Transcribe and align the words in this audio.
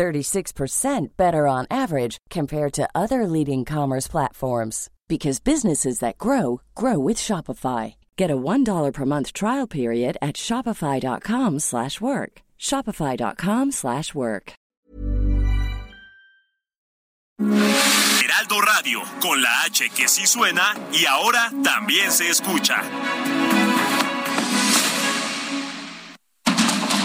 36% 0.00 1.08
better 1.18 1.46
on 1.46 1.66
average 1.70 2.16
compared 2.30 2.72
to 2.72 2.88
other 2.94 3.26
leading 3.26 3.66
commerce 3.66 4.08
platforms 4.08 4.88
because 5.08 5.40
businesses 5.40 5.98
that 5.98 6.16
grow 6.16 6.62
grow 6.74 6.98
with 6.98 7.18
Shopify. 7.18 7.94
Get 8.16 8.30
a 8.30 8.36
$1 8.36 8.92
per 8.94 9.04
month 9.04 9.34
trial 9.34 9.66
period 9.66 10.16
at 10.22 10.36
shopify.com/work. 10.36 12.32
shopify.com/work. 12.58 14.52
Heraldo 18.20 18.58
Radio 18.72 19.00
con 19.20 19.36
la 19.42 19.52
H 19.66 19.88
que 19.96 20.08
sí 20.08 20.26
suena 20.26 20.74
y 20.92 21.04
ahora 21.06 21.50
también 21.62 22.10
se 22.10 22.28
escucha. 22.28 22.76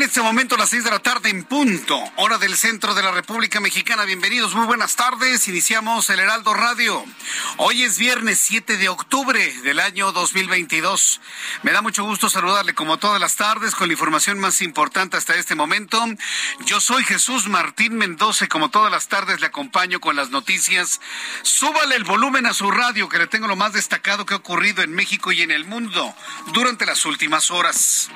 En 0.00 0.06
este 0.06 0.22
momento 0.22 0.56
las 0.56 0.70
seis 0.70 0.82
de 0.82 0.90
la 0.90 1.00
tarde 1.00 1.28
en 1.28 1.44
punto, 1.44 2.02
hora 2.16 2.38
del 2.38 2.56
centro 2.56 2.94
de 2.94 3.02
la 3.02 3.10
República 3.10 3.60
Mexicana. 3.60 4.06
Bienvenidos, 4.06 4.54
muy 4.54 4.64
buenas 4.64 4.96
tardes. 4.96 5.46
Iniciamos 5.46 6.08
el 6.08 6.20
Heraldo 6.20 6.54
Radio. 6.54 7.04
Hoy 7.58 7.82
es 7.82 7.98
viernes 7.98 8.38
7 8.38 8.78
de 8.78 8.88
octubre 8.88 9.52
del 9.62 9.78
año 9.78 10.10
2022. 10.12 11.20
Me 11.64 11.72
da 11.72 11.82
mucho 11.82 12.02
gusto 12.04 12.30
saludarle 12.30 12.74
como 12.74 12.96
todas 12.96 13.20
las 13.20 13.36
tardes 13.36 13.74
con 13.74 13.88
la 13.88 13.92
información 13.92 14.40
más 14.40 14.62
importante 14.62 15.18
hasta 15.18 15.34
este 15.34 15.54
momento. 15.54 16.02
Yo 16.64 16.80
soy 16.80 17.04
Jesús 17.04 17.48
Martín 17.48 17.96
Mendoza 17.96 18.46
y 18.46 18.48
como 18.48 18.70
todas 18.70 18.90
las 18.90 19.08
tardes 19.08 19.40
le 19.40 19.48
acompaño 19.48 20.00
con 20.00 20.16
las 20.16 20.30
noticias. 20.30 21.02
Súbale 21.42 21.96
el 21.96 22.04
volumen 22.04 22.46
a 22.46 22.54
su 22.54 22.70
radio 22.70 23.10
que 23.10 23.18
le 23.18 23.26
tengo 23.26 23.48
lo 23.48 23.56
más 23.56 23.74
destacado 23.74 24.24
que 24.24 24.32
ha 24.32 24.38
ocurrido 24.38 24.82
en 24.82 24.94
México 24.94 25.30
y 25.30 25.42
en 25.42 25.50
el 25.50 25.66
mundo 25.66 26.14
durante 26.54 26.86
las 26.86 27.04
últimas 27.04 27.50
horas. 27.50 28.08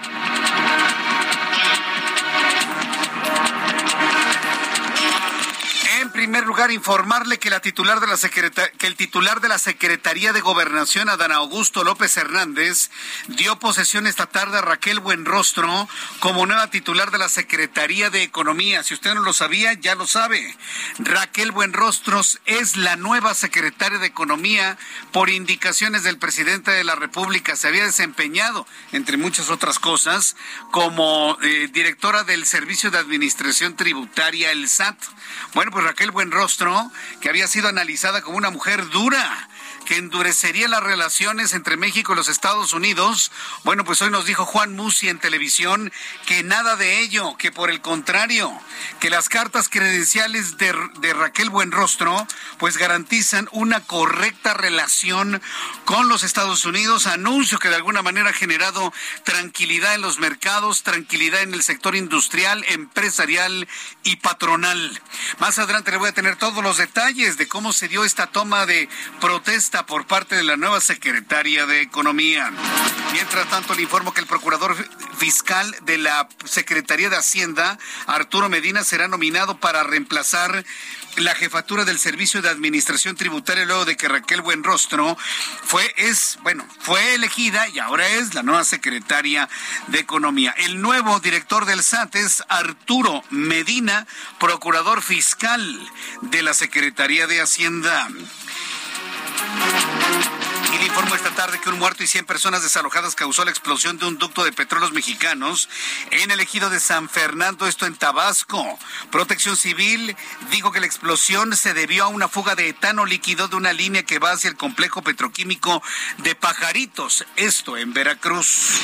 Primer 6.14 6.46
lugar, 6.46 6.70
informarle 6.70 7.40
que, 7.40 7.50
la 7.50 7.58
titular 7.58 7.98
de 7.98 8.06
la 8.06 8.16
que 8.78 8.86
el 8.86 8.94
titular 8.94 9.40
de 9.40 9.48
la 9.48 9.58
Secretaría 9.58 10.32
de 10.32 10.40
Gobernación, 10.40 11.08
Adán 11.08 11.32
Augusto 11.32 11.82
López 11.82 12.16
Hernández, 12.16 12.90
dio 13.26 13.58
posesión 13.58 14.06
esta 14.06 14.26
tarde 14.26 14.58
a 14.58 14.60
Raquel 14.60 15.00
Buenrostro 15.00 15.88
como 16.20 16.46
nueva 16.46 16.70
titular 16.70 17.10
de 17.10 17.18
la 17.18 17.28
Secretaría 17.28 18.10
de 18.10 18.22
Economía. 18.22 18.84
Si 18.84 18.94
usted 18.94 19.12
no 19.12 19.22
lo 19.22 19.32
sabía, 19.32 19.72
ya 19.72 19.96
lo 19.96 20.06
sabe. 20.06 20.56
Raquel 21.00 21.50
Buenrostros 21.50 22.38
es 22.46 22.76
la 22.76 22.94
nueva 22.94 23.34
secretaria 23.34 23.98
de 23.98 24.06
Economía 24.06 24.78
por 25.10 25.30
indicaciones 25.30 26.04
del 26.04 26.18
presidente 26.18 26.70
de 26.70 26.84
la 26.84 26.94
República. 26.94 27.56
Se 27.56 27.66
había 27.66 27.86
desempeñado, 27.86 28.68
entre 28.92 29.16
muchas 29.16 29.50
otras 29.50 29.80
cosas, 29.80 30.36
como 30.70 31.36
eh, 31.42 31.68
directora 31.72 32.22
del 32.22 32.46
Servicio 32.46 32.92
de 32.92 32.98
Administración 32.98 33.74
Tributaria, 33.74 34.52
el 34.52 34.68
SAT. 34.68 34.96
Bueno, 35.54 35.72
pues 35.72 35.84
Raquel 35.84 36.03
Buenrostro, 36.10 36.90
que 37.20 37.28
había 37.28 37.46
sido 37.46 37.68
analizada 37.68 38.22
como 38.22 38.36
una 38.36 38.50
mujer 38.50 38.88
dura, 38.90 39.48
que 39.84 39.96
endurecería 39.96 40.68
las 40.68 40.82
relaciones 40.82 41.52
entre 41.52 41.76
México 41.76 42.12
y 42.12 42.16
los 42.16 42.28
Estados 42.28 42.72
Unidos. 42.72 43.30
Bueno, 43.62 43.84
pues 43.84 44.02
hoy 44.02 44.10
nos 44.10 44.26
dijo 44.26 44.46
Juan 44.46 44.74
Musi 44.74 45.08
en 45.08 45.18
televisión 45.18 45.92
que 46.26 46.42
nada 46.42 46.76
de 46.76 47.00
ello, 47.00 47.36
que 47.36 47.52
por 47.52 47.70
el 47.70 47.80
contrario, 47.80 48.52
que 49.00 49.10
las 49.10 49.28
cartas 49.28 49.68
credenciales 49.68 50.56
de, 50.56 50.74
de 51.00 51.12
Raquel 51.12 51.50
Buenrostro 51.50 52.26
pues 52.58 52.78
garantizan 52.78 53.48
una 53.52 53.80
correcta 53.80 54.54
relación 54.54 55.42
con 55.84 56.08
los 56.08 56.22
Estados 56.22 56.64
Unidos, 56.64 57.06
anuncio 57.06 57.58
que 57.58 57.68
de 57.68 57.76
alguna 57.76 58.02
manera 58.02 58.30
ha 58.30 58.34
generado 58.34 58.92
tranquilidad 59.24 59.94
en 59.94 60.00
los 60.00 60.18
mercados, 60.18 60.82
tranquilidad 60.82 61.42
en 61.42 61.54
el 61.54 61.62
sector 61.62 61.94
industrial, 61.94 62.64
empresarial 62.68 63.68
y 64.02 64.16
patronal. 64.16 65.02
Más 65.38 65.58
adelante 65.58 65.90
le 65.90 65.98
voy 65.98 66.08
a 66.08 66.14
tener 66.14 66.36
todos 66.36 66.62
los 66.62 66.78
detalles 66.78 67.36
de 67.36 67.48
cómo 67.48 67.72
se 67.72 67.88
dio 67.88 68.04
esta 68.04 68.26
toma 68.28 68.66
de 68.66 68.88
protesta 69.20 69.73
por 69.82 70.06
parte 70.06 70.36
de 70.36 70.44
la 70.44 70.56
nueva 70.56 70.80
secretaria 70.80 71.66
de 71.66 71.80
Economía. 71.82 72.50
Mientras 73.12 73.48
tanto, 73.50 73.74
le 73.74 73.82
informo 73.82 74.14
que 74.14 74.20
el 74.20 74.26
procurador 74.26 74.76
fiscal 75.18 75.74
de 75.82 75.98
la 75.98 76.28
Secretaría 76.44 77.10
de 77.10 77.16
Hacienda, 77.16 77.78
Arturo 78.06 78.48
Medina, 78.48 78.84
será 78.84 79.08
nominado 79.08 79.58
para 79.58 79.82
reemplazar 79.82 80.64
la 81.16 81.34
jefatura 81.34 81.84
del 81.84 81.98
Servicio 81.98 82.40
de 82.42 82.48
Administración 82.48 83.16
Tributaria 83.16 83.64
luego 83.64 83.84
de 83.84 83.96
que 83.96 84.08
Raquel 84.08 84.42
Buenrostro 84.42 85.16
fue 85.64 85.92
es 85.96 86.38
bueno, 86.42 86.66
fue 86.80 87.14
elegida 87.14 87.68
y 87.68 87.78
ahora 87.78 88.06
es 88.08 88.34
la 88.34 88.42
nueva 88.42 88.64
secretaria 88.64 89.48
de 89.88 90.00
Economía. 90.00 90.54
El 90.56 90.80
nuevo 90.80 91.20
director 91.20 91.66
del 91.66 91.82
SAT 91.82 92.16
es 92.16 92.42
Arturo 92.48 93.22
Medina, 93.30 94.06
procurador 94.38 95.02
fiscal 95.02 95.80
de 96.22 96.42
la 96.42 96.54
Secretaría 96.54 97.26
de 97.26 97.40
Hacienda. 97.40 98.08
Y 100.74 100.78
le 100.78 100.86
informo 100.86 101.14
esta 101.14 101.30
tarde 101.30 101.60
que 101.60 101.68
un 101.68 101.78
muerto 101.78 102.02
y 102.02 102.08
100 102.08 102.24
personas 102.24 102.64
desalojadas 102.64 103.14
causó 103.14 103.44
la 103.44 103.52
explosión 103.52 103.96
de 103.96 104.06
un 104.06 104.18
ducto 104.18 104.42
de 104.42 104.50
petróleos 104.50 104.90
mexicanos 104.90 105.68
en 106.10 106.32
el 106.32 106.40
ejido 106.40 106.68
de 106.68 106.80
San 106.80 107.08
Fernando, 107.08 107.68
esto 107.68 107.86
en 107.86 107.94
Tabasco. 107.94 108.76
Protección 109.12 109.56
Civil 109.56 110.16
dijo 110.50 110.72
que 110.72 110.80
la 110.80 110.86
explosión 110.86 111.56
se 111.56 111.74
debió 111.74 112.04
a 112.04 112.08
una 112.08 112.26
fuga 112.26 112.56
de 112.56 112.68
etano 112.68 113.06
líquido 113.06 113.46
de 113.46 113.54
una 113.54 113.72
línea 113.72 114.02
que 114.02 114.18
va 114.18 114.32
hacia 114.32 114.50
el 114.50 114.56
complejo 114.56 115.00
petroquímico 115.02 115.80
de 116.18 116.34
Pajaritos, 116.34 117.24
esto 117.36 117.76
en 117.76 117.92
Veracruz. 117.92 118.80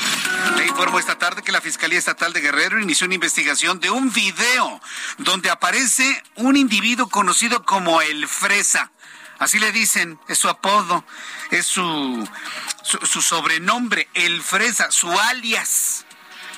Le 0.56 0.66
informo 0.66 1.00
esta 1.00 1.18
tarde 1.18 1.42
que 1.42 1.50
la 1.50 1.60
Fiscalía 1.60 1.98
Estatal 1.98 2.32
de 2.32 2.40
Guerrero 2.40 2.78
inició 2.78 3.06
una 3.06 3.16
investigación 3.16 3.80
de 3.80 3.90
un 3.90 4.12
video 4.12 4.80
donde 5.18 5.50
aparece 5.50 6.22
un 6.36 6.56
individuo 6.56 7.08
conocido 7.08 7.64
como 7.64 8.00
el 8.00 8.28
Fresa 8.28 8.92
Así 9.40 9.58
le 9.58 9.72
dicen, 9.72 10.20
es 10.28 10.38
su 10.38 10.50
apodo, 10.50 11.02
es 11.50 11.64
su, 11.64 12.28
su, 12.82 13.22
sobrenombre, 13.22 14.06
el 14.12 14.42
Fresa, 14.42 14.90
su 14.90 15.10
alias, 15.10 16.04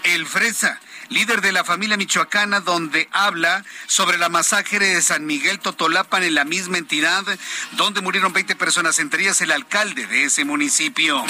el 0.03 0.26
Fresa 0.26 0.81
líder 1.12 1.41
de 1.41 1.53
la 1.53 1.65
familia 1.65 1.97
michoacana, 1.97 2.61
donde 2.61 3.09
habla 3.12 3.65
sobre 3.86 4.19
la 4.19 4.28
masacre 4.28 4.89
de 4.89 5.03
San 5.03 5.27
Miguel 5.27 5.59
Totolapan 5.59 6.22
en 6.22 6.34
la 6.34 6.45
misma 6.45 6.78
entidad, 6.78 7.25
donde 7.72 8.01
murieron 8.01 8.33
20 8.33 8.57
personas, 8.57 8.98
entre 8.98 9.22
ellas 9.22 9.41
el 9.41 9.53
alcalde 9.53 10.07
de 10.07 10.25
ese 10.25 10.45
municipio. 10.45 11.25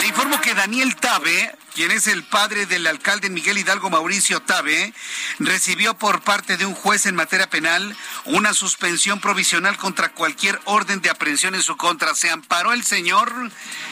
Le 0.00 0.06
informo 0.06 0.40
que 0.40 0.54
Daniel 0.54 0.96
Tabe, 0.96 1.56
quien 1.74 1.90
es 1.90 2.06
el 2.06 2.24
padre 2.24 2.66
del 2.66 2.86
alcalde 2.86 3.30
Miguel 3.30 3.58
Hidalgo 3.58 3.90
Mauricio 3.90 4.40
Tabe, 4.40 4.92
recibió 5.38 5.94
por 5.94 6.22
parte 6.22 6.56
de 6.56 6.66
un 6.66 6.74
juez 6.74 7.06
en 7.06 7.14
materia 7.14 7.48
penal 7.48 7.96
una 8.24 8.52
suspensión 8.54 9.20
provisional 9.20 9.76
contra 9.76 10.10
cualquier 10.10 10.60
orden 10.64 11.00
de 11.00 11.10
aprehensión 11.10 11.54
en 11.54 11.62
su 11.62 11.76
contra. 11.76 12.14
Se 12.14 12.30
amparó 12.30 12.72
el 12.72 12.84
señor 12.84 13.32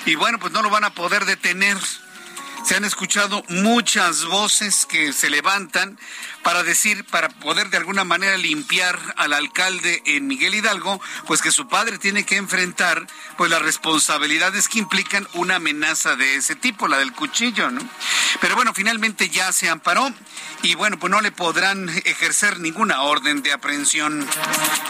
y 0.05 0.15
bueno, 0.15 0.39
pues 0.39 0.53
no 0.53 0.63
lo 0.63 0.71
van 0.71 0.85
a 0.85 0.95
poder 0.95 1.25
detener. 1.25 1.77
Se 2.67 2.75
han 2.75 2.85
escuchado 2.85 3.45
muchas 3.49 4.25
voces 4.25 4.87
que 4.87 5.13
se 5.13 5.31
levantan 5.31 5.97
para 6.47 6.63
decir, 6.63 7.05
para 7.07 7.29
poder 7.29 7.71
de 7.71 7.77
alguna 7.77 8.05
manera 8.05 8.37
limpiar 8.37 8.97
al 9.17 9.33
alcalde 9.33 10.01
en 10.07 10.29
Miguel 10.29 10.55
Hidalgo, 10.55 11.01
pues 11.27 11.43
que 11.43 11.51
su 11.51 11.67
padre 11.67 11.99
tiene 11.99 12.25
que 12.25 12.37
enfrentar 12.37 13.05
pues 13.37 13.51
las 13.51 13.63
responsabilidades 13.63 14.69
que 14.69 14.79
implican 14.79 15.27
una 15.35 15.57
amenaza 15.57 16.15
de 16.15 16.37
ese 16.37 16.55
tipo, 16.55 16.87
la 16.87 16.99
del 16.99 17.13
cuchillo, 17.13 17.73
¿no? 17.73 17.81
Pero 18.41 18.55
bueno, 18.55 18.73
finalmente 18.75 19.29
ya 19.29 19.51
se 19.51 19.69
amparó 19.69 20.15
y 20.63 20.77
bueno, 20.77 21.01
pues 21.01 21.11
no 21.11 21.21
le 21.21 21.33
podrán 21.33 21.89
ejercer 22.05 22.61
ninguna 22.61 23.03
orden 23.03 23.43
de 23.43 23.53
aprehensión. 23.53 24.25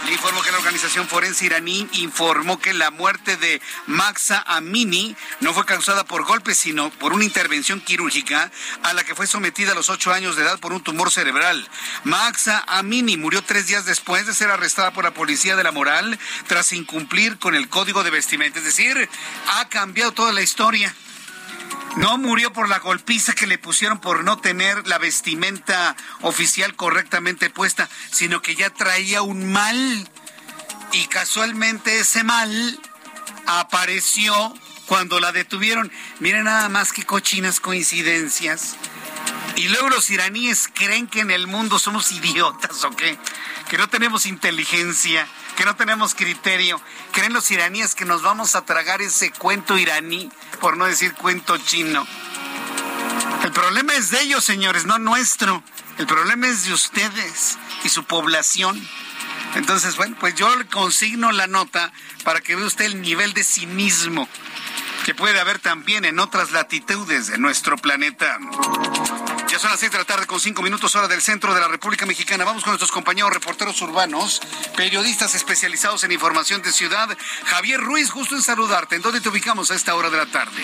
Le 0.05 0.13
informo 0.13 0.43
que 0.43 0.53
la 0.53 0.59
organización 0.59 1.09
forense 1.09 1.47
iraní 1.47 1.89
informó 1.93 2.61
que 2.61 2.75
la 2.75 2.91
muerte 2.91 3.39
de 3.39 3.63
Maxa 3.87 4.45
Amini 4.47 5.17
no 5.41 5.55
fue 5.55 5.65
causada 5.65 6.05
por 6.05 6.27
golpes, 6.27 6.59
sino 6.59 6.91
por 6.91 7.15
una 7.15 7.25
intervención 7.25 7.81
quirúrgica 7.81 8.51
a 8.83 8.93
la 8.93 9.05
que 9.05 9.15
fue 9.15 9.27
sometida 9.27 9.73
a 9.73 9.75
los 9.75 9.89
ocho 9.89 10.13
años 10.13 10.37
de 10.37 10.43
edad 10.43 10.59
por 10.59 10.75
un 10.75 10.83
tumor 10.83 11.11
cerebral. 11.11 11.46
Maxa 12.05 12.65
Amini 12.67 13.17
murió 13.17 13.43
tres 13.43 13.67
días 13.67 13.85
después 13.85 14.27
de 14.27 14.35
ser 14.35 14.51
arrestada 14.51 14.93
por 14.93 15.05
la 15.05 15.15
policía 15.15 15.57
de 15.57 15.65
la 15.65 15.73
moral 15.73 16.19
tras 16.47 16.73
incumplir 16.73 17.39
con 17.39 17.55
el 17.55 17.69
código 17.69 18.05
de 18.05 18.11
vestimenta. 18.11 18.59
Es 18.59 18.65
decir, 18.65 19.09
ha 19.55 19.69
cambiado 19.69 20.13
toda 20.13 20.33
la 20.33 20.43
historia. 20.43 20.95
No 21.97 22.19
murió 22.19 22.53
por 22.53 22.69
la 22.69 22.79
golpiza 22.79 23.33
que 23.35 23.47
le 23.47 23.59
pusieron 23.59 24.01
por 24.01 24.23
no 24.23 24.39
tener 24.39 24.87
la 24.87 24.99
vestimenta 24.99 25.97
oficial 26.21 26.75
correctamente 26.77 27.49
puesta, 27.49 27.89
sino 28.11 28.43
que 28.43 28.55
ya 28.55 28.71
traía 28.71 29.23
un 29.23 29.51
mal. 29.51 30.09
Y 30.93 31.07
casualmente 31.07 31.99
ese 32.01 32.23
mal 32.23 32.81
apareció 33.47 34.55
cuando 34.87 35.21
la 35.21 35.33
detuvieron. 35.33 35.91
Miren 36.21 36.45
nada 36.45 36.69
más 36.69 36.93
que 36.93 37.05
cochinas 37.05 37.61
coincidencias. 37.61 38.77
Y 39.57 39.69
luego 39.69 39.89
los 39.89 40.11
iraníes 40.11 40.69
creen 40.73 41.07
que 41.07 41.21
en 41.21 41.31
el 41.31 41.47
mundo 41.47 41.79
somos 41.79 42.13
idiotas 42.13 42.85
o 42.85 42.91
qué, 42.91 43.19
que 43.69 43.79
no 43.79 43.89
tenemos 43.89 44.27
inteligencia, 44.27 45.27
que 45.57 45.65
no 45.65 45.75
tenemos 45.77 46.15
criterio. 46.15 46.81
Creen 47.13 47.33
los 47.33 47.51
iraníes 47.51 47.95
que 47.95 48.05
nos 48.05 48.23
vamos 48.23 48.55
a 48.55 48.65
tragar 48.65 49.01
ese 49.01 49.31
cuento 49.33 49.79
iraní, 49.79 50.31
por 50.61 50.77
no 50.77 50.85
decir 50.85 51.15
cuento 51.15 51.57
chino. 51.59 52.07
El 53.43 53.53
problema 53.53 53.95
es 53.95 54.11
de 54.11 54.21
ellos, 54.21 54.45
señores, 54.45 54.85
no 54.85 54.99
nuestro. 54.99 55.63
El 55.99 56.07
problema 56.07 56.49
es 56.49 56.65
de 56.65 56.75
ustedes 56.75 57.57
y 57.85 57.89
su 57.89 58.05
población. 58.05 58.81
Entonces, 59.55 59.97
bueno, 59.97 60.17
pues 60.21 60.35
yo 60.35 60.49
consigno 60.71 61.33
la 61.33 61.47
nota 61.47 61.93
para 62.25 62.43
que 62.43 62.57
vea 62.57 62.67
usted 62.67 62.85
el 62.85 63.01
nivel 63.01 63.33
de 63.33 63.43
cinismo 63.43 64.29
que 65.07 65.15
puede 65.15 65.39
haber 65.39 65.61
también 65.61 66.05
en 66.05 66.19
otras 66.19 66.51
latitudes 66.51 67.29
de 67.29 67.39
nuestro 67.39 67.77
planeta. 67.77 68.39
Ya 69.47 69.57
son 69.61 69.71
las 69.71 69.79
seis 69.79 69.93
de 69.93 69.99
la 69.99 70.05
tarde 70.05 70.27
con 70.27 70.41
cinco 70.41 70.63
minutos 70.63 70.97
hora 70.97 71.07
del 71.07 71.23
centro 71.23 71.55
de 71.55 71.61
la 71.61 71.69
República 71.69 72.05
Mexicana. 72.07 72.45
Vamos 72.45 72.65
con 72.65 72.73
nuestros 72.73 72.91
compañeros 72.91 73.33
reporteros 73.33 73.81
urbanos, 73.83 74.43
periodistas 74.77 75.37
especializados 75.37 76.03
en 76.03 76.11
información 76.11 76.61
de 76.61 76.73
ciudad. 76.73 77.17
Javier 77.45 77.81
Ruiz, 77.81 78.11
gusto 78.11 78.35
en 78.35 78.43
saludarte. 78.43 78.97
¿En 78.97 79.03
dónde 79.03 79.21
te 79.21 79.29
ubicamos 79.29 79.71
a 79.71 79.77
esta 79.77 79.95
hora 79.95 80.11
de 80.11 80.17
la 80.17 80.27
tarde? 80.27 80.61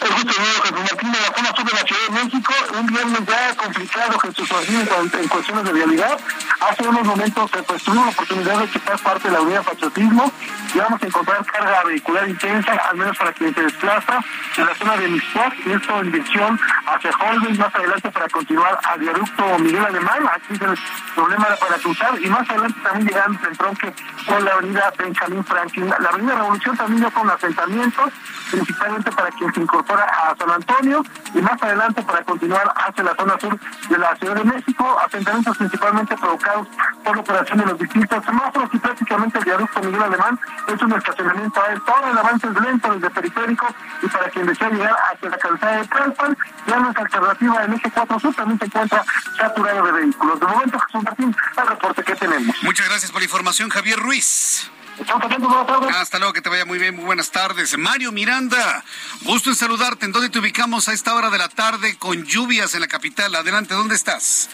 El 0.00 0.14
gusto 0.14 0.32
Jesús 0.62 0.78
Martín, 0.78 1.10
de 1.10 1.20
la 1.20 1.34
zona 1.34 1.56
sur 1.56 1.64
de 1.64 1.72
la 1.72 1.82
Ciudad 1.82 2.02
de 2.02 2.24
México. 2.24 2.52
Un 2.78 2.86
viernes 2.86 3.20
ya 3.26 3.56
complicado, 3.56 4.18
Jesús 4.20 4.52
Martín, 4.52 4.88
en 5.20 5.28
cuestiones 5.28 5.64
de 5.64 5.72
vialidad. 5.72 6.20
Hace 6.60 6.88
unos 6.88 7.04
momentos 7.04 7.50
pues, 7.50 7.82
tuvimos 7.82 8.06
la 8.06 8.12
oportunidad 8.12 8.58
de 8.58 8.68
quitar 8.68 8.98
parte 9.00 9.28
de 9.28 9.34
la 9.34 9.40
unidad 9.42 9.58
de 9.58 9.64
patriotismo 9.64 10.32
y 10.74 10.78
vamos 10.78 11.02
a 11.02 11.06
encontrar 11.06 11.44
carga 11.44 11.82
vehicular 11.84 12.28
intensa, 12.28 12.72
al 12.72 12.96
menos 12.96 13.16
para 13.16 13.32
quien 13.32 13.54
se 13.54 13.62
desplaza 13.62 14.18
en 14.56 14.66
la 14.66 14.74
zona 14.74 14.96
de 14.96 15.08
Mixpac, 15.08 15.54
y 15.66 15.72
esto 15.72 16.00
en 16.00 16.12
dirección 16.12 16.60
hacia 16.86 17.10
Holmes, 17.10 17.58
más 17.58 17.74
adelante 17.74 18.10
para 18.10 18.28
continuar 18.28 18.78
al 18.82 19.00
viaducto 19.00 19.58
Miguel 19.58 19.84
Alemán, 19.84 20.30
aquí 20.32 20.54
el 20.54 20.78
problema 21.14 21.46
era 21.46 21.56
para 21.56 21.74
cruzar, 21.76 22.20
y 22.20 22.28
más 22.28 22.48
adelante 22.48 22.80
también 22.82 23.08
llegando 23.08 23.48
en 23.48 23.56
tronque 23.56 23.94
con 24.26 24.44
la 24.44 24.52
avenida 24.52 24.92
Benjamin 24.96 25.44
Franklin. 25.44 25.88
La 25.98 26.08
avenida 26.08 26.34
Revolución 26.34 26.76
también 26.76 27.02
ya 27.02 27.10
con 27.10 27.30
asentamientos, 27.30 28.12
principalmente 28.50 29.10
para 29.12 29.30
quien 29.30 29.52
se 29.52 29.60
incorpora 29.60 30.04
a 30.04 30.36
San 30.36 30.50
Antonio, 30.50 31.02
y 31.34 31.38
más 31.40 31.62
adelante 31.62 32.02
para 32.02 32.22
continuar 32.22 32.72
hacia 32.76 33.04
la 33.04 33.14
zona 33.14 33.38
sur 33.40 33.58
de 33.88 33.98
la 33.98 34.16
Ciudad 34.16 34.34
de 34.36 34.44
México, 34.44 34.98
asentamientos 35.04 35.56
principalmente 35.56 36.16
provocados 36.16 36.68
por 37.04 37.16
la 37.16 37.22
operación 37.22 37.58
de 37.58 37.66
los 37.66 37.78
distintos 37.78 38.24
semáforos 38.24 38.68
y 38.72 38.78
prácticamente 38.78 39.38
el 39.38 39.44
viaducto 39.44 39.80
Miguel 39.80 40.02
Alemán 40.02 40.38
es 40.66 40.82
un 40.82 40.92
estacionamiento 40.92 41.60
a 41.60 41.74
todo 41.84 42.10
el 42.10 42.18
avance 42.18 42.46
es 42.46 42.60
lento 42.60 42.92
desde 42.94 43.10
periférico 43.10 43.66
y 44.02 44.06
para 44.08 44.28
quien 44.30 44.46
desea 44.46 44.70
llegar 44.70 44.96
hacia 45.12 45.30
la 45.30 45.38
calzada 45.38 45.76
de 45.76 45.86
Tlalpan, 45.86 46.36
ya 46.66 46.75
no 46.78 46.90
es 46.90 46.96
alternativa 46.96 47.64
en 47.64 47.74
eje 47.74 47.90
4 47.90 48.20
sur 48.20 48.34
también 48.34 48.58
se 48.58 48.66
encuentra 48.66 49.04
saturado 49.38 49.86
de 49.86 49.92
vehículos. 49.92 50.40
De 50.40 50.46
momento, 50.46 50.78
Jesús 50.78 51.02
Martín, 51.04 51.36
el 51.56 51.66
reporte 51.66 52.02
que 52.02 52.14
tenemos. 52.16 52.56
Muchas 52.62 52.88
gracias 52.88 53.10
por 53.10 53.20
la 53.20 53.24
información, 53.24 53.68
Javier 53.70 53.98
Ruiz. 53.98 54.70
Hasta 55.94 56.18
luego, 56.18 56.32
que 56.32 56.40
te 56.40 56.48
vaya 56.48 56.64
muy 56.64 56.78
bien, 56.78 56.96
muy 56.96 57.04
buenas 57.04 57.30
tardes. 57.30 57.76
Mario 57.76 58.12
Miranda, 58.12 58.82
gusto 59.22 59.50
en 59.50 59.56
saludarte. 59.56 60.06
¿En 60.06 60.12
dónde 60.12 60.30
te 60.30 60.38
ubicamos 60.38 60.88
a 60.88 60.92
esta 60.92 61.14
hora 61.14 61.28
de 61.28 61.38
la 61.38 61.48
tarde 61.48 61.96
con 61.98 62.24
lluvias 62.24 62.74
en 62.74 62.80
la 62.80 62.88
capital? 62.88 63.34
Adelante, 63.34 63.74
¿dónde 63.74 63.94
estás? 63.94 64.48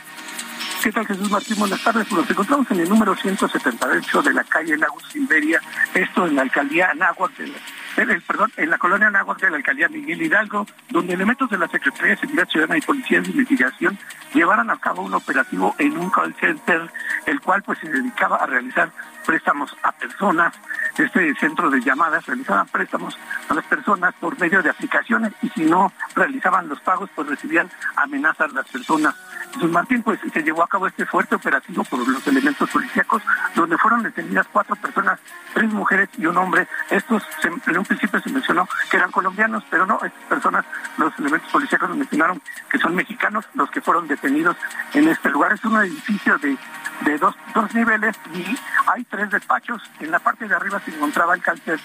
¿Qué 0.83 0.91
tal 0.91 1.07
Jesús 1.07 1.31
Martín? 1.31 1.57
Buenas 1.59 1.81
tardes. 1.83 2.11
Nos 2.11 2.29
encontramos 2.29 2.69
en 2.73 2.81
el 2.81 2.89
número 2.89 3.15
178 3.15 4.23
de 4.23 4.33
la 4.33 4.43
calle 4.43 4.77
Lagos 4.77 5.05
Siberia, 5.13 5.61
esto 5.95 6.27
en 6.27 6.35
la 6.35 6.43
alcaldía 6.43 6.91
Anáhuac, 6.91 7.37
de 7.37 7.47
la, 7.47 7.59
perdón, 7.95 8.53
en 8.57 8.71
la 8.71 8.79
colonia 8.79 9.09
Anáhuac 9.09 9.41
de 9.41 9.51
la 9.51 9.57
alcaldía 9.57 9.89
Miguel 9.89 10.23
Hidalgo, 10.23 10.67
donde 10.91 11.15
elementos 11.15 11.51
de 11.51 11.59
la 11.59 11.69
Secretaría 11.69 12.13
de 12.13 12.21
Seguridad 12.21 12.49
Ciudadana 12.49 12.79
y 12.79 12.81
Policía 12.81 13.21
de 13.21 13.31
Investigación 13.31 13.99
llevaron 14.35 14.71
a 14.71 14.79
cabo 14.79 15.03
un 15.03 15.15
operativo 15.15 15.75
en 15.79 15.97
un 15.97 16.11
call 16.11 16.35
center, 16.41 16.91
el 17.27 17.41
cual 17.41 17.63
pues 17.63 17.79
se 17.79 17.89
dedicaba 17.89 18.37
a 18.37 18.47
realizar 18.47 18.91
préstamos 19.23 19.75
a 19.83 19.93
personas. 19.93 20.55
Este 20.97 21.35
centro 21.37 21.71
de 21.71 21.81
llamadas 21.81 22.27
realizaban 22.27 22.67
préstamos 22.69 23.19
a 23.49 23.55
las 23.55 23.65
personas 23.65 24.15
por 24.21 24.39
medio 24.39 24.63
de 24.63 24.71
aplicaciones 24.71 25.33
y 25.43 25.49
si 25.51 25.65
no 25.65 25.93
realizaban 26.15 26.69
los 26.69 26.81
pagos 26.81 27.09
pues 27.15 27.29
recibían 27.29 27.71
amenazas 27.97 28.53
las 28.53 28.69
personas. 28.69 29.15
Jesús 29.55 29.71
Martín, 29.71 30.03
pues 30.03 30.19
se 30.33 30.43
llevó 30.43 30.63
a 30.63 30.69
cabo 30.69 30.87
este 30.87 31.05
fuerte 31.05 31.35
operativo 31.35 31.85
por 31.85 32.07
los 32.09 32.27
elementos 32.27 32.71
policíacos, 32.71 33.23
donde 33.55 33.77
fueron 33.77 34.03
detenidas 34.03 34.47
cuatro 34.51 34.75
personas, 34.77 35.19
tres 35.53 35.71
mujeres 35.71 36.09
y 36.17 36.27
un 36.27 36.37
hombre. 36.39 36.67
Estos, 36.91 37.23
en 37.45 37.79
un 37.79 37.85
principio 37.85 38.21
se 38.21 38.31
mencionó 38.31 38.67
que 38.91 38.97
eran 38.97 39.11
colombianos, 39.11 39.63
pero 39.71 39.85
no, 39.85 39.97
estas 39.97 40.23
personas, 40.29 40.65
los 40.97 41.17
elementos 41.19 41.51
policíacos 41.51 41.95
mencionaron 41.95 42.41
que 42.71 42.79
son 42.79 42.95
mexicanos 42.95 43.45
los 43.55 43.71
que 43.71 43.81
fueron 43.81 44.09
detenidos 44.09 44.57
en 44.95 45.09
este 45.09 45.29
lugar. 45.29 45.53
Es 45.53 45.65
un 45.65 45.77
edificio 45.77 46.39
de, 46.39 46.57
de 47.05 47.19
dos, 47.19 47.35
dos 47.55 47.75
niveles 47.75 48.17
y 48.35 48.45
hay 48.87 49.05
tres 49.05 49.31
despachos. 49.31 49.83
En 50.01 50.11
la 50.11 50.19
parte 50.19 50.47
de 50.47 50.55
arriba 50.55 50.81
se 50.85 50.95
encontraba 50.95 51.35
el 51.35 51.43
cárcel 51.43 51.81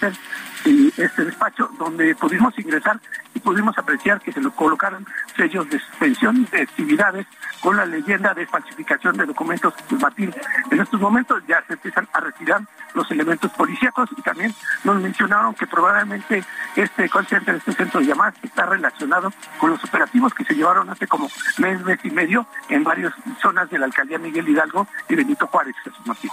y 0.65 0.87
este 0.97 1.25
despacho 1.25 1.69
donde 1.79 2.15
pudimos 2.15 2.57
ingresar 2.59 2.99
y 3.37 3.39
pudimos 3.39 3.77
apreciar 3.77 4.19
que 4.19 4.33
se 4.33 4.41
lo 4.41 4.51
colocaron 4.51 5.05
sellos 5.35 5.69
de 5.69 5.79
suspensión 5.79 6.47
de 6.51 6.63
actividades 6.63 7.27
con 7.61 7.77
la 7.77 7.85
leyenda 7.85 8.33
de 8.33 8.47
falsificación 8.47 9.15
de 9.15 9.27
documentos 9.27 9.75
Martín. 10.01 10.33
En 10.71 10.79
estos 10.79 10.99
momentos 10.99 11.44
ya 11.47 11.63
se 11.67 11.73
empiezan 11.73 12.07
a 12.13 12.19
retirar 12.19 12.61
los 12.95 13.09
elementos 13.11 13.51
policíacos 13.51 14.09
y 14.17 14.21
también 14.23 14.56
nos 14.83 14.99
mencionaron 15.01 15.53
que 15.53 15.67
probablemente 15.67 16.44
este 16.75 17.07
call 17.09 17.27
este 17.29 17.73
centro 17.73 17.99
de 17.99 18.07
llamadas, 18.07 18.33
está 18.41 18.65
relacionado 18.65 19.31
con 19.59 19.69
los 19.69 19.83
operativos 19.83 20.33
que 20.33 20.44
se 20.44 20.56
llevaron 20.56 20.89
hace 20.89 21.06
como 21.06 21.29
mes, 21.59 21.79
mes 21.81 21.99
y 22.03 22.09
medio 22.09 22.47
en 22.69 22.83
varias 22.83 23.13
zonas 23.39 23.69
de 23.69 23.77
la 23.77 23.85
alcaldía 23.85 24.17
Miguel 24.17 24.49
Hidalgo 24.49 24.87
y 25.09 25.15
Benito 25.15 25.45
Juárez, 25.45 25.75
Jesús 25.83 26.06
Martín. 26.06 26.31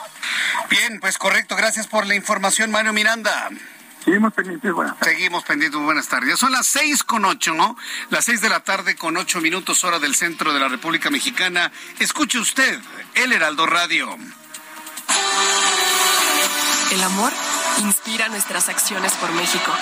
Bien, 0.71 1.01
pues 1.01 1.19
correcto, 1.19 1.55
gracias 1.55 1.87
por 1.87 2.07
la 2.07 2.15
información, 2.15 2.71
Mario 2.71 2.95
Miranda. 2.95 3.51
Seguimos 4.05 4.35
pendientes, 4.35 4.73
buenas 4.73 4.99
tardes. 4.99 5.15
Seguimos 5.15 5.45
pendientes, 5.45 5.81
buenas 5.81 6.09
tardes. 6.09 6.39
Son 6.39 6.53
las 6.53 6.67
seis 6.67 7.03
con 7.03 7.25
ocho, 7.25 7.55
¿no? 7.55 7.77
Las 8.11 8.27
seis 8.27 8.43
de 8.43 8.51
la 8.51 8.61
tarde 8.61 8.97
con 8.97 9.17
ocho 9.17 9.41
minutos 9.41 9.83
hora 9.83 9.99
del 9.99 10.15
centro 10.15 10.53
de 10.53 10.61
la 10.61 10.69
República 10.69 11.09
Mexicana. 11.09 11.73
Escuche 11.99 12.39
usted, 12.39 12.79
El 13.15 13.33
Heraldo 13.33 13.65
Radio. 13.65 14.15
El 16.93 17.03
amor 17.03 17.33
inspira 17.79 18.29
nuestras 18.29 18.69
acciones 18.69 19.13
por 19.15 19.33
México. 19.33 19.73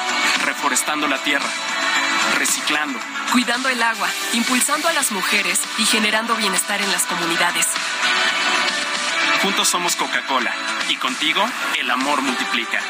Reforestando 0.45 1.09
la 1.09 1.19
tierra, 1.25 1.49
reciclando, 2.39 3.01
cuidando 3.33 3.69
el 3.71 3.83
agua, 3.83 4.09
impulsando 4.35 4.89
a 4.89 4.93
las 4.93 5.11
mujeres 5.11 5.61
y 5.79 5.85
generando 5.87 6.37
bienestar 6.37 6.81
en 6.81 6.93
las 6.93 7.03
comunidades. 7.07 7.67
Juntos 9.43 9.69
somos 9.69 9.97
Coca-Cola 9.97 10.55
y 10.89 10.97
contigo 10.97 11.45
el 11.81 11.91
amor 11.91 12.23
multiplica. 12.23 12.81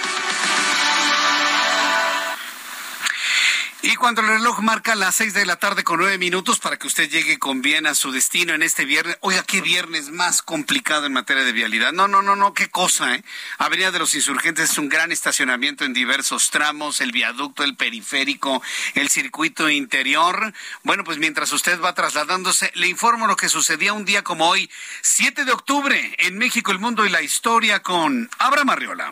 Y 3.84 3.96
cuando 3.96 4.20
el 4.20 4.28
reloj 4.28 4.60
marca 4.60 4.94
las 4.94 5.16
seis 5.16 5.34
de 5.34 5.44
la 5.44 5.56
tarde 5.56 5.82
con 5.82 5.98
nueve 5.98 6.16
minutos 6.16 6.60
para 6.60 6.76
que 6.76 6.86
usted 6.86 7.10
llegue 7.10 7.40
con 7.40 7.62
bien 7.62 7.84
a 7.88 7.96
su 7.96 8.12
destino 8.12 8.54
en 8.54 8.62
este 8.62 8.84
viernes. 8.84 9.18
Oiga, 9.22 9.42
qué 9.42 9.60
viernes 9.60 10.10
más 10.10 10.40
complicado 10.40 11.06
en 11.06 11.12
materia 11.12 11.42
de 11.42 11.50
vialidad. 11.50 11.92
No, 11.92 12.06
no, 12.06 12.22
no, 12.22 12.36
no, 12.36 12.54
qué 12.54 12.70
cosa, 12.70 13.16
¿eh? 13.16 13.24
Avenida 13.58 13.90
de 13.90 13.98
los 13.98 14.14
Insurgentes 14.14 14.70
es 14.70 14.78
un 14.78 14.88
gran 14.88 15.10
estacionamiento 15.10 15.84
en 15.84 15.94
diversos 15.94 16.50
tramos, 16.50 17.00
el 17.00 17.10
viaducto, 17.10 17.64
el 17.64 17.74
periférico, 17.74 18.62
el 18.94 19.08
circuito 19.08 19.68
interior. 19.68 20.54
Bueno, 20.84 21.02
pues 21.02 21.18
mientras 21.18 21.50
usted 21.50 21.80
va 21.80 21.92
trasladándose, 21.92 22.70
le 22.76 22.86
informo 22.86 23.26
lo 23.26 23.34
que 23.34 23.48
sucedía 23.48 23.94
un 23.94 24.04
día 24.04 24.22
como 24.22 24.48
hoy, 24.48 24.70
7 25.00 25.44
de 25.44 25.50
octubre, 25.50 26.14
en 26.18 26.38
México, 26.38 26.70
el 26.70 26.78
mundo 26.78 27.04
y 27.04 27.08
la 27.08 27.22
historia 27.22 27.80
con 27.80 28.30
Abraham 28.38 28.70
Arriola. 28.70 29.10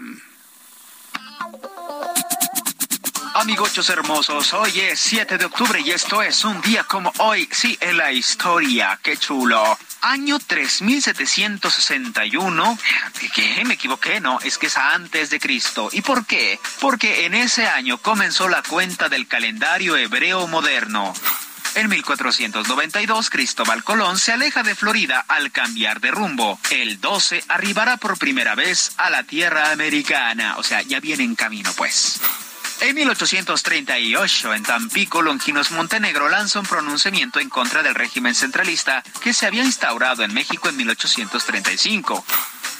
Amigochos 3.40 3.88
hermosos, 3.88 4.52
hoy 4.52 4.80
es 4.80 5.00
7 5.00 5.38
de 5.38 5.46
octubre 5.46 5.80
y 5.80 5.92
esto 5.92 6.22
es 6.22 6.44
un 6.44 6.60
día 6.60 6.84
como 6.84 7.10
hoy, 7.16 7.48
sí, 7.50 7.78
en 7.80 7.96
la 7.96 8.12
historia, 8.12 9.00
qué 9.02 9.16
chulo. 9.16 9.78
Año 10.02 10.38
3761, 10.38 12.78
¿qué? 13.34 13.64
Me 13.64 13.72
equivoqué, 13.74 14.20
no, 14.20 14.38
es 14.40 14.58
que 14.58 14.66
es 14.66 14.76
antes 14.76 15.30
de 15.30 15.40
Cristo. 15.40 15.88
¿Y 15.90 16.02
por 16.02 16.26
qué? 16.26 16.60
Porque 16.80 17.24
en 17.24 17.32
ese 17.32 17.66
año 17.66 17.96
comenzó 17.96 18.46
la 18.46 18.62
cuenta 18.62 19.08
del 19.08 19.26
calendario 19.26 19.96
hebreo 19.96 20.46
moderno. 20.46 21.14
En 21.76 21.88
1492, 21.88 23.30
Cristóbal 23.30 23.82
Colón 23.84 24.18
se 24.18 24.32
aleja 24.32 24.62
de 24.62 24.74
Florida 24.74 25.24
al 25.28 25.50
cambiar 25.50 26.02
de 26.02 26.10
rumbo. 26.10 26.60
El 26.68 27.00
12 27.00 27.42
arribará 27.48 27.96
por 27.96 28.18
primera 28.18 28.54
vez 28.54 28.92
a 28.98 29.08
la 29.08 29.22
tierra 29.22 29.72
americana. 29.72 30.58
O 30.58 30.62
sea, 30.62 30.82
ya 30.82 31.00
viene 31.00 31.24
en 31.24 31.36
camino, 31.36 31.72
pues. 31.74 32.20
En 32.80 32.94
1838, 32.94 34.54
en 34.54 34.62
Tampico, 34.62 35.20
Longinos 35.20 35.70
Montenegro 35.70 36.30
lanza 36.30 36.60
un 36.60 36.66
pronunciamiento 36.66 37.38
en 37.38 37.50
contra 37.50 37.82
del 37.82 37.94
régimen 37.94 38.34
centralista 38.34 39.02
que 39.22 39.34
se 39.34 39.46
había 39.46 39.64
instaurado 39.64 40.22
en 40.22 40.32
México 40.32 40.70
en 40.70 40.78
1835. 40.78 42.24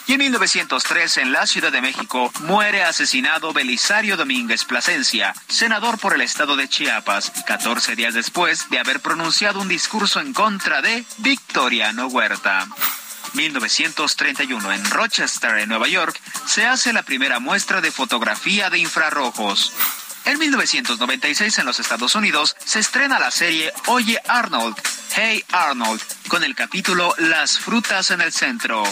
Y 0.07 0.15
en 0.15 0.21
1903, 0.21 1.19
en 1.19 1.33
la 1.33 1.47
Ciudad 1.47 1.71
de 1.71 1.83
México, 1.83 2.33
muere 2.41 2.83
asesinado 2.83 3.53
Belisario 3.53 4.17
Domínguez 4.17 4.65
Plasencia, 4.65 5.35
senador 5.49 5.99
por 5.99 6.15
el 6.15 6.23
estado 6.23 6.57
de 6.57 6.69
Chiapas, 6.69 7.31
14 7.47 7.95
días 7.95 8.15
después 8.15 8.71
de 8.71 8.79
haber 8.79 9.01
pronunciado 9.01 9.61
un 9.61 9.69
discurso 9.69 10.19
en 10.21 10.33
contra 10.33 10.81
de 10.81 11.05
Victoriano 11.19 12.07
Huerta. 12.07 12.67
1931 13.35 14.73
en 14.73 14.91
Rochester, 14.91 15.59
en 15.59 15.69
Nueva 15.69 15.89
York, 15.89 16.21
se 16.47 16.67
hace 16.67 16.93
la 16.93 17.03
primera 17.03 17.39
muestra 17.39 17.81
de 17.81 17.91
fotografía 17.91 18.71
de 18.71 18.79
infrarrojos. 18.79 19.73
En 20.25 20.39
1996 20.39 21.59
en 21.59 21.67
los 21.67 21.81
Estados 21.81 22.15
Unidos 22.15 22.57
se 22.65 22.81
estrena 22.81 23.19
la 23.19 23.31
serie 23.31 23.73
Oye 23.87 24.21
Arnold, 24.29 24.77
Hey 25.15 25.45
Arnold, 25.51 26.01
con 26.29 26.45
el 26.45 26.55
capítulo 26.55 27.15
Las 27.19 27.59
frutas 27.59 28.11
en 28.11 28.21
el 28.21 28.33
centro. 28.33 28.83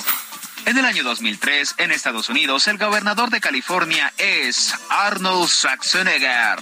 En 0.65 0.77
el 0.77 0.85
año 0.85 1.03
2003, 1.03 1.77
en 1.79 1.93
Estados 1.93 2.29
Unidos, 2.29 2.67
el 2.69 2.79
gobernador 2.79 3.31
de 3.31 3.41
California 3.41 4.13
es 4.19 4.75
Arnold 4.91 5.49
Schwarzenegger. 5.49 6.59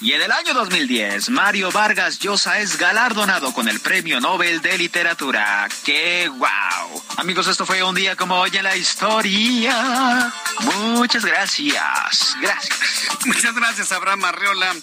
Y 0.00 0.12
en 0.12 0.20
el 0.20 0.30
año 0.30 0.52
2010, 0.52 1.30
Mario 1.30 1.72
Vargas 1.72 2.18
Llosa 2.18 2.60
es 2.60 2.76
galardonado 2.76 3.54
con 3.54 3.66
el 3.66 3.80
Premio 3.80 4.20
Nobel 4.20 4.60
de 4.60 4.76
Literatura. 4.76 5.68
¡Qué 5.84 6.28
guau! 6.28 7.02
Amigos, 7.16 7.48
esto 7.48 7.64
fue 7.64 7.82
un 7.82 7.94
día 7.94 8.14
como 8.14 8.38
hoy 8.38 8.50
en 8.54 8.64
la 8.64 8.76
historia. 8.76 10.30
Muchas 10.60 11.24
gracias. 11.24 12.36
Gracias. 12.42 12.78
Muchas 13.24 13.54
gracias, 13.54 13.90
Abraham 13.92 14.26
Arreola, 14.26 14.74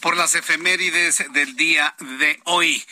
por 0.00 0.16
las 0.16 0.34
efemérides 0.34 1.24
del 1.32 1.56
día 1.56 1.94
de 2.18 2.38
hoy. 2.44 2.84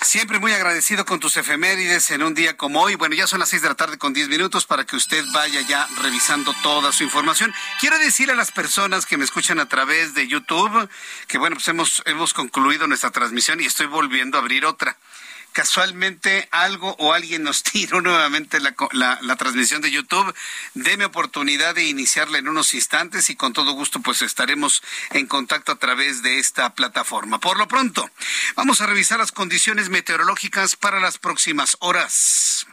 Siempre 0.00 0.38
muy 0.38 0.52
agradecido 0.52 1.04
con 1.04 1.18
tus 1.18 1.36
efemérides 1.36 2.10
en 2.12 2.22
un 2.22 2.32
día 2.32 2.56
como 2.56 2.80
hoy. 2.80 2.94
Bueno, 2.94 3.16
ya 3.16 3.26
son 3.26 3.40
las 3.40 3.48
seis 3.48 3.62
de 3.62 3.68
la 3.68 3.74
tarde 3.74 3.98
con 3.98 4.12
diez 4.12 4.28
minutos 4.28 4.64
para 4.64 4.84
que 4.84 4.96
usted 4.96 5.24
vaya 5.32 5.60
ya 5.62 5.88
revisando 6.00 6.54
toda 6.62 6.92
su 6.92 7.02
información. 7.02 7.52
Quiero 7.80 7.98
decir 7.98 8.30
a 8.30 8.36
las 8.36 8.52
personas 8.52 9.06
que 9.06 9.16
me 9.16 9.24
escuchan 9.24 9.58
a 9.58 9.68
través 9.68 10.14
de 10.14 10.28
YouTube 10.28 10.88
que, 11.26 11.38
bueno, 11.38 11.56
pues 11.56 11.68
hemos, 11.68 12.02
hemos 12.06 12.32
concluido 12.32 12.86
nuestra 12.86 13.10
transmisión 13.10 13.60
y 13.60 13.66
estoy 13.66 13.86
volviendo 13.86 14.38
a 14.38 14.40
abrir 14.40 14.64
otra 14.64 14.96
casualmente 15.58 16.48
algo 16.52 16.94
o 17.00 17.12
alguien 17.12 17.42
nos 17.42 17.62
tiró 17.64 18.00
nuevamente 18.00 18.60
la, 18.60 19.36
transmisión 19.36 19.82
de 19.82 19.90
YouTube, 19.90 20.32
déme 20.74 21.04
oportunidad 21.04 21.74
de 21.74 21.84
iniciarla 21.84 22.38
en 22.38 22.46
unos 22.46 22.74
instantes 22.74 23.28
y 23.28 23.34
con 23.34 23.54
todo 23.54 23.72
gusto 23.72 23.98
pues 23.98 24.22
estaremos 24.22 24.84
en 25.10 25.26
contacto 25.26 25.72
a 25.72 25.74
través 25.74 26.22
de 26.22 26.38
esta 26.38 26.74
plataforma. 26.74 27.40
Por 27.40 27.58
lo 27.58 27.66
pronto, 27.66 28.08
vamos 28.54 28.80
a 28.80 28.86
revisar 28.86 29.18
las 29.18 29.32
condiciones 29.32 29.88
meteorológicas 29.88 30.76
para 30.76 31.00
las 31.00 31.18
próximas 31.18 31.76
horas. 31.80 32.64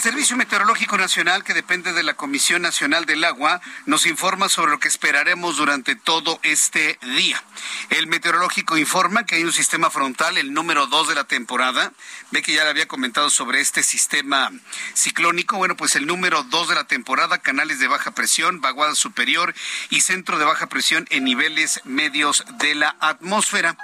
El 0.00 0.04
Servicio 0.04 0.34
Meteorológico 0.38 0.96
Nacional, 0.96 1.44
que 1.44 1.52
depende 1.52 1.92
de 1.92 2.02
la 2.02 2.14
Comisión 2.14 2.62
Nacional 2.62 3.04
del 3.04 3.22
Agua, 3.22 3.60
nos 3.84 4.06
informa 4.06 4.48
sobre 4.48 4.70
lo 4.70 4.80
que 4.80 4.88
esperaremos 4.88 5.58
durante 5.58 5.94
todo 5.94 6.40
este 6.42 6.98
día. 7.02 7.44
El 7.90 8.06
meteorológico 8.06 8.78
informa 8.78 9.26
que 9.26 9.34
hay 9.34 9.44
un 9.44 9.52
sistema 9.52 9.90
frontal, 9.90 10.38
el 10.38 10.54
número 10.54 10.86
dos 10.86 11.06
de 11.08 11.14
la 11.14 11.24
temporada. 11.24 11.92
Ve 12.30 12.40
que 12.40 12.54
ya 12.54 12.64
le 12.64 12.70
había 12.70 12.88
comentado 12.88 13.28
sobre 13.28 13.60
este 13.60 13.82
sistema 13.82 14.50
ciclónico. 14.94 15.58
Bueno, 15.58 15.76
pues 15.76 15.94
el 15.96 16.06
número 16.06 16.44
dos 16.44 16.70
de 16.70 16.76
la 16.76 16.84
temporada, 16.84 17.36
canales 17.36 17.78
de 17.78 17.88
baja 17.88 18.12
presión, 18.12 18.62
vaguada 18.62 18.94
superior 18.94 19.54
y 19.90 20.00
centro 20.00 20.38
de 20.38 20.46
baja 20.46 20.68
presión 20.68 21.06
en 21.10 21.24
niveles 21.24 21.82
medios 21.84 22.42
de 22.58 22.74
la 22.74 22.96
atmósfera. 23.00 23.76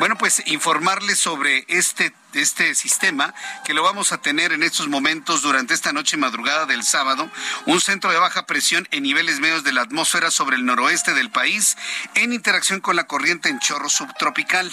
Bueno, 0.00 0.18
pues 0.18 0.42
informarles 0.46 1.20
sobre 1.20 1.64
este 1.68 2.12
de 2.32 2.42
este 2.42 2.74
sistema 2.74 3.34
que 3.64 3.74
lo 3.74 3.82
vamos 3.82 4.12
a 4.12 4.18
tener 4.18 4.52
en 4.52 4.62
estos 4.62 4.88
momentos 4.88 5.42
durante 5.42 5.74
esta 5.74 5.92
noche 5.92 6.16
madrugada 6.16 6.66
del 6.66 6.82
sábado, 6.82 7.30
un 7.66 7.80
centro 7.80 8.10
de 8.10 8.18
baja 8.18 8.46
presión 8.46 8.86
en 8.90 9.02
niveles 9.02 9.40
medios 9.40 9.64
de 9.64 9.72
la 9.72 9.82
atmósfera 9.82 10.30
sobre 10.30 10.56
el 10.56 10.64
noroeste 10.64 11.14
del 11.14 11.30
país 11.30 11.76
en 12.14 12.32
interacción 12.32 12.80
con 12.80 12.96
la 12.96 13.04
corriente 13.04 13.48
en 13.48 13.58
chorro 13.58 13.88
subtropical. 13.88 14.70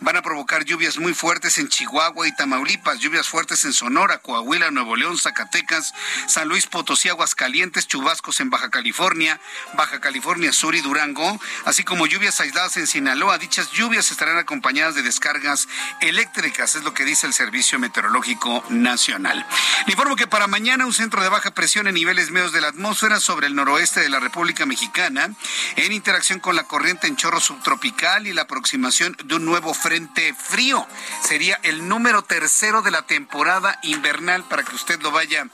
Van 0.00 0.16
a 0.16 0.22
provocar 0.22 0.64
lluvias 0.64 0.98
muy 0.98 1.14
fuertes 1.14 1.58
en 1.58 1.68
Chihuahua 1.68 2.26
y 2.28 2.34
Tamaulipas, 2.34 2.98
lluvias 2.98 3.28
fuertes 3.28 3.64
en 3.64 3.72
Sonora, 3.72 4.18
Coahuila, 4.18 4.70
Nuevo 4.70 4.96
León, 4.96 5.18
Zacatecas, 5.18 5.94
San 6.26 6.48
Luis 6.48 6.66
Potosí, 6.66 7.08
Aguascalientes, 7.08 7.86
chubascos 7.86 8.40
en 8.40 8.50
Baja 8.50 8.70
California, 8.70 9.40
Baja 9.74 10.00
California 10.00 10.52
Sur 10.52 10.74
y 10.74 10.80
Durango, 10.80 11.40
así 11.64 11.84
como 11.84 12.06
lluvias 12.06 12.40
aisladas 12.40 12.76
en 12.76 12.86
Sinaloa. 12.86 13.38
Dichas 13.38 13.70
lluvias 13.72 14.10
estarán 14.10 14.38
acompañadas 14.38 14.94
de 14.94 15.02
descargas 15.02 15.68
eléctricas, 16.00 16.74
es 16.74 16.82
lo 16.82 16.94
que 16.94 16.97
que 16.98 17.04
dice 17.04 17.28
el 17.28 17.32
Servicio 17.32 17.78
Meteorológico 17.78 18.64
Nacional. 18.70 19.46
Le 19.86 19.92
informo 19.92 20.16
que 20.16 20.26
para 20.26 20.48
mañana 20.48 20.84
un 20.84 20.92
centro 20.92 21.22
de 21.22 21.28
baja 21.28 21.52
presión 21.52 21.86
en 21.86 21.94
niveles 21.94 22.32
medios 22.32 22.52
de 22.52 22.60
la 22.60 22.70
atmósfera 22.70 23.20
sobre 23.20 23.46
el 23.46 23.54
noroeste 23.54 24.00
de 24.00 24.08
la 24.08 24.18
República 24.18 24.66
Mexicana, 24.66 25.30
en 25.76 25.92
interacción 25.92 26.40
con 26.40 26.56
la 26.56 26.64
corriente 26.64 27.06
en 27.06 27.14
chorro 27.14 27.38
subtropical 27.38 28.26
y 28.26 28.32
la 28.32 28.42
aproximación 28.42 29.16
de 29.22 29.36
un 29.36 29.44
nuevo 29.44 29.74
frente 29.74 30.34
frío. 30.34 30.84
Sería 31.22 31.60
el 31.62 31.86
número 31.86 32.22
tercero 32.22 32.82
de 32.82 32.90
la 32.90 33.02
temporada 33.02 33.78
invernal 33.84 34.42
para 34.48 34.64
que 34.64 34.74
usted 34.74 35.00
lo 35.00 35.12
vaya 35.12 35.46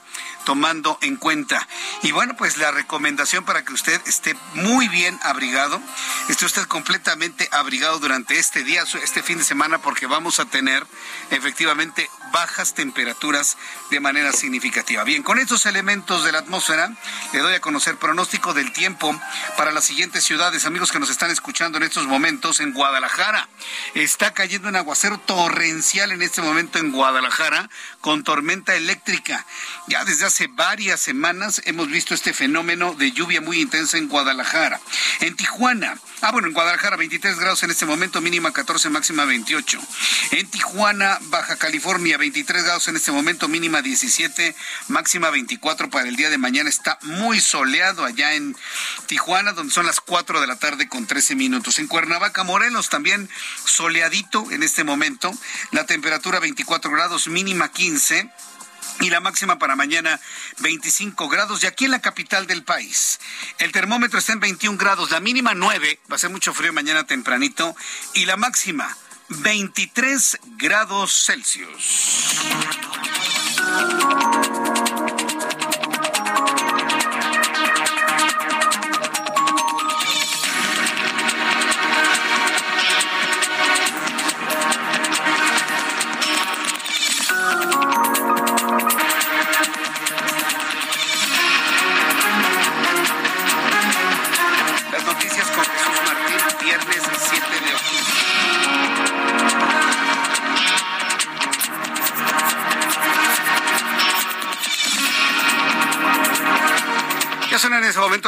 tomando 0.45 0.97
en 1.01 1.17
cuenta. 1.17 1.67
Y 2.03 2.11
bueno, 2.11 2.35
pues 2.37 2.57
la 2.57 2.71
recomendación 2.71 3.43
para 3.43 3.65
que 3.65 3.73
usted 3.73 3.99
esté 4.05 4.35
muy 4.53 4.87
bien 4.87 5.19
abrigado, 5.23 5.81
esté 6.29 6.45
usted 6.45 6.63
completamente 6.67 7.49
abrigado 7.51 7.99
durante 7.99 8.39
este 8.39 8.63
día, 8.63 8.83
este 9.03 9.23
fin 9.23 9.37
de 9.37 9.43
semana, 9.43 9.79
porque 9.79 10.07
vamos 10.07 10.39
a 10.39 10.45
tener 10.45 10.85
efectivamente 11.31 12.09
bajas 12.35 12.73
temperaturas 12.73 13.57
de 13.91 14.01
manera 14.01 14.33
significativa. 14.33 15.05
Bien, 15.05 15.23
con 15.23 15.39
estos 15.39 15.65
elementos 15.67 16.25
de 16.25 16.33
la 16.33 16.39
atmósfera, 16.39 16.91
le 17.31 17.39
doy 17.39 17.55
a 17.55 17.61
conocer 17.61 17.95
pronóstico 17.95 18.53
del 18.53 18.73
tiempo 18.73 19.17
para 19.55 19.71
las 19.71 19.85
siguientes 19.85 20.25
ciudades. 20.25 20.65
Amigos 20.65 20.91
que 20.91 20.99
nos 20.99 21.09
están 21.09 21.31
escuchando 21.31 21.77
en 21.77 21.85
estos 21.85 22.07
momentos 22.07 22.59
en 22.59 22.73
Guadalajara, 22.73 23.47
está 23.93 24.33
cayendo 24.33 24.67
un 24.67 24.75
aguacero 24.75 25.17
torrencial 25.17 26.11
en 26.11 26.21
este 26.21 26.41
momento 26.41 26.77
en 26.77 26.91
Guadalajara 26.91 27.69
con 28.01 28.25
tormenta 28.25 28.75
eléctrica. 28.75 29.45
Ya 29.87 30.03
desde 30.03 30.25
hace 30.25 30.47
varias 30.47 30.99
semanas 30.99 31.61
hemos 31.63 31.87
visto 31.87 32.13
este 32.13 32.33
fenómeno 32.33 32.95
de 32.95 33.13
lluvia 33.13 33.39
muy 33.39 33.61
intensa 33.61 33.97
en 33.97 34.09
Guadalajara. 34.09 34.81
En 35.21 35.37
Tijuana, 35.37 35.97
ah 36.19 36.33
bueno, 36.33 36.49
en 36.49 36.53
Guadalajara 36.53 36.97
23 36.97 37.39
grados 37.39 37.63
en 37.63 37.71
este 37.71 37.85
momento, 37.85 38.19
mínima 38.19 38.51
14, 38.51 38.89
máxima 38.89 39.23
28. 39.23 39.79
En 40.31 40.47
Tijuana 40.47 41.17
Baja 41.21 41.55
California, 41.55 42.17
23 42.25 42.63
grados 42.63 42.87
en 42.87 42.95
este 42.95 43.11
momento, 43.11 43.47
mínima 43.47 43.83
17, 43.83 44.55
máxima 44.87 45.29
24 45.29 45.91
para 45.91 46.09
el 46.09 46.15
día 46.15 46.31
de 46.31 46.39
mañana. 46.39 46.67
Está 46.67 46.97
muy 47.03 47.39
soleado 47.39 48.03
allá 48.03 48.33
en 48.33 48.57
Tijuana, 49.05 49.51
donde 49.51 49.71
son 49.71 49.85
las 49.85 49.99
4 49.99 50.41
de 50.41 50.47
la 50.47 50.55
tarde 50.55 50.89
con 50.89 51.05
13 51.05 51.35
minutos. 51.35 51.77
En 51.77 51.85
Cuernavaca, 51.85 52.43
Morelos, 52.43 52.89
también 52.89 53.29
soleadito 53.63 54.49
en 54.49 54.63
este 54.63 54.83
momento. 54.83 55.31
La 55.69 55.85
temperatura 55.85 56.39
24 56.39 56.89
grados, 56.89 57.27
mínima 57.27 57.71
15 57.71 58.27
y 59.01 59.11
la 59.11 59.19
máxima 59.19 59.59
para 59.59 59.75
mañana 59.75 60.19
25 60.61 61.29
grados. 61.29 61.63
Y 61.63 61.67
aquí 61.67 61.85
en 61.85 61.91
la 61.91 62.01
capital 62.01 62.47
del 62.47 62.63
país, 62.63 63.19
el 63.59 63.71
termómetro 63.71 64.17
está 64.17 64.33
en 64.33 64.39
21 64.39 64.79
grados, 64.79 65.11
la 65.11 65.19
mínima 65.19 65.53
9, 65.53 65.99
va 66.11 66.15
a 66.15 66.19
ser 66.19 66.31
mucho 66.31 66.55
frío 66.55 66.73
mañana 66.73 67.05
tempranito, 67.05 67.75
y 68.15 68.25
la 68.25 68.35
máxima 68.35 68.97
23 69.29 70.39
grados 70.57 71.25
Celsius. 71.25 72.35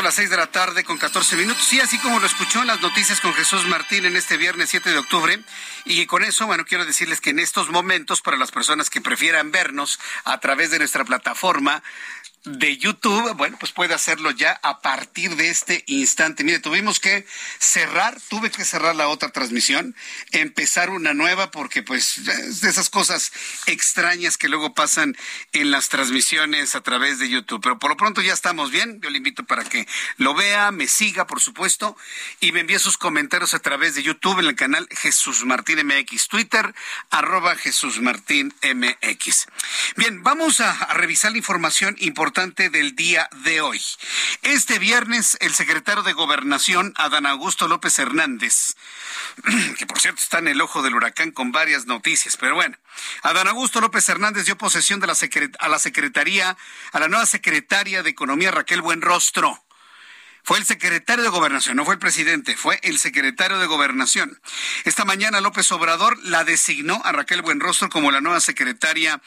Las 0.08 0.16
6 0.16 0.30
de 0.30 0.38
la 0.38 0.48
tarde 0.48 0.86
con 0.86 0.98
14 0.98 1.36
minutos. 1.36 1.66
Sí, 1.66 1.82
así 1.82 2.00
como 2.00 2.22
lo 2.22 2.26
escuchó 2.26 2.62
en 2.62 2.68
las 2.68 2.80
noticias 2.80 3.20
con 3.20 3.34
Jesús 3.34 3.66
Martín 3.66 4.06
en 4.06 4.16
este 4.16 4.38
viernes 4.38 4.70
7 4.70 4.90
de 4.90 5.00
octubre. 5.00 5.38
Y 5.84 6.06
con 6.06 6.24
eso, 6.24 6.46
bueno, 6.46 6.64
quiero 6.64 6.86
decirles 6.86 7.20
que 7.20 7.32
en 7.32 7.40
estos 7.40 7.70
momentos, 7.72 8.22
para 8.22 8.38
las 8.38 8.52
personas 8.52 8.90
que 8.90 9.02
prefieran 9.02 9.52
vernos 9.52 10.00
a 10.24 10.40
través 10.40 10.72
de 10.72 10.80
nuestra 10.80 11.04
plataforma, 11.04 11.84
de 12.44 12.78
YouTube, 12.78 13.34
bueno, 13.34 13.58
pues 13.60 13.72
puede 13.72 13.94
hacerlo 13.94 14.32
ya 14.32 14.60
a 14.64 14.80
partir 14.80 15.36
de 15.36 15.50
este 15.50 15.84
instante. 15.88 16.44
Mire, 16.44 16.60
tuvimos 16.60 17.00
que 17.00 17.26
cerrar, 17.60 18.18
tuve 18.30 18.52
que 18.52 18.64
cerrar 18.64 18.96
la 18.96 19.10
otra 19.10 19.30
transmisión, 19.30 19.96
empezar 20.32 20.90
una 20.90 21.14
nueva 21.14 21.52
porque 21.52 21.84
pues 21.84 22.18
es 22.20 22.62
de 22.62 22.70
esas 22.70 22.90
cosas 22.90 23.32
extrañas 23.66 24.38
que 24.38 24.50
luego 24.50 24.74
pasan 24.74 25.18
en 25.52 25.72
las 25.72 25.90
transmisiones 25.90 26.76
a 26.76 26.82
través 26.82 27.20
de 27.20 27.30
YouTube. 27.30 27.62
Pero 27.62 27.80
por 27.80 27.90
lo 27.90 27.98
pronto 27.98 28.22
ya 28.22 28.34
estamos 28.34 28.72
bien. 28.72 29.02
Yo 29.02 29.10
le 29.10 29.18
invito 29.18 29.46
para 29.46 29.64
que 29.64 29.88
lo 30.18 30.34
vea, 30.34 30.72
me 30.72 30.88
siga, 30.88 31.28
por 31.28 31.42
supuesto, 31.42 31.98
y 32.40 32.52
me 32.52 32.62
envíe 32.62 32.80
sus 32.80 32.98
comentarios 32.98 33.54
a 33.54 33.60
través 33.60 33.96
de 33.96 34.04
YouTube 34.04 34.40
en 34.40 34.46
el 34.46 34.56
canal 34.56 34.88
Jesús 34.92 35.44
Martín 35.44 35.86
MX, 35.86 36.28
Twitter, 36.30 36.74
arroba 37.10 37.56
Jesús 37.56 38.00
Martín 38.00 38.54
MX. 38.64 39.48
Bien, 39.98 40.24
vamos 40.24 40.62
a, 40.62 40.72
a 40.72 40.94
revisar 40.94 41.32
la 41.32 41.40
información 41.40 41.96
importante 42.00 42.27
del 42.28 42.96
día 42.96 43.30
de 43.44 43.62
hoy. 43.62 43.82
Este 44.42 44.80
viernes, 44.80 45.38
el 45.40 45.54
secretario 45.54 46.04
de 46.04 46.12
Gobernación, 46.12 46.94
Adán 46.98 47.26
Augusto 47.26 47.70
López 47.70 47.98
Hernández, 48.00 48.76
que 49.78 49.88
por 49.88 50.02
cierto 50.02 50.22
está 50.22 50.40
en 50.40 50.50
el 50.50 50.60
ojo 50.60 50.82
del 50.82 50.96
huracán 50.96 51.32
con 51.32 51.54
varias 51.54 51.86
noticias, 51.86 52.36
pero 52.36 52.56
bueno, 52.56 52.78
Adán 53.24 53.48
Augusto 53.48 53.80
López 53.80 54.08
Hernández 54.10 54.46
dio 54.46 54.58
posesión 54.58 55.00
de 55.00 55.08
la 55.08 55.16
a 55.60 55.68
la 55.70 55.80
secretaría, 55.80 56.58
a 56.92 57.00
la 57.00 57.08
nueva 57.08 57.26
secretaria 57.26 58.04
de 58.04 58.10
Economía, 58.10 58.52
Raquel 58.52 58.82
Buenrostro. 58.82 59.64
Fue 60.48 60.60
el 60.60 60.66
secretario 60.66 61.26
de 61.26 61.30
Gobernación, 61.30 61.76
no 61.76 61.84
fue 61.84 61.96
el 61.96 62.00
presidente, 62.00 62.56
fue 62.56 62.80
el 62.84 63.00
secretario 63.00 63.60
de 63.60 63.66
Gobernación. 63.66 64.40
Esta 64.86 65.04
mañana 65.04 65.42
López 65.42 65.70
Obrador 65.74 66.18
la 66.24 66.46
designó 66.46 67.02
a 67.04 67.12
Raquel 67.12 67.42
Buenrostro 67.42 67.90
como 67.90 68.12
la 68.12 68.22
nueva 68.22 68.40
secretaria 68.40 69.20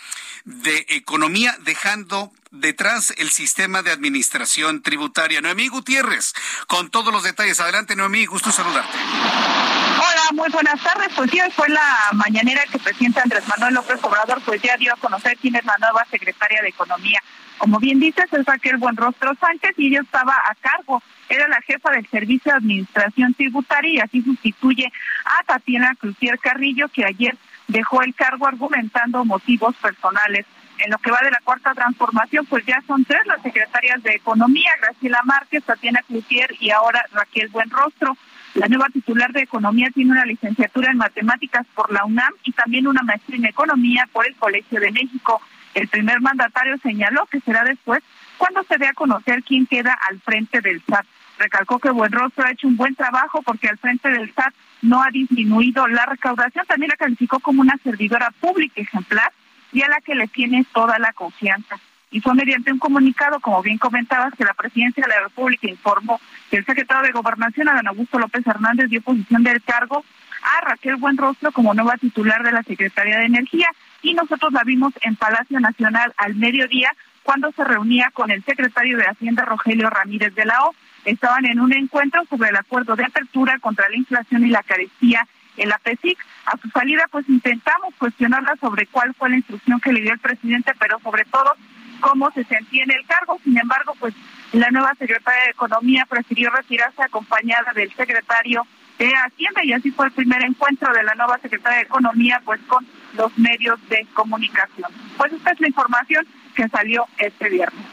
de 0.47 0.87
Economía, 0.89 1.55
dejando 1.61 2.33
detrás 2.51 3.13
el 3.19 3.29
sistema 3.29 3.83
de 3.83 3.91
administración 3.91 4.83
tributaria. 4.83 5.43
Noemí 5.43 5.69
Gutiérrez, 5.69 6.33
con 6.67 6.91
todos 6.91 7.13
los 7.13 7.23
detalles. 7.23 7.61
Adelante, 7.61 7.97
Noemí, 7.97 8.25
gusto 8.25 8.51
saludarte. 8.51 8.97
Hola, 8.97 10.23
muy 10.33 10.49
buenas 10.49 10.83
tardes. 10.83 11.09
Pues 11.15 11.31
sí, 11.31 11.39
fue 11.55 11.69
la 11.69 12.09
mañanera 12.13 12.65
que 12.65 12.79
el 12.79 12.83
presidente 12.83 13.21
Andrés 13.21 13.47
Manuel 13.47 13.75
López 13.75 13.99
Obrador 14.01 14.41
pues 14.47 14.63
ya 14.63 14.75
dio 14.79 14.95
a 14.95 14.97
conocer 14.97 15.37
quién 15.37 15.55
es 15.55 15.67
la 15.67 15.77
nueva 15.77 16.03
secretaria 16.11 16.63
de 16.63 16.69
Economía. 16.71 17.23
Como 17.61 17.79
bien 17.79 18.01
dices, 18.01 18.25
es 18.33 18.47
Raquel 18.47 18.79
Buenrostro 18.79 19.35
Sánchez 19.35 19.73
y 19.77 19.89
ella 19.89 20.01
estaba 20.01 20.33
a 20.33 20.55
cargo, 20.55 21.03
era 21.29 21.47
la 21.47 21.61
jefa 21.61 21.91
del 21.91 22.09
Servicio 22.09 22.53
de 22.53 22.57
Administración 22.57 23.35
Tributaria 23.35 23.93
y 23.93 24.01
así 24.01 24.23
sustituye 24.23 24.91
a 25.27 25.45
Tatiana 25.45 25.95
Crucier 26.01 26.39
Carrillo, 26.39 26.89
que 26.89 27.05
ayer 27.05 27.37
dejó 27.69 28.01
el 28.01 28.15
cargo 28.15 28.47
argumentando 28.47 29.27
motivos 29.27 29.77
personales. 29.77 30.47
En 30.79 30.91
lo 30.91 30.97
que 30.97 31.11
va 31.11 31.19
de 31.23 31.33
la 31.33 31.41
cuarta 31.45 31.75
transformación, 31.75 32.47
pues 32.47 32.65
ya 32.65 32.83
son 32.87 33.05
tres 33.05 33.27
las 33.27 33.43
secretarias 33.43 34.03
de 34.05 34.15
Economía, 34.15 34.71
Graciela 34.81 35.21
Márquez, 35.25 35.63
Tatiana 35.63 36.01
Crucier 36.09 36.57
y 36.61 36.71
ahora 36.71 37.05
Raquel 37.13 37.49
Buenrostro. 37.49 38.17
La 38.55 38.69
nueva 38.69 38.87
titular 38.91 39.33
de 39.33 39.43
Economía 39.43 39.91
tiene 39.95 40.13
una 40.13 40.25
licenciatura 40.25 40.91
en 40.91 40.97
Matemáticas 40.97 41.67
por 41.75 41.93
la 41.93 42.07
UNAM 42.07 42.33
y 42.43 42.53
también 42.53 42.87
una 42.87 43.03
maestría 43.03 43.37
en 43.37 43.45
Economía 43.45 44.09
por 44.11 44.27
el 44.27 44.35
Colegio 44.37 44.81
de 44.81 44.93
México. 44.93 45.43
El 45.75 45.89
primer 45.89 46.21
mandatario 46.21 46.77
señaló 46.79 47.27
que 47.27 47.41
será 47.41 47.65
después 47.65 48.03
cuando 48.39 48.63
se 48.65 48.79
dé 48.79 48.87
a 48.87 48.95
conocer 48.95 49.43
quién 49.43 49.67
queda 49.67 49.97
al 50.09 50.21
frente 50.21 50.61
del 50.61 50.83
SAT. 50.89 51.07
Recalcó 51.39 51.79
que 51.79 51.91
Buenrostro 51.91 52.45
ha 52.45 52.51
hecho 52.51 52.69
un 52.69 52.77
buen 52.77 52.95
trabajo 52.95 53.43
porque 53.43 53.69
al 53.69 53.79
frente 53.79 54.11
del 54.11 54.33
SAT 54.35 54.53
no 54.83 55.03
ha 55.03 55.11
disminuido 55.11 55.87
la 55.89 56.07
recaudación. 56.07 56.67
También 56.67 56.91
la 56.91 56.97
calificó 56.97 57.41
como 57.41 57.61
una 57.61 57.77
servidora 57.83 58.31
pública 58.41 58.81
ejemplar 58.81 59.33
y 59.73 59.83
a 59.83 59.89
la 59.89 60.01
que 60.01 60.15
le 60.15 60.29
tiene 60.29 60.67
toda 60.73 60.99
la 60.99 61.13
confianza. 61.13 61.77
Y 62.11 62.21
fue 62.21 62.35
mediante 62.35 62.73
un 62.73 62.79
comunicado, 62.79 63.39
como 63.39 63.63
bien 63.63 63.79
comentabas, 63.79 64.35
que 64.35 64.45
la 64.45 64.55
presidencia 64.55 65.05
de 65.05 65.09
la 65.09 65.21
República 65.21 65.69
informó 65.69 66.21
que 66.51 66.57
el 66.57 66.67
secretario 66.67 67.07
de 67.07 67.13
Gobernación, 67.13 67.69
Adán 67.69 67.87
Augusto 67.87 68.19
López 68.19 68.45
Hernández, 68.45 68.91
dio 68.91 69.01
posición 69.01 69.45
del 69.45 69.63
cargo 69.63 70.05
a 70.43 70.61
Raquel 70.63 70.97
Buenrostro 70.97 71.53
como 71.53 71.73
nueva 71.73 71.97
titular 71.99 72.43
de 72.43 72.53
la 72.53 72.63
Secretaría 72.65 73.19
de 73.19 73.27
Energía 73.27 73.69
y 74.03 74.15
nosotros 74.15 74.53
la 74.53 74.63
vimos 74.65 74.93
en 75.03 75.17
Palacio 75.17 75.61
Nacional 75.61 76.13
al 76.17 76.35
mediodía 76.35 76.93
cuando 77.23 77.53
se 77.53 77.65
reunía 77.65 78.11
con 78.13 78.31
el 78.31 78.43
secretario 78.45 78.97
de 78.97 79.07
Hacienda 79.07 79.45
Rogelio 79.45 79.91
Ramírez 79.91 80.35
de 80.35 80.45
la 80.45 80.65
O. 80.65 80.75
Estaban 81.05 81.45
en 81.47 81.61
un 81.61 81.73
encuentro 81.73 82.25
sobre 82.29 82.51
el 82.51 82.57
acuerdo 82.57 82.97
de 82.97 83.05
apertura 83.05 83.59
contra 83.59 83.89
la 83.89 83.97
inflación 83.97 84.45
y 84.45 84.51
la 84.51 84.63
carestía 84.63 85.27
en 85.57 85.69
la 85.69 85.79
PESIC. 85.79 86.19
A 86.47 86.57
su 86.57 86.69
salida, 86.71 87.07
pues 87.11 87.29
intentamos 87.29 87.95
cuestionarla 87.97 88.57
sobre 88.61 88.87
cuál 88.87 89.15
fue 89.15 89.31
la 89.31 89.37
instrucción 89.37 89.81
que 89.81 89.93
le 89.93 90.01
dio 90.01 90.13
el 90.13 90.19
presidente, 90.19 90.73
pero 90.79 90.99
sobre 91.01 91.25
todo 91.25 91.53
cómo 92.01 92.31
se 92.33 92.45
sentía 92.45 92.85
en 92.85 92.93
el 92.93 93.07
cargo. 93.07 93.39
Sin 93.45 93.59
embargo, 93.59 93.95
pues 93.99 94.15
la 94.53 94.71
nueva 94.71 94.95
secretaria 94.99 95.45
de 95.45 95.51
Economía 95.51 96.07
prefirió 96.07 96.51
retirarse 96.51 97.03
acompañada 97.03 97.73
del 97.75 97.93
secretario 97.95 98.67
de 99.07 99.15
Hacienda 99.15 99.65
y 99.65 99.73
así 99.73 99.91
fue 99.91 100.07
el 100.07 100.13
primer 100.13 100.43
encuentro 100.43 100.93
de 100.93 101.03
la 101.03 101.15
nueva 101.15 101.39
secretaria 101.41 101.79
de 101.79 101.85
Economía 101.85 102.41
pues 102.45 102.61
con 102.67 102.87
los 103.15 103.37
medios 103.39 103.79
de 103.89 104.07
comunicación. 104.13 104.91
Pues 105.17 105.33
esta 105.33 105.53
es 105.53 105.61
la 105.61 105.69
información 105.69 106.27
que 106.55 106.69
salió 106.69 107.07
este 107.19 107.49
viernes. 107.49 107.85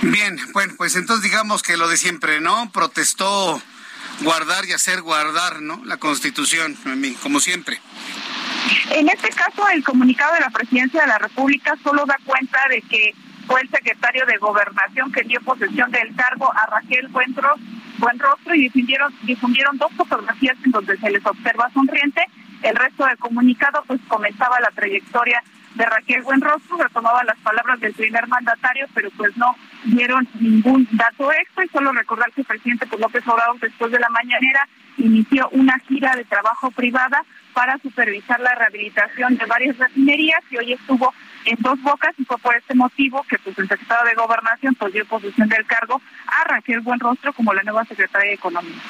Bien, 0.00 0.38
bueno, 0.54 0.74
pues 0.78 0.96
entonces 0.96 1.24
digamos 1.30 1.62
que 1.62 1.76
lo 1.76 1.88
de 1.88 1.96
siempre, 1.96 2.40
¿no? 2.40 2.70
Protestó 2.72 3.60
guardar 4.22 4.64
y 4.64 4.72
hacer 4.72 5.02
guardar, 5.02 5.60
¿no? 5.60 5.82
La 5.84 5.98
Constitución, 5.98 6.76
como 7.22 7.40
siempre. 7.40 7.80
En 8.90 9.08
este 9.08 9.28
caso, 9.30 9.68
el 9.68 9.84
comunicado 9.84 10.34
de 10.34 10.40
la 10.40 10.50
Presidencia 10.50 11.02
de 11.02 11.08
la 11.08 11.18
República 11.18 11.74
solo 11.82 12.06
da 12.06 12.16
cuenta 12.24 12.58
de 12.70 12.80
que 12.82 13.12
fue 13.46 13.60
el 13.60 13.70
secretario 13.70 14.24
de 14.26 14.38
Gobernación 14.38 15.12
que 15.12 15.22
dio 15.22 15.40
posesión 15.42 15.90
del 15.90 16.14
cargo 16.14 16.50
a 16.54 16.66
Raquel 16.66 17.08
Buenrostro, 17.98 18.28
Buenrostro 18.28 18.54
y 18.54 18.60
difundieron, 18.62 19.12
difundieron 19.22 19.78
dos 19.78 19.92
fotografías 19.92 20.56
en 20.64 20.70
donde 20.70 20.96
se 20.96 21.10
les 21.10 21.24
observa 21.24 21.70
sonriente. 21.72 22.22
El 22.62 22.74
resto 22.74 23.06
del 23.06 23.18
comunicado 23.18 23.82
pues 23.86 24.00
comentaba 24.08 24.60
la 24.60 24.70
trayectoria 24.70 25.42
de 25.74 25.84
Raquel 25.84 26.22
Buenrostro, 26.22 26.76
retomaba 26.76 27.22
las 27.24 27.38
palabras 27.38 27.78
del 27.80 27.92
primer 27.94 28.26
mandatario, 28.26 28.86
pero 28.94 29.10
pues 29.16 29.36
no 29.36 29.54
dieron 29.84 30.26
ningún 30.40 30.88
dato 30.92 31.30
extra 31.32 31.64
y 31.64 31.68
solo 31.68 31.92
recordar 31.92 32.32
que 32.32 32.40
el 32.40 32.46
presidente 32.46 32.86
pues, 32.86 33.00
López 33.00 33.26
Obrador 33.28 33.60
después 33.60 33.92
de 33.92 34.00
la 34.00 34.08
mañanera 34.08 34.66
inició 34.96 35.48
una 35.50 35.78
gira 35.80 36.16
de 36.16 36.24
trabajo 36.24 36.70
privada 36.72 37.22
para 37.52 37.78
supervisar 37.78 38.40
la 38.40 38.54
rehabilitación 38.54 39.36
de 39.36 39.46
varias 39.46 39.78
refinerías 39.78 40.40
y 40.50 40.56
hoy 40.56 40.72
estuvo 40.72 41.14
en 41.48 41.56
dos 41.60 41.80
bocas 41.82 42.14
y 42.18 42.24
fue 42.24 42.38
por 42.38 42.54
este 42.54 42.74
motivo 42.74 43.24
que 43.28 43.38
pues, 43.38 43.58
el 43.58 43.68
secretario 43.68 44.08
de 44.08 44.14
Gobernación 44.14 44.74
pues, 44.74 44.92
dio 44.92 45.06
posición 45.06 45.48
del 45.48 45.66
cargo 45.66 46.00
a 46.26 46.44
Raquel 46.44 46.80
Buenrostro 46.80 47.32
como 47.32 47.54
la 47.54 47.62
nueva 47.62 47.84
secretaria 47.84 48.28
de 48.28 48.34
Economía. 48.34 48.80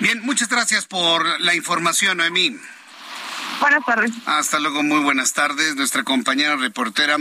Bien, 0.00 0.20
muchas 0.22 0.48
gracias 0.48 0.86
por 0.86 1.40
la 1.40 1.54
información, 1.54 2.18
Noemí. 2.18 2.56
Buenas 3.60 3.84
tardes. 3.84 4.10
Hasta 4.26 4.58
luego, 4.58 4.82
muy 4.82 5.00
buenas 5.00 5.34
tardes. 5.34 5.76
Nuestra 5.76 6.02
compañera 6.02 6.56
reportera 6.56 7.18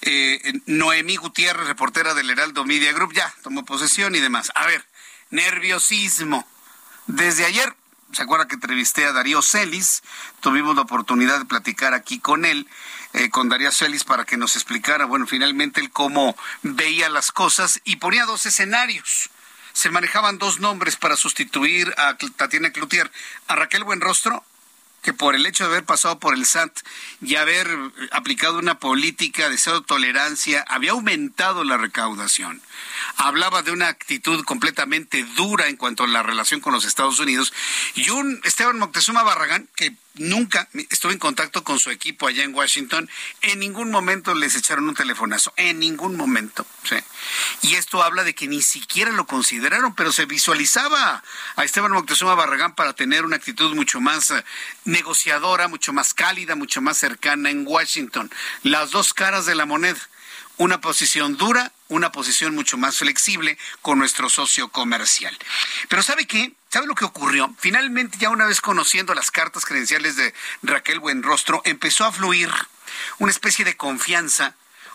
eh, 0.00 0.40
Noemí 0.66 1.16
Gutiérrez, 1.16 1.66
reportera 1.66 2.14
del 2.14 2.30
Heraldo 2.30 2.64
Media 2.64 2.92
Group, 2.92 3.12
ya 3.12 3.32
tomó 3.42 3.64
posesión 3.64 4.14
y 4.14 4.20
demás. 4.20 4.50
A 4.54 4.66
ver, 4.66 4.84
nerviosismo. 5.30 6.46
Desde 7.06 7.44
ayer, 7.44 7.74
¿se 8.14 8.22
acuerda 8.22 8.48
que 8.48 8.54
entrevisté 8.54 9.04
a 9.06 9.12
Darío 9.12 9.42
Celis? 9.42 10.02
Tuvimos 10.40 10.76
la 10.76 10.82
oportunidad 10.82 11.38
de 11.38 11.44
platicar 11.44 11.94
aquí 11.94 12.18
con 12.18 12.44
él. 12.44 12.68
Eh, 13.12 13.30
con 13.30 13.48
Darío 13.48 13.70
Celis 13.70 14.02
para 14.02 14.24
que 14.24 14.36
nos 14.36 14.56
explicara, 14.56 15.04
bueno, 15.04 15.26
finalmente 15.26 15.80
él 15.80 15.90
cómo 15.90 16.36
veía 16.62 17.08
las 17.08 17.30
cosas 17.30 17.80
y 17.84 17.96
ponía 17.96 18.26
dos 18.26 18.46
escenarios 18.46 19.30
se 19.72 19.90
manejaban 19.90 20.38
dos 20.38 20.60
nombres 20.60 20.94
para 20.94 21.16
sustituir 21.16 21.92
a 21.98 22.16
Tatiana 22.36 22.70
Cloutier, 22.70 23.10
a 23.48 23.56
Raquel 23.56 23.82
Buenrostro 23.82 24.44
que 25.04 25.12
por 25.12 25.34
el 25.34 25.44
hecho 25.44 25.64
de 25.64 25.70
haber 25.70 25.84
pasado 25.84 26.18
por 26.18 26.34
el 26.34 26.46
SAT 26.46 26.80
y 27.20 27.36
haber 27.36 27.68
aplicado 28.10 28.58
una 28.58 28.78
política 28.78 29.50
de 29.50 29.58
cero 29.58 29.82
tolerancia, 29.82 30.64
había 30.66 30.92
aumentado 30.92 31.62
la 31.62 31.76
recaudación. 31.76 32.62
Hablaba 33.18 33.62
de 33.62 33.70
una 33.70 33.88
actitud 33.88 34.42
completamente 34.44 35.22
dura 35.36 35.68
en 35.68 35.76
cuanto 35.76 36.04
a 36.04 36.08
la 36.08 36.22
relación 36.22 36.60
con 36.60 36.72
los 36.72 36.86
Estados 36.86 37.18
Unidos. 37.18 37.52
Y 37.94 38.08
un 38.08 38.40
Esteban 38.44 38.78
Moctezuma 38.78 39.22
Barragán, 39.22 39.68
que 39.76 39.94
nunca 40.14 40.68
estuve 40.90 41.12
en 41.12 41.18
contacto 41.18 41.64
con 41.64 41.78
su 41.78 41.90
equipo 41.90 42.26
allá 42.26 42.44
en 42.44 42.54
Washington, 42.54 43.08
en 43.42 43.58
ningún 43.58 43.90
momento 43.90 44.34
les 44.34 44.56
echaron 44.56 44.88
un 44.88 44.94
telefonazo, 44.94 45.52
en 45.56 45.78
ningún 45.78 46.16
momento. 46.16 46.66
Y 47.62 47.74
esto 47.74 48.02
habla 48.02 48.24
de 48.24 48.34
que 48.34 48.46
ni 48.46 48.62
siquiera 48.62 49.10
lo 49.10 49.26
consideraron, 49.26 49.94
pero 49.94 50.12
se 50.12 50.26
visualizaba 50.26 51.22
a 51.56 51.64
Esteban 51.64 51.92
Moctezuma 51.92 52.34
Barragán 52.34 52.74
para 52.74 52.92
tener 52.92 53.24
una 53.24 53.36
actitud 53.36 53.74
mucho 53.74 54.00
más 54.00 54.30
eh, 54.30 54.44
negociadora, 54.84 55.68
mucho 55.68 55.92
más 55.92 56.14
cálida, 56.14 56.54
mucho 56.54 56.80
más 56.80 56.98
cercana 56.98 57.50
en 57.50 57.66
Washington. 57.66 58.30
Las 58.62 58.90
dos 58.90 59.14
caras 59.14 59.46
de 59.46 59.54
la 59.54 59.66
moneda 59.66 59.98
una 60.56 60.80
posición 60.80 61.36
dura, 61.36 61.72
una 61.88 62.12
posición 62.12 62.54
mucho 62.54 62.76
más 62.76 62.98
flexible 62.98 63.58
con 63.82 63.98
nuestro 63.98 64.30
socio 64.30 64.68
comercial. 64.68 65.36
Pero 65.88 66.02
¿sabe 66.02 66.26
qué? 66.26 66.52
¿Sabe 66.70 66.86
lo 66.86 66.94
que 66.94 67.04
ocurrió? 67.04 67.54
Finalmente, 67.58 68.18
ya 68.18 68.30
una 68.30 68.46
vez 68.46 68.60
conociendo 68.60 69.14
las 69.14 69.30
cartas 69.30 69.64
credenciales 69.64 70.16
de 70.16 70.34
Raquel 70.62 71.00
Buenrostro, 71.00 71.62
empezó 71.64 72.04
a 72.04 72.12
fluir 72.12 72.50
una 73.18 73.30
especie 73.30 73.64
de 73.64 73.76
confianza 73.76 74.54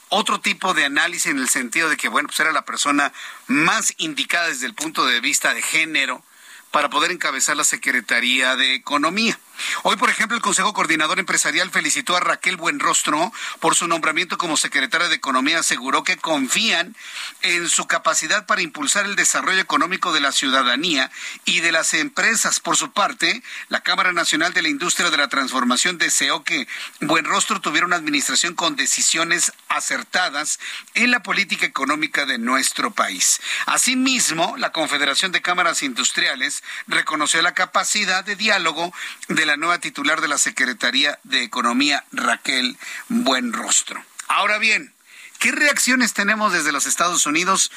otro 0.09 0.41
tipo 0.41 0.73
de 0.73 0.85
análisis 0.85 1.27
en 1.27 1.37
el 1.37 1.49
sentido 1.49 1.89
de 1.89 1.97
que, 1.97 2.09
bueno, 2.09 2.27
pues 2.27 2.39
era 2.39 2.51
la 2.51 2.65
persona 2.65 3.13
más 3.47 3.93
indicada 3.97 4.47
desde 4.47 4.65
el 4.65 4.73
punto 4.73 5.05
de 5.05 5.21
vista 5.21 5.53
de 5.53 5.61
género 5.61 6.23
para 6.71 6.89
poder 6.89 7.11
encabezar 7.11 7.55
la 7.55 7.63
Secretaría 7.63 8.55
de 8.55 8.73
Economía. 8.73 9.39
Hoy, 9.83 9.95
por 9.97 10.09
ejemplo, 10.09 10.35
el 10.35 10.41
Consejo 10.41 10.73
Coordinador 10.73 11.19
Empresarial 11.19 11.69
felicitó 11.69 12.15
a 12.15 12.19
Raquel 12.19 12.57
Buenrostro 12.57 13.31
por 13.59 13.75
su 13.75 13.87
nombramiento 13.87 14.37
como 14.37 14.57
secretaria 14.57 15.07
de 15.07 15.15
Economía. 15.15 15.59
Aseguró 15.59 16.03
que 16.03 16.17
confían 16.17 16.95
en 17.41 17.69
su 17.69 17.87
capacidad 17.87 18.45
para 18.45 18.61
impulsar 18.61 19.05
el 19.05 19.15
desarrollo 19.15 19.61
económico 19.61 20.13
de 20.13 20.19
la 20.19 20.31
ciudadanía 20.31 21.11
y 21.45 21.59
de 21.61 21.71
las 21.71 21.93
empresas. 21.93 22.59
Por 22.59 22.77
su 22.77 22.91
parte, 22.91 23.43
la 23.67 23.81
Cámara 23.81 24.11
Nacional 24.11 24.53
de 24.53 24.61
la 24.61 24.69
Industria 24.69 25.09
de 25.09 25.17
la 25.17 25.27
Transformación 25.27 25.97
deseó 25.97 26.43
que 26.43 26.67
Buenrostro 27.01 27.61
tuviera 27.61 27.87
una 27.87 27.95
administración 27.95 28.55
con 28.55 28.75
decisiones 28.75 29.51
acertadas 29.67 30.59
en 30.93 31.11
la 31.11 31.23
política 31.23 31.65
económica 31.65 32.25
de 32.25 32.37
nuestro 32.37 32.91
país. 32.91 33.41
Asimismo, 33.65 34.55
la 34.57 34.71
Confederación 34.71 35.31
de 35.31 35.41
Cámaras 35.41 35.83
Industriales 35.83 36.63
reconoció 36.87 37.41
la 37.41 37.53
capacidad 37.53 38.23
de 38.23 38.35
diálogo 38.35 38.93
de 39.27 39.45
la 39.45 39.48
nueva 39.57 39.79
titular 39.79 40.21
de 40.21 40.27
la 40.27 40.38
Secretaría 40.38 41.19
de 41.23 41.43
Economía, 41.43 42.05
Raquel 42.12 42.77
Buenrostro. 43.07 44.03
Ahora 44.27 44.57
bien, 44.57 44.93
¿qué 45.39 45.51
reacciones 45.51 46.13
tenemos 46.13 46.53
desde 46.53 46.71
los 46.71 46.85
Estados 46.85 47.25
Unidos? 47.25 47.71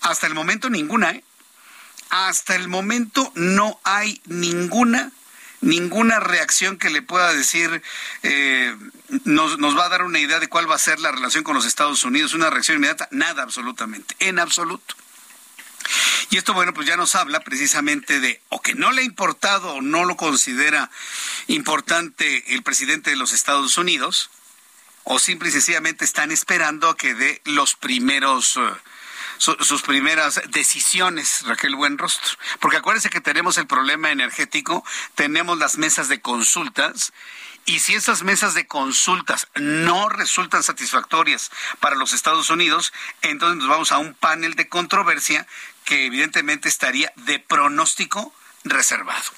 Hasta 0.00 0.26
el 0.26 0.34
momento 0.34 0.70
ninguna, 0.70 1.12
¿eh? 1.12 1.24
Hasta 2.10 2.54
el 2.54 2.68
momento 2.68 3.32
no 3.34 3.80
hay 3.84 4.20
ninguna 4.26 5.12
ninguna 5.62 6.18
reacción 6.18 6.76
que 6.76 6.90
le 6.90 7.02
pueda 7.02 7.32
decir 7.32 7.82
eh, 8.24 8.76
nos, 9.24 9.58
nos, 9.58 9.78
va 9.78 9.86
a 9.86 9.88
dar 9.88 10.02
una 10.02 10.18
idea 10.18 10.40
de 10.40 10.48
cuál 10.48 10.68
va 10.68 10.74
a 10.74 10.78
ser 10.78 10.98
la 10.98 11.12
relación 11.12 11.44
con 11.44 11.54
los 11.54 11.64
Estados 11.64 12.02
Unidos, 12.04 12.34
una 12.34 12.50
reacción 12.50 12.78
inmediata, 12.78 13.08
nada 13.12 13.44
absolutamente, 13.44 14.16
en 14.18 14.40
absoluto. 14.40 14.96
Y 16.30 16.36
esto, 16.36 16.54
bueno, 16.54 16.72
pues 16.72 16.86
ya 16.86 16.96
nos 16.96 17.14
habla 17.14 17.40
precisamente 17.40 18.20
de 18.20 18.40
o 18.48 18.60
que 18.60 18.74
no 18.74 18.92
le 18.92 19.02
ha 19.02 19.04
importado 19.04 19.74
o 19.74 19.82
no 19.82 20.04
lo 20.04 20.16
considera 20.16 20.90
importante 21.46 22.54
el 22.54 22.62
presidente 22.62 23.10
de 23.10 23.16
los 23.16 23.32
Estados 23.32 23.76
Unidos, 23.78 24.30
o 25.04 25.18
simple 25.18 25.48
y 25.48 25.52
sencillamente 25.52 26.04
están 26.04 26.30
esperando 26.30 26.88
a 26.88 26.96
que 26.96 27.14
dé 27.14 27.40
los 27.44 27.74
primeros... 27.74 28.56
Eh, 28.56 28.60
sus 29.38 29.82
primeras 29.82 30.40
decisiones, 30.50 31.42
Raquel 31.44 31.74
Buenrostro. 31.74 32.38
Porque 32.60 32.76
acuérdense 32.76 33.10
que 33.10 33.20
tenemos 33.20 33.58
el 33.58 33.66
problema 33.66 34.12
energético, 34.12 34.84
tenemos 35.16 35.58
las 35.58 35.78
mesas 35.78 36.06
de 36.08 36.20
consultas 36.20 37.12
y 37.64 37.78
si 37.78 37.94
esas 37.94 38.22
mesas 38.22 38.54
de 38.54 38.66
consultas 38.66 39.46
no 39.54 40.08
resultan 40.08 40.62
satisfactorias 40.62 41.50
para 41.80 41.96
los 41.96 42.12
Estados 42.12 42.50
Unidos, 42.50 42.92
entonces 43.22 43.58
nos 43.58 43.68
vamos 43.68 43.92
a 43.92 43.98
un 43.98 44.14
panel 44.14 44.54
de 44.54 44.68
controversia 44.68 45.46
que 45.84 46.06
evidentemente 46.06 46.68
estaría 46.68 47.12
de 47.16 47.38
pronóstico 47.38 48.34
reservado. 48.64 49.30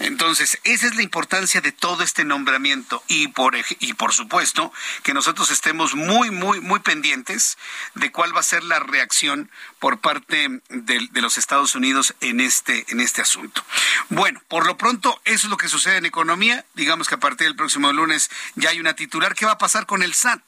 Entonces, 0.00 0.58
esa 0.64 0.86
es 0.86 0.96
la 0.96 1.02
importancia 1.02 1.60
de 1.60 1.70
todo 1.70 2.02
este 2.02 2.24
nombramiento 2.24 3.02
y 3.06 3.28
por, 3.28 3.54
y 3.78 3.92
por 3.94 4.12
supuesto 4.12 4.72
que 5.04 5.14
nosotros 5.14 5.50
estemos 5.50 5.94
muy, 5.94 6.30
muy, 6.30 6.60
muy 6.60 6.80
pendientes 6.80 7.56
de 7.94 8.10
cuál 8.10 8.34
va 8.34 8.40
a 8.40 8.44
ser 8.44 8.64
la 8.64 8.80
reacción 8.80 9.50
por 9.78 10.00
parte 10.00 10.60
de, 10.68 11.08
los 11.22 11.38
Estados 11.38 11.76
Unidos 11.76 12.14
en 12.20 12.40
este, 12.40 12.84
en 12.88 13.00
este 13.00 13.22
asunto. 13.22 13.64
Bueno, 14.08 14.42
por 14.48 14.66
lo 14.66 14.76
pronto, 14.76 15.20
eso 15.24 15.46
es 15.46 15.50
lo 15.50 15.56
que 15.56 15.68
sucede 15.68 15.98
en 15.98 16.06
economía. 16.06 16.64
Digamos 16.74 17.08
que 17.08 17.14
a 17.14 17.20
partir 17.20 17.46
del 17.46 17.56
próximo 17.56 17.92
lunes 17.92 18.30
ya 18.56 18.70
hay 18.70 18.80
una 18.80 18.94
titular. 18.94 19.34
¿Qué 19.34 19.46
va 19.46 19.52
a 19.52 19.58
pasar 19.58 19.86
con 19.86 20.02
el 20.02 20.12
SAT? 20.14 20.42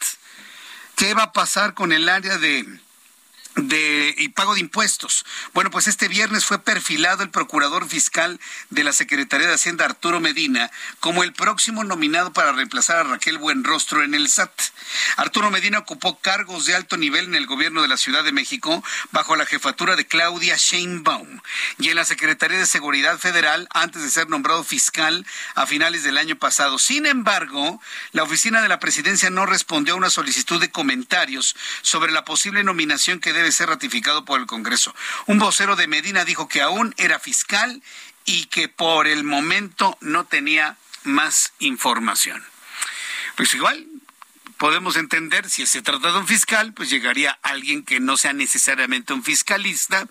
¿Qué 0.97 1.15
va 1.15 1.25
a 1.25 1.33
pasar 1.33 1.75
con 1.75 1.93
el 1.93 2.09
área 2.09 2.37
de 2.39 2.81
de 3.57 4.15
y 4.19 4.29
pago 4.29 4.55
de 4.55 4.61
impuestos. 4.61 5.25
Bueno, 5.55 5.71
pues 5.71 5.87
este 5.87 6.09
viernes 6.09 6.45
fue 6.45 6.59
perfilado 6.59 7.23
el 7.23 7.31
procurador 7.31 7.89
fiscal 7.89 8.39
de 8.71 8.85
la 8.85 8.93
Secretaría 8.93 9.49
de 9.49 9.55
Hacienda 9.55 9.87
Arturo 9.87 10.21
Medina 10.21 10.71
como 11.01 11.25
el 11.25 11.33
próximo 11.33 11.83
nominado 11.83 12.33
para 12.33 12.53
reemplazar 12.53 12.99
a 12.99 13.03
Raquel 13.05 13.39
Buenrostro 13.39 14.03
en 14.03 14.15
el 14.15 14.29
SAT. 14.29 14.51
Arturo 15.17 15.51
Medina 15.51 15.79
ocupó 15.79 16.19
cargos 16.19 16.67
de 16.67 16.75
alto 16.75 16.97
nivel 16.97 17.25
en 17.27 17.35
el 17.35 17.47
gobierno 17.47 17.83
de 17.83 17.89
la 17.89 17.97
Ciudad 17.97 18.25
de 18.25 18.33
México 18.33 18.85
bajo 19.11 19.37
la 19.37 19.47
jefatura 19.47 19.97
de 19.97 20.07
Claudia 20.07 20.57
Sheinbaum 20.57 21.41
y 21.79 21.89
en 21.89 21.97
la 21.97 22.05
Secretaría 22.05 22.59
de 22.59 22.67
Seguridad 22.67 23.19
Federal 23.19 23.69
antes 23.73 24.03
de 24.03 24.11
ser 24.11 24.29
nombrado 24.29 24.65
fiscal 24.65 25.27
a 25.55 25.67
finales 25.67 26.05
del 26.05 26.19
año 26.19 26.37
pasado. 26.37 26.79
Sin 26.79 27.07
embargo, 27.07 27.81
la 28.13 28.23
oficina 28.23 28.61
de 28.61 28.69
la 28.69 28.81
presidencia 28.81 29.31
no 29.31 29.47
respondió 29.47 29.95
a 29.95 29.97
una 29.97 30.11
solicitud 30.11 30.61
de 30.61 30.71
comentarios 30.71 31.57
sobre 31.83 32.13
la 32.13 32.25
posible 32.25 32.63
nominación 32.63 33.19
que 33.19 33.33
debe 33.33 33.46
ser 33.53 33.69
ratificado 33.69 34.25
por 34.25 34.41
el 34.41 34.47
Congreso. 34.47 34.95
Un 35.27 35.39
vocero 35.39 35.77
de 35.77 35.87
Medina 35.87 36.25
dijo 36.25 36.49
que 36.49 36.63
aún 36.63 36.95
era 36.97 37.19
fiscal 37.19 37.83
y 38.25 38.47
que 38.47 38.69
por 38.69 39.07
el 39.07 39.25
momento 39.25 39.97
no 40.01 40.25
tenía 40.25 40.77
más 41.05 41.53
información. 41.59 42.45
Pues 43.37 43.55
igual, 43.55 43.87
podemos 44.59 44.97
entender, 44.97 45.49
si 45.49 45.67
se 45.67 45.83
trata 45.83 46.13
de 46.13 46.19
un 46.19 46.27
fiscal, 46.27 46.73
pues 46.73 46.91
llegaría 46.91 47.39
alguien 47.43 47.85
que 47.85 48.01
no 48.01 48.17
sea 48.17 48.33
necesariamente 48.33 49.13
un 49.13 49.23
fiscalista, 49.23 50.07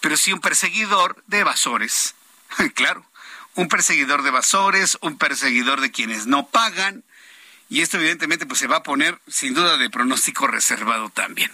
pero 0.00 0.16
sí 0.16 0.32
un 0.32 0.40
perseguidor 0.40 1.22
de 1.26 1.40
evasores. 1.40 2.14
claro, 2.74 3.06
un 3.54 3.68
perseguidor 3.68 4.22
de 4.22 4.30
evasores, 4.30 4.98
un 5.00 5.18
perseguidor 5.18 5.80
de 5.80 5.90
quienes 5.90 6.26
no 6.26 6.46
pagan, 6.46 7.04
y 7.72 7.80
esto 7.80 7.96
evidentemente 7.96 8.44
pues 8.44 8.58
se 8.58 8.66
va 8.66 8.76
a 8.76 8.82
poner 8.82 9.18
sin 9.26 9.54
duda 9.54 9.78
de 9.78 9.88
pronóstico 9.88 10.46
reservado 10.46 11.08
también. 11.08 11.50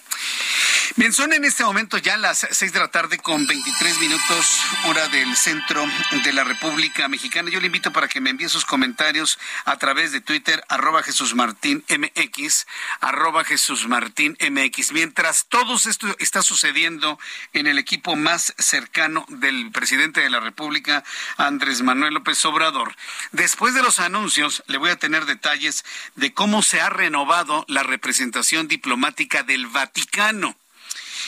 Bien, 0.97 1.13
son 1.13 1.33
en 1.33 1.45
este 1.45 1.63
momento 1.63 1.99
ya 1.99 2.17
las 2.17 2.47
seis 2.51 2.73
de 2.73 2.81
la 2.81 2.89
tarde 2.89 3.19
con 3.19 3.47
23 3.47 4.01
minutos 4.01 4.61
hora 4.87 5.07
del 5.09 5.37
centro 5.37 5.87
de 6.25 6.33
la 6.33 6.43
República 6.43 7.07
Mexicana. 7.07 7.51
Yo 7.51 7.61
le 7.61 7.67
invito 7.67 7.93
para 7.93 8.09
que 8.09 8.21
me 8.21 8.31
envíe 8.31 8.49
sus 8.49 8.65
comentarios 8.65 9.39
a 9.65 9.77
través 9.77 10.11
de 10.11 10.21
Twitter, 10.21 10.65
arroba 10.69 11.05
Jesús 11.05 11.37
Martín 11.37 11.85
MX, 11.89 12.67
arroba 13.01 13.45
Jesús 13.45 13.87
Martín 13.87 14.37
MX. 14.41 14.91
Mientras 14.93 15.47
todo 15.49 15.77
esto 15.77 16.17
está 16.19 16.43
sucediendo 16.43 17.19
en 17.53 17.69
el 17.69 17.79
equipo 17.79 18.17
más 18.17 18.55
cercano 18.59 19.25
del 19.29 19.71
presidente 19.71 20.21
de 20.21 20.31
la 20.31 20.41
República, 20.41 21.05
Andrés 21.37 21.83
Manuel 21.83 22.15
López 22.15 22.45
Obrador. 22.45 22.97
Después 23.31 23.75
de 23.75 23.83
los 23.83 24.01
anuncios, 24.01 24.65
le 24.67 24.79
voy 24.79 24.91
a 24.91 24.97
tener 24.97 25.27
detalles 25.27 25.85
de 26.17 26.33
cómo 26.35 26.63
se 26.63 26.81
ha 26.81 26.91
renovado 26.91 27.65
la 27.69 27.83
representación 27.83 28.69
diplomática 28.69 29.43
del 29.43 29.67
Vaticano. 29.67 30.57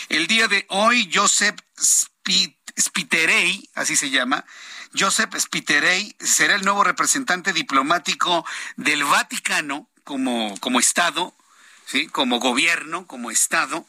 El 0.08 0.26
día 0.26 0.48
de 0.48 0.66
hoy, 0.68 1.10
Joseph 1.12 1.56
Spiterey, 2.78 3.68
así 3.74 3.96
se 3.96 4.10
llama, 4.10 4.44
Joseph 4.98 5.36
Spiterey 5.38 6.16
será 6.18 6.54
el 6.54 6.64
nuevo 6.64 6.82
representante 6.82 7.52
diplomático 7.52 8.44
del 8.76 9.04
Vaticano 9.04 9.88
como, 10.04 10.56
como 10.58 10.80
Estado, 10.80 11.34
como 12.12 12.38
gobierno, 12.38 13.06
como 13.06 13.30
Estado. 13.30 13.86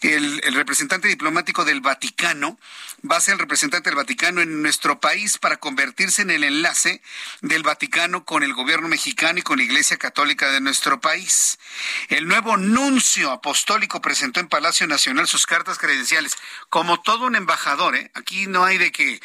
El, 0.00 0.40
el, 0.42 0.54
representante 0.54 1.06
diplomático 1.06 1.64
del 1.64 1.80
Vaticano 1.80 2.58
va 3.08 3.16
a 3.16 3.20
ser 3.20 3.34
el 3.34 3.38
representante 3.38 3.88
del 3.88 3.96
Vaticano 3.96 4.40
en 4.40 4.60
nuestro 4.60 4.98
país 4.98 5.38
para 5.38 5.58
convertirse 5.58 6.22
en 6.22 6.30
el 6.30 6.42
enlace 6.42 7.00
del 7.40 7.62
Vaticano 7.62 8.24
con 8.24 8.42
el 8.42 8.52
gobierno 8.52 8.88
mexicano 8.88 9.38
y 9.38 9.42
con 9.42 9.58
la 9.58 9.64
Iglesia 9.64 9.96
Católica 9.98 10.50
de 10.50 10.60
nuestro 10.60 11.00
país. 11.00 11.58
El 12.08 12.26
nuevo 12.26 12.56
nuncio 12.56 13.30
apostólico 13.30 14.00
presentó 14.00 14.40
en 14.40 14.48
Palacio 14.48 14.86
Nacional 14.88 15.28
sus 15.28 15.46
cartas 15.46 15.78
credenciales. 15.78 16.36
Como 16.68 17.00
todo 17.00 17.26
un 17.26 17.36
embajador, 17.36 17.94
¿eh? 17.94 18.10
aquí 18.14 18.46
no 18.46 18.64
hay 18.64 18.78
de 18.78 18.90
que 18.90 19.20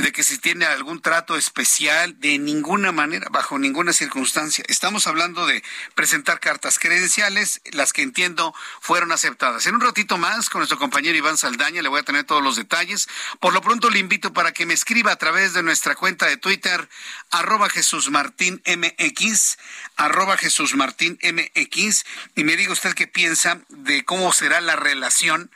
de 0.00 0.12
que 0.12 0.22
si 0.22 0.38
tiene 0.38 0.64
algún 0.64 1.02
trato 1.02 1.36
especial, 1.36 2.18
de 2.20 2.38
ninguna 2.38 2.92
manera, 2.92 3.28
bajo 3.30 3.58
ninguna 3.58 3.92
circunstancia. 3.92 4.64
Estamos 4.68 5.06
hablando 5.06 5.46
de 5.46 5.62
presentar 5.94 6.40
cartas 6.40 6.78
credenciales, 6.78 7.60
las 7.72 7.92
que 7.92 8.02
entiendo 8.02 8.54
fueron 8.80 9.12
aceptadas. 9.12 9.66
En 9.66 9.74
un 9.74 9.80
ratito 9.80 10.16
más, 10.16 10.48
con 10.48 10.60
nuestro 10.60 10.78
compañero 10.78 11.16
Iván 11.16 11.36
Saldaña, 11.36 11.82
le 11.82 11.88
voy 11.88 12.00
a 12.00 12.04
tener 12.04 12.24
todos 12.24 12.42
los 12.42 12.56
detalles. 12.56 13.08
Por 13.40 13.52
lo 13.52 13.60
pronto 13.60 13.90
le 13.90 13.98
invito 13.98 14.32
para 14.32 14.52
que 14.52 14.66
me 14.66 14.74
escriba 14.74 15.12
a 15.12 15.16
través 15.16 15.52
de 15.52 15.62
nuestra 15.62 15.94
cuenta 15.94 16.26
de 16.26 16.36
Twitter, 16.36 16.88
arroba 17.30 17.68
Jesús 17.68 18.10
Martín 18.10 18.62
MX, 18.66 19.58
arroba 19.96 20.36
Jesús 20.36 20.74
Martín 20.76 21.18
MX, 21.22 22.04
y 22.36 22.44
me 22.44 22.56
diga 22.56 22.72
usted 22.72 22.94
qué 22.94 23.06
piensa 23.06 23.60
de 23.68 24.04
cómo 24.04 24.32
será 24.32 24.60
la 24.60 24.76
relación 24.76 25.50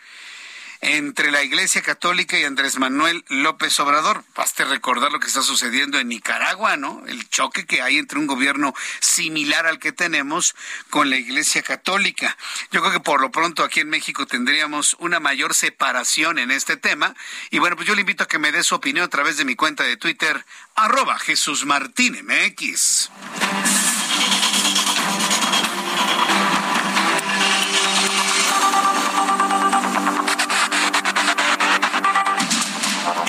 entre 0.85 1.31
la 1.31 1.43
Iglesia 1.43 1.81
Católica 1.81 2.39
y 2.39 2.45
Andrés 2.45 2.79
Manuel 2.79 3.25
López 3.29 3.81
Obrador. 3.81 4.23
Baste 4.37 4.67
recordar 4.67 5.11
lo 5.11 5.19
que 5.19 5.29
está 5.29 5.43
sucediendo 5.43 5.99
en 5.99 6.09
Nicaragua, 6.09 6.77
¿no? 6.77 7.03
El 7.07 7.27
choque 7.31 7.65
que 7.65 7.81
hay 7.81 7.97
entre 7.97 8.19
un 8.19 8.27
gobierno 8.27 8.75
similar 9.01 9.67
al 9.67 9.79
que 9.79 9.93
tenemos 9.93 10.55
con 10.91 11.09
la 11.09 11.17
Iglesia 11.17 11.63
Católica. 11.63 12.37
Yo 12.71 12.81
creo 12.81 12.93
que 12.93 13.01
por 13.01 13.23
lo 13.23 13.31
pronto 13.31 13.65
aquí 13.65 13.81
en 13.81 13.89
México 13.89 14.27
tendríamos 14.27 14.95
una 14.99 15.21
mayor 15.21 15.55
separación 15.55 16.39
en 16.39 16.51
este 16.51 16.77
tema. 16.77 17.15
Y 17.51 17.59
bueno, 17.59 17.77
pues 17.77 17.89
yo 17.89 17.95
le 17.95 18.03
invito 18.03 18.25
a 18.25 18.29
que 18.29 18.39
me 18.39 18.53
dé 18.53 18.63
su 18.63 18.75
opinión 18.75 19.07
a 19.07 19.09
través 19.09 19.39
de 19.39 19.47
mi 19.47 19.57
cuenta 19.57 19.85
de 19.85 19.97
Twitter, 19.97 20.45
arroba 20.75 21.19
Jesús 21.19 21.65
Martín 21.65 22.19
MX. 22.27 23.11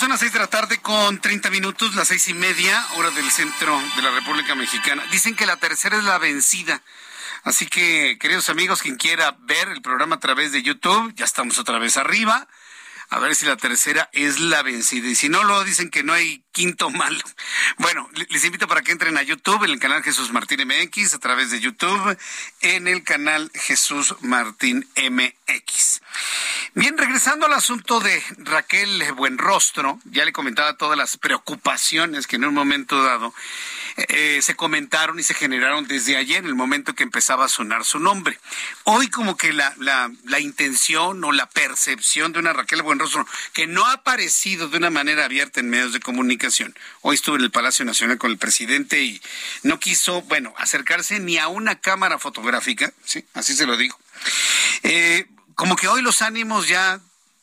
son 0.00 0.08
las 0.08 0.20
seis 0.20 0.32
de 0.32 0.38
la 0.38 0.46
tarde 0.46 0.78
con 0.78 1.20
30 1.20 1.50
minutos, 1.50 1.94
las 1.94 2.08
seis 2.08 2.26
y 2.28 2.32
media, 2.32 2.86
hora 2.96 3.10
del 3.10 3.30
centro 3.30 3.78
de 3.96 4.00
la 4.00 4.10
República 4.10 4.54
Mexicana. 4.54 5.04
Dicen 5.12 5.36
que 5.36 5.44
la 5.44 5.58
tercera 5.58 5.98
es 5.98 6.04
la 6.04 6.16
vencida. 6.16 6.80
Así 7.44 7.66
que, 7.66 8.16
queridos 8.18 8.48
amigos, 8.48 8.80
quien 8.80 8.96
quiera 8.96 9.36
ver 9.40 9.68
el 9.68 9.82
programa 9.82 10.16
a 10.16 10.18
través 10.18 10.52
de 10.52 10.62
YouTube, 10.62 11.12
ya 11.16 11.26
estamos 11.26 11.58
otra 11.58 11.78
vez 11.78 11.98
arriba. 11.98 12.48
A 13.10 13.18
ver 13.18 13.34
si 13.34 13.44
la 13.44 13.56
tercera 13.56 14.08
es 14.12 14.38
la 14.38 14.62
vencida. 14.62 15.08
Y 15.08 15.16
si 15.16 15.28
no, 15.28 15.42
luego 15.42 15.64
dicen 15.64 15.90
que 15.90 16.02
no 16.04 16.12
hay 16.12 16.42
quinto 16.52 16.90
malo. 16.90 17.18
Bueno, 17.78 18.08
le- 18.14 18.26
les 18.30 18.44
invito 18.44 18.68
para 18.68 18.82
que 18.82 18.92
entren 18.92 19.16
a 19.16 19.22
YouTube, 19.22 19.64
en 19.64 19.70
el 19.70 19.78
canal 19.78 20.02
Jesús 20.02 20.32
Martín 20.32 20.60
MX, 20.66 21.14
a 21.14 21.18
través 21.18 21.50
de 21.50 21.60
YouTube, 21.60 22.16
en 22.60 22.86
el 22.88 23.02
canal 23.04 23.50
Jesús 23.54 24.14
Martín 24.20 24.86
MX. 24.96 26.00
Bien, 26.74 26.96
regresando 26.98 27.46
al 27.46 27.54
asunto 27.54 28.00
de 28.00 28.22
Raquel 28.38 29.02
Buenrostro, 29.14 29.98
ya 30.04 30.24
le 30.24 30.32
comentaba 30.32 30.76
todas 30.76 30.96
las 30.98 31.16
preocupaciones 31.16 32.26
que 32.26 32.36
en 32.36 32.44
un 32.44 32.54
momento 32.54 33.02
dado 33.02 33.32
eh, 34.08 34.40
se 34.42 34.56
comentaron 34.56 35.18
y 35.18 35.22
se 35.22 35.34
generaron 35.34 35.86
desde 35.86 36.16
ayer, 36.16 36.38
en 36.38 36.46
el 36.46 36.54
momento 36.54 36.94
que 36.94 37.02
empezaba 37.02 37.44
a 37.44 37.48
sonar 37.48 37.84
su 37.84 37.98
nombre. 37.98 38.38
Hoy 38.84 39.08
como 39.08 39.36
que 39.36 39.52
la, 39.52 39.74
la, 39.78 40.40
intención 40.40 41.22
o 41.24 41.32
la 41.32 41.48
percepción 41.48 42.32
de 42.32 42.38
una 42.38 42.52
Raquel 42.52 42.82
Buenrostro, 42.82 43.26
que 43.52 43.66
no 43.66 43.84
ha 43.86 43.92
aparecido 43.92 44.68
de 44.68 44.78
una 44.78 44.90
manera 44.90 45.24
abierta 45.24 45.60
en 45.60 45.70
medios 45.70 45.92
de 45.92 46.00
comunicación. 46.00 46.74
Hoy 47.02 47.16
estuve 47.16 47.36
en 47.36 47.42
el 47.42 47.50
Palacio 47.50 47.84
Nacional 47.84 48.18
con 48.18 48.30
el 48.30 48.38
presidente 48.38 49.02
y 49.02 49.20
no 49.62 49.78
quiso, 49.78 50.22
bueno, 50.22 50.54
acercarse 50.56 51.20
ni 51.20 51.38
a 51.38 51.48
una 51.48 51.80
cámara 51.80 52.18
fotográfica, 52.18 52.92
sí, 53.04 53.24
así 53.34 53.54
se 53.54 53.66
lo 53.66 53.76
digo. 53.76 53.98
Eh, 54.82 55.26
como 55.54 55.76
que 55.76 55.88
hoy 55.88 56.02
los 56.02 56.22
ánimos 56.22 56.68
ya 56.68 57.00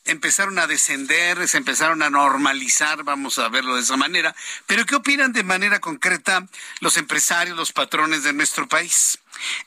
empezaron 0.08 0.58
a 0.58 0.66
descender, 0.66 1.46
se 1.48 1.58
empezaron 1.58 2.02
a 2.02 2.10
normalizar, 2.10 3.04
vamos 3.04 3.38
a 3.38 3.48
verlo 3.48 3.76
de 3.76 3.82
esa 3.82 3.96
manera. 3.96 4.34
Pero 4.66 4.86
¿qué 4.86 4.96
opinan 4.96 5.32
de 5.32 5.44
manera 5.44 5.80
concreta 5.80 6.46
los 6.80 6.96
empresarios, 6.96 7.56
los 7.56 7.72
patrones 7.72 8.22
de 8.22 8.32
nuestro 8.32 8.68
país? 8.68 9.18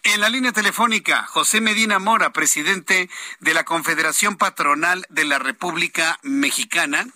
En 0.03 0.19
la 0.21 0.29
línea 0.29 0.51
telefónica, 0.51 1.23
José 1.23 1.62
Medina 1.62 1.99
Mora, 1.99 2.34
presidente 2.34 3.10
de 3.39 3.53
la 3.53 3.63
Confederación 3.63 4.38
Patronal 4.38 5.05
de 5.10 5.25
la 5.25 5.39
República 5.39 6.19
Mexicana. 6.23 7.07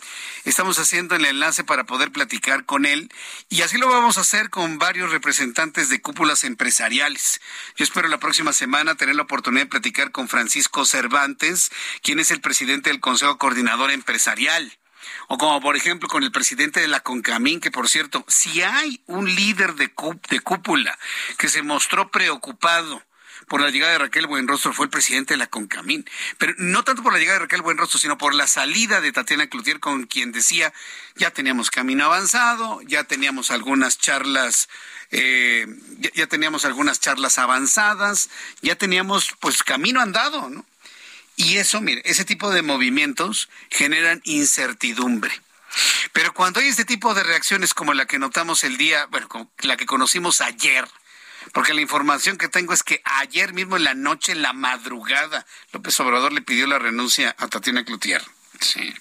Estamos 0.45 0.79
haciendo 0.79 1.15
el 1.15 1.25
enlace 1.25 1.63
para 1.63 1.83
poder 1.83 2.11
platicar 2.11 2.65
con 2.65 2.85
él 2.85 3.11
y 3.49 3.61
así 3.63 3.77
lo 3.77 3.87
vamos 3.89 4.17
a 4.17 4.21
hacer 4.21 4.49
con 4.49 4.77
varios 4.77 5.11
representantes 5.11 5.89
de 5.89 6.01
cúpulas 6.01 6.43
empresariales. 6.43 7.41
Yo 7.75 7.83
espero 7.83 8.07
la 8.07 8.19
próxima 8.19 8.53
semana 8.53 8.95
tener 8.95 9.15
la 9.15 9.23
oportunidad 9.23 9.63
de 9.63 9.69
platicar 9.69 10.11
con 10.11 10.29
Francisco 10.29 10.85
Cervantes, 10.85 11.71
quien 12.01 12.19
es 12.19 12.31
el 12.31 12.41
presidente 12.41 12.89
del 12.89 12.99
Consejo 12.99 13.37
Coordinador 13.37 13.91
Empresarial. 13.91 14.77
O 15.27 15.37
como 15.37 15.61
por 15.61 15.75
ejemplo 15.75 16.07
con 16.07 16.23
el 16.23 16.31
presidente 16.31 16.79
de 16.79 16.87
la 16.87 17.01
CONCAMIN, 17.01 17.59
que 17.59 17.71
por 17.71 17.89
cierto, 17.89 18.25
si 18.27 18.61
hay 18.61 19.01
un 19.07 19.33
líder 19.33 19.75
de, 19.75 19.91
de 20.29 20.39
cúpula 20.39 20.97
que 21.37 21.49
se 21.49 21.61
mostró 21.61 22.11
preocupado 22.11 23.03
por 23.47 23.61
la 23.61 23.69
llegada 23.69 23.93
de 23.93 23.99
Raquel 23.99 24.27
Buenrostro 24.27 24.73
fue 24.73 24.85
el 24.85 24.89
presidente 24.89 25.33
de 25.33 25.37
la 25.37 25.47
CONCAMIN. 25.47 26.05
Pero 26.37 26.53
no 26.57 26.83
tanto 26.83 27.03
por 27.03 27.13
la 27.13 27.19
llegada 27.19 27.39
de 27.39 27.45
Raquel 27.45 27.61
Buenrostro, 27.61 27.99
sino 27.99 28.17
por 28.17 28.33
la 28.33 28.47
salida 28.47 29.01
de 29.01 29.11
Tatiana 29.11 29.47
Cloutier, 29.47 29.79
con 29.79 30.05
quien 30.05 30.31
decía, 30.31 30.73
ya 31.15 31.31
teníamos 31.31 31.69
camino 31.69 32.05
avanzado, 32.05 32.81
ya 32.83 33.03
teníamos 33.03 33.51
algunas 33.51 33.97
charlas, 33.97 34.69
eh, 35.11 35.67
ya, 35.99 36.09
ya 36.13 36.27
teníamos 36.27 36.65
algunas 36.65 36.99
charlas 36.99 37.37
avanzadas, 37.37 38.29
ya 38.61 38.75
teníamos 38.75 39.35
pues 39.39 39.63
camino 39.63 40.01
andado, 40.01 40.49
¿no? 40.49 40.65
Y 41.35 41.57
eso, 41.57 41.81
mire, 41.81 42.01
ese 42.05 42.25
tipo 42.25 42.51
de 42.51 42.61
movimientos 42.61 43.49
generan 43.69 44.21
incertidumbre. 44.23 45.31
Pero 46.13 46.33
cuando 46.33 46.59
hay 46.59 46.67
este 46.67 46.85
tipo 46.85 47.13
de 47.13 47.23
reacciones 47.23 47.73
como 47.73 47.93
la 47.93 48.05
que 48.05 48.19
notamos 48.19 48.63
el 48.63 48.77
día, 48.77 49.07
bueno, 49.07 49.27
la 49.59 49.75
que 49.75 49.85
conocimos 49.85 50.39
ayer, 50.39 50.87
porque 51.51 51.73
la 51.73 51.81
información 51.81 52.37
que 52.37 52.47
tengo 52.47 52.73
es 52.73 52.83
que 52.83 53.01
ayer 53.03 53.53
mismo 53.53 53.77
en 53.77 53.83
la 53.83 53.93
noche, 53.93 54.31
en 54.31 54.41
la 54.41 54.53
madrugada, 54.53 55.45
López 55.73 55.99
Obrador 55.99 56.31
le 56.33 56.41
pidió 56.41 56.67
la 56.67 56.79
renuncia 56.79 57.35
a 57.37 57.47
Tatiana 57.47 57.83
Cloutier. 57.83 58.23
Sí. 58.61 58.93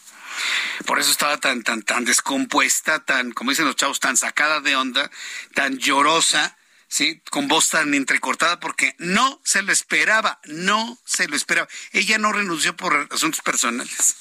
Por 0.87 0.99
eso 0.99 1.11
estaba 1.11 1.39
tan, 1.39 1.63
tan, 1.63 1.83
tan 1.83 2.05
descompuesta, 2.05 3.05
tan, 3.05 3.33
como 3.33 3.51
dicen 3.51 3.67
los 3.67 3.77
chavos, 3.77 4.01
tan 4.01 4.17
sacada 4.17 4.61
de 4.61 4.75
onda, 4.77 5.11
tan 5.55 5.79
llorosa, 5.79 6.57
¿sí? 6.95 7.21
Con 7.29 7.49
voz 7.49 7.71
tan 7.71 7.93
entrecortada, 7.93 8.61
porque 8.61 8.95
no 8.99 9.41
se 9.43 9.63
lo 9.63 9.73
esperaba, 9.73 10.39
no 10.45 10.97
se 11.05 11.27
lo 11.27 11.35
esperaba. 11.35 11.67
Ella 11.91 12.19
no 12.19 12.33
renunció 12.33 12.77
por 12.77 13.09
asuntos 13.11 13.41
personales. 13.41 14.15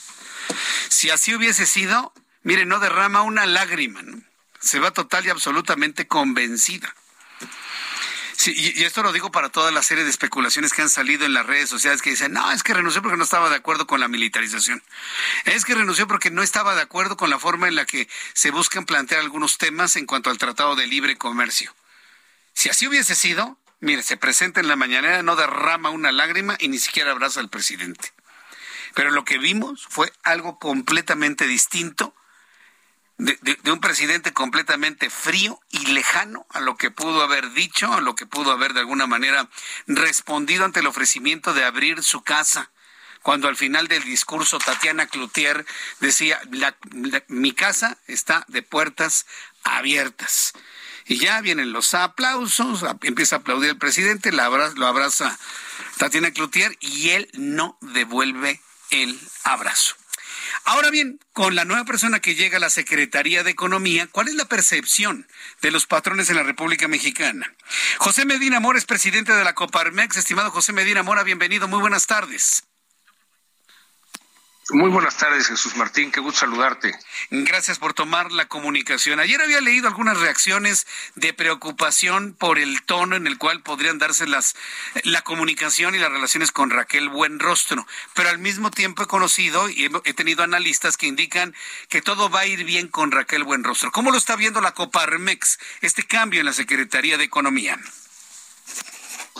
Si 0.89 1.11
así 1.11 1.35
hubiese 1.35 1.67
sido, 1.67 2.11
mire, 2.41 2.65
no 2.65 2.79
derrama 2.79 3.21
una 3.21 3.45
lágrima, 3.45 4.01
¿no? 4.01 4.19
Se 4.59 4.79
va 4.79 4.89
total 4.89 5.23
y 5.27 5.29
absolutamente 5.29 6.07
convencida. 6.07 6.95
Y, 8.47 8.83
esto 8.83 9.03
lo 9.03 9.13
digo 9.13 9.31
para 9.31 9.49
toda 9.49 9.69
la 9.69 9.83
serie 9.83 10.03
de 10.03 10.09
especulaciones 10.09 10.73
que 10.73 10.81
han 10.81 10.89
salido 10.89 11.25
en 11.25 11.33
las 11.33 11.45
redes 11.45 11.69
sociales 11.69 12.01
que 12.01 12.09
dicen, 12.09 12.33
no, 12.33 12.51
es 12.51 12.63
que 12.63 12.73
renunció 12.73 13.03
porque 13.03 13.17
no 13.17 13.23
estaba 13.23 13.51
de 13.51 13.55
acuerdo 13.55 13.85
con 13.85 13.99
la 13.99 14.07
militarización. 14.07 14.81
Es 15.45 15.63
que 15.63 15.75
renunció 15.75 16.07
porque 16.07 16.31
no 16.31 16.41
estaba 16.41 16.73
de 16.73 16.81
acuerdo 16.81 17.17
con 17.17 17.29
la 17.29 17.37
forma 17.37 17.67
en 17.67 17.75
la 17.75 17.85
que 17.85 18.09
se 18.33 18.49
buscan 18.49 18.85
plantear 18.85 19.21
algunos 19.21 19.59
temas 19.59 19.95
en 19.95 20.07
cuanto 20.07 20.31
al 20.31 20.39
Tratado 20.39 20.75
de 20.75 20.87
Libre 20.87 21.17
Comercio. 21.17 21.73
Si 22.53 22.69
así 22.69 22.87
hubiese 22.87 23.15
sido, 23.15 23.57
mire, 23.79 24.03
se 24.03 24.17
presenta 24.17 24.59
en 24.59 24.67
la 24.67 24.75
mañanera, 24.75 25.23
no 25.23 25.35
derrama 25.35 25.89
una 25.89 26.11
lágrima 26.11 26.55
y 26.59 26.67
ni 26.67 26.79
siquiera 26.79 27.11
abraza 27.11 27.39
al 27.39 27.49
presidente. 27.49 28.13
Pero 28.93 29.11
lo 29.11 29.25
que 29.25 29.37
vimos 29.37 29.85
fue 29.89 30.11
algo 30.23 30.59
completamente 30.59 31.47
distinto 31.47 32.15
de, 33.17 33.71
un 33.71 33.79
presidente 33.79 34.33
completamente 34.33 35.09
frío 35.09 35.59
y 35.69 35.85
lejano 35.87 36.45
a 36.49 36.59
lo 36.59 36.77
que 36.77 36.91
pudo 36.91 37.21
haber 37.21 37.51
dicho, 37.53 37.93
a 37.93 38.01
lo 38.01 38.15
que 38.15 38.25
pudo 38.25 38.51
haber 38.51 38.73
de 38.73 38.81
alguna 38.81 39.07
manera 39.07 39.49
respondido 39.87 40.65
ante 40.65 40.79
el 40.79 40.87
ofrecimiento 40.87 41.53
de 41.53 41.63
abrir 41.63 42.03
su 42.03 42.21
casa. 42.21 42.71
Cuando 43.21 43.47
al 43.47 43.55
final 43.55 43.87
del 43.87 44.03
discurso 44.03 44.59
Tatiana 44.59 45.07
Cloutier 45.07 45.65
decía, 46.01 46.41
mi 47.27 47.53
casa 47.53 47.97
está 48.07 48.43
de 48.49 48.61
puertas 48.63 49.25
abiertas. 49.63 50.53
Y 51.05 51.17
ya 51.17 51.41
vienen 51.41 51.73
los 51.73 51.93
aplausos, 51.93 52.83
empieza 53.01 53.37
a 53.37 53.39
aplaudir 53.39 53.71
el 53.71 53.77
presidente, 53.77 54.31
lo 54.31 54.41
abraza 54.87 55.37
Tatiana 55.97 56.31
Cloutier 56.31 56.77
y 56.79 57.09
él 57.09 57.29
no 57.33 57.77
devuelve 57.81 58.61
el 58.89 59.19
abrazo. 59.43 59.95
Ahora 60.65 60.91
bien, 60.91 61.19
con 61.33 61.55
la 61.55 61.65
nueva 61.65 61.83
persona 61.83 62.21
que 62.21 62.35
llega 62.35 62.57
a 62.57 62.61
la 62.61 62.69
Secretaría 62.69 63.43
de 63.43 63.51
Economía, 63.51 64.07
¿cuál 64.07 64.29
es 64.29 64.35
la 64.35 64.45
percepción 64.45 65.27
de 65.61 65.71
los 65.71 65.87
patrones 65.87 66.29
en 66.29 66.37
la 66.37 66.43
República 66.43 66.87
Mexicana? 66.87 67.53
José 67.97 68.25
Medina 68.25 68.61
Mora 68.61 68.79
es 68.79 68.85
presidente 68.85 69.33
de 69.33 69.43
la 69.43 69.55
Coparmex. 69.55 70.15
Estimado 70.15 70.51
José 70.51 70.71
Medina 70.71 71.03
Mora, 71.03 71.23
bienvenido. 71.23 71.67
Muy 71.67 71.81
buenas 71.81 72.07
tardes. 72.07 72.63
Muy 74.69 74.89
buenas 74.89 75.17
tardes, 75.17 75.47
Jesús 75.47 75.75
Martín. 75.75 76.09
Qué 76.09 76.21
gusto 76.21 76.41
saludarte. 76.41 76.97
Gracias 77.29 77.79
por 77.79 77.93
tomar 77.93 78.31
la 78.31 78.47
comunicación. 78.47 79.19
Ayer 79.19 79.41
había 79.41 79.59
leído 79.59 79.89
algunas 79.89 80.17
reacciones 80.17 80.87
de 81.15 81.33
preocupación 81.33 82.33
por 82.33 82.57
el 82.59 82.81
tono 82.83 83.17
en 83.17 83.27
el 83.27 83.37
cual 83.37 83.61
podrían 83.61 83.97
darse 83.97 84.25
las, 84.25 84.55
la 85.03 85.21
comunicación 85.21 85.95
y 85.95 85.99
las 85.99 86.11
relaciones 86.11 86.53
con 86.53 86.69
Raquel 86.69 87.09
Buenrostro. 87.09 87.85
Pero 88.13 88.29
al 88.29 88.39
mismo 88.39 88.71
tiempo 88.71 89.03
he 89.03 89.07
conocido 89.07 89.69
y 89.69 89.91
he, 90.05 90.13
tenido 90.13 90.43
analistas 90.43 90.95
que 90.95 91.07
indican 91.07 91.53
que 91.89 92.01
todo 92.01 92.29
va 92.29 92.41
a 92.41 92.45
ir 92.45 92.63
bien 92.63 92.87
con 92.87 93.11
Raquel 93.11 93.43
Buenrostro. 93.43 93.91
¿Cómo 93.91 94.11
lo 94.11 94.17
está 94.17 94.37
viendo 94.37 94.61
la 94.61 94.73
Coparmex, 94.73 95.59
este 95.81 96.03
cambio 96.07 96.39
en 96.39 96.45
la 96.45 96.53
Secretaría 96.53 97.17
de 97.17 97.25
Economía? 97.25 97.77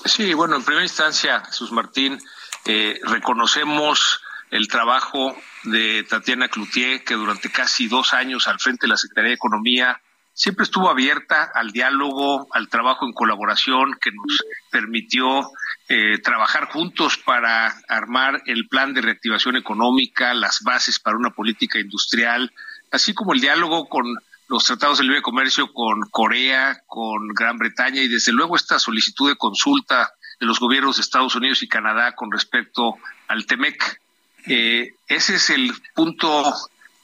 Sí, 0.03 0.33
bueno, 0.33 0.57
en 0.57 0.63
primera 0.63 0.83
instancia, 0.83 1.45
Jesús 1.45 1.71
Martín, 1.71 2.21
eh, 2.65 2.99
reconocemos 3.03 4.21
el 4.53 4.67
trabajo 4.67 5.35
de 5.63 6.05
Tatiana 6.07 6.47
Cloutier, 6.47 7.03
que 7.03 7.15
durante 7.15 7.49
casi 7.49 7.87
dos 7.87 8.13
años 8.13 8.47
al 8.47 8.59
frente 8.59 8.85
de 8.85 8.89
la 8.89 8.97
Secretaría 8.97 9.29
de 9.29 9.35
Economía 9.35 9.99
siempre 10.31 10.63
estuvo 10.63 10.91
abierta 10.91 11.49
al 11.55 11.71
diálogo, 11.71 12.47
al 12.51 12.69
trabajo 12.69 13.07
en 13.07 13.13
colaboración 13.13 13.95
que 13.99 14.11
nos 14.11 14.43
permitió 14.69 15.49
eh, 15.89 16.19
trabajar 16.19 16.69
juntos 16.71 17.17
para 17.17 17.73
armar 17.87 18.43
el 18.45 18.67
plan 18.67 18.93
de 18.93 19.01
reactivación 19.01 19.55
económica, 19.55 20.35
las 20.35 20.61
bases 20.61 20.99
para 20.99 21.17
una 21.17 21.31
política 21.31 21.79
industrial, 21.79 22.53
así 22.91 23.15
como 23.15 23.33
el 23.33 23.41
diálogo 23.41 23.89
con 23.89 24.05
los 24.49 24.65
tratados 24.65 24.99
de 24.99 25.05
libre 25.05 25.23
comercio 25.23 25.73
con 25.73 26.01
Corea, 26.11 26.83
con 26.85 27.29
Gran 27.29 27.57
Bretaña 27.57 28.03
y 28.03 28.07
desde 28.07 28.33
luego 28.33 28.55
esta 28.55 28.77
solicitud 28.77 29.29
de 29.29 29.35
consulta 29.35 30.13
de 30.39 30.45
los 30.45 30.59
gobiernos 30.59 30.97
de 30.97 31.01
Estados 31.01 31.33
Unidos 31.33 31.63
y 31.63 31.67
Canadá 31.67 32.13
con 32.13 32.31
respecto 32.31 32.97
al 33.27 33.47
TEMEC. 33.47 34.02
Eh, 34.47 34.93
ese 35.08 35.36
es 35.36 35.49
el 35.49 35.71
punto 35.93 36.53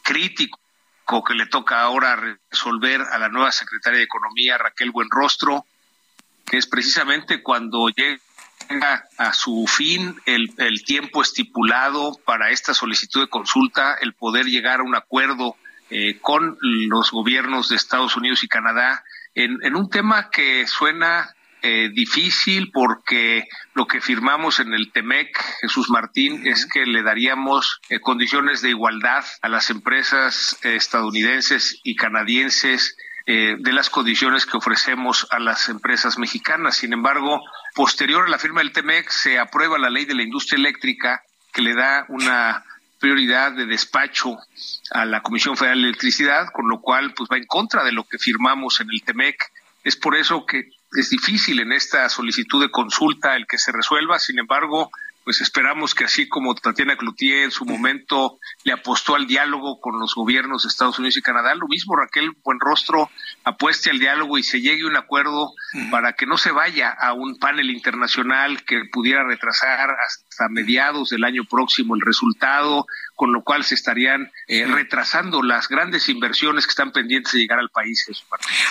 crítico 0.04 0.60
que 1.26 1.34
le 1.34 1.48
toca 1.48 1.82
ahora 1.82 2.38
resolver 2.52 3.02
a 3.02 3.18
la 3.18 3.30
nueva 3.30 3.52
secretaria 3.52 4.00
de 4.00 4.06
Economía, 4.06 4.58
Raquel 4.58 4.92
Buenrostro, 4.92 5.66
que 6.46 6.58
es 6.58 6.68
precisamente 6.68 7.42
cuando 7.42 7.88
llega 7.90 9.08
a 9.18 9.34
su 9.34 9.66
fin 9.68 10.20
el, 10.26 10.84
tiempo 10.86 11.22
estipulado 11.22 12.20
para 12.26 12.52
esta 12.52 12.74
solicitud 12.74 13.22
de 13.22 13.30
consulta, 13.30 13.96
el 14.02 14.14
poder 14.14 14.46
llegar 14.46 14.82
a 14.82 14.84
un 14.84 14.96
acuerdo 14.96 15.56
eh, 15.90 16.20
con 16.20 16.58
los 16.62 17.12
gobiernos 17.12 17.70
de 17.70 17.78
Estados 17.78 18.16
Unidos 18.16 18.44
y 18.44 18.48
Canadá 18.48 19.04
en, 19.34 19.58
en 19.64 19.76
un 19.76 19.90
tema 19.90 20.30
que 20.30 20.68
suena 20.68 21.34
eh, 21.62 21.90
difícil 21.94 22.72
porque 22.72 23.48
lo 23.74 23.86
que 23.86 24.00
firmamos 24.00 24.62
en 24.62 24.74
el 24.74 24.92
TEMEC, 24.94 25.38
Jesús 25.62 25.90
Martín, 25.90 26.48
es 26.48 26.66
que 26.66 26.86
le 26.86 27.04
daríamos 27.04 27.82
eh, 27.90 28.00
condiciones 28.00 28.62
de 28.62 28.70
igualdad 28.70 29.26
a 29.42 29.50
las 29.50 29.70
empresas 29.70 30.58
eh, 30.64 30.76
estadounidenses 30.76 31.80
y 31.84 31.96
canadienses 31.96 32.96
de 33.28 33.74
las 33.74 33.92
condiciones 33.92 34.48
que 34.48 34.58
ofrecemos 34.58 35.28
a 35.30 35.38
las 35.38 35.70
empresas 35.70 36.18
mexicanas. 36.18 36.78
Sin 36.78 36.94
embargo, 36.94 37.40
posterior 37.76 38.26
a 38.26 38.28
la 38.28 38.40
firma 38.40 38.62
del 38.62 38.72
TEMEC 38.72 39.08
se 39.12 39.38
aprueba 39.38 39.78
la 39.78 39.92
ley 39.92 40.06
de 40.06 40.16
la 40.16 40.24
industria 40.24 40.58
eléctrica 40.58 41.22
que 41.54 41.62
le 41.62 41.76
da 41.76 42.06
una 42.08 42.66
prioridad 43.00 43.52
de 43.52 43.68
despacho 43.68 44.36
a 44.90 45.06
la 45.06 45.22
Comisión 45.22 45.56
Federal 45.58 45.80
de 45.80 45.90
Electricidad, 45.90 46.48
con 46.52 46.68
lo 46.68 46.82
cual 46.82 47.14
pues 47.14 47.30
va 47.32 47.38
en 47.38 47.46
contra 47.46 47.84
de 47.84 47.92
lo 47.92 48.04
que 48.06 48.18
firmamos 48.18 48.82
en 48.82 48.90
el 48.90 49.04
TEMEC. 49.04 49.40
Es 49.84 49.96
por 49.96 50.16
eso 50.16 50.48
que 50.48 50.72
es 50.98 51.10
difícil 51.10 51.60
en 51.60 51.72
esta 51.72 52.10
solicitud 52.10 52.62
de 52.62 52.72
consulta 52.72 53.36
el 53.36 53.46
que 53.48 53.58
se 53.58 53.72
resuelva, 53.72 54.20
sin 54.20 54.40
embargo, 54.40 54.92
pues 55.24 55.42
esperamos 55.42 55.94
que 55.94 56.06
así 56.06 56.28
como 56.28 56.56
Tatiana 56.56 56.98
Cloutier 56.98 57.44
en 57.44 57.52
su 57.52 57.66
momento 57.66 58.40
le 58.64 58.74
apostó 58.74 59.16
al 59.16 59.28
diálogo 59.28 59.80
con 59.80 60.00
los 60.00 60.16
gobiernos 60.16 60.64
de 60.64 60.70
Estados 60.70 60.98
Unidos 60.98 61.18
y 61.18 61.22
Canadá, 61.22 61.54
lo 61.54 61.68
mismo 61.68 61.96
Raquel 61.96 62.32
Buenrostro 62.44 63.12
apueste 63.44 63.92
al 63.92 64.00
diálogo 64.00 64.38
y 64.38 64.44
se 64.44 64.62
llegue 64.62 64.84
a 64.84 64.88
un 64.88 64.98
acuerdo 64.98 65.54
para 65.92 66.14
que 66.14 66.26
no 66.26 66.38
se 66.38 66.52
vaya 66.52 66.90
a 66.90 67.14
un 67.14 67.38
panel 67.38 67.70
internacional 67.70 68.64
que 68.64 68.86
pudiera 68.92 69.24
retrasar 69.24 69.96
hasta 70.06 70.50
mediados 70.50 71.10
del 71.10 71.24
año 71.24 71.44
próximo 71.46 71.96
el 71.96 72.02
resultado, 72.02 72.88
con 73.16 73.34
lo 73.34 73.44
cual 73.44 73.64
se 73.64 73.76
estarían 73.76 74.32
eh, 74.48 74.66
retrasando 74.66 75.44
las 75.44 75.68
grandes 75.68 76.10
inversiones 76.10 76.66
que 76.66 76.72
están 76.72 76.92
pendientes 76.92 77.34
de 77.34 77.40
llegar 77.40 77.60
al 77.60 77.70
país. 77.70 78.06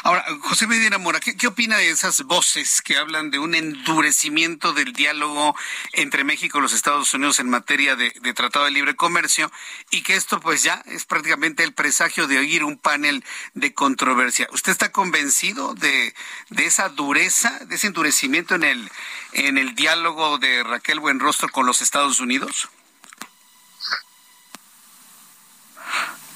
Ahora, 0.03 0.25
José 0.41 0.67
Medina 0.67 0.99
Mora, 0.99 1.21
¿qué, 1.21 1.47
opina 1.47 1.77
de 1.77 1.91
esas 1.91 2.23
voces 2.23 2.83
que 2.83 2.97
hablan 2.97 3.31
de 3.31 3.39
un 3.39 3.55
endurecimiento 3.55 4.73
del 4.73 4.93
diálogo 4.93 5.55
entre 5.93 6.25
México 6.25 6.59
y 6.59 6.63
los 6.63 6.73
Estados 6.73 7.13
Unidos 7.15 7.41
en 7.41 7.51
materia 7.51 7.95
de, 7.95 8.11
Tratado 8.33 8.65
de 8.65 8.71
Libre 8.71 8.97
Comercio 8.97 9.51
y 9.91 10.03
que 10.03 10.15
esto 10.15 10.41
pues 10.41 10.63
ya 10.63 10.83
es 10.87 11.05
prácticamente 11.05 11.65
el 11.65 11.73
presagio 11.73 12.27
de 12.27 12.39
oír 12.39 12.65
un 12.65 12.79
panel 12.79 13.25
de 13.55 13.75
controversia? 13.75 14.49
¿Usted 14.53 14.73
está 14.73 14.93
convencido 14.93 15.75
de, 15.75 16.15
de 16.51 16.67
esa 16.67 16.88
dureza, 16.89 17.59
de 17.67 17.77
ese 17.77 17.89
endurecimiento 17.89 18.55
en 18.55 18.65
el, 18.65 18.91
en 19.33 19.59
el 19.59 19.75
diálogo 19.75 20.39
de 20.39 20.63
Raquel 20.63 21.01
Buenrostro 21.01 21.49
con 21.49 21.67
los 21.67 21.83
Estados 21.83 22.21
Unidos? 22.21 22.69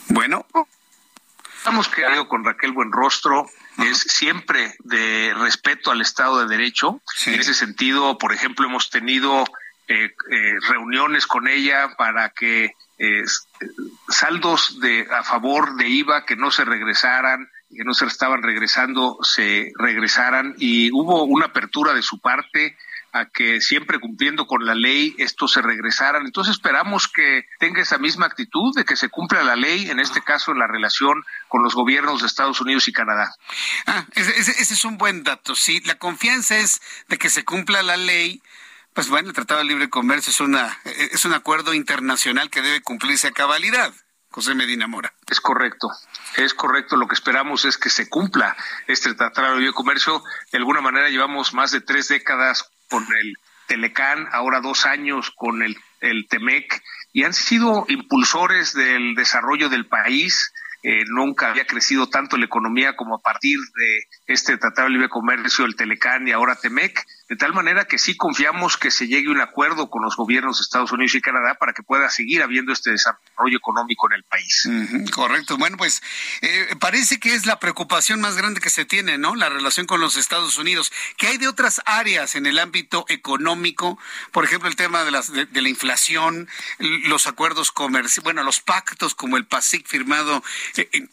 Bueno. 0.08 0.46
Estamos 1.56 1.88
quedando 1.88 2.28
con 2.28 2.44
Raquel 2.44 2.72
Buenrostro 2.72 3.48
es 3.78 3.98
siempre 4.00 4.74
de 4.80 5.34
respeto 5.34 5.90
al 5.90 6.00
Estado 6.00 6.40
de 6.40 6.56
Derecho. 6.56 7.00
En 7.26 7.40
ese 7.40 7.54
sentido, 7.54 8.18
por 8.18 8.32
ejemplo, 8.32 8.66
hemos 8.66 8.90
tenido 8.90 9.44
eh, 9.88 10.14
eh, 10.30 10.54
reuniones 10.68 11.26
con 11.26 11.48
ella 11.48 11.94
para 11.96 12.30
que 12.30 12.74
eh, 12.98 13.24
saldos 14.08 14.78
de 14.80 15.08
a 15.10 15.24
favor 15.24 15.76
de 15.76 15.88
IVA 15.88 16.24
que 16.24 16.36
no 16.36 16.50
se 16.50 16.64
regresaran, 16.64 17.50
que 17.74 17.84
no 17.84 17.94
se 17.94 18.06
estaban 18.06 18.42
regresando, 18.42 19.18
se 19.22 19.72
regresaran 19.78 20.54
y 20.58 20.90
hubo 20.92 21.24
una 21.24 21.46
apertura 21.46 21.94
de 21.94 22.02
su 22.02 22.18
parte 22.20 22.76
a 23.12 23.26
que 23.26 23.60
siempre 23.60 24.00
cumpliendo 24.00 24.46
con 24.46 24.64
la 24.64 24.74
ley 24.74 25.14
esto 25.18 25.46
se 25.46 25.60
regresaran. 25.60 26.24
Entonces 26.24 26.54
esperamos 26.54 27.08
que 27.08 27.44
tenga 27.58 27.82
esa 27.82 27.98
misma 27.98 28.26
actitud 28.26 28.74
de 28.74 28.84
que 28.84 28.96
se 28.96 29.10
cumpla 29.10 29.42
la 29.42 29.54
ley, 29.54 29.90
en 29.90 30.00
este 30.00 30.22
caso 30.22 30.52
en 30.52 30.58
la 30.58 30.66
relación 30.66 31.22
con 31.48 31.62
los 31.62 31.74
gobiernos 31.74 32.22
de 32.22 32.26
Estados 32.26 32.60
Unidos 32.60 32.88
y 32.88 32.92
Canadá. 32.92 33.34
Ah, 33.86 34.06
ese, 34.14 34.50
es 34.62 34.84
un 34.84 34.96
buen 34.96 35.24
dato. 35.24 35.54
Sí, 35.54 35.80
la 35.84 35.96
confianza 35.96 36.56
es 36.56 36.80
de 37.08 37.18
que 37.18 37.28
se 37.28 37.44
cumpla 37.44 37.82
la 37.82 37.98
ley. 37.98 38.42
Pues 38.94 39.08
bueno, 39.08 39.28
el 39.28 39.34
Tratado 39.34 39.60
de 39.60 39.66
Libre 39.66 39.90
Comercio 39.90 40.30
es, 40.30 40.40
una, 40.40 40.78
es 40.84 41.24
un 41.24 41.34
acuerdo 41.34 41.74
internacional 41.74 42.50
que 42.50 42.62
debe 42.62 42.80
cumplirse 42.80 43.28
a 43.28 43.32
cabalidad. 43.32 43.92
José 44.32 44.54
Medina 44.54 44.86
Mora. 44.86 45.12
Es 45.30 45.40
correcto, 45.40 45.88
es 46.36 46.54
correcto. 46.54 46.96
Lo 46.96 47.06
que 47.06 47.14
esperamos 47.14 47.64
es 47.66 47.76
que 47.76 47.90
se 47.90 48.08
cumpla 48.08 48.56
este 48.86 49.14
Tratado 49.14 49.58
de 49.58 49.72
Comercio. 49.72 50.22
De 50.50 50.58
alguna 50.58 50.80
manera 50.80 51.10
llevamos 51.10 51.52
más 51.52 51.70
de 51.70 51.82
tres 51.82 52.08
décadas 52.08 52.70
con 52.88 53.04
el 53.04 53.36
Telecán, 53.66 54.26
ahora 54.32 54.60
dos 54.60 54.86
años 54.86 55.30
con 55.36 55.62
el, 55.62 55.76
el 56.00 56.26
TEMEC, 56.28 56.82
y 57.12 57.24
han 57.24 57.34
sido 57.34 57.84
impulsores 57.88 58.72
del 58.74 59.14
desarrollo 59.14 59.68
del 59.68 59.86
país. 59.86 60.52
eh, 60.82 61.04
nunca 61.06 61.50
había 61.50 61.64
crecido 61.64 62.08
tanto 62.08 62.36
la 62.36 62.46
economía 62.46 62.96
como 62.96 63.14
a 63.14 63.20
partir 63.20 63.56
de 63.76 64.00
este 64.26 64.58
Tratado 64.58 64.88
de 64.88 64.94
Libre 64.94 65.08
Comercio, 65.08 65.64
el 65.64 65.76
Telecán 65.76 66.26
y 66.26 66.32
ahora 66.32 66.56
Temec, 66.56 67.06
de 67.32 67.36
tal 67.36 67.54
manera 67.54 67.86
que 67.86 67.98
sí 67.98 68.14
confiamos 68.14 68.76
que 68.76 68.90
se 68.90 69.08
llegue 69.08 69.30
un 69.30 69.40
acuerdo 69.40 69.88
con 69.88 70.02
los 70.02 70.16
gobiernos 70.16 70.58
de 70.58 70.64
Estados 70.64 70.92
Unidos 70.92 71.14
y 71.14 71.22
Canadá 71.22 71.54
para 71.54 71.72
que 71.72 71.82
pueda 71.82 72.10
seguir 72.10 72.42
habiendo 72.42 72.74
este 72.74 72.90
desarrollo 72.90 73.56
económico 73.56 74.06
en 74.10 74.16
el 74.16 74.24
país. 74.24 74.68
correcto. 75.10 75.56
Bueno, 75.56 75.78
pues 75.78 76.02
eh, 76.42 76.76
parece 76.78 77.18
que 77.18 77.34
es 77.34 77.46
la 77.46 77.58
preocupación 77.58 78.20
más 78.20 78.36
grande 78.36 78.60
que 78.60 78.68
se 78.68 78.84
tiene, 78.84 79.16
¿no? 79.16 79.34
La 79.34 79.48
relación 79.48 79.86
con 79.86 79.98
los 79.98 80.18
Estados 80.18 80.58
Unidos. 80.58 80.92
¿Qué 81.16 81.28
hay 81.28 81.38
de 81.38 81.48
otras 81.48 81.80
áreas 81.86 82.34
en 82.34 82.44
el 82.44 82.58
ámbito 82.58 83.06
económico? 83.08 83.98
Por 84.30 84.44
ejemplo, 84.44 84.68
el 84.68 84.76
tema 84.76 85.02
de, 85.02 85.10
las, 85.10 85.32
de, 85.32 85.62
la 85.62 85.68
inflación, 85.70 86.50
los 86.78 87.26
acuerdos 87.26 87.72
comerciales, 87.72 88.22
bueno, 88.22 88.42
los 88.42 88.60
pactos 88.60 89.14
como 89.14 89.38
el 89.38 89.46
PASIC 89.46 89.88
firmado. 89.88 90.44
Eh, 90.76 91.08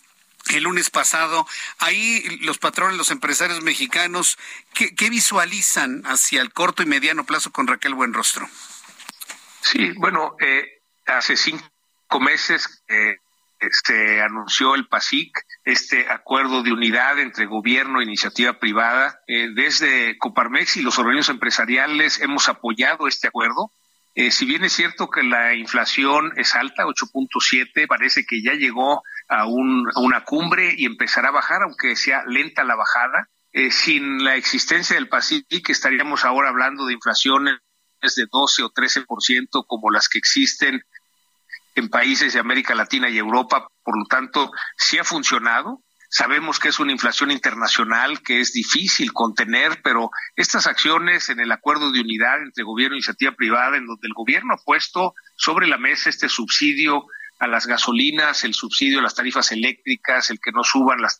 el 0.57 0.63
lunes 0.63 0.89
pasado. 0.89 1.47
Ahí 1.79 2.39
los 2.41 2.57
patrones, 2.57 2.97
los 2.97 3.11
empresarios 3.11 3.61
mexicanos, 3.61 4.37
¿qué, 4.73 5.09
visualizan 5.09 6.03
hacia 6.05 6.41
el 6.41 6.51
corto 6.53 6.83
y 6.83 6.85
mediano 6.85 7.25
plazo 7.25 7.51
con 7.51 7.67
Raquel 7.67 7.93
Buenrostro? 7.93 8.47
Sí, 9.61 9.91
bueno, 9.97 10.35
eh, 10.39 10.81
hace 11.05 11.35
cinco 11.35 12.19
meses 12.19 12.83
eh, 12.87 13.17
se 13.85 14.21
anunció 14.21 14.75
el 14.75 14.87
PASIC, 14.87 15.37
este 15.65 16.09
acuerdo 16.09 16.63
de 16.63 16.71
unidad 16.71 17.19
entre 17.19 17.45
gobierno 17.45 17.99
e 17.99 18.03
iniciativa 18.03 18.59
privada. 18.59 19.21
Eh, 19.27 19.49
desde 19.53 20.17
Coparmex 20.17 20.77
y 20.77 20.81
los 20.81 20.97
organismos 20.97 21.29
empresariales 21.29 22.19
hemos 22.21 22.47
apoyado 22.47 23.07
este 23.07 23.27
acuerdo. 23.27 23.73
Eh, 24.19 24.31
si 24.31 24.43
bien 24.43 24.65
es 24.65 24.73
cierto 24.73 25.09
que 25.09 25.23
la 25.23 25.53
inflación 25.53 26.33
es 26.35 26.53
alta, 26.53 26.83
8.7, 26.83 27.87
parece 27.87 28.25
que 28.25 28.43
ya 28.43 28.51
llegó 28.51 29.01
a, 29.29 29.45
una 29.45 30.25
cumbre 30.25 30.75
y 30.77 30.85
empezará 30.85 31.29
a 31.29 31.31
bajar, 31.31 31.63
aunque 31.63 31.95
sea 31.95 32.25
lenta 32.27 32.65
la 32.65 32.75
bajada. 32.75 33.29
Eh, 33.53 33.71
sin 33.71 34.25
la 34.25 34.35
existencia 34.35 34.97
del 34.97 35.07
PASIC 35.07 35.69
estaríamos 35.69 36.25
ahora 36.25 36.49
hablando 36.49 36.85
de 36.85 36.95
inflaciones 36.95 37.59
de 38.01 38.27
12 38.29 38.63
o 38.63 38.71
13% 38.71 39.65
como 39.65 39.89
las 39.89 40.09
que 40.09 40.17
existen 40.17 40.83
en 41.75 41.87
países 41.87 42.33
de 42.33 42.41
América 42.41 42.75
Latina 42.75 43.09
y 43.09 43.17
Europa. 43.17 43.69
Por 43.85 43.97
lo 43.97 44.03
tanto, 44.03 44.51
sí 44.75 44.97
ha 44.97 45.05
funcionado. 45.05 45.81
Sabemos 46.09 46.59
que 46.59 46.69
es 46.69 46.79
una 46.79 46.91
inflación 46.91 47.29
internacional 47.29 48.23
que 48.23 48.39
es 48.39 48.51
difícil 48.51 49.13
contener, 49.13 49.81
pero 49.83 50.09
estas 50.35 50.65
acciones 50.65 51.29
en 51.29 51.39
el 51.39 51.51
acuerdo 51.51 51.91
de 51.91 52.01
unidad 52.01 52.41
entre 52.41 52.63
gobierno 52.63 52.95
e 52.95 52.97
iniciativa 52.97 53.31
privada, 53.33 53.77
en 53.77 53.85
donde 53.85 54.07
el 54.07 54.13
gobierno 54.13 54.55
ha 54.55 54.63
puesto 54.63 55.13
sobre 55.35 55.67
la 55.67 55.77
mesa 55.77 56.09
este 56.09 56.27
subsidio 56.27 57.05
a 57.37 57.47
las 57.47 57.67
gasolinas, 57.67 58.43
el 58.43 58.55
subsidio 58.55 58.99
a 58.99 59.03
las 59.03 59.13
tarifas 59.13 59.51
eléctricas, 59.51 60.31
el 60.31 60.39
que 60.39 60.51
no 60.51 60.63
suban 60.63 60.99
las, 60.99 61.19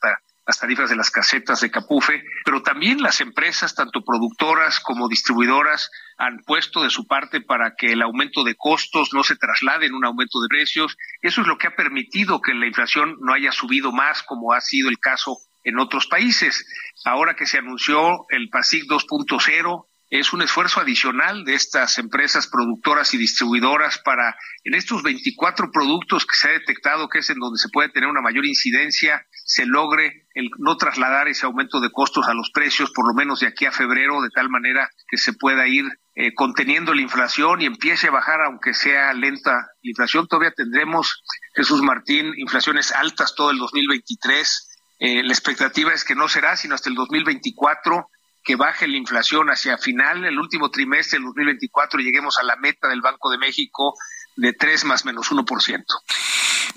las 0.50 0.58
tarifas 0.58 0.90
de 0.90 0.96
las 0.96 1.12
casetas 1.12 1.62
de 1.62 1.70
Capufe, 1.70 2.24
pero 2.44 2.64
también 2.64 3.04
las 3.04 3.22
empresas, 3.22 3.76
tanto 3.76 4.04
productoras 4.04 4.80
como 4.80 5.08
distribuidoras, 5.08 5.92
han 6.18 6.40
puesto 6.40 6.82
de 6.82 6.90
su 6.90 7.06
parte 7.06 7.40
para 7.40 7.76
que 7.78 7.94
el 7.94 8.02
aumento 8.02 8.44
de 8.44 8.56
costos 8.56 9.14
no 9.14 9.22
se 9.22 9.36
traslade 9.36 9.86
en 9.86 9.94
un 9.94 10.06
aumento 10.06 10.42
de 10.42 10.48
precios. 10.48 10.98
Eso 11.22 11.42
es 11.42 11.48
lo 11.48 11.60
que 11.60 11.68
ha 11.68 11.76
permitido 11.76 12.42
que 12.42 12.56
la 12.56 12.66
inflación 12.66 13.18
no 13.22 13.36
haya 13.36 13.52
subido 13.52 13.92
más, 13.92 14.24
como 14.24 14.52
ha 14.52 14.60
sido 14.60 14.90
el 14.90 14.98
caso 14.98 15.38
en 15.64 15.78
otros 15.78 16.08
países. 16.08 16.66
Ahora 17.06 17.36
que 17.36 17.46
se 17.46 17.60
anunció 17.60 18.26
el 18.30 18.50
PASIC 18.50 18.86
2.0, 18.86 19.86
es 20.10 20.34
un 20.34 20.42
esfuerzo 20.42 20.80
adicional 20.80 21.44
de 21.44 21.54
estas 21.54 22.00
empresas 22.00 22.48
productoras 22.48 23.14
y 23.14 23.18
distribuidoras 23.18 24.00
para, 24.00 24.36
en 24.64 24.74
estos 24.74 25.04
24 25.04 25.72
productos 25.72 26.26
que 26.26 26.36
se 26.36 26.50
ha 26.50 26.52
detectado 26.52 27.08
que 27.10 27.20
es 27.20 27.30
en 27.30 27.38
donde 27.38 27.60
se 27.60 27.70
puede 27.70 27.90
tener 27.90 28.10
una 28.10 28.22
mayor 28.22 28.46
incidencia, 28.46 29.24
se 29.32 29.68
logre 29.68 30.28
el 30.34 30.50
no 30.58 30.78
trasladar 30.78 31.28
ese 31.28 31.46
aumento 31.46 31.80
de 31.80 31.92
costos 31.92 32.28
a 32.28 32.34
los 32.34 32.50
precios, 32.52 32.92
por 32.92 33.08
lo 33.08 33.14
menos 33.14 33.40
de 33.42 33.48
aquí 33.48 33.66
a 33.66 33.72
febrero, 33.72 34.22
de 34.22 34.30
tal 34.30 34.50
manera 34.50 34.90
que 35.08 35.18
se 35.18 35.34
pueda 35.34 35.68
ir 35.68 35.86
eh, 36.16 36.34
conteniendo 36.34 36.94
la 36.94 37.02
inflación 37.02 37.62
y 37.62 37.66
empiece 37.66 38.08
a 38.08 38.12
bajar, 38.12 38.42
aunque 38.42 38.74
sea 38.74 39.14
lenta 39.14 39.52
la 39.52 39.90
inflación. 39.90 40.28
Todavía 40.28 40.52
tendremos, 40.56 41.24
Jesús 41.54 41.84
Martín, 41.84 42.34
inflaciones 42.38 42.92
altas 42.92 43.36
todo 43.36 43.52
el 43.52 43.58
2023. 43.60 44.78
Eh, 45.00 45.24
la 45.24 45.32
expectativa 45.32 45.94
es 45.94 46.04
que 46.04 46.16
no 46.16 46.28
será 46.28 46.58
sino 46.58 46.76
hasta 46.76 46.90
el 46.90 46.96
2024 46.96 48.10
que 48.50 48.56
baje 48.56 48.88
la 48.88 48.98
inflación 48.98 49.52
hacia 49.52 49.78
final, 49.78 50.26
el 50.26 50.40
último 50.40 50.72
trimestre 50.72 51.20
del 51.20 51.28
2024, 51.28 52.00
lleguemos 52.00 52.40
a 52.40 52.44
la 52.44 52.56
meta 52.56 52.88
del 52.88 53.00
Banco 53.00 53.30
de 53.30 53.38
México 53.38 53.94
de 54.38 54.54
3 54.54 54.86
más 54.86 55.06
menos 55.06 55.32
1%. 55.32 55.84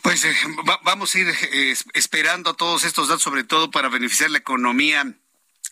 Pues 0.03 0.23
eh, 0.23 0.37
vamos 0.83 1.15
a 1.15 1.19
ir 1.19 1.29
eh, 1.29 1.75
esperando 1.95 2.53
todos 2.53 2.85
estos 2.85 3.09
datos, 3.09 3.23
sobre 3.23 3.45
todo 3.45 3.71
para 3.71 3.89
beneficiar 3.89 4.31
la 4.31 4.37
economía 4.37 5.15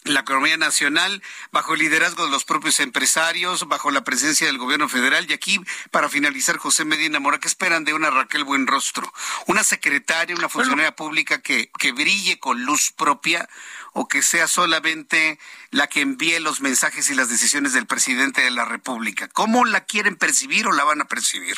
la 0.04 0.20
economía 0.20 0.56
nacional 0.56 1.22
bajo 1.52 1.74
el 1.74 1.80
liderazgo 1.80 2.24
de 2.24 2.30
los 2.30 2.44
propios 2.44 2.80
empresarios, 2.80 3.68
bajo 3.68 3.90
la 3.90 4.02
presencia 4.02 4.46
del 4.46 4.56
gobierno 4.56 4.88
federal. 4.88 5.26
Y 5.28 5.34
aquí, 5.34 5.60
para 5.90 6.08
finalizar, 6.08 6.56
José 6.56 6.86
Medina 6.86 7.20
Mora, 7.20 7.38
¿qué 7.38 7.48
esperan 7.48 7.84
de 7.84 7.92
una 7.92 8.08
Raquel 8.08 8.44
Buenrostro? 8.44 9.12
¿Una 9.46 9.62
secretaria, 9.62 10.34
una 10.34 10.48
funcionaria 10.48 10.96
pública 10.96 11.42
que, 11.42 11.70
que 11.78 11.92
brille 11.92 12.38
con 12.38 12.64
luz 12.64 12.92
propia 12.96 13.46
o 13.92 14.08
que 14.08 14.22
sea 14.22 14.46
solamente 14.46 15.38
la 15.70 15.86
que 15.86 16.00
envíe 16.00 16.38
los 16.40 16.60
mensajes 16.60 17.10
y 17.10 17.14
las 17.14 17.28
decisiones 17.28 17.72
del 17.72 17.86
presidente 17.86 18.42
de 18.42 18.50
la 18.50 18.64
República? 18.64 19.28
¿Cómo 19.28 19.64
la 19.64 19.84
quieren 19.84 20.16
percibir 20.16 20.66
o 20.66 20.72
la 20.72 20.84
van 20.84 21.00
a 21.00 21.06
percibir? 21.06 21.56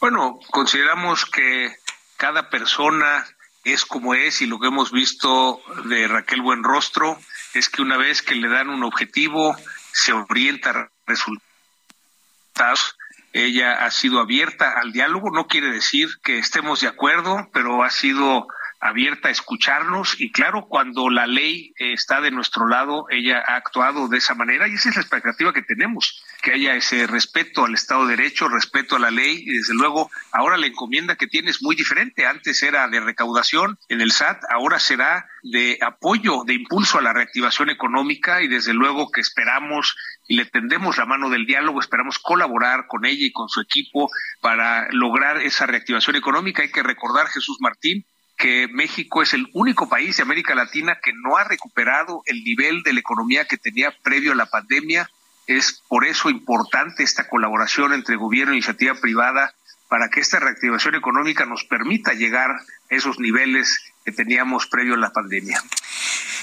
Bueno, 0.00 0.38
consideramos 0.50 1.26
que 1.26 1.76
cada 2.16 2.50
persona 2.50 3.26
es 3.64 3.84
como 3.84 4.14
es 4.14 4.40
y 4.40 4.46
lo 4.46 4.58
que 4.58 4.68
hemos 4.68 4.90
visto 4.92 5.60
de 5.84 6.08
Raquel 6.08 6.42
Buenrostro 6.42 7.18
es 7.54 7.68
que 7.68 7.82
una 7.82 7.96
vez 7.96 8.22
que 8.22 8.34
le 8.34 8.48
dan 8.48 8.70
un 8.70 8.84
objetivo, 8.84 9.56
se 9.92 10.12
orienta 10.12 10.70
a 10.70 10.90
resultados. 11.06 12.96
Ella 13.32 13.84
ha 13.84 13.90
sido 13.90 14.20
abierta 14.20 14.72
al 14.80 14.92
diálogo, 14.92 15.30
no 15.30 15.46
quiere 15.46 15.70
decir 15.70 16.08
que 16.22 16.38
estemos 16.38 16.80
de 16.80 16.88
acuerdo, 16.88 17.48
pero 17.52 17.84
ha 17.84 17.90
sido 17.90 18.46
abierta 18.80 19.28
a 19.28 19.30
escucharnos 19.30 20.18
y 20.18 20.32
claro, 20.32 20.66
cuando 20.66 21.10
la 21.10 21.26
ley 21.26 21.74
eh, 21.78 21.92
está 21.92 22.20
de 22.22 22.30
nuestro 22.30 22.66
lado, 22.66 23.06
ella 23.10 23.42
ha 23.46 23.56
actuado 23.56 24.08
de 24.08 24.18
esa 24.18 24.34
manera 24.34 24.68
y 24.68 24.74
esa 24.74 24.88
es 24.88 24.96
la 24.96 25.02
expectativa 25.02 25.52
que 25.52 25.62
tenemos, 25.62 26.24
que 26.42 26.52
haya 26.52 26.74
ese 26.74 27.06
respeto 27.06 27.66
al 27.66 27.74
Estado 27.74 28.06
de 28.06 28.16
Derecho, 28.16 28.48
respeto 28.48 28.96
a 28.96 28.98
la 28.98 29.10
ley 29.10 29.44
y 29.46 29.58
desde 29.58 29.74
luego 29.74 30.10
ahora 30.32 30.56
la 30.56 30.66
encomienda 30.66 31.16
que 31.16 31.26
tiene 31.26 31.50
es 31.50 31.62
muy 31.62 31.76
diferente. 31.76 32.26
Antes 32.26 32.62
era 32.62 32.88
de 32.88 33.00
recaudación 33.00 33.78
en 33.88 34.00
el 34.00 34.12
SAT, 34.12 34.44
ahora 34.50 34.78
será 34.78 35.28
de 35.42 35.78
apoyo, 35.82 36.44
de 36.44 36.54
impulso 36.54 36.98
a 36.98 37.02
la 37.02 37.12
reactivación 37.12 37.68
económica 37.68 38.42
y 38.42 38.48
desde 38.48 38.72
luego 38.72 39.10
que 39.10 39.20
esperamos 39.20 39.94
y 40.26 40.36
le 40.36 40.46
tendemos 40.46 40.96
la 40.96 41.06
mano 41.06 41.28
del 41.28 41.44
diálogo, 41.44 41.80
esperamos 41.80 42.18
colaborar 42.18 42.86
con 42.86 43.04
ella 43.04 43.26
y 43.26 43.32
con 43.32 43.48
su 43.48 43.60
equipo 43.60 44.10
para 44.40 44.88
lograr 44.90 45.38
esa 45.38 45.66
reactivación 45.66 46.16
económica. 46.16 46.62
Hay 46.62 46.70
que 46.70 46.82
recordar, 46.82 47.26
Jesús 47.26 47.58
Martín, 47.60 48.06
que 48.40 48.68
México 48.68 49.20
es 49.22 49.34
el 49.34 49.50
único 49.52 49.86
país 49.86 50.16
de 50.16 50.22
América 50.22 50.54
Latina 50.54 50.98
que 51.02 51.12
no 51.12 51.36
ha 51.36 51.44
recuperado 51.44 52.22
el 52.24 52.42
nivel 52.42 52.82
de 52.82 52.94
la 52.94 53.00
economía 53.00 53.44
que 53.44 53.58
tenía 53.58 53.94
previo 54.02 54.32
a 54.32 54.34
la 54.34 54.46
pandemia. 54.46 55.10
Es 55.46 55.82
por 55.86 56.06
eso 56.06 56.30
importante 56.30 57.02
esta 57.02 57.28
colaboración 57.28 57.92
entre 57.92 58.16
gobierno 58.16 58.54
e 58.54 58.56
iniciativa 58.56 58.94
privada 58.94 59.52
para 59.88 60.08
que 60.08 60.20
esta 60.20 60.40
reactivación 60.40 60.94
económica 60.94 61.44
nos 61.44 61.64
permita 61.64 62.14
llegar 62.14 62.50
a 62.52 62.60
esos 62.88 63.18
niveles 63.18 63.78
que 64.06 64.12
teníamos 64.12 64.66
previo 64.66 64.94
a 64.94 64.96
la 64.98 65.12
pandemia. 65.12 65.62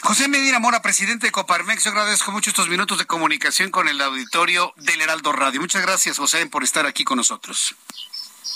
José 0.01 0.27
Medina 0.27 0.59
Mora, 0.59 0.83
presidente 0.83 1.25
de 1.25 1.31
Coparmex, 1.31 1.83
yo 1.83 1.89
agradezco 1.89 2.31
mucho 2.31 2.51
estos 2.51 2.69
minutos 2.69 2.99
de 2.99 3.05
comunicación 3.05 3.71
con 3.71 3.87
el 3.87 3.99
auditorio 4.01 4.71
del 4.75 5.01
Heraldo 5.01 5.31
Radio. 5.31 5.59
Muchas 5.61 5.81
gracias, 5.81 6.19
José, 6.19 6.45
por 6.45 6.63
estar 6.63 6.85
aquí 6.85 7.03
con 7.03 7.17
nosotros. 7.17 7.75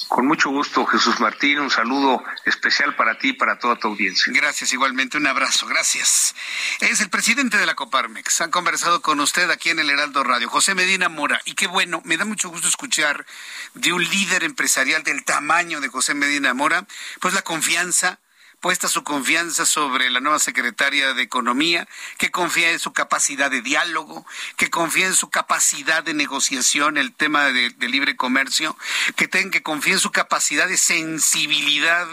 Con 0.07 0.27
mucho 0.27 0.49
gusto, 0.49 0.85
Jesús 0.85 1.19
Martín. 1.19 1.59
Un 1.59 1.69
saludo 1.69 2.23
especial 2.45 2.95
para 2.95 3.17
ti 3.17 3.29
y 3.29 3.33
para 3.33 3.59
toda 3.59 3.75
tu 3.75 3.89
audiencia. 3.89 4.31
Gracias, 4.33 4.73
igualmente. 4.73 5.17
Un 5.17 5.27
abrazo. 5.27 5.67
Gracias. 5.67 6.35
Es 6.79 7.01
el 7.01 7.09
presidente 7.09 7.57
de 7.57 7.65
la 7.65 7.75
Coparmex. 7.75 8.41
Han 8.41 8.51
conversado 8.51 9.01
con 9.01 9.19
usted 9.19 9.49
aquí 9.49 9.69
en 9.69 9.79
el 9.79 9.89
Heraldo 9.89 10.23
Radio, 10.23 10.49
José 10.49 10.75
Medina 10.75 11.09
Mora. 11.09 11.41
Y 11.45 11.53
qué 11.53 11.67
bueno, 11.67 12.01
me 12.05 12.17
da 12.17 12.25
mucho 12.25 12.49
gusto 12.49 12.67
escuchar 12.67 13.25
de 13.73 13.93
un 13.93 14.03
líder 14.03 14.43
empresarial 14.43 15.03
del 15.03 15.23
tamaño 15.23 15.81
de 15.81 15.89
José 15.89 16.13
Medina 16.13 16.53
Mora, 16.53 16.85
pues 17.19 17.33
la 17.33 17.41
confianza 17.41 18.19
puesta 18.61 18.87
su 18.87 19.03
confianza 19.03 19.65
sobre 19.65 20.09
la 20.11 20.19
nueva 20.19 20.39
secretaria 20.39 21.13
de 21.13 21.23
Economía, 21.23 21.87
que 22.17 22.29
confía 22.29 22.71
en 22.71 22.79
su 22.79 22.93
capacidad 22.93 23.49
de 23.49 23.61
diálogo, 23.61 24.25
que 24.55 24.69
confía 24.69 25.07
en 25.07 25.15
su 25.15 25.29
capacidad 25.29 26.03
de 26.03 26.13
negociación, 26.13 26.97
el 26.97 27.11
tema 27.11 27.45
de, 27.45 27.73
libre 27.89 28.15
comercio, 28.15 28.77
que, 29.15 29.27
ten, 29.27 29.49
que 29.49 29.63
confía 29.63 29.93
en 29.93 29.99
su 29.99 30.11
capacidad 30.11 30.67
de 30.67 30.77
sensibilidad 30.77 32.07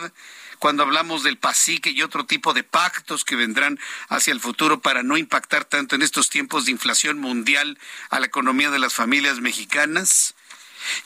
cuando 0.58 0.82
hablamos 0.82 1.22
del 1.22 1.36
pasique 1.36 1.90
y 1.90 2.02
otro 2.02 2.26
tipo 2.26 2.52
de 2.54 2.64
pactos 2.64 3.24
que 3.24 3.36
vendrán 3.36 3.78
hacia 4.08 4.32
el 4.32 4.40
futuro 4.40 4.80
para 4.80 5.02
no 5.02 5.16
impactar 5.16 5.64
tanto 5.64 5.94
en 5.94 6.02
estos 6.02 6.30
tiempos 6.30 6.64
de 6.64 6.72
inflación 6.72 7.18
mundial 7.18 7.78
a 8.10 8.18
la 8.18 8.26
economía 8.26 8.70
de 8.70 8.80
las 8.80 8.94
familias 8.94 9.38
mexicanas. 9.40 10.34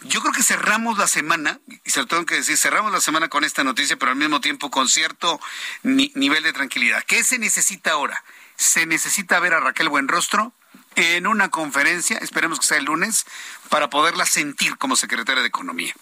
Yo 0.02 0.20
creo 0.20 0.32
que 0.32 0.42
cerramos 0.42 0.98
la 0.98 1.06
semana, 1.06 1.60
y 1.84 1.90
se 1.90 2.00
lo 2.00 2.06
tengo 2.06 2.26
que 2.26 2.36
decir, 2.36 2.56
cerramos 2.56 2.92
la 2.92 3.00
semana 3.00 3.28
con 3.28 3.44
esta 3.44 3.64
noticia, 3.64 3.96
pero 3.96 4.12
al 4.12 4.16
mismo 4.16 4.40
tiempo 4.40 4.70
con 4.70 4.88
cierto 4.88 5.40
nivel 5.82 6.42
de 6.42 6.52
tranquilidad. 6.52 7.02
¿Qué 7.04 7.24
se 7.24 7.38
necesita 7.38 7.92
ahora? 7.92 8.22
Se 8.56 8.86
necesita 8.86 9.40
ver 9.40 9.54
a 9.54 9.60
Raquel 9.60 9.88
Buenrostro 9.88 10.52
en 10.94 11.26
una 11.26 11.48
conferencia, 11.48 12.18
esperemos 12.18 12.60
que 12.60 12.66
sea 12.66 12.78
el 12.78 12.84
lunes, 12.84 13.24
para 13.68 13.88
poderla 13.88 14.26
sentir 14.26 14.76
como 14.76 14.96
secretaria 14.96 15.42
de 15.42 15.48
Economía. 15.48 15.94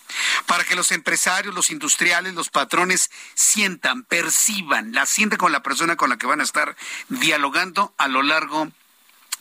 Para 0.46 0.64
que 0.64 0.74
los 0.74 0.90
empresarios, 0.90 1.54
los 1.54 1.70
industriales, 1.70 2.34
los 2.34 2.50
patrones 2.50 3.10
sientan, 3.34 4.02
perciban, 4.02 4.92
la 4.92 5.06
sienten 5.06 5.38
con 5.38 5.52
la 5.52 5.62
persona 5.62 5.96
con 5.96 6.10
la 6.10 6.16
que 6.16 6.26
van 6.26 6.40
a 6.40 6.44
estar 6.44 6.76
dialogando 7.08 7.94
a 7.98 8.08
lo 8.08 8.22
largo 8.22 8.70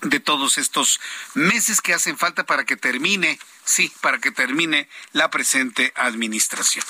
de 0.01 0.19
todos 0.19 0.57
estos 0.57 0.99
meses 1.33 1.81
que 1.81 1.93
hacen 1.93 2.17
falta 2.17 2.45
para 2.45 2.63
que 2.63 2.77
termine, 2.77 3.39
sí, 3.69 3.91
para 4.01 4.19
que 4.19 4.31
termine 4.31 4.89
la 5.13 5.29
presente 5.29 5.93
administración. 5.95 6.83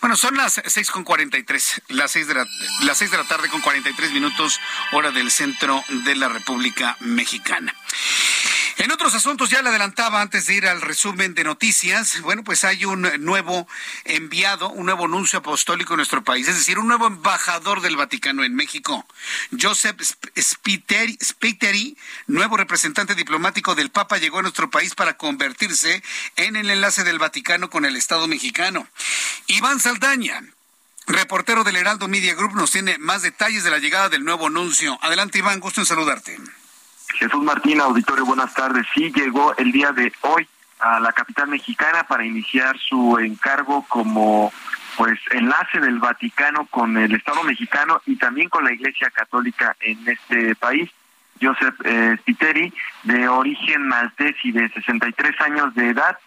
Bueno, 0.00 0.16
son 0.16 0.36
las 0.36 0.60
seis 0.66 0.90
con 0.90 1.04
cuarenta 1.04 1.38
y 1.38 1.42
tres, 1.42 1.82
las 1.88 2.12
seis 2.12 2.26
de 2.26 2.34
la, 2.34 2.46
las 2.82 2.98
seis 2.98 3.10
de 3.10 3.16
la 3.16 3.24
tarde 3.24 3.48
con 3.48 3.60
cuarenta 3.60 3.90
y 3.90 3.94
tres 3.94 4.10
minutos, 4.12 4.60
hora 4.92 5.10
del 5.10 5.30
centro 5.30 5.82
de 5.88 6.16
la 6.16 6.28
República 6.28 6.96
Mexicana. 7.00 7.74
En 8.78 8.92
otros 8.92 9.14
asuntos, 9.14 9.48
ya 9.48 9.62
le 9.62 9.70
adelantaba 9.70 10.20
antes 10.20 10.46
de 10.46 10.54
ir 10.54 10.66
al 10.66 10.82
resumen 10.82 11.32
de 11.34 11.44
noticias, 11.44 12.20
bueno, 12.20 12.44
pues 12.44 12.62
hay 12.62 12.84
un 12.84 13.10
nuevo 13.20 13.66
enviado, 14.04 14.68
un 14.68 14.84
nuevo 14.84 15.06
anuncio 15.06 15.38
apostólico 15.38 15.94
en 15.94 15.96
nuestro 15.96 16.22
país, 16.22 16.46
es 16.46 16.58
decir, 16.58 16.78
un 16.78 16.86
nuevo 16.86 17.06
embajador 17.06 17.80
del 17.80 17.96
Vaticano 17.96 18.44
en 18.44 18.54
México. 18.54 19.06
Joseph 19.58 19.98
Spiteri, 20.38 21.96
nuevo 22.26 22.58
representante 22.58 23.14
diplomático 23.14 23.74
del 23.74 23.90
Papa, 23.90 24.18
llegó 24.18 24.40
a 24.40 24.42
nuestro 24.42 24.68
país 24.68 24.94
para 24.94 25.16
convertirse 25.16 26.02
en 26.36 26.56
el 26.56 26.68
enlace 26.68 27.02
del 27.02 27.18
Vaticano 27.18 27.70
con 27.70 27.86
el 27.86 27.96
Estado 27.96 28.28
mexicano. 28.28 28.86
Iván 29.46 29.80
Saldaña, 29.80 30.42
reportero 31.06 31.64
del 31.64 31.76
Heraldo 31.76 32.08
Media 32.08 32.34
Group, 32.34 32.54
nos 32.54 32.72
tiene 32.72 32.98
más 32.98 33.22
detalles 33.22 33.64
de 33.64 33.70
la 33.70 33.78
llegada 33.78 34.10
del 34.10 34.22
nuevo 34.22 34.48
anuncio. 34.48 34.98
Adelante, 35.00 35.38
Iván, 35.38 35.60
gusto 35.60 35.80
en 35.80 35.86
saludarte. 35.86 36.38
Jesús 37.18 37.42
Martín, 37.42 37.80
auditorio, 37.80 38.26
buenas 38.26 38.52
tardes. 38.54 38.86
Sí, 38.94 39.10
llegó 39.14 39.54
el 39.56 39.72
día 39.72 39.92
de 39.92 40.12
hoy 40.22 40.46
a 40.78 41.00
la 41.00 41.12
capital 41.12 41.48
mexicana 41.48 42.04
para 42.04 42.24
iniciar 42.24 42.76
su 42.78 43.18
encargo 43.18 43.84
como 43.88 44.52
pues 44.96 45.18
enlace 45.30 45.80
del 45.80 45.98
Vaticano 45.98 46.66
con 46.66 46.96
el 46.96 47.14
Estado 47.14 47.42
mexicano 47.42 48.00
y 48.06 48.16
también 48.16 48.48
con 48.48 48.64
la 48.64 48.72
Iglesia 48.72 49.10
Católica 49.10 49.76
en 49.80 50.06
este 50.08 50.54
país. 50.56 50.90
Joseph 51.40 51.74
eh, 51.84 52.16
Spiteri, 52.20 52.72
de 53.02 53.28
origen 53.28 53.86
maltés 53.86 54.36
y 54.42 54.52
de 54.52 54.68
63 54.70 55.40
años 55.40 55.74
de 55.74 55.90
edad, 55.90 56.18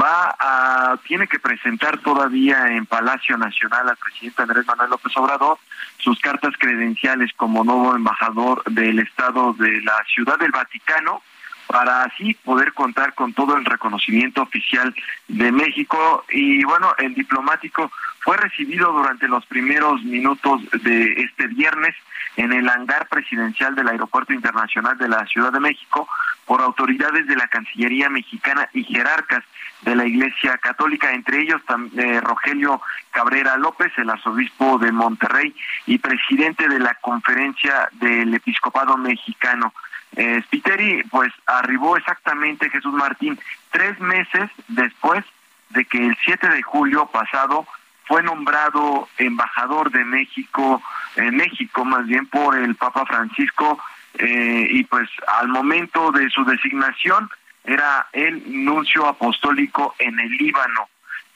va 0.00 0.34
a 0.38 0.96
tiene 1.06 1.26
que 1.26 1.38
presentar 1.38 1.98
todavía 1.98 2.68
en 2.68 2.86
Palacio 2.86 3.36
Nacional 3.36 3.88
al 3.88 3.96
presidente 3.96 4.42
Andrés 4.42 4.66
Manuel 4.66 4.90
López 4.90 5.16
Obrador 5.16 5.58
sus 5.98 6.18
cartas 6.20 6.54
credenciales 6.58 7.30
como 7.36 7.64
nuevo 7.64 7.94
embajador 7.94 8.62
del 8.64 8.98
Estado 8.98 9.52
de 9.54 9.80
la 9.82 10.02
Ciudad 10.12 10.38
del 10.38 10.50
Vaticano 10.50 11.22
para 11.66 12.04
así 12.04 12.34
poder 12.44 12.72
contar 12.74 13.14
con 13.14 13.32
todo 13.32 13.56
el 13.56 13.64
reconocimiento 13.64 14.42
oficial 14.42 14.94
de 15.28 15.52
México. 15.52 16.24
Y 16.30 16.64
bueno, 16.64 16.94
el 16.98 17.14
diplomático 17.14 17.90
fue 18.22 18.36
recibido 18.36 18.92
durante 18.92 19.28
los 19.28 19.44
primeros 19.46 20.02
minutos 20.04 20.60
de 20.82 21.22
este 21.22 21.48
viernes 21.48 21.94
en 22.36 22.52
el 22.52 22.68
hangar 22.68 23.08
presidencial 23.08 23.74
del 23.74 23.88
Aeropuerto 23.88 24.32
Internacional 24.32 24.96
de 24.96 25.08
la 25.08 25.26
Ciudad 25.26 25.52
de 25.52 25.60
México 25.60 26.08
por 26.46 26.62
autoridades 26.62 27.26
de 27.26 27.36
la 27.36 27.48
Cancillería 27.48 28.08
mexicana 28.08 28.68
y 28.72 28.84
jerarcas 28.84 29.42
de 29.82 29.96
la 29.96 30.06
Iglesia 30.06 30.56
Católica, 30.58 31.12
entre 31.12 31.42
ellos 31.42 31.60
eh, 31.96 32.20
Rogelio 32.20 32.80
Cabrera 33.10 33.56
López, 33.56 33.92
el 33.96 34.10
arzobispo 34.10 34.78
de 34.78 34.92
Monterrey 34.92 35.54
y 35.86 35.98
presidente 35.98 36.68
de 36.68 36.78
la 36.78 36.94
Conferencia 36.94 37.88
del 37.92 38.32
Episcopado 38.34 38.96
Mexicano. 38.96 39.74
Eh, 40.14 40.40
Spiteri, 40.44 41.02
pues 41.10 41.32
arribó 41.46 41.96
exactamente 41.96 42.70
Jesús 42.70 42.92
Martín 42.92 43.38
tres 43.70 43.98
meses 43.98 44.50
después 44.68 45.24
de 45.70 45.84
que 45.86 45.98
el 45.98 46.16
7 46.24 46.48
de 46.48 46.62
julio 46.62 47.06
pasado 47.06 47.66
fue 48.04 48.22
nombrado 48.22 49.08
embajador 49.18 49.90
de 49.90 50.04
México, 50.04 50.82
en 51.16 51.36
México 51.36 51.84
más 51.84 52.06
bien 52.06 52.26
por 52.26 52.56
el 52.56 52.74
Papa 52.74 53.04
Francisco, 53.06 53.78
eh, 54.14 54.66
y 54.70 54.84
pues 54.84 55.08
al 55.40 55.48
momento 55.48 56.12
de 56.12 56.28
su 56.30 56.44
designación 56.44 57.30
era 57.64 58.08
el 58.12 58.64
nuncio 58.64 59.06
apostólico 59.06 59.94
en 59.98 60.18
el 60.18 60.30
Líbano. 60.30 60.88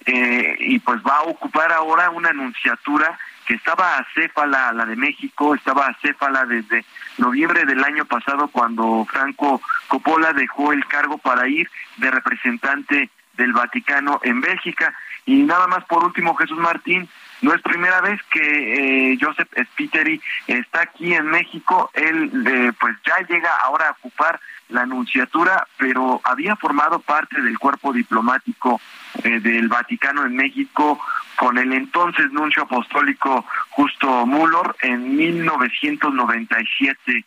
Eh, 0.05 0.57
y 0.61 0.79
pues 0.79 1.01
va 1.03 1.17
a 1.17 1.23
ocupar 1.23 1.73
ahora 1.73 2.11
una 2.11 2.31
anunciatura 2.31 3.19
que 3.47 3.55
estaba 3.55 3.99
acéfala, 3.99 4.73
la 4.73 4.85
de 4.85 4.97
México, 4.97 5.55
estaba 5.55 5.87
acéfala 5.87 6.45
desde 6.45 6.85
noviembre 7.19 7.65
del 7.65 7.83
año 7.83 8.05
pasado 8.05 8.49
cuando 8.49 9.07
Franco 9.11 9.61
Coppola 9.89 10.33
dejó 10.33 10.73
el 10.73 10.85
cargo 10.87 11.19
para 11.19 11.49
ir 11.49 11.69
de 11.97 12.11
representante 12.11 13.11
del 13.35 13.53
Vaticano 13.53 14.21
en 14.23 14.41
Bélgica. 14.41 14.95
Y 15.27 15.43
nada 15.43 15.67
más 15.67 15.85
por 15.85 16.05
último, 16.05 16.35
Jesús 16.37 16.59
Martín, 16.59 17.09
no 17.43 17.53
es 17.53 17.61
primera 17.61 18.01
vez 18.01 18.21
que 18.31 19.13
eh, 19.13 19.19
Joseph 19.21 19.49
Spiteri 19.73 20.21
está 20.47 20.83
aquí 20.83 21.13
en 21.13 21.27
México. 21.27 21.91
Él 21.93 22.31
eh, 22.47 22.73
pues 22.79 22.97
ya 23.05 23.19
llega 23.29 23.51
ahora 23.63 23.89
a 23.89 23.93
ocupar 23.93 24.41
la 24.69 24.83
anunciatura, 24.83 25.67
pero 25.77 26.21
había 26.25 26.57
formado 26.57 26.99
parte 27.01 27.41
del 27.41 27.59
cuerpo 27.59 27.93
diplomático 27.93 28.81
eh, 29.23 29.41
del 29.41 29.69
Vaticano 29.69 30.25
en 30.25 30.35
México 30.35 30.99
con 31.37 31.59
el 31.59 31.73
entonces 31.73 32.33
nuncio 32.33 32.63
apostólico 32.63 33.45
Justo 33.71 34.27
Muller 34.27 34.75
en 34.81 35.17
1997 35.17 37.25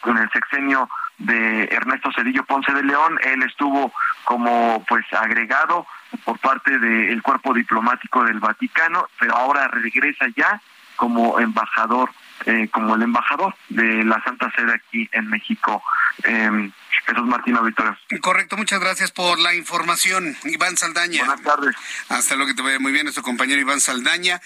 con 0.00 0.18
el 0.18 0.28
sexenio 0.30 0.88
de 1.18 1.64
Ernesto 1.64 2.10
Cedillo 2.12 2.44
Ponce 2.44 2.72
de 2.72 2.82
León. 2.82 3.18
Él 3.22 3.42
estuvo 3.44 3.92
como 4.24 4.84
pues 4.88 5.04
agregado 5.12 5.86
por 6.24 6.38
parte 6.38 6.78
del 6.78 7.22
cuerpo 7.22 7.54
diplomático 7.54 8.24
del 8.24 8.38
Vaticano, 8.38 9.08
pero 9.18 9.36
ahora 9.36 9.68
regresa 9.68 10.26
ya 10.36 10.60
como 10.96 11.38
embajador, 11.40 12.10
eh, 12.46 12.68
como 12.68 12.94
el 12.94 13.02
embajador 13.02 13.54
de 13.68 14.04
la 14.04 14.22
Santa 14.22 14.50
Sede 14.52 14.74
aquí 14.74 15.08
en 15.12 15.28
México. 15.28 15.82
Eh, 16.24 16.70
Jesús 17.04 17.24
Martín 17.24 17.56
Auditorio. 17.56 17.96
Correcto, 18.20 18.56
muchas 18.56 18.80
gracias 18.80 19.10
por 19.10 19.38
la 19.38 19.54
información, 19.54 20.36
Iván 20.44 20.76
Saldaña. 20.76 21.24
Buenas 21.24 21.42
tardes. 21.42 21.76
Hasta 22.08 22.36
luego, 22.36 22.50
que 22.50 22.54
te 22.54 22.62
vaya 22.62 22.78
muy 22.78 22.92
bien, 22.92 23.04
nuestro 23.04 23.22
compañero 23.22 23.60
Iván 23.60 23.80
Saldaña, 23.80 24.40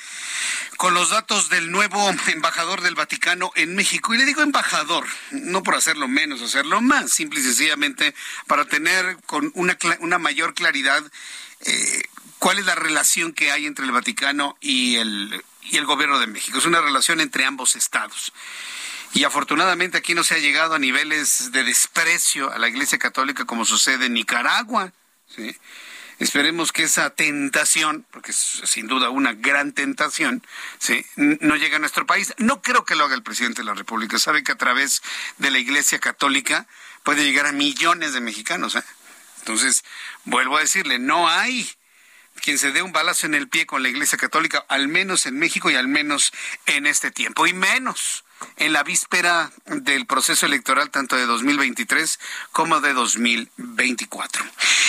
con 0.76 0.94
los 0.94 1.10
datos 1.10 1.48
del 1.48 1.70
nuevo 1.70 2.10
embajador 2.26 2.80
del 2.80 2.94
Vaticano 2.94 3.52
en 3.54 3.74
México. 3.74 4.14
Y 4.14 4.18
le 4.18 4.24
digo 4.24 4.42
embajador, 4.42 5.06
no 5.30 5.62
por 5.62 5.74
hacerlo 5.74 6.08
menos, 6.08 6.42
hacerlo 6.42 6.80
más, 6.80 7.10
simple 7.10 7.40
y 7.40 7.42
sencillamente 7.42 8.14
para 8.46 8.64
tener 8.64 9.16
con 9.26 9.50
una, 9.54 9.76
una 10.00 10.18
mayor 10.18 10.54
claridad 10.54 11.02
eh, 11.60 12.02
cuál 12.38 12.58
es 12.58 12.66
la 12.66 12.74
relación 12.74 13.32
que 13.32 13.52
hay 13.52 13.66
entre 13.66 13.84
el 13.84 13.92
Vaticano 13.92 14.56
y 14.60 14.96
el, 14.96 15.44
y 15.62 15.76
el 15.76 15.84
gobierno 15.84 16.18
de 16.18 16.26
México. 16.26 16.58
Es 16.58 16.66
una 16.66 16.80
relación 16.80 17.20
entre 17.20 17.44
ambos 17.44 17.76
estados. 17.76 18.32
Y 19.12 19.24
afortunadamente 19.24 19.98
aquí 19.98 20.14
no 20.14 20.22
se 20.22 20.34
ha 20.34 20.38
llegado 20.38 20.74
a 20.74 20.78
niveles 20.78 21.50
de 21.52 21.64
desprecio 21.64 22.52
a 22.52 22.58
la 22.58 22.68
Iglesia 22.68 22.98
Católica 22.98 23.44
como 23.44 23.64
sucede 23.64 24.06
en 24.06 24.14
Nicaragua. 24.14 24.92
Esperemos 26.20 26.70
que 26.70 26.84
esa 26.84 27.10
tentación, 27.10 28.06
porque 28.10 28.30
es 28.30 28.36
sin 28.36 28.86
duda 28.86 29.10
una 29.10 29.32
gran 29.32 29.72
tentación, 29.72 30.46
¿sí? 30.78 31.04
no 31.16 31.56
llegue 31.56 31.76
a 31.76 31.78
nuestro 31.80 32.06
país. 32.06 32.34
No 32.36 32.62
creo 32.62 32.84
que 32.84 32.94
lo 32.94 33.04
haga 33.04 33.14
el 33.14 33.22
presidente 33.22 33.62
de 33.62 33.66
la 33.66 33.74
República. 33.74 34.18
Sabe 34.18 34.44
que 34.44 34.52
a 34.52 34.58
través 34.58 35.02
de 35.38 35.50
la 35.50 35.58
Iglesia 35.58 35.98
Católica 35.98 36.66
puede 37.02 37.24
llegar 37.24 37.46
a 37.46 37.52
millones 37.52 38.12
de 38.12 38.20
mexicanos. 38.20 38.76
¿eh? 38.76 38.82
Entonces, 39.38 39.82
vuelvo 40.24 40.58
a 40.58 40.60
decirle, 40.60 40.98
no 40.98 41.28
hay 41.28 41.68
quien 42.42 42.58
se 42.58 42.70
dé 42.70 42.82
un 42.82 42.92
balazo 42.92 43.26
en 43.26 43.34
el 43.34 43.48
pie 43.48 43.66
con 43.66 43.82
la 43.82 43.88
Iglesia 43.88 44.18
Católica, 44.18 44.64
al 44.68 44.88
menos 44.88 45.26
en 45.26 45.38
México 45.38 45.70
y 45.70 45.74
al 45.74 45.88
menos 45.88 46.32
en 46.66 46.86
este 46.86 47.10
tiempo, 47.10 47.46
y 47.46 47.52
menos 47.54 48.24
en 48.56 48.72
la 48.72 48.82
víspera 48.82 49.50
del 49.66 50.06
proceso 50.06 50.46
electoral 50.46 50.90
tanto 50.90 51.16
de 51.16 51.26
2023 51.26 52.18
como 52.52 52.80
de 52.80 52.92
2024. 52.92 54.44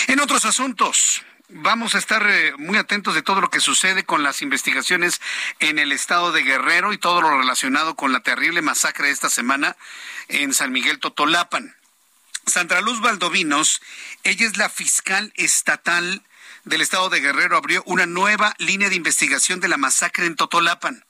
En 0.08 0.20
otros 0.20 0.44
asuntos, 0.44 1.22
vamos 1.48 1.94
a 1.94 1.98
estar 1.98 2.26
eh, 2.28 2.54
muy 2.56 2.78
atentos 2.78 3.14
de 3.14 3.22
todo 3.22 3.40
lo 3.40 3.50
que 3.50 3.60
sucede 3.60 4.04
con 4.04 4.22
las 4.22 4.42
investigaciones 4.42 5.20
en 5.60 5.78
el 5.78 5.92
estado 5.92 6.32
de 6.32 6.42
Guerrero 6.42 6.92
y 6.92 6.98
todo 6.98 7.20
lo 7.20 7.38
relacionado 7.38 7.94
con 7.94 8.12
la 8.12 8.20
terrible 8.20 8.62
masacre 8.62 9.06
de 9.06 9.12
esta 9.12 9.28
semana 9.28 9.76
en 10.28 10.54
San 10.54 10.72
Miguel 10.72 10.98
Totolapan. 10.98 11.76
Sandra 12.46 12.80
Luz 12.80 13.00
Valdovinos, 13.00 13.80
ella 14.24 14.46
es 14.46 14.56
la 14.56 14.68
fiscal 14.68 15.32
estatal 15.36 16.22
del 16.64 16.80
estado 16.80 17.08
de 17.08 17.20
Guerrero, 17.20 17.56
abrió 17.56 17.82
una 17.86 18.06
nueva 18.06 18.54
línea 18.58 18.88
de 18.88 18.96
investigación 18.96 19.60
de 19.60 19.68
la 19.68 19.76
masacre 19.76 20.26
en 20.26 20.36
Totolapan. 20.36 21.04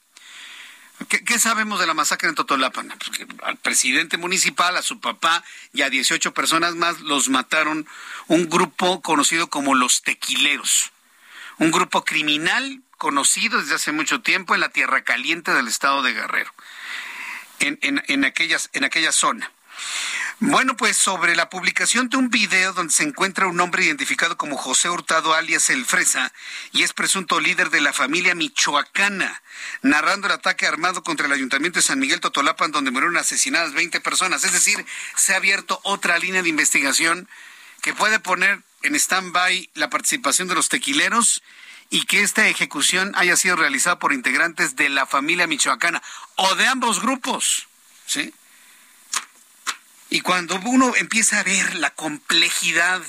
¿Qué, 1.09 1.39
sabemos 1.39 1.81
de 1.81 1.87
la 1.87 1.95
masacre 1.95 2.29
en 2.29 2.35
Totolapan? 2.35 2.93
Porque 3.05 3.27
al 3.45 3.57
presidente 3.57 4.17
municipal, 4.17 4.77
a 4.77 4.83
su 4.83 5.01
papá 5.01 5.43
y 5.73 5.83
a 5.83 5.91
18 5.91 6.35
personas 6.35 6.75
más 6.75 7.01
los 7.01 7.29
mataron 7.29 7.87
un 8.29 8.49
grupo 8.49 9.01
conocido 9.01 9.49
como 9.49 9.75
los 9.75 10.03
tequileros. 10.03 10.91
Un 11.59 11.71
grupo 11.71 12.05
criminal 12.05 12.83
conocido 12.99 13.61
desde 13.61 13.75
hace 13.75 13.93
mucho 13.93 14.21
tiempo 14.21 14.55
en 14.55 14.61
la 14.61 14.69
tierra 14.69 15.03
caliente 15.03 15.53
del 15.53 15.69
estado 15.69 16.03
de 16.03 16.13
Guerrero, 16.13 16.53
en, 17.61 17.79
en, 17.81 18.25
aquellas, 18.25 18.71
en 18.73 18.85
aquella 18.85 19.13
zona. 19.13 19.51
Bueno, 20.45 20.77
pues 20.77 20.97
sobre 20.97 21.37
la 21.37 21.49
publicación 21.49 22.09
de 22.09 22.17
un 22.17 22.29
video 22.29 22.73
donde 22.73 22.93
se 22.93 23.05
encuentra 23.05 23.47
un 23.47 23.61
hombre 23.61 23.85
identificado 23.85 24.37
como 24.37 24.57
José 24.57 24.91
Hurtado 24.91 25.35
alias 25.35 25.71
El 25.71 25.87
Fresa 25.87 26.33
y 26.73 26.83
es 26.83 26.93
presunto 26.93 27.39
líder 27.39 27.71
de 27.71 27.81
la 27.81 27.93
familia 27.93 28.35
michoacana, 28.35 29.41
narrando 29.83 30.27
el 30.27 30.33
ataque 30.33 30.67
armado 30.67 31.05
contra 31.05 31.27
el 31.27 31.33
ayuntamiento 31.33 31.79
de 31.79 31.85
San 31.85 32.01
Miguel 32.01 32.19
Totolapan 32.19 32.73
donde 32.73 32.91
murieron 32.91 33.17
asesinadas 33.19 33.73
20 33.73 34.01
personas. 34.01 34.43
Es 34.43 34.53
decir, 34.53 34.85
se 35.15 35.33
ha 35.33 35.37
abierto 35.37 35.79
otra 35.85 36.19
línea 36.19 36.43
de 36.43 36.49
investigación 36.49 37.29
que 37.81 37.95
puede 37.95 38.19
poner 38.19 38.63
en 38.83 38.97
stand-by 38.97 39.71
la 39.75 39.91
participación 39.91 40.49
de 40.49 40.57
los 40.57 40.69
tequileros 40.69 41.41
y 41.89 42.05
que 42.07 42.23
esta 42.23 42.49
ejecución 42.49 43.13
haya 43.15 43.37
sido 43.37 43.55
realizada 43.55 44.01
por 44.01 44.13
integrantes 44.13 44.75
de 44.75 44.89
la 44.89 45.07
familia 45.07 45.47
michoacana 45.47 46.03
o 46.35 46.57
de 46.57 46.67
ambos 46.67 47.01
grupos. 47.01 47.69
¿Sí? 48.07 48.35
Y 50.13 50.21
cuando 50.21 50.61
uno 50.67 50.95
empieza 50.95 51.41
a 51.41 51.43
ver 51.43 51.75
la 51.77 51.89
complejidad 51.89 53.01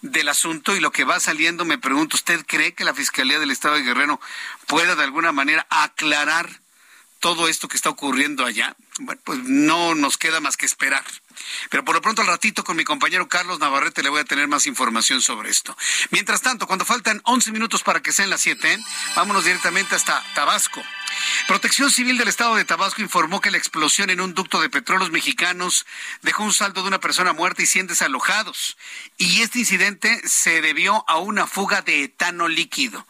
del 0.00 0.28
asunto 0.28 0.74
y 0.74 0.80
lo 0.80 0.90
que 0.90 1.04
va 1.04 1.20
saliendo, 1.20 1.64
me 1.64 1.78
pregunto, 1.78 2.16
¿usted 2.16 2.44
cree 2.44 2.74
que 2.74 2.82
la 2.82 2.94
Fiscalía 2.94 3.38
del 3.38 3.52
Estado 3.52 3.76
de 3.76 3.84
Guerrero 3.84 4.20
pueda 4.66 4.96
de 4.96 5.04
alguna 5.04 5.30
manera 5.30 5.68
aclarar 5.70 6.50
todo 7.20 7.46
esto 7.46 7.68
que 7.68 7.76
está 7.76 7.90
ocurriendo 7.90 8.44
allá? 8.44 8.74
Bueno, 8.98 9.20
pues 9.22 9.38
no 9.44 9.94
nos 9.94 10.18
queda 10.18 10.40
más 10.40 10.56
que 10.56 10.66
esperar. 10.66 11.04
Pero 11.70 11.84
por 11.84 11.94
lo 11.94 12.02
pronto 12.02 12.22
al 12.22 12.28
ratito 12.28 12.64
con 12.64 12.76
mi 12.76 12.84
compañero 12.84 13.28
Carlos 13.28 13.58
Navarrete 13.58 14.02
le 14.02 14.08
voy 14.08 14.20
a 14.20 14.24
tener 14.24 14.48
más 14.48 14.66
información 14.66 15.22
sobre 15.22 15.50
esto. 15.50 15.76
Mientras 16.10 16.42
tanto, 16.42 16.66
cuando 16.66 16.84
faltan 16.84 17.20
11 17.24 17.52
minutos 17.52 17.82
para 17.82 18.00
que 18.00 18.12
sean 18.12 18.30
las 18.30 18.40
7, 18.42 18.78
vámonos 19.16 19.44
directamente 19.44 19.94
hasta 19.94 20.22
Tabasco. 20.34 20.82
Protección 21.46 21.90
Civil 21.90 22.18
del 22.18 22.28
Estado 22.28 22.54
de 22.54 22.64
Tabasco 22.64 23.02
informó 23.02 23.40
que 23.40 23.50
la 23.50 23.58
explosión 23.58 24.10
en 24.10 24.20
un 24.20 24.34
ducto 24.34 24.60
de 24.60 24.70
petróleos 24.70 25.10
mexicanos 25.10 25.86
dejó 26.22 26.44
un 26.44 26.52
saldo 26.52 26.82
de 26.82 26.88
una 26.88 27.00
persona 27.00 27.32
muerta 27.32 27.62
y 27.62 27.66
100 27.66 27.88
desalojados. 27.88 28.76
Y 29.18 29.42
este 29.42 29.58
incidente 29.58 30.20
se 30.26 30.60
debió 30.60 31.04
a 31.08 31.18
una 31.18 31.46
fuga 31.46 31.82
de 31.82 32.04
etano 32.04 32.48
líquido. 32.48 33.06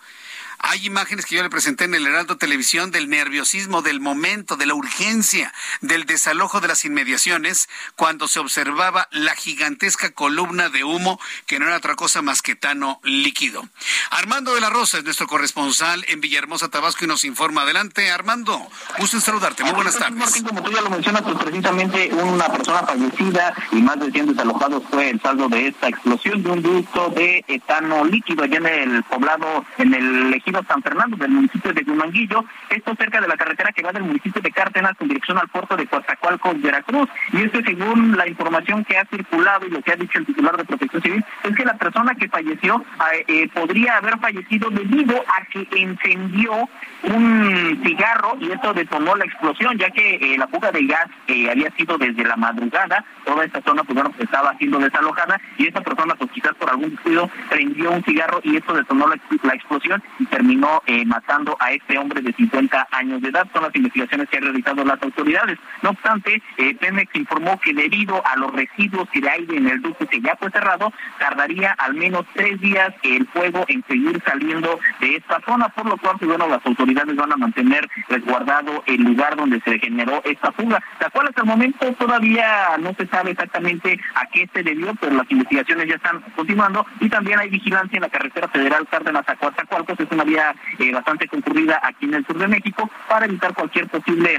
Hay 0.64 0.86
imágenes 0.86 1.26
que 1.26 1.34
yo 1.34 1.42
le 1.42 1.50
presenté 1.50 1.84
en 1.84 1.94
el 1.94 2.06
Heraldo 2.06 2.36
Televisión 2.36 2.92
del 2.92 3.10
nerviosismo, 3.10 3.82
del 3.82 3.98
momento, 3.98 4.56
de 4.56 4.64
la 4.64 4.74
urgencia, 4.74 5.52
del 5.80 6.06
desalojo 6.06 6.60
de 6.60 6.68
las 6.68 6.84
inmediaciones, 6.84 7.68
cuando 7.96 8.28
se 8.28 8.38
observaba 8.38 9.08
la 9.10 9.34
gigantesca 9.34 10.10
columna 10.10 10.68
de 10.68 10.84
humo 10.84 11.18
que 11.46 11.58
no 11.58 11.66
era 11.66 11.76
otra 11.76 11.96
cosa 11.96 12.22
más 12.22 12.42
que 12.42 12.54
tano 12.54 13.00
líquido. 13.02 13.68
Armando 14.10 14.54
de 14.54 14.60
la 14.60 14.70
Rosa 14.70 14.98
es 14.98 15.04
nuestro 15.04 15.26
corresponsal 15.26 16.04
en 16.06 16.20
Villahermosa, 16.20 16.68
Tabasco, 16.68 17.04
y 17.04 17.08
nos 17.08 17.24
informa. 17.24 17.62
Adelante, 17.62 18.12
Armando. 18.12 18.56
Gusto 18.98 19.16
en 19.16 19.22
saludarte. 19.22 19.64
Muy 19.64 19.72
buenas 19.72 19.98
tardes. 19.98 20.16
Martín, 20.16 20.44
como 20.44 20.62
tú 20.62 20.70
ya 20.70 20.80
lo 20.80 20.90
mencionas, 20.90 21.22
pues 21.22 21.36
precisamente 21.38 22.08
una 22.14 22.46
persona 22.46 22.84
fallecida 22.84 23.52
y 23.72 23.82
más 23.82 23.98
de 23.98 24.12
100 24.12 24.26
desalojados 24.26 24.84
fue 24.88 25.10
el 25.10 25.20
saldo 25.20 25.48
de 25.48 25.66
esta 25.66 25.88
explosión 25.88 26.40
de 26.40 26.50
un 26.50 26.62
ducto 26.62 27.08
de 27.10 27.44
etano 27.48 28.04
líquido 28.04 28.44
allá 28.44 28.58
en 28.58 28.66
el 28.66 29.02
poblado, 29.02 29.64
en 29.78 29.92
el 29.94 30.34
ejido 30.34 30.51
San 30.68 30.82
Fernando, 30.82 31.16
del 31.16 31.30
municipio 31.30 31.72
de 31.72 31.82
Gumanguillo, 31.82 32.44
esto 32.68 32.94
cerca 32.96 33.20
de 33.20 33.28
la 33.28 33.36
carretera 33.36 33.72
que 33.72 33.82
va 33.82 33.92
del 33.92 34.04
municipio 34.04 34.42
de 34.42 34.50
Cárdenas 34.50 34.94
en 35.00 35.08
dirección 35.08 35.38
al 35.38 35.48
puerto 35.48 35.76
de 35.76 35.86
Coatzacoalcos, 35.86 36.60
Veracruz. 36.60 37.08
Y 37.32 37.42
esto 37.42 37.60
según 37.64 38.16
la 38.16 38.28
información 38.28 38.84
que 38.84 38.98
ha 38.98 39.04
circulado 39.06 39.66
y 39.66 39.70
lo 39.70 39.82
que 39.82 39.92
ha 39.92 39.96
dicho 39.96 40.18
el 40.18 40.26
titular 40.26 40.56
de 40.56 40.64
Protección 40.64 41.02
Civil, 41.02 41.24
es 41.44 41.56
que 41.56 41.64
la 41.64 41.74
persona 41.74 42.14
que 42.14 42.28
falleció 42.28 42.84
eh, 43.12 43.24
eh, 43.28 43.48
podría 43.48 43.96
haber 43.96 44.18
fallecido 44.18 44.70
debido 44.70 45.16
a 45.16 45.44
que 45.46 45.66
encendió 45.72 46.68
un 47.04 47.80
cigarro 47.84 48.36
y 48.40 48.50
esto 48.50 48.72
detonó 48.72 49.16
la 49.16 49.24
explosión, 49.24 49.76
ya 49.78 49.90
que 49.90 50.14
eh, 50.14 50.38
la 50.38 50.48
fuga 50.48 50.70
de 50.70 50.86
gas 50.86 51.06
había 51.50 51.70
sido 51.72 51.98
desde 51.98 52.24
la 52.24 52.36
madrugada, 52.36 53.04
toda 53.24 53.44
esta 53.44 53.60
zona 53.62 53.82
pues 53.84 53.98
estaba 54.18 54.56
siendo 54.58 54.78
desalojada 54.78 55.40
y 55.58 55.66
esta 55.66 55.80
persona 55.80 56.14
pues 56.14 56.30
quizás 56.30 56.54
por 56.54 56.70
algún 56.70 56.90
descuido 56.90 57.28
prendió 57.48 57.90
un 57.90 58.04
cigarro 58.04 58.40
y 58.42 58.56
esto 58.56 58.74
detonó 58.74 59.08
la, 59.08 59.16
la 59.42 59.54
explosión 59.54 60.02
y 60.18 60.26
terminó 60.42 60.82
eh, 60.86 61.04
matando 61.04 61.56
a 61.60 61.70
este 61.70 61.96
hombre 61.96 62.20
de 62.20 62.32
50 62.32 62.88
años 62.90 63.22
de 63.22 63.28
edad. 63.28 63.46
Son 63.52 63.62
las 63.62 63.74
investigaciones 63.76 64.28
que 64.28 64.38
han 64.38 64.42
realizado 64.42 64.84
las 64.84 65.00
autoridades. 65.00 65.56
No 65.82 65.90
obstante, 65.90 66.42
eh, 66.56 66.74
Pemex 66.74 67.14
informó 67.14 67.60
que 67.60 67.72
debido 67.72 68.20
a 68.26 68.36
los 68.36 68.52
residuos 68.52 69.08
que 69.10 69.22
aire 69.28 69.56
en 69.56 69.68
el 69.68 69.80
ducto 69.80 70.06
que 70.08 70.20
ya 70.20 70.34
fue 70.36 70.50
cerrado, 70.50 70.92
tardaría 71.20 71.72
al 71.78 71.94
menos 71.94 72.26
tres 72.34 72.60
días 72.60 72.92
el 73.04 73.26
fuego 73.28 73.64
en 73.68 73.84
seguir 73.86 74.20
saliendo 74.26 74.80
de 75.00 75.16
esta 75.16 75.40
zona, 75.46 75.68
por 75.68 75.86
lo 75.86 75.96
cual, 75.96 76.16
pues, 76.18 76.28
bueno, 76.28 76.48
las 76.48 76.66
autoridades 76.66 77.14
van 77.14 77.32
a 77.32 77.36
mantener 77.36 77.88
resguardado 78.08 78.82
el 78.86 79.02
lugar 79.02 79.36
donde 79.36 79.60
se 79.60 79.78
generó 79.78 80.22
esta 80.24 80.50
fuga, 80.50 80.82
la 81.00 81.10
cual 81.10 81.28
hasta 81.28 81.42
el 81.42 81.46
momento 81.46 81.92
todavía 81.92 82.76
no 82.80 82.92
se 82.94 83.06
sabe 83.06 83.30
exactamente 83.30 84.00
a 84.16 84.26
qué 84.26 84.48
se 84.52 84.64
debió, 84.64 84.92
pero 84.96 85.14
las 85.14 85.30
investigaciones 85.30 85.86
ya 85.86 85.94
están 85.94 86.20
continuando 86.34 86.84
y 86.98 87.08
también 87.08 87.38
hay 87.38 87.48
vigilancia 87.48 87.96
en 87.96 88.02
la 88.02 88.08
carretera 88.08 88.48
federal 88.48 88.88
Cárdenas 88.90 89.28
a 89.28 89.36
Coatzacoalcos, 89.36 90.00
es 90.00 90.10
una 90.10 90.24
eh, 90.34 90.92
bastante 90.92 91.28
concurrida 91.28 91.80
aquí 91.82 92.06
en 92.06 92.14
el 92.14 92.26
sur 92.26 92.38
de 92.38 92.48
México 92.48 92.88
para 93.08 93.26
evitar 93.26 93.54
cualquier 93.54 93.88
posible 93.88 94.38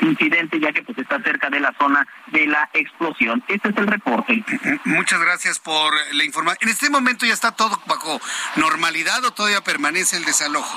incidente 0.00 0.58
ya 0.58 0.72
que 0.72 0.82
pues 0.82 0.98
está 0.98 1.20
cerca 1.22 1.50
de 1.50 1.60
la 1.60 1.72
zona 1.78 2.06
de 2.28 2.46
la 2.46 2.68
explosión. 2.72 3.42
Este 3.48 3.68
es 3.68 3.76
el 3.76 3.86
reporte. 3.86 4.44
Muchas 4.84 5.20
gracias 5.20 5.58
por 5.58 5.92
la 6.12 6.24
información. 6.24 6.58
En 6.62 6.68
este 6.68 6.90
momento 6.90 7.26
ya 7.26 7.34
está 7.34 7.52
todo 7.52 7.80
bajo 7.86 8.20
normalidad 8.56 9.24
o 9.24 9.30
todavía 9.32 9.60
permanece 9.60 10.16
el 10.16 10.24
desalojo. 10.24 10.76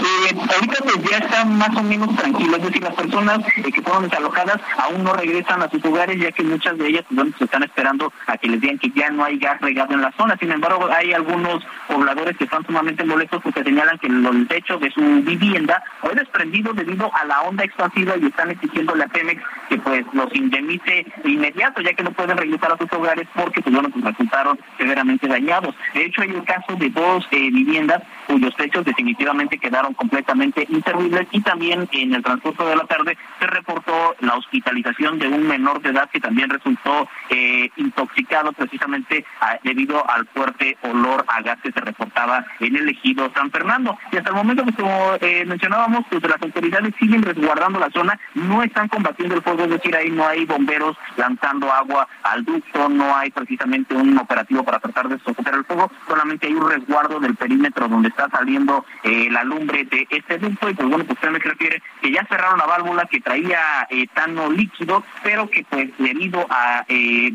Eh, 0.00 0.34
ahorita 0.54 0.82
pues 0.82 1.10
ya 1.10 1.18
está 1.18 1.44
más 1.44 1.76
o 1.76 1.82
menos 1.82 2.16
tranquilo, 2.16 2.56
es 2.56 2.62
decir, 2.64 2.82
las 2.82 2.94
personas 2.94 3.38
eh, 3.56 3.70
que 3.70 3.82
fueron 3.82 4.02
desalojadas 4.02 4.58
aún 4.78 5.04
no 5.04 5.12
regresan 5.12 5.62
a 5.62 5.70
sus 5.70 5.84
hogares 5.84 6.18
ya 6.18 6.32
que 6.32 6.42
muchas 6.42 6.76
de 6.78 6.88
ellas 6.88 7.04
pues, 7.14 7.28
se 7.38 7.44
están 7.44 7.62
esperando 7.62 8.12
a 8.26 8.36
que 8.36 8.48
les 8.48 8.60
digan 8.60 8.78
que 8.78 8.90
ya 8.90 9.10
no 9.10 9.22
hay 9.22 9.38
gas 9.38 9.60
regado 9.60 9.94
en 9.94 10.00
la 10.00 10.10
zona. 10.16 10.36
Sin 10.38 10.50
embargo, 10.50 10.88
hay 10.90 11.12
algunos 11.12 11.62
pobladores 11.86 12.36
que 12.36 12.44
están 12.44 12.66
sumamente 12.66 13.04
molestos 13.04 13.42
porque 13.42 13.62
señalan 13.62 13.98
que 13.98 14.08
el 14.08 14.48
techo 14.48 14.78
de 14.78 14.90
su 14.90 15.00
vivienda 15.22 15.84
fue 16.00 16.14
desprendido 16.14 16.72
debido 16.72 17.14
a 17.14 17.24
la 17.24 17.42
onda 17.42 17.62
expansiva 17.62 17.81
y 17.96 18.26
están 18.26 18.50
exigiendo 18.50 18.94
a 18.94 19.06
Pemex 19.08 19.42
que 19.68 19.78
pues 19.78 20.04
los 20.12 20.32
indemnice 20.34 21.04
de 21.24 21.30
inmediato 21.30 21.80
ya 21.80 21.94
que 21.94 22.02
no 22.04 22.12
pueden 22.12 22.36
regresar 22.36 22.72
a 22.72 22.78
sus 22.78 22.92
hogares 22.92 23.26
porque 23.34 23.60
pues 23.60 23.74
bueno 23.74 23.90
pues 23.90 24.04
resultaron 24.04 24.58
severamente 24.78 25.26
dañados. 25.26 25.74
De 25.94 26.04
hecho 26.04 26.22
hay 26.22 26.30
un 26.30 26.44
caso 26.44 26.76
de 26.76 26.90
dos 26.90 27.26
eh, 27.30 27.50
viviendas 27.50 28.02
cuyos 28.26 28.54
techos 28.56 28.84
definitivamente 28.84 29.58
quedaron 29.58 29.94
completamente 29.94 30.66
inservibles 30.68 31.26
y 31.30 31.40
también 31.40 31.88
en 31.92 32.14
el 32.14 32.22
transcurso 32.22 32.66
de 32.66 32.76
la 32.76 32.84
tarde 32.84 33.16
se 33.38 33.46
reportó 33.46 34.14
la 34.20 34.34
hospitalización 34.34 35.18
de 35.18 35.28
un 35.28 35.46
menor 35.46 35.80
de 35.82 35.90
edad 35.90 36.10
que 36.10 36.20
también 36.20 36.50
resultó 36.50 37.08
eh, 37.30 37.70
intoxicado 37.76 38.52
precisamente 38.52 39.24
debido 39.62 40.08
al 40.08 40.26
fuerte 40.28 40.76
olor 40.82 41.24
a 41.28 41.42
gas 41.42 41.58
que 41.62 41.72
se 41.72 41.80
reportaba 41.80 42.44
en 42.60 42.76
el 42.76 42.88
ejido 42.88 43.30
San 43.34 43.50
Fernando. 43.50 43.98
Y 44.10 44.16
hasta 44.16 44.30
el 44.30 44.36
momento, 44.36 44.64
pues, 44.64 44.76
como 44.76 45.14
eh, 45.20 45.44
mencionábamos, 45.44 46.04
pues 46.10 46.22
las 46.22 46.40
autoridades 46.42 46.94
siguen 46.98 47.22
resguardando 47.22 47.78
la 47.78 47.90
zona, 47.90 48.18
no 48.34 48.62
están 48.62 48.88
combatiendo 48.88 49.34
el 49.34 49.42
fuego, 49.42 49.64
es 49.64 49.70
decir, 49.70 49.94
ahí 49.96 50.10
no 50.10 50.26
hay 50.26 50.44
bomberos 50.44 50.96
lanzando 51.16 51.70
agua 51.72 52.08
al 52.22 52.44
ducto, 52.44 52.88
no 52.88 53.14
hay 53.16 53.30
precisamente 53.30 53.94
un 53.94 54.16
operativo 54.18 54.62
para 54.64 54.78
tratar 54.78 55.08
de 55.08 55.18
sofocar 55.18 55.54
el 55.54 55.64
fuego, 55.64 55.90
solamente 56.06 56.46
hay 56.46 56.54
un 56.54 56.68
resguardo 56.68 57.20
del 57.20 57.36
perímetro 57.36 57.88
donde 57.88 58.11
está 58.12 58.28
saliendo 58.30 58.84
eh, 59.02 59.28
la 59.30 59.42
lumbre 59.44 59.84
de 59.84 60.06
este 60.10 60.38
ducto 60.38 60.70
y 60.70 60.74
pues 60.74 60.88
bueno, 60.88 61.04
pues 61.04 61.18
usted 61.18 61.30
me 61.30 61.38
refiere 61.38 61.82
que 62.00 62.12
ya 62.12 62.24
cerraron 62.26 62.58
la 62.58 62.66
válvula 62.66 63.06
que 63.06 63.20
traía 63.20 63.86
etano 63.90 64.50
líquido, 64.50 65.02
pero 65.22 65.48
que 65.50 65.64
pues 65.68 65.90
debido 65.98 66.46
a 66.50 66.84
eh, 66.88 67.32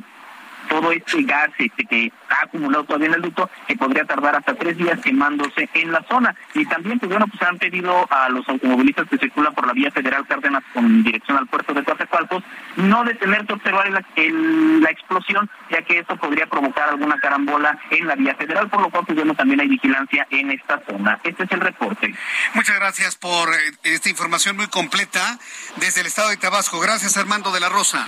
todo 0.67 0.91
este 0.91 1.23
gas 1.23 1.49
este, 1.57 1.85
que 1.85 2.11
ha 2.29 2.45
acumulado 2.45 2.83
todavía 2.85 3.07
en 3.07 3.13
el 3.15 3.21
ducto, 3.21 3.49
que 3.67 3.75
podría 3.75 4.05
tardar 4.05 4.35
hasta 4.35 4.53
tres 4.55 4.77
días 4.77 4.99
quemándose 5.01 5.69
en 5.73 5.91
la 5.91 6.03
zona. 6.09 6.35
Y 6.53 6.65
también, 6.65 6.99
pues 6.99 7.09
bueno, 7.09 7.27
pues 7.27 7.41
han 7.41 7.57
pedido 7.57 8.07
a 8.09 8.29
los 8.29 8.47
automovilistas 8.49 9.07
que 9.09 9.17
circulan 9.17 9.53
por 9.53 9.67
la 9.67 9.73
vía 9.73 9.91
federal 9.91 10.25
Cárdenas 10.27 10.63
con 10.73 11.03
dirección 11.03 11.37
al 11.37 11.47
puerto 11.47 11.73
de 11.73 11.83
Coatzacoalcos 11.83 12.43
no 12.77 13.03
detenerse 13.03 13.51
a 13.51 13.55
observar 13.55 13.89
la, 13.89 14.05
la 14.15 14.89
explosión, 14.89 15.49
ya 15.69 15.81
que 15.81 15.99
esto 15.99 16.15
podría 16.17 16.47
provocar 16.47 16.89
alguna 16.89 17.19
carambola 17.19 17.77
en 17.89 18.07
la 18.07 18.15
vía 18.15 18.35
federal, 18.35 18.69
por 18.69 18.81
lo 18.81 18.89
cual, 18.89 19.05
pues 19.05 19.17
bueno, 19.17 19.33
también 19.35 19.59
hay 19.59 19.67
vigilancia 19.67 20.27
en 20.29 20.51
esta 20.51 20.81
zona. 20.87 21.19
Este 21.23 21.43
es 21.43 21.51
el 21.51 21.59
reporte. 21.59 22.13
Muchas 22.53 22.75
gracias 22.75 23.15
por 23.15 23.53
eh, 23.53 23.57
esta 23.83 24.09
información 24.09 24.55
muy 24.57 24.67
completa 24.67 25.39
desde 25.77 26.01
el 26.01 26.07
estado 26.07 26.29
de 26.29 26.37
Tabasco. 26.37 26.79
Gracias, 26.79 27.17
Armando 27.17 27.51
de 27.51 27.59
la 27.59 27.69
Rosa. 27.69 28.07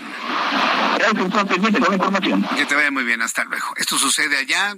Gracias, 0.98 1.94
información. 1.94 2.48
Que 2.56 2.66
te 2.66 2.76
vaya 2.76 2.92
muy 2.92 3.04
bien, 3.04 3.22
hasta 3.22 3.44
luego. 3.44 3.74
Esto 3.78 3.98
sucede 3.98 4.38
allá. 4.38 4.76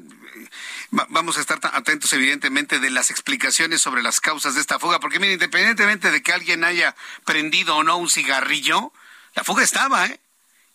vamos 1.10 1.38
a 1.38 1.42
estar 1.42 1.60
atentos, 1.74 2.12
evidentemente, 2.14 2.80
de 2.80 2.90
las 2.90 3.10
explicaciones 3.10 3.82
sobre 3.82 4.04
las 4.04 4.20
causas 4.20 4.56
de 4.56 4.62
esta 4.62 4.80
fuga, 4.80 5.00
porque 5.00 5.20
mire, 5.20 5.34
independientemente 5.34 6.12
de 6.12 6.22
que 6.22 6.34
alguien 6.34 6.64
haya 6.64 6.96
prendido 7.26 7.76
o 7.76 7.84
no 7.84 7.98
un 7.98 8.10
cigarrillo, 8.10 8.94
la 9.36 9.44
fuga 9.44 9.64
estaba, 9.64 10.06
¿eh? 10.06 10.20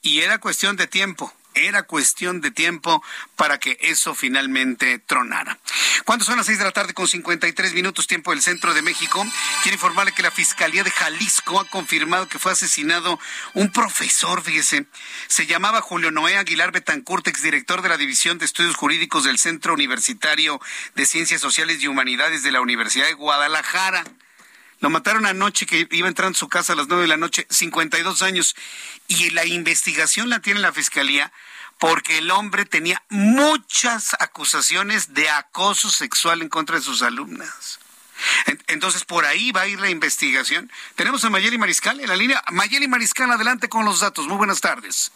Y 0.02 0.20
era 0.20 0.38
cuestión 0.38 0.76
de 0.76 0.86
tiempo 0.86 1.32
era 1.56 1.82
cuestión 1.84 2.40
de 2.40 2.50
tiempo 2.50 3.02
para 3.34 3.58
que 3.58 3.78
eso 3.80 4.14
finalmente 4.14 4.98
tronara. 4.98 5.58
Cuando 6.04 6.24
son 6.24 6.36
las 6.36 6.46
seis 6.46 6.58
de 6.58 6.64
la 6.64 6.72
tarde 6.72 6.94
con 6.94 7.08
53 7.08 7.72
minutos 7.74 8.06
tiempo 8.06 8.30
del 8.30 8.42
centro 8.42 8.74
de 8.74 8.82
México, 8.82 9.26
quiero 9.62 9.74
informarle 9.74 10.12
que 10.12 10.22
la 10.22 10.30
Fiscalía 10.30 10.84
de 10.84 10.90
Jalisco 10.90 11.58
ha 11.58 11.68
confirmado 11.68 12.28
que 12.28 12.38
fue 12.38 12.52
asesinado 12.52 13.18
un 13.54 13.72
profesor, 13.72 14.42
fíjese, 14.42 14.86
se 15.26 15.46
llamaba 15.46 15.80
Julio 15.80 16.10
Noé 16.10 16.36
Aguilar 16.36 16.72
Betancourt, 16.72 17.26
exdirector 17.26 17.82
de 17.82 17.88
la 17.88 17.96
División 17.96 18.38
de 18.38 18.44
Estudios 18.44 18.76
Jurídicos 18.76 19.24
del 19.24 19.38
Centro 19.38 19.74
Universitario 19.74 20.60
de 20.94 21.06
Ciencias 21.06 21.40
Sociales 21.40 21.82
y 21.82 21.88
Humanidades 21.88 22.42
de 22.42 22.52
la 22.52 22.60
Universidad 22.60 23.06
de 23.06 23.14
Guadalajara. 23.14 24.04
Lo 24.86 24.90
mataron 24.90 25.26
anoche 25.26 25.66
que 25.66 25.88
iba 25.90 26.06
entrando 26.06 26.36
a 26.36 26.38
su 26.38 26.48
casa 26.48 26.72
a 26.72 26.76
las 26.76 26.86
nueve 26.86 27.02
de 27.02 27.08
la 27.08 27.16
noche, 27.16 27.44
52 27.50 28.22
años. 28.22 28.54
Y 29.08 29.30
la 29.30 29.44
investigación 29.44 30.28
la 30.28 30.38
tiene 30.38 30.60
la 30.60 30.72
fiscalía 30.72 31.32
porque 31.80 32.18
el 32.18 32.30
hombre 32.30 32.66
tenía 32.66 33.02
muchas 33.08 34.14
acusaciones 34.20 35.12
de 35.12 35.28
acoso 35.28 35.90
sexual 35.90 36.40
en 36.40 36.48
contra 36.48 36.76
de 36.76 36.82
sus 36.82 37.02
alumnas. 37.02 37.80
Entonces, 38.68 39.04
por 39.04 39.24
ahí 39.24 39.50
va 39.50 39.62
a 39.62 39.66
ir 39.66 39.80
la 39.80 39.90
investigación. 39.90 40.70
Tenemos 40.94 41.24
a 41.24 41.30
Mayeli 41.30 41.58
Mariscal 41.58 41.98
en 41.98 42.06
la 42.06 42.14
línea. 42.14 42.40
Mayeli 42.52 42.86
Mariscal, 42.86 43.28
adelante 43.32 43.68
con 43.68 43.84
los 43.84 43.98
datos. 43.98 44.28
Muy 44.28 44.36
buenas 44.36 44.60
tardes. 44.60 45.10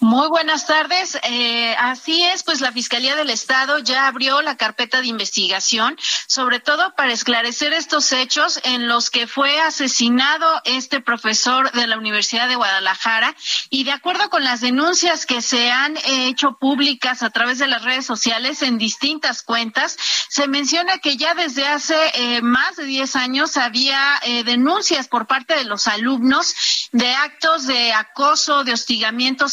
Muy 0.00 0.28
buenas 0.28 0.66
tardes. 0.66 1.18
Eh, 1.22 1.74
así 1.78 2.22
es, 2.22 2.42
pues 2.42 2.60
la 2.60 2.70
Fiscalía 2.70 3.16
del 3.16 3.30
Estado 3.30 3.78
ya 3.78 4.06
abrió 4.06 4.42
la 4.42 4.56
carpeta 4.56 5.00
de 5.00 5.06
investigación, 5.06 5.96
sobre 6.26 6.60
todo 6.60 6.94
para 6.94 7.14
esclarecer 7.14 7.72
estos 7.72 8.12
hechos 8.12 8.60
en 8.64 8.88
los 8.88 9.08
que 9.08 9.26
fue 9.26 9.58
asesinado 9.58 10.60
este 10.64 11.00
profesor 11.00 11.72
de 11.72 11.86
la 11.86 11.96
Universidad 11.96 12.46
de 12.46 12.56
Guadalajara. 12.56 13.34
Y 13.70 13.84
de 13.84 13.92
acuerdo 13.92 14.28
con 14.28 14.44
las 14.44 14.60
denuncias 14.60 15.24
que 15.24 15.40
se 15.40 15.70
han 15.70 15.96
hecho 16.04 16.58
públicas 16.58 17.22
a 17.22 17.30
través 17.30 17.58
de 17.58 17.66
las 17.66 17.82
redes 17.82 18.04
sociales 18.04 18.60
en 18.60 18.76
distintas 18.76 19.42
cuentas, 19.42 19.96
se 20.28 20.46
menciona 20.46 20.98
que 20.98 21.16
ya 21.16 21.34
desde 21.34 21.66
hace 21.66 21.96
eh, 22.14 22.42
más 22.42 22.76
de 22.76 22.84
10 22.84 23.16
años 23.16 23.56
había 23.56 24.20
eh, 24.24 24.44
denuncias 24.44 25.08
por 25.08 25.26
parte 25.26 25.56
de 25.56 25.64
los 25.64 25.86
alumnos 25.86 26.54
de 26.92 27.14
actos 27.14 27.66
de 27.66 27.94
acoso, 27.94 28.62
de 28.62 28.74
hostigamiento 28.74 29.48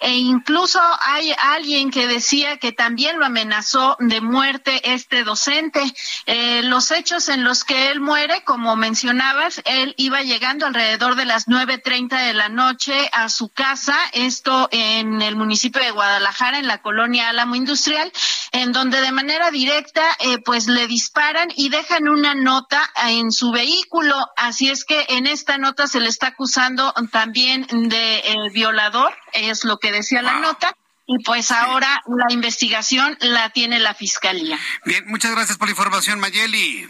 e 0.00 0.14
incluso 0.14 0.80
hay 1.00 1.32
alguien 1.38 1.90
que 1.90 2.06
decía 2.06 2.58
que 2.58 2.72
también 2.72 3.18
lo 3.18 3.26
amenazó 3.26 3.96
de 4.00 4.20
muerte 4.20 4.92
este 4.92 5.24
docente. 5.24 5.80
Eh, 6.26 6.62
los 6.64 6.90
hechos 6.90 7.28
en 7.28 7.44
los 7.44 7.64
que 7.64 7.90
él 7.90 8.00
muere, 8.00 8.42
como 8.44 8.76
mencionabas, 8.76 9.62
él 9.64 9.94
iba 9.96 10.22
llegando 10.22 10.66
alrededor 10.66 11.14
de 11.14 11.24
las 11.24 11.46
9.30 11.46 12.26
de 12.26 12.34
la 12.34 12.48
noche 12.48 13.08
a 13.12 13.28
su 13.28 13.48
casa, 13.48 13.96
esto 14.12 14.68
en 14.70 15.22
el 15.22 15.36
municipio 15.36 15.82
de 15.82 15.90
Guadalajara, 15.90 16.58
en 16.58 16.66
la 16.66 16.82
colonia 16.82 17.28
Álamo 17.28 17.54
Industrial, 17.54 18.12
en 18.52 18.72
donde 18.72 19.00
de 19.00 19.12
manera 19.12 19.50
directa 19.50 20.02
eh, 20.20 20.38
pues 20.44 20.66
le 20.66 20.86
disparan 20.86 21.48
y 21.56 21.68
dejan 21.68 22.08
una 22.08 22.34
nota 22.34 22.90
en 23.06 23.32
su 23.32 23.50
vehículo. 23.50 24.14
Así 24.36 24.68
es 24.68 24.84
que 24.84 25.06
en 25.08 25.26
esta 25.26 25.58
nota 25.58 25.86
se 25.86 26.00
le 26.00 26.08
está 26.08 26.28
acusando 26.28 26.92
también 27.10 27.66
de 27.70 28.18
eh, 28.18 28.50
violador 28.52 29.14
es 29.34 29.64
lo 29.64 29.78
que 29.78 29.92
decía 29.92 30.22
la 30.22 30.38
nota. 30.40 30.76
Y 31.06 31.18
pues 31.24 31.50
ahora 31.50 32.00
la 32.06 32.32
investigación 32.32 33.18
la 33.20 33.50
tiene 33.50 33.80
la 33.80 33.92
fiscalía. 33.92 34.58
Bien, 34.84 35.04
muchas 35.08 35.32
gracias 35.32 35.58
por 35.58 35.66
la 35.66 35.72
información, 35.72 36.20
Mayeli. 36.20 36.88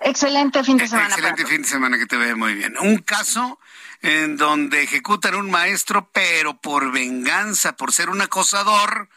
Excelente 0.00 0.64
fin 0.64 0.76
de 0.78 0.88
semana. 0.88 1.08
Excelente 1.08 1.46
fin 1.46 1.62
de 1.62 1.68
semana 1.68 1.98
que 1.98 2.06
te 2.06 2.16
ve 2.16 2.34
muy 2.34 2.54
bien. 2.54 2.74
Un 2.78 2.98
caso 2.98 3.58
en 4.02 4.36
donde 4.36 4.82
ejecutan 4.82 5.34
un 5.34 5.50
maestro, 5.50 6.10
pero 6.12 6.60
por 6.60 6.92
venganza, 6.92 7.76
por 7.76 7.92
ser 7.92 8.10
un 8.10 8.20
acosador, 8.20 9.08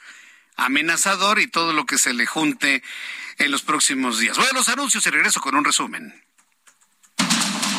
amenazador 0.55 1.39
y 1.39 1.47
todo 1.47 1.73
lo 1.73 1.85
que 1.85 1.97
se 1.97 2.13
le 2.13 2.25
junte 2.25 2.83
en 3.37 3.51
los 3.51 3.63
próximos 3.63 4.19
días. 4.19 4.37
Voy 4.37 4.47
a 4.49 4.53
los 4.53 4.69
anuncios 4.69 5.05
y 5.05 5.09
regreso 5.09 5.41
con 5.41 5.55
un 5.55 5.65
resumen. 5.65 6.26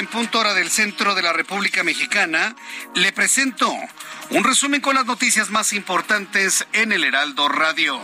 En 0.00 0.06
punto 0.06 0.38
hora 0.38 0.54
del 0.54 0.70
centro 0.70 1.14
de 1.14 1.20
la 1.20 1.34
República 1.34 1.84
Mexicana. 1.84 2.56
Le 2.94 3.12
presento 3.12 3.70
un 4.30 4.44
resumen 4.44 4.80
con 4.80 4.94
las 4.94 5.04
noticias 5.04 5.50
más 5.50 5.74
importantes 5.74 6.66
en 6.72 6.92
el 6.92 7.04
Heraldo 7.04 7.50
Radio. 7.50 8.00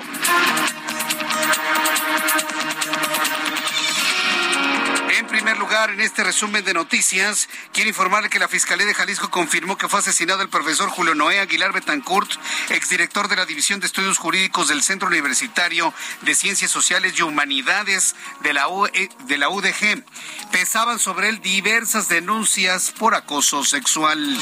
En 5.18 5.26
primer 5.28 5.56
lugar, 5.56 5.90
en 5.90 6.00
este 6.00 6.22
resumen 6.22 6.64
de 6.64 6.74
noticias, 6.74 7.48
quiero 7.72 7.88
informarle 7.88 8.28
que 8.28 8.38
la 8.38 8.48
Fiscalía 8.48 8.84
de 8.84 8.94
Jalisco 8.94 9.30
confirmó 9.30 9.78
que 9.78 9.88
fue 9.88 10.00
asesinado 10.00 10.42
el 10.42 10.48
profesor 10.48 10.90
Julio 10.90 11.14
Noé 11.14 11.40
Aguilar 11.40 11.72
Betancourt, 11.72 12.30
exdirector 12.68 13.28
de 13.28 13.36
la 13.36 13.46
División 13.46 13.80
de 13.80 13.86
Estudios 13.86 14.18
Jurídicos 14.18 14.68
del 14.68 14.82
Centro 14.82 15.08
Universitario 15.08 15.94
de 16.22 16.34
Ciencias 16.34 16.70
Sociales 16.70 17.14
y 17.16 17.22
Humanidades 17.22 18.14
de 18.42 18.52
la, 18.52 18.66
e, 18.92 19.08
de 19.26 19.38
la 19.38 19.48
UDG. 19.48 20.04
Pesaban 20.50 20.98
sobre 20.98 21.28
él 21.28 21.40
diversas 21.40 22.08
denuncias 22.08 22.92
por 22.98 23.14
acoso 23.14 23.64
sexual. 23.64 24.38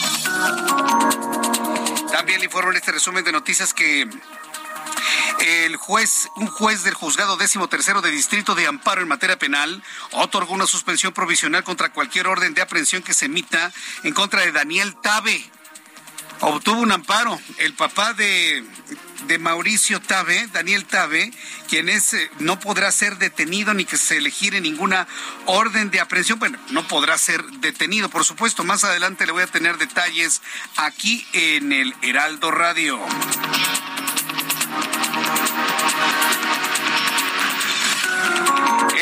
También 2.12 2.38
le 2.38 2.46
informo 2.46 2.70
en 2.70 2.76
este 2.76 2.92
resumen 2.92 3.24
de 3.24 3.32
noticias 3.32 3.74
que 3.74 4.08
el 5.40 5.76
juez, 5.76 6.28
un 6.36 6.46
juez 6.46 6.84
del 6.84 6.94
juzgado 6.94 7.36
décimo 7.36 7.68
tercero 7.68 8.00
de 8.00 8.10
distrito 8.10 8.54
de 8.54 8.66
amparo 8.66 9.02
en 9.02 9.08
materia 9.08 9.38
penal 9.38 9.82
otorgó 10.12 10.54
una 10.54 10.66
suspensión 10.66 11.12
provisional 11.12 11.64
contra 11.64 11.92
cualquier 11.92 12.26
orden 12.28 12.54
de 12.54 12.62
aprehensión 12.62 13.02
que 13.02 13.14
se 13.14 13.26
emita 13.26 13.72
en 14.04 14.14
contra 14.14 14.42
de 14.42 14.52
Daniel 14.52 14.94
Tabe 15.02 15.50
obtuvo 16.40 16.80
un 16.80 16.92
amparo. 16.92 17.38
El 17.58 17.74
papá 17.74 18.14
de, 18.14 18.64
de 19.26 19.38
Mauricio 19.38 20.00
Tabe, 20.00 20.48
Daniel 20.52 20.84
Tabe, 20.84 21.30
quien 21.68 21.88
es, 21.88 22.14
eh, 22.14 22.30
no 22.38 22.60
podrá 22.60 22.90
ser 22.92 23.18
detenido 23.18 23.74
ni 23.74 23.84
que 23.84 23.96
se 23.96 24.16
elegir 24.16 24.60
ninguna 24.60 25.06
orden 25.46 25.90
de 25.90 26.00
aprehensión. 26.00 26.38
Bueno, 26.38 26.58
no 26.70 26.86
podrá 26.86 27.18
ser 27.18 27.42
detenido, 27.60 28.08
por 28.08 28.24
supuesto. 28.24 28.64
Más 28.64 28.84
adelante 28.84 29.26
le 29.26 29.32
voy 29.32 29.42
a 29.42 29.46
tener 29.46 29.78
detalles 29.78 30.42
aquí 30.76 31.26
en 31.32 31.72
el 31.72 31.94
Heraldo 32.02 32.50
Radio. 32.50 33.00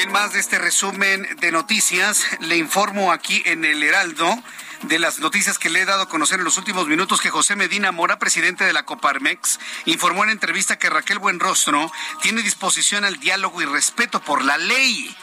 En 0.03 0.13
más 0.13 0.33
de 0.33 0.41
este 0.41 0.59
resumen 0.59 1.27
de 1.41 1.53
noticias, 1.53 2.25
le 2.41 2.57
informo 2.57 3.13
aquí 3.13 3.43
en 3.47 3.65
el 3.65 3.83
Heraldo 3.83 4.43
de 4.83 4.99
las 4.99 5.21
noticias 5.21 5.59
que 5.59 5.71
le 5.71 5.81
he 5.81 5.85
dado 5.85 6.03
a 6.03 6.09
conocer 6.09 6.39
en 6.39 6.45
los 6.45 6.59
últimos 6.59 6.87
minutos 6.87 7.21
que 7.21 7.31
José 7.31 7.57
Medina 7.57 7.93
Mora, 7.93 8.19
presidente 8.19 8.65
de 8.65 8.73
la 8.73 8.85
Coparmex, 8.85 9.59
informó 9.87 10.25
en 10.25 10.31
entrevista 10.31 10.79
que 10.79 10.91
Raquel 10.91 11.19
Buenrostro 11.19 11.91
tiene 12.21 12.43
disposición 12.43 13.05
al 13.05 13.19
diálogo 13.19 13.63
y 13.63 13.65
respeto 13.65 14.21
por 14.21 14.45
la 14.45 14.59
ley. 14.59 15.15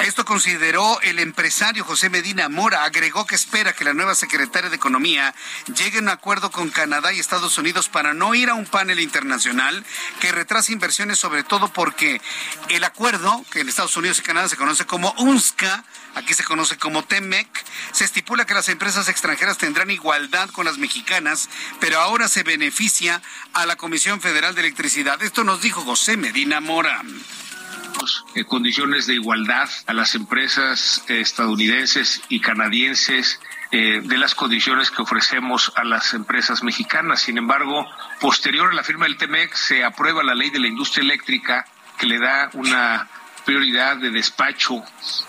Esto 0.00 0.24
consideró 0.24 1.00
el 1.02 1.18
empresario 1.18 1.84
José 1.84 2.10
Medina 2.10 2.48
Mora. 2.48 2.84
Agregó 2.84 3.26
que 3.26 3.34
espera 3.34 3.72
que 3.72 3.84
la 3.84 3.94
nueva 3.94 4.14
secretaria 4.14 4.68
de 4.68 4.76
Economía 4.76 5.34
llegue 5.76 5.98
a 5.98 6.00
un 6.00 6.08
acuerdo 6.08 6.50
con 6.50 6.70
Canadá 6.70 7.12
y 7.12 7.20
Estados 7.20 7.56
Unidos 7.58 7.88
para 7.88 8.12
no 8.14 8.34
ir 8.34 8.50
a 8.50 8.54
un 8.54 8.66
panel 8.66 8.98
internacional 8.98 9.84
que 10.20 10.32
retrase 10.32 10.72
inversiones, 10.72 11.18
sobre 11.18 11.44
todo 11.44 11.72
porque 11.72 12.20
el 12.68 12.82
acuerdo, 12.84 13.44
que 13.50 13.60
en 13.60 13.68
Estados 13.68 13.96
Unidos 13.96 14.18
y 14.18 14.22
Canadá 14.22 14.48
se 14.48 14.56
conoce 14.56 14.86
como 14.86 15.14
UNSCA, 15.18 15.84
aquí 16.14 16.34
se 16.34 16.44
conoce 16.44 16.76
como 16.78 17.04
TEMEC, 17.04 17.48
se 17.92 18.04
estipula 18.04 18.44
que 18.44 18.54
las 18.54 18.68
empresas 18.68 19.08
extranjeras 19.08 19.58
tendrán 19.58 19.90
igualdad 19.90 20.50
con 20.50 20.64
las 20.64 20.78
mexicanas, 20.78 21.48
pero 21.80 22.00
ahora 22.00 22.28
se 22.28 22.42
beneficia 22.42 23.22
a 23.52 23.66
la 23.66 23.76
Comisión 23.76 24.20
Federal 24.20 24.54
de 24.54 24.62
Electricidad. 24.62 25.22
Esto 25.22 25.44
nos 25.44 25.60
dijo 25.60 25.82
José 25.82 26.16
Medina 26.16 26.60
Mora. 26.60 27.02
Eh, 28.34 28.44
condiciones 28.44 29.06
de 29.06 29.14
igualdad 29.14 29.68
a 29.86 29.92
las 29.92 30.14
empresas 30.14 31.04
eh, 31.08 31.20
estadounidenses 31.20 32.22
y 32.28 32.40
canadienses 32.40 33.40
eh, 33.70 34.00
de 34.02 34.18
las 34.18 34.34
condiciones 34.34 34.90
que 34.90 35.02
ofrecemos 35.02 35.72
a 35.76 35.84
las 35.84 36.14
empresas 36.14 36.62
mexicanas. 36.62 37.22
Sin 37.22 37.38
embargo, 37.38 37.86
posterior 38.20 38.70
a 38.70 38.74
la 38.74 38.82
firma 38.82 39.06
del 39.06 39.16
TEMEC 39.16 39.54
se 39.54 39.84
aprueba 39.84 40.22
la 40.22 40.34
ley 40.34 40.50
de 40.50 40.60
la 40.60 40.66
industria 40.66 41.02
eléctrica 41.02 41.66
que 41.98 42.06
le 42.06 42.18
da 42.18 42.50
una 42.54 43.08
prioridad 43.44 43.96
de 43.96 44.10
despacho 44.10 44.82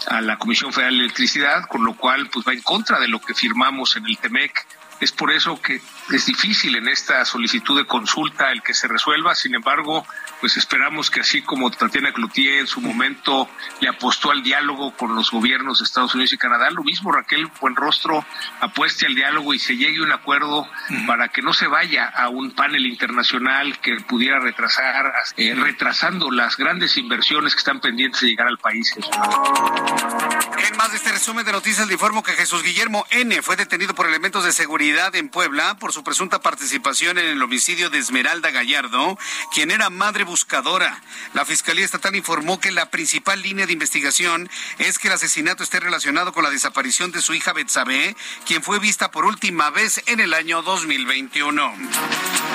a 0.07 0.22
la 0.22 0.38
Comisión 0.38 0.72
Federal 0.72 0.97
de 0.97 1.03
Electricidad, 1.03 1.66
con 1.68 1.84
lo 1.84 1.95
cual 1.95 2.30
pues 2.30 2.45
va 2.47 2.53
en 2.53 2.61
contra 2.61 2.99
de 2.99 3.07
lo 3.07 3.20
que 3.20 3.34
firmamos 3.34 3.95
en 3.95 4.05
el 4.05 4.18
TEMEC. 4.18 4.66
Es 5.04 5.12
por 5.12 5.34
eso 5.34 5.62
que 5.62 5.82
es 6.14 6.26
difícil 6.26 6.78
en 6.78 6.88
esta 6.88 7.26
solicitud 7.26 7.78
de 7.78 7.86
consulta 7.86 8.54
el 8.54 8.64
que 8.64 8.74
se 8.74 8.88
resuelva. 8.88 9.36
Sin 9.36 9.54
embargo, 9.54 10.08
pues 10.39 10.56
esperamos 10.56 11.12
que 11.12 11.20
así 11.20 11.41
como 11.41 11.70
Tatiana 11.72 12.14
Cloutier 12.14 12.60
en 12.60 12.68
su 12.68 12.80
momento 12.80 13.49
le 13.82 13.89
apostó 13.89 14.32
al 14.32 14.41
diálogo 14.43 14.95
con 14.95 15.14
los 15.14 15.30
gobiernos 15.30 15.80
de 15.80 15.84
Estados 15.84 16.16
Unidos 16.16 16.32
y 16.32 16.38
Canadá, 16.38 16.70
lo 16.70 16.86
mismo 16.86 17.12
Raquel 17.12 17.51
Buenrostro 17.60 18.26
apueste 18.62 19.06
al 19.06 19.14
diálogo 19.14 19.54
y 19.54 19.60
se 19.60 19.76
llegue 19.76 19.99
a 19.99 20.04
un 20.04 20.14
acuerdo 20.14 20.70
para 21.06 21.28
que 21.28 21.41
no 21.41 21.51
se 21.51 21.68
vaya 21.68 22.08
a 22.08 22.30
un 22.30 22.51
panel 22.51 22.86
internacional 22.86 23.78
que 23.82 23.97
pudiera 24.08 24.39
retrasar, 24.39 25.12
eh, 25.36 25.54
retrasando 25.54 26.32
las 26.32 26.56
grandes 26.56 26.95
inversiones 26.95 27.56
que 27.56 27.60
están 27.60 27.82
pendientes 27.82 28.22
de 28.22 28.28
llegar 28.28 28.47
al 28.47 28.58
país. 28.58 28.95
En 28.95 30.78
más 30.78 30.91
de 30.91 30.97
este 30.97 31.12
resumen 31.12 31.45
de 31.45 31.51
noticias 31.51 31.88
le 31.88 31.93
informo 31.93 32.24
que 32.24 32.32
Jesús 32.32 32.64
Guillermo 32.64 33.06
N. 33.10 33.41
fue 33.41 33.58
detenido 33.58 33.93
por 33.93 34.08
elementos 34.08 34.45
de 34.45 34.54
seguridad 34.54 34.93
en 34.94 35.30
Puebla 35.30 35.76
por 35.80 35.91
su 35.91 36.04
presunta 36.04 36.39
participación 36.39 37.18
en 37.18 37.26
el 37.26 37.41
homicidio 37.41 37.89
de 37.89 37.98
Esmeralda 37.98 38.52
Gallardo, 38.52 39.18
quien 39.52 39.72
era 39.72 39.89
madre 39.89 40.24
buscadora. 40.24 41.02
La 41.34 41.46
Fiscalía 41.46 41.84
Estatal 41.84 42.16
informó 42.16 42.60
que 42.60 42.72
la 42.72 42.91
principal 42.91 43.41
línea 43.41 43.66
de 43.66 43.74
investigación 43.74 44.48
es 44.78 45.00
que 45.00 45.08
el 45.08 45.16
asesinato 45.16 45.64
esté 45.64 45.80
relacionado 45.80 46.32
con 46.32 46.44
la 46.44 46.52
desaparición 46.52 47.12
de 47.12 47.24
su 47.24 47.34
hija 47.34 47.54
Betsabe, 47.54 48.16
quien 48.46 48.62
fue 48.62 48.78
vista 48.78 49.10
por 49.10 49.26
última 49.26 49.72
vez 49.72 50.00
en 50.06 50.20
el 50.20 50.32
año 50.36 50.62
2021. 50.62 51.74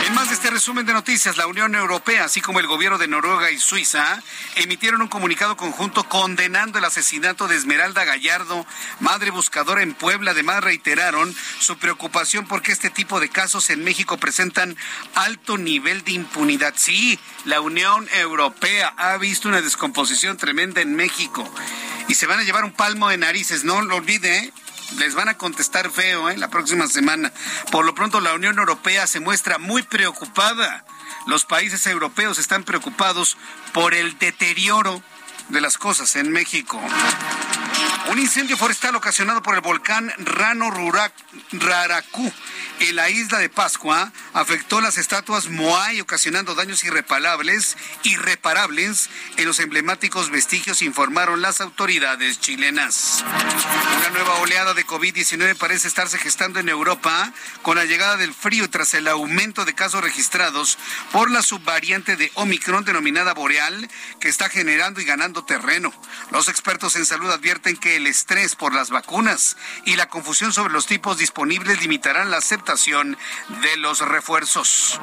En 0.06 0.14
más 0.14 0.28
de 0.28 0.34
este 0.34 0.50
resumen 0.50 0.86
de 0.86 0.92
noticias, 0.92 1.36
la 1.36 1.48
Unión 1.48 1.74
Europea, 1.74 2.24
así 2.24 2.40
como 2.40 2.60
el 2.60 2.68
gobierno 2.68 2.98
de 2.98 3.08
Noruega 3.08 3.50
y 3.50 3.58
Suiza, 3.58 4.22
emitieron 4.54 5.02
un 5.02 5.08
comunicado 5.08 5.56
conjunto 5.56 6.08
condenando 6.08 6.78
el 6.78 6.84
asesinato 6.84 7.48
de 7.48 7.56
Esmeralda 7.56 8.04
Gallardo, 8.04 8.64
madre 9.00 9.30
buscadora 9.30 9.82
en 9.82 9.94
Puebla. 9.94 10.30
Además, 10.30 10.62
reiteraron 10.62 11.34
su 11.58 11.76
preocupación 11.78 12.27
porque 12.46 12.72
este 12.72 12.90
tipo 12.90 13.20
de 13.20 13.30
casos 13.30 13.70
en 13.70 13.82
México 13.82 14.18
presentan 14.18 14.76
alto 15.14 15.56
nivel 15.56 16.04
de 16.04 16.12
impunidad. 16.12 16.74
Sí, 16.76 17.18
la 17.44 17.60
Unión 17.62 18.06
Europea 18.14 18.92
ha 18.98 19.16
visto 19.16 19.48
una 19.48 19.62
descomposición 19.62 20.36
tremenda 20.36 20.82
en 20.82 20.94
México 20.94 21.50
y 22.06 22.14
se 22.14 22.26
van 22.26 22.38
a 22.38 22.42
llevar 22.42 22.64
un 22.64 22.72
palmo 22.72 23.08
de 23.08 23.16
narices, 23.16 23.64
no 23.64 23.80
lo 23.80 23.96
olvide. 23.96 24.38
¿eh? 24.38 24.52
Les 24.98 25.14
van 25.14 25.28
a 25.28 25.38
contestar 25.38 25.90
feo 25.90 26.28
¿eh? 26.28 26.36
la 26.36 26.48
próxima 26.48 26.86
semana. 26.86 27.32
Por 27.70 27.86
lo 27.86 27.94
pronto 27.94 28.20
la 28.20 28.34
Unión 28.34 28.58
Europea 28.58 29.06
se 29.06 29.20
muestra 29.20 29.56
muy 29.56 29.82
preocupada. 29.82 30.84
Los 31.26 31.46
países 31.46 31.86
europeos 31.86 32.38
están 32.38 32.64
preocupados 32.64 33.38
por 33.72 33.94
el 33.94 34.18
deterioro 34.18 35.02
de 35.48 35.62
las 35.62 35.78
cosas 35.78 36.14
en 36.16 36.30
México. 36.30 36.78
Un 38.08 38.18
incendio 38.18 38.56
forestal 38.56 38.96
ocasionado 38.96 39.42
por 39.42 39.54
el 39.54 39.60
volcán 39.60 40.10
Rano 40.16 40.70
Raracú 41.52 42.32
en 42.80 42.94
la 42.94 43.10
isla 43.10 43.38
de 43.38 43.48
Pascua 43.48 44.12
afectó 44.34 44.80
las 44.80 44.98
estatuas 44.98 45.48
Moai, 45.48 46.00
ocasionando 46.00 46.54
daños 46.54 46.84
irreparables, 46.84 47.76
irreparables 48.04 49.10
en 49.36 49.46
los 49.46 49.58
emblemáticos 49.58 50.30
vestigios, 50.30 50.82
informaron 50.82 51.42
las 51.42 51.60
autoridades 51.60 52.40
chilenas. 52.40 53.24
Una 53.98 54.10
nueva 54.10 54.36
oleada 54.36 54.74
de 54.74 54.86
COVID-19 54.86 55.56
parece 55.56 55.88
estarse 55.88 56.18
gestando 56.18 56.60
en 56.60 56.68
Europa 56.68 57.32
con 57.62 57.76
la 57.76 57.84
llegada 57.84 58.16
del 58.16 58.32
frío 58.32 58.70
tras 58.70 58.94
el 58.94 59.08
aumento 59.08 59.64
de 59.64 59.74
casos 59.74 60.02
registrados 60.02 60.78
por 61.10 61.32
la 61.32 61.42
subvariante 61.42 62.16
de 62.16 62.30
Omicron 62.34 62.84
denominada 62.84 63.34
Boreal, 63.34 63.90
que 64.20 64.28
está 64.28 64.48
generando 64.48 65.00
y 65.00 65.04
ganando 65.04 65.44
terreno. 65.44 65.92
Los 66.30 66.48
expertos 66.48 66.94
en 66.94 67.06
salud 67.06 67.30
advierten 67.30 67.76
que 67.76 67.97
el 67.98 68.06
estrés 68.06 68.54
por 68.54 68.72
las 68.72 68.90
vacunas 68.90 69.56
y 69.84 69.96
la 69.96 70.08
confusión 70.08 70.52
sobre 70.52 70.72
los 70.72 70.86
tipos 70.86 71.18
disponibles 71.18 71.82
limitarán 71.82 72.30
la 72.30 72.38
aceptación 72.38 73.18
de 73.60 73.76
los 73.76 74.00
refuerzos. 74.00 74.98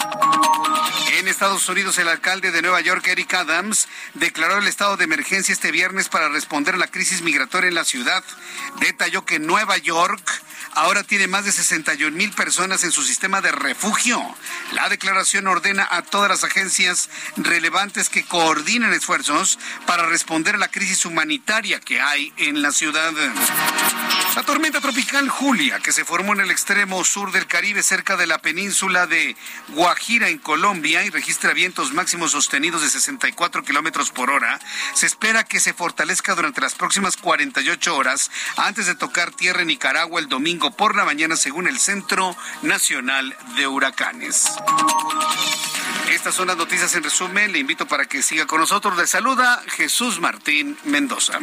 En 1.18 1.28
Estados 1.28 1.68
Unidos, 1.68 1.98
el 1.98 2.08
alcalde 2.08 2.52
de 2.52 2.62
Nueva 2.62 2.80
York, 2.82 3.06
Eric 3.08 3.34
Adams, 3.34 3.88
declaró 4.14 4.58
el 4.58 4.68
estado 4.68 4.96
de 4.96 5.04
emergencia 5.04 5.54
este 5.54 5.72
viernes 5.72 6.08
para 6.08 6.30
responder 6.30 6.76
a 6.76 6.78
la 6.78 6.88
crisis 6.88 7.22
migratoria 7.22 7.68
en 7.68 7.76
la 7.76 7.84
ciudad. 7.86 8.24
Detalló 8.80 9.26
que 9.26 9.40
Nueva 9.40 9.78
York 9.78 10.42
ahora 10.76 11.04
tiene 11.04 11.28
más 11.28 11.46
de 11.46 11.52
61 11.52 12.16
mil 12.16 12.32
personas 12.32 12.84
en 12.84 12.92
su 12.92 13.02
sistema 13.02 13.42
de 13.42 13.52
refugio. 13.52 14.22
La 14.74 14.90
declaración 14.90 15.48
ordena 15.48 15.88
a 15.90 16.02
todas 16.02 16.30
las 16.30 16.44
agencias 16.44 17.10
relevantes 17.38 18.10
que 18.10 18.26
coordinen 18.26 18.94
esfuerzos 18.94 19.58
para 19.88 20.06
responder 20.06 20.56
a 20.56 20.60
la 20.60 20.68
crisis 20.68 21.06
humanitaria 21.06 21.80
que 21.80 22.02
hay 22.02 22.34
en 22.38 22.62
la 22.62 22.72
ciudad. 22.72 23.14
La 24.36 24.44
tormenta 24.44 24.82
tropical 24.82 25.30
Julia, 25.30 25.80
que 25.80 25.94
se 25.94 26.04
formó 26.04 26.34
en 26.34 26.42
el 26.42 26.52
extremo 26.52 27.06
sur 27.06 27.32
del 27.32 27.48
Caribe, 27.48 27.82
cerca 27.82 28.18
de 28.18 28.28
la 28.28 28.40
península 28.40 29.08
de 29.08 29.38
Guajira, 29.70 30.28
en 30.28 30.40
Colombia, 30.40 31.06
y 31.06 31.10
registra 31.10 31.54
vientos 31.54 31.94
máximos 31.94 32.32
sostenidos 32.32 32.82
de 32.82 32.90
64 32.90 33.64
kilómetros 33.64 34.12
por 34.12 34.30
hora, 34.30 34.60
se 34.94 35.06
espera 35.06 35.46
que 35.46 35.62
se 35.62 35.74
fortalezca 35.74 36.36
durante 36.36 36.60
las 36.60 36.76
próximas 36.76 37.16
48 37.16 37.96
horas 37.96 38.30
antes 38.58 38.88
de 38.88 38.96
tocar 38.96 39.32
tierra 39.32 39.62
en 39.62 39.68
Nicaragua 39.68 40.20
el 40.20 40.28
domingo 40.28 40.65
por 40.72 40.96
la 40.96 41.06
mañana, 41.06 41.36
según 41.36 41.68
el 41.68 41.80
Centro 41.80 42.36
Nacional 42.62 43.36
de 43.56 43.68
Huracanes. 43.68 44.52
Estas 46.12 46.36
son 46.36 46.48
las 46.48 46.58
noticias 46.58 46.96
en 46.96 47.04
resumen. 47.04 47.52
Le 47.52 47.60
invito 47.60 47.88
para 47.88 48.06
que 48.06 48.22
siga 48.22 48.46
con 48.46 48.60
nosotros. 48.60 48.98
Le 48.98 49.08
saluda 49.08 49.62
Jesús 49.68 50.20
Martín 50.20 50.78
Mendoza. 50.86 51.40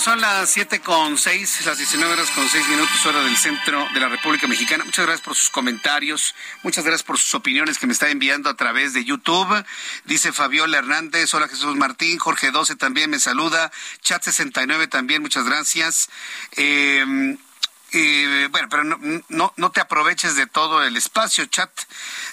Son 0.00 0.20
las 0.20 0.50
siete 0.50 0.80
con 0.80 1.18
seis, 1.18 1.64
las 1.66 1.76
19 1.76 2.12
horas 2.12 2.30
con 2.30 2.48
seis 2.48 2.68
minutos, 2.68 3.04
hora 3.04 3.22
del 3.22 3.36
centro 3.36 3.84
de 3.92 4.00
la 4.00 4.08
República 4.08 4.46
Mexicana. 4.46 4.84
Muchas 4.84 5.04
gracias 5.04 5.24
por 5.24 5.34
sus 5.34 5.50
comentarios, 5.50 6.34
muchas 6.62 6.84
gracias 6.84 7.02
por 7.02 7.18
sus 7.18 7.34
opiniones 7.34 7.78
que 7.78 7.86
me 7.86 7.92
está 7.92 8.08
enviando 8.08 8.48
a 8.48 8.54
través 8.54 8.92
de 8.92 9.04
YouTube. 9.04 9.64
Dice 10.04 10.32
Fabiola 10.32 10.78
Hernández, 10.78 11.34
hola 11.34 11.48
Jesús 11.48 11.74
Martín, 11.76 12.18
Jorge 12.18 12.50
12 12.50 12.76
también 12.76 13.10
me 13.10 13.18
saluda, 13.18 13.72
Chat 14.00 14.22
69 14.22 14.86
también, 14.86 15.20
muchas 15.20 15.44
gracias. 15.44 16.08
Eh, 16.56 17.36
eh, 17.90 18.48
bueno, 18.50 18.68
pero 18.68 18.84
no, 18.84 19.52
no, 19.56 19.70
te 19.70 19.80
aproveches 19.80 20.36
de 20.36 20.46
todo 20.46 20.82
el 20.82 20.96
espacio, 20.96 21.46
chat. 21.46 21.70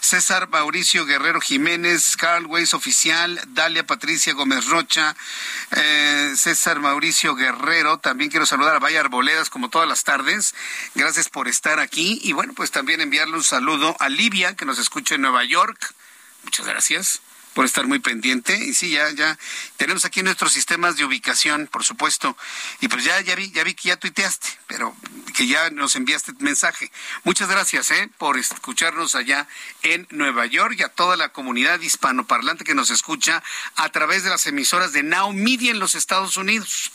César 0.01 0.49
Mauricio 0.49 1.05
Guerrero 1.05 1.39
Jiménez, 1.39 2.17
Carl 2.17 2.45
Weiss 2.45 2.73
Oficial, 2.73 3.39
Dalia 3.47 3.85
Patricia 3.85 4.33
Gómez 4.33 4.65
Rocha, 4.65 5.15
eh, 5.71 6.33
César 6.35 6.79
Mauricio 6.79 7.35
Guerrero. 7.35 7.99
También 7.99 8.29
quiero 8.29 8.45
saludar 8.45 8.75
a 8.75 8.79
Vaya 8.79 8.99
Arboledas 8.99 9.49
como 9.49 9.69
todas 9.69 9.87
las 9.87 10.03
tardes. 10.03 10.53
Gracias 10.93 11.29
por 11.29 11.47
estar 11.47 11.79
aquí. 11.79 12.19
Y 12.23 12.33
bueno, 12.33 12.53
pues 12.53 12.71
también 12.71 12.99
enviarle 12.99 13.35
un 13.35 13.43
saludo 13.43 13.95
a 13.99 14.09
Livia, 14.09 14.55
que 14.55 14.65
nos 14.65 14.77
escucha 14.79 15.15
en 15.15 15.21
Nueva 15.21 15.45
York. 15.45 15.93
Muchas 16.43 16.65
gracias 16.65 17.21
por 17.55 17.65
estar 17.65 17.87
muy 17.87 17.99
pendiente. 17.99 18.53
Y 18.53 18.73
sí, 18.73 18.91
ya, 18.91 19.09
ya 19.11 19.39
tenemos 19.77 20.03
aquí 20.05 20.21
nuestros 20.21 20.51
sistemas 20.51 20.97
de 20.97 21.05
ubicación, 21.05 21.67
por 21.67 21.83
supuesto. 21.85 22.37
Y 22.81 22.89
pues 22.89 23.05
ya, 23.05 23.19
ya 23.21 23.33
vi, 23.33 23.49
ya 23.51 23.63
vi 23.63 23.73
que 23.73 23.87
ya 23.87 23.97
tuiteaste, 23.97 24.49
pero 24.67 24.95
que 25.33 25.47
ya 25.47 25.69
nos 25.69 25.95
enviaste 25.95 26.33
mensaje. 26.39 26.91
Muchas 27.23 27.49
gracias, 27.49 27.89
eh, 27.91 28.09
por 28.17 28.37
escucharnos 28.37 29.15
allá 29.15 29.47
en 29.83 30.05
Nueva 30.11 30.45
York 30.45 30.75
y 30.77 30.83
a 30.83 30.89
toda 30.89 31.15
la 31.15 31.29
comunidad 31.29 31.79
hispanoparlante 31.79 32.65
que 32.65 32.75
nos 32.75 32.89
escucha 32.89 33.41
a 33.77 33.89
través 33.89 34.23
de 34.23 34.29
las 34.29 34.45
emisoras 34.47 34.91
de 34.91 35.03
Now 35.03 35.31
Media 35.31 35.71
en 35.71 35.79
los 35.79 35.95
Estados 35.95 36.35
Unidos. 36.35 36.91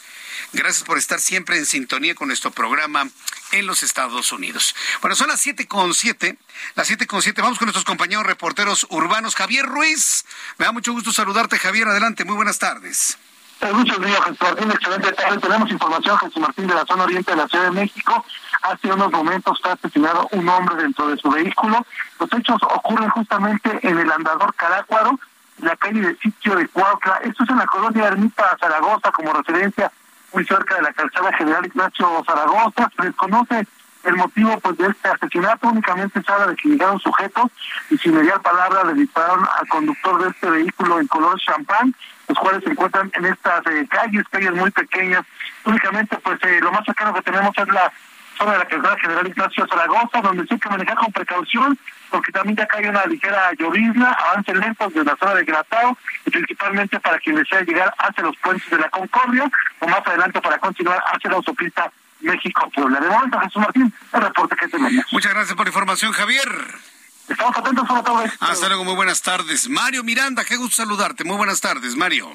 Gracias 0.53 0.85
por 0.85 0.99
estar 0.99 1.21
siempre 1.21 1.57
en 1.57 1.67
sintonía 1.67 2.15
con 2.15 2.29
nuestro 2.29 2.51
programa 2.51 3.09
en 3.53 3.67
los 3.67 3.83
Estados 3.83 4.33
Unidos. 4.33 4.75
Bueno, 5.01 5.17
son 5.17 5.29
las 5.29 5.41
siete 5.41 5.67
con 5.67 5.95
siete, 5.95 6.37
las 6.75 6.87
siete 6.87 7.07
con 7.07 7.23
siete. 7.23 7.43
Vamos 7.43 7.59
con 7.59 7.67
nuestros 7.67 7.85
compañeros 7.85 8.25
reporteros 8.25 8.87
urbanos. 8.91 9.35
Javier 9.35 9.67
Ruiz, 9.67 10.25
me 10.59 10.67
da 10.67 10.73
mucho 10.73 10.93
gusto 10.93 11.13
saludarte, 11.13 11.59
Javier. 11.59 11.89
Adelante, 11.89 12.25
muy 12.25 12.37
buenas 12.37 12.59
tardes. 12.59 13.19
Muchos 13.73 14.01
días, 14.01 14.19
Jesús 14.25 14.41
Martín. 14.41 14.71
Excelente 14.71 15.13
tarde. 15.13 15.39
Tenemos 15.39 15.71
información, 15.71 16.19
Jesús 16.19 16.41
Martín, 16.41 16.67
de 16.67 16.75
la 16.75 16.87
zona 16.87 17.05
oriente 17.05 17.31
de 17.31 17.37
la 17.37 17.47
Ciudad 17.47 17.65
de 17.65 17.71
México. 17.73 18.25
Hace 18.63 18.93
unos 18.93 19.13
momentos 19.13 19.57
está 19.59 19.73
asesinado 19.73 20.29
un 20.33 20.49
hombre 20.49 20.77
dentro 20.77 21.09
de 21.09 21.19
su 21.19 21.31
vehículo. 21.31 21.87
Los 22.19 22.33
hechos 22.33 22.59
ocurren 22.63 23.11
justamente 23.11 23.79
en 23.83 23.99
el 23.99 24.11
andador 24.11 24.55
Carácuaro, 24.55 25.21
la 25.59 25.77
calle 25.77 26.01
de 26.01 26.17
sitio 26.17 26.57
de 26.57 26.69
Cuautla. 26.69 27.21
Esto 27.23 27.45
es 27.45 27.51
en 27.51 27.59
la 27.59 27.67
colonia 27.67 28.07
Ermita 28.07 28.57
Zaragoza, 28.59 29.13
como 29.13 29.35
referencia 29.35 29.93
muy 30.33 30.45
cerca 30.45 30.77
de 30.77 30.83
la 30.83 30.93
calzada 30.93 31.33
General 31.33 31.65
Ignacio 31.67 32.25
Zaragoza. 32.27 32.91
Se 32.97 33.03
desconoce 33.05 33.67
el 34.05 34.17
motivo 34.17 34.59
pues 34.61 34.79
de 34.79 34.89
este 34.89 35.09
asesinato, 35.09 35.69
únicamente 35.69 36.23
se 36.23 36.33
habla 36.33 36.47
de 36.47 36.57
que 36.57 36.69
llegaron 36.69 36.99
sujetos 37.01 37.51
y 37.91 37.99
sin 37.99 38.15
mediar 38.15 38.41
palabra 38.41 38.85
le 38.85 38.95
dispararon 38.95 39.47
al 39.59 39.69
conductor 39.69 40.23
de 40.23 40.31
este 40.31 40.51
vehículo 40.51 41.01
en 41.01 41.07
color 41.07 41.39
champán, 41.39 41.95
los 42.29 42.39
cuales 42.39 42.65
se 42.65 42.71
encuentran 42.71 43.11
en 43.15 43.27
estas 43.27 43.67
eh, 43.67 43.87
calles, 43.91 44.25
calles 44.31 44.53
muy 44.53 44.71
pequeñas. 44.71 45.25
Únicamente 45.65 46.17
pues 46.19 46.39
eh, 46.45 46.61
lo 46.63 46.73
más 46.73 46.85
cercano 46.85 47.13
que 47.13 47.23
tenemos 47.23 47.53
es 47.57 47.69
la 47.69 47.93
zona 48.39 48.53
de 48.53 48.59
la 48.59 48.69
calzada 48.69 48.99
General 48.99 49.27
Ignacio 49.27 49.67
Zaragoza, 49.67 50.21
donde 50.23 50.43
sí 50.45 50.55
hay 50.55 50.61
que 50.61 50.71
manejar 50.71 50.97
con 50.97 51.13
precaución, 51.13 51.79
porque 52.11 52.33
también 52.33 52.57
ya 52.57 52.67
cae 52.67 52.89
una 52.89 53.07
ligera 53.07 53.53
llovizna, 53.59 54.13
avance 54.13 54.55
lentos 54.55 54.93
desde 54.93 55.05
la 55.05 55.17
zona 55.17 55.35
de 55.35 55.45
Gratao, 55.45 55.97
y 56.27 56.31
principalmente 56.31 57.01
para 57.01 57.19
quien 57.19 57.37
desea 57.37 57.63
llegar 57.63 57.95
hacia 57.99 58.25
los 58.25 58.37
puentes 58.39 58.69
de 58.71 58.79
la 58.79 58.91
Concordia, 58.91 59.51
o 59.79 59.89
más 59.89 60.07
adelante 60.07 60.41
para 60.41 60.59
continuar 60.59 61.03
hacia 61.13 61.31
la 61.31 61.37
autopista 61.37 61.91
México-Puebla. 62.21 63.01
De 63.01 63.09
momento, 63.09 63.41
Jesús 63.41 63.63
Martín, 63.63 63.95
el 64.13 64.21
reporte 64.21 64.57
que 64.57 64.69
tenemos. 64.69 65.05
Muchas 65.13 65.33
gracias 65.33 65.57
por 65.57 65.67
la 65.67 65.71
información, 65.71 66.13
Javier. 66.13 66.49
Estamos 67.29 67.57
atentos 67.57 67.89
a 67.89 67.95
la 67.95 68.33
Hasta 68.41 68.69
luego, 68.69 68.85
muy 68.85 68.95
buenas 68.95 69.23
tardes. 69.23 69.69
Mario 69.69 70.03
Miranda, 70.03 70.45
qué 70.45 70.57
gusto 70.57 70.83
saludarte. 70.83 71.23
Muy 71.23 71.37
buenas 71.37 71.61
tardes, 71.61 71.95
Mario. 71.95 72.33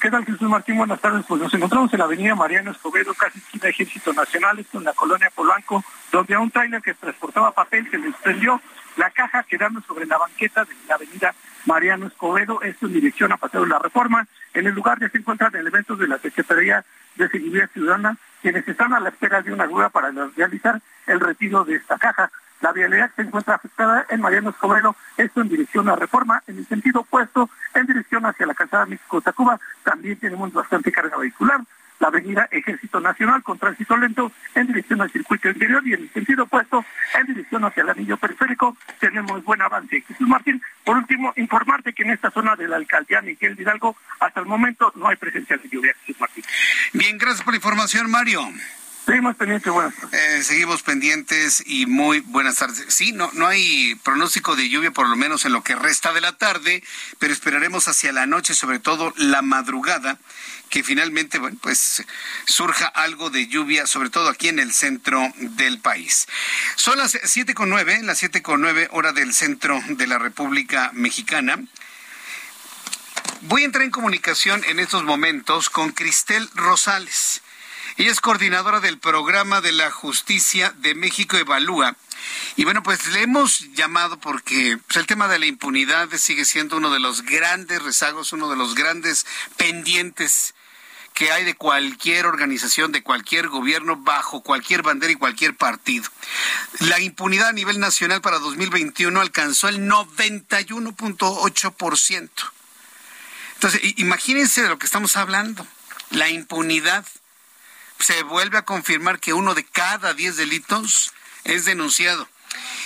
¿Qué 0.00 0.10
tal, 0.10 0.24
Jesús 0.24 0.48
Martín? 0.48 0.76
Buenas 0.76 1.00
tardes. 1.00 1.24
Pues 1.26 1.40
nos 1.40 1.54
encontramos 1.54 1.92
en 1.92 1.98
la 1.98 2.04
avenida 2.04 2.34
Mariano 2.34 2.70
Escobedo, 2.70 3.14
casi 3.14 3.38
esquina 3.38 3.70
Ejército 3.70 4.12
Nacional, 4.12 4.58
esto 4.58 4.78
en 4.78 4.84
la 4.84 4.92
colonia 4.92 5.32
Polanco, 5.34 5.82
donde 6.12 6.34
a 6.34 6.40
un 6.40 6.50
tráiler 6.50 6.82
que 6.82 6.94
transportaba 6.94 7.52
papel 7.52 7.90
se 7.90 7.98
le 7.98 8.12
prendió 8.22 8.60
la 8.96 9.10
caja 9.10 9.42
quedando 9.44 9.80
sobre 9.82 10.06
la 10.06 10.18
banqueta 10.18 10.64
de 10.64 10.74
la 10.88 10.94
avenida 10.94 11.34
Mariano 11.66 12.06
Escobedo, 12.06 12.60
esto 12.62 12.86
en 12.86 12.92
dirección 12.92 13.32
a 13.32 13.36
Paseo 13.36 13.62
de 13.62 13.68
la 13.68 13.78
Reforma. 13.78 14.26
En 14.52 14.66
el 14.66 14.74
lugar 14.74 15.00
ya 15.00 15.08
se 15.08 15.18
encuentran 15.18 15.54
elementos 15.54 15.98
de 15.98 16.08
la 16.08 16.18
Secretaría 16.18 16.84
de 17.16 17.28
Seguridad 17.28 17.70
Ciudadana, 17.72 18.16
quienes 18.42 18.66
están 18.68 18.92
a 18.92 19.00
la 19.00 19.08
espera 19.08 19.42
de 19.42 19.52
una 19.52 19.66
grúa 19.66 19.88
para 19.88 20.10
realizar 20.36 20.80
el 21.06 21.20
retiro 21.20 21.64
de 21.64 21.76
esta 21.76 21.98
caja. 21.98 22.30
La 22.60 22.72
vialidad 22.72 23.10
se 23.14 23.22
encuentra 23.22 23.56
afectada 23.56 24.06
en 24.08 24.20
Mariano 24.20 24.50
Escobedo, 24.50 24.96
esto 25.16 25.40
en 25.40 25.48
dirección 25.48 25.88
a 25.88 25.96
Reforma, 25.96 26.42
en 26.46 26.58
el 26.58 26.66
sentido 26.66 27.00
opuesto, 27.00 27.50
en 27.74 27.86
dirección 27.86 28.24
hacia 28.26 28.46
la 28.46 28.54
calzada 28.54 28.86
México-Tacuba, 28.86 29.58
también 29.82 30.18
tenemos 30.18 30.52
bastante 30.52 30.92
carga 30.92 31.16
vehicular 31.16 31.60
la 32.04 32.08
avenida 32.08 32.48
Ejército 32.50 33.00
Nacional 33.00 33.42
con 33.42 33.58
tránsito 33.58 33.96
lento 33.96 34.30
en 34.54 34.66
dirección 34.66 35.00
al 35.00 35.10
circuito 35.10 35.48
interior 35.48 35.82
y 35.86 35.94
en 35.94 36.02
el 36.02 36.12
sentido 36.12 36.44
opuesto 36.44 36.84
en 37.18 37.26
dirección 37.28 37.64
hacia 37.64 37.82
el 37.82 37.88
anillo 37.88 38.18
periférico 38.18 38.76
tenemos 39.00 39.42
buen 39.42 39.62
avance. 39.62 40.02
Jesús 40.02 40.28
Martín, 40.28 40.60
por 40.84 40.98
último, 40.98 41.32
informarte 41.36 41.94
que 41.94 42.02
en 42.02 42.10
esta 42.10 42.30
zona 42.30 42.56
de 42.56 42.68
la 42.68 42.76
alcaldía 42.76 43.22
Miguel 43.22 43.58
Hidalgo 43.58 43.96
hasta 44.20 44.40
el 44.40 44.46
momento 44.46 44.92
no 44.96 45.08
hay 45.08 45.16
presencia 45.16 45.56
de 45.56 45.66
lluvia. 45.66 45.94
Jesús 46.00 46.20
Martín. 46.20 46.44
Bien, 46.92 47.16
gracias 47.16 47.42
por 47.42 47.54
la 47.54 47.56
información, 47.56 48.10
Mario. 48.10 48.40
Seguimos 49.04 49.36
pendientes, 49.36 49.70
buenas 49.70 49.94
tardes. 49.94 50.20
Eh, 50.20 50.42
seguimos 50.44 50.82
pendientes 50.82 51.62
y 51.66 51.84
muy 51.84 52.20
buenas 52.20 52.56
tardes. 52.56 52.86
Sí, 52.88 53.12
no, 53.12 53.30
no 53.34 53.46
hay 53.46 53.94
pronóstico 53.96 54.56
de 54.56 54.70
lluvia 54.70 54.92
por 54.92 55.08
lo 55.08 55.14
menos 55.14 55.44
en 55.44 55.52
lo 55.52 55.62
que 55.62 55.74
resta 55.74 56.14
de 56.14 56.22
la 56.22 56.32
tarde, 56.38 56.82
pero 57.18 57.32
esperaremos 57.32 57.86
hacia 57.86 58.12
la 58.12 58.24
noche, 58.26 58.54
sobre 58.54 58.78
todo 58.78 59.12
la 59.18 59.42
madrugada, 59.42 60.18
que 60.70 60.82
finalmente, 60.82 61.38
pues 61.60 62.02
surja 62.46 62.86
algo 62.86 63.28
de 63.28 63.46
lluvia, 63.46 63.86
sobre 63.86 64.08
todo 64.08 64.30
aquí 64.30 64.48
en 64.48 64.58
el 64.58 64.72
centro 64.72 65.30
del 65.36 65.80
país. 65.80 66.26
Son 66.76 66.96
las 66.96 67.18
siete 67.24 67.52
con 67.52 67.68
nueve, 67.68 68.00
las 68.02 68.16
siete 68.16 68.40
con 68.40 68.62
nueve 68.62 68.88
hora 68.90 69.12
del 69.12 69.34
centro 69.34 69.82
de 69.86 70.06
la 70.06 70.18
República 70.18 70.90
Mexicana. 70.94 71.58
Voy 73.42 73.62
a 73.62 73.66
entrar 73.66 73.84
en 73.84 73.90
comunicación 73.90 74.64
en 74.64 74.80
estos 74.80 75.04
momentos 75.04 75.68
con 75.68 75.92
Cristel 75.92 76.48
Rosales. 76.54 77.42
Ella 77.96 78.10
es 78.10 78.20
coordinadora 78.20 78.80
del 78.80 78.98
programa 78.98 79.60
de 79.60 79.70
la 79.70 79.92
justicia 79.92 80.74
de 80.78 80.96
México 80.96 81.36
Evalúa. 81.36 81.94
Y 82.56 82.64
bueno, 82.64 82.82
pues 82.82 83.06
le 83.08 83.20
hemos 83.22 83.72
llamado 83.74 84.18
porque 84.18 84.78
pues, 84.86 84.96
el 84.96 85.06
tema 85.06 85.28
de 85.28 85.38
la 85.38 85.46
impunidad 85.46 86.08
sigue 86.16 86.44
siendo 86.44 86.78
uno 86.78 86.90
de 86.90 86.98
los 86.98 87.22
grandes 87.22 87.80
rezagos, 87.82 88.32
uno 88.32 88.50
de 88.50 88.56
los 88.56 88.74
grandes 88.74 89.24
pendientes 89.56 90.56
que 91.12 91.30
hay 91.30 91.44
de 91.44 91.54
cualquier 91.54 92.26
organización, 92.26 92.90
de 92.90 93.04
cualquier 93.04 93.46
gobierno, 93.46 93.94
bajo 93.96 94.42
cualquier 94.42 94.82
bandera 94.82 95.12
y 95.12 95.16
cualquier 95.16 95.56
partido. 95.56 96.10
La 96.80 96.98
impunidad 96.98 97.50
a 97.50 97.52
nivel 97.52 97.78
nacional 97.78 98.20
para 98.20 98.40
2021 98.40 99.20
alcanzó 99.20 99.68
el 99.68 99.88
91.8%. 99.88 102.30
Entonces, 103.54 103.80
imagínense 103.98 104.64
de 104.64 104.68
lo 104.68 104.78
que 104.78 104.86
estamos 104.86 105.16
hablando. 105.16 105.64
La 106.10 106.28
impunidad 106.28 107.06
se 108.04 108.22
vuelve 108.22 108.58
a 108.58 108.62
confirmar 108.62 109.18
que 109.18 109.32
uno 109.32 109.54
de 109.54 109.64
cada 109.64 110.12
diez 110.12 110.36
delitos 110.36 111.14
es 111.44 111.64
denunciado. 111.64 112.28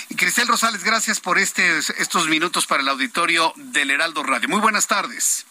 Y 0.07 0.15
Cristel 0.15 0.47
Rosales, 0.47 0.85
gracias 0.85 1.19
por 1.19 1.37
este, 1.37 1.79
estos 1.97 2.29
minutos 2.29 2.65
para 2.65 2.81
el 2.81 2.87
auditorio 2.87 3.51
del 3.57 3.91
Heraldo 3.91 4.23
Radio. 4.23 4.47
Muy 4.47 4.61
buenas 4.61 4.87
tardes. 4.87 5.45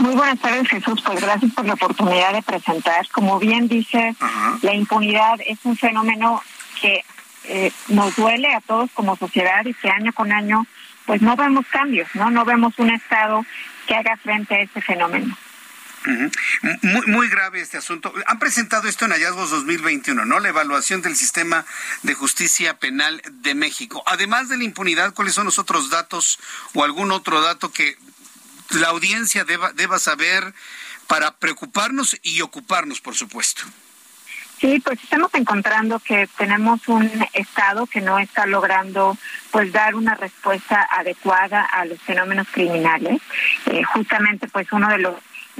Muy 0.00 0.16
buenas 0.16 0.40
tardes, 0.40 0.68
Jesús. 0.68 1.00
Pues 1.06 1.20
gracias 1.20 1.52
por 1.54 1.64
la 1.64 1.74
oportunidad 1.74 2.32
de 2.32 2.42
presentar. 2.42 3.06
Como 3.12 3.38
bien 3.38 3.68
dice, 3.68 4.16
la 4.62 4.74
impunidad 4.74 5.36
es 5.46 5.60
un 5.62 5.76
fenómeno 5.76 6.42
que 6.80 7.04
eh, 7.44 7.70
nos 7.86 8.16
duele 8.16 8.52
a 8.52 8.60
todos 8.62 8.90
como 8.94 9.16
sociedad 9.16 9.64
y 9.64 9.74
que 9.74 9.90
año 9.90 10.12
con 10.12 10.32
año 10.32 10.66
pues 11.06 11.22
no 11.22 11.36
vemos 11.36 11.64
cambios, 11.70 12.08
¿no? 12.14 12.32
No 12.32 12.44
vemos 12.44 12.74
un 12.78 12.90
Estado 12.90 13.46
que 13.86 13.94
haga 13.94 14.16
frente 14.16 14.56
a 14.56 14.62
este 14.62 14.80
fenómeno. 14.80 15.36
Muy, 16.82 17.06
muy 17.06 17.28
grave 17.28 17.60
este 17.60 17.76
asunto. 17.76 18.12
Han 18.26 18.38
presentado 18.38 18.88
esto 18.88 19.04
en 19.04 19.12
Hallazgos 19.12 19.50
2021, 19.50 20.24
¿no? 20.24 20.40
La 20.40 20.48
evaluación 20.48 21.02
del 21.02 21.16
sistema 21.16 21.64
de 22.02 22.14
justicia 22.14 22.78
penal 22.78 23.22
de 23.30 23.54
México. 23.54 24.02
Además 24.06 24.48
de 24.48 24.56
la 24.56 24.64
impunidad, 24.64 25.14
¿cuáles 25.14 25.34
son 25.34 25.44
los 25.44 25.58
otros 25.58 25.90
datos 25.90 26.38
o 26.74 26.84
algún 26.84 27.12
otro 27.12 27.40
dato 27.40 27.70
que 27.70 27.96
la 28.70 28.88
audiencia 28.88 29.44
deba, 29.44 29.72
deba 29.72 29.98
saber 29.98 30.54
para 31.06 31.36
preocuparnos 31.36 32.18
y 32.22 32.40
ocuparnos, 32.40 33.00
por 33.00 33.14
supuesto? 33.14 33.62
Sí, 34.60 34.80
pues 34.80 35.00
estamos 35.02 35.32
encontrando 35.34 36.00
que 36.00 36.28
tenemos 36.36 36.88
un 36.88 37.08
Estado 37.32 37.86
que 37.86 38.00
no 38.00 38.18
está 38.18 38.44
logrando 38.44 39.16
pues 39.52 39.72
dar 39.72 39.94
una 39.94 40.16
respuesta 40.16 40.88
adecuada 40.90 41.62
a 41.62 41.84
los 41.84 42.00
fenómenos 42.02 42.48
criminales. 42.50 43.22
Eh, 43.66 43.84
justamente 43.84 44.48
pues 44.48 44.66
uno 44.72 44.88
de 44.88 44.98
los 44.98 45.14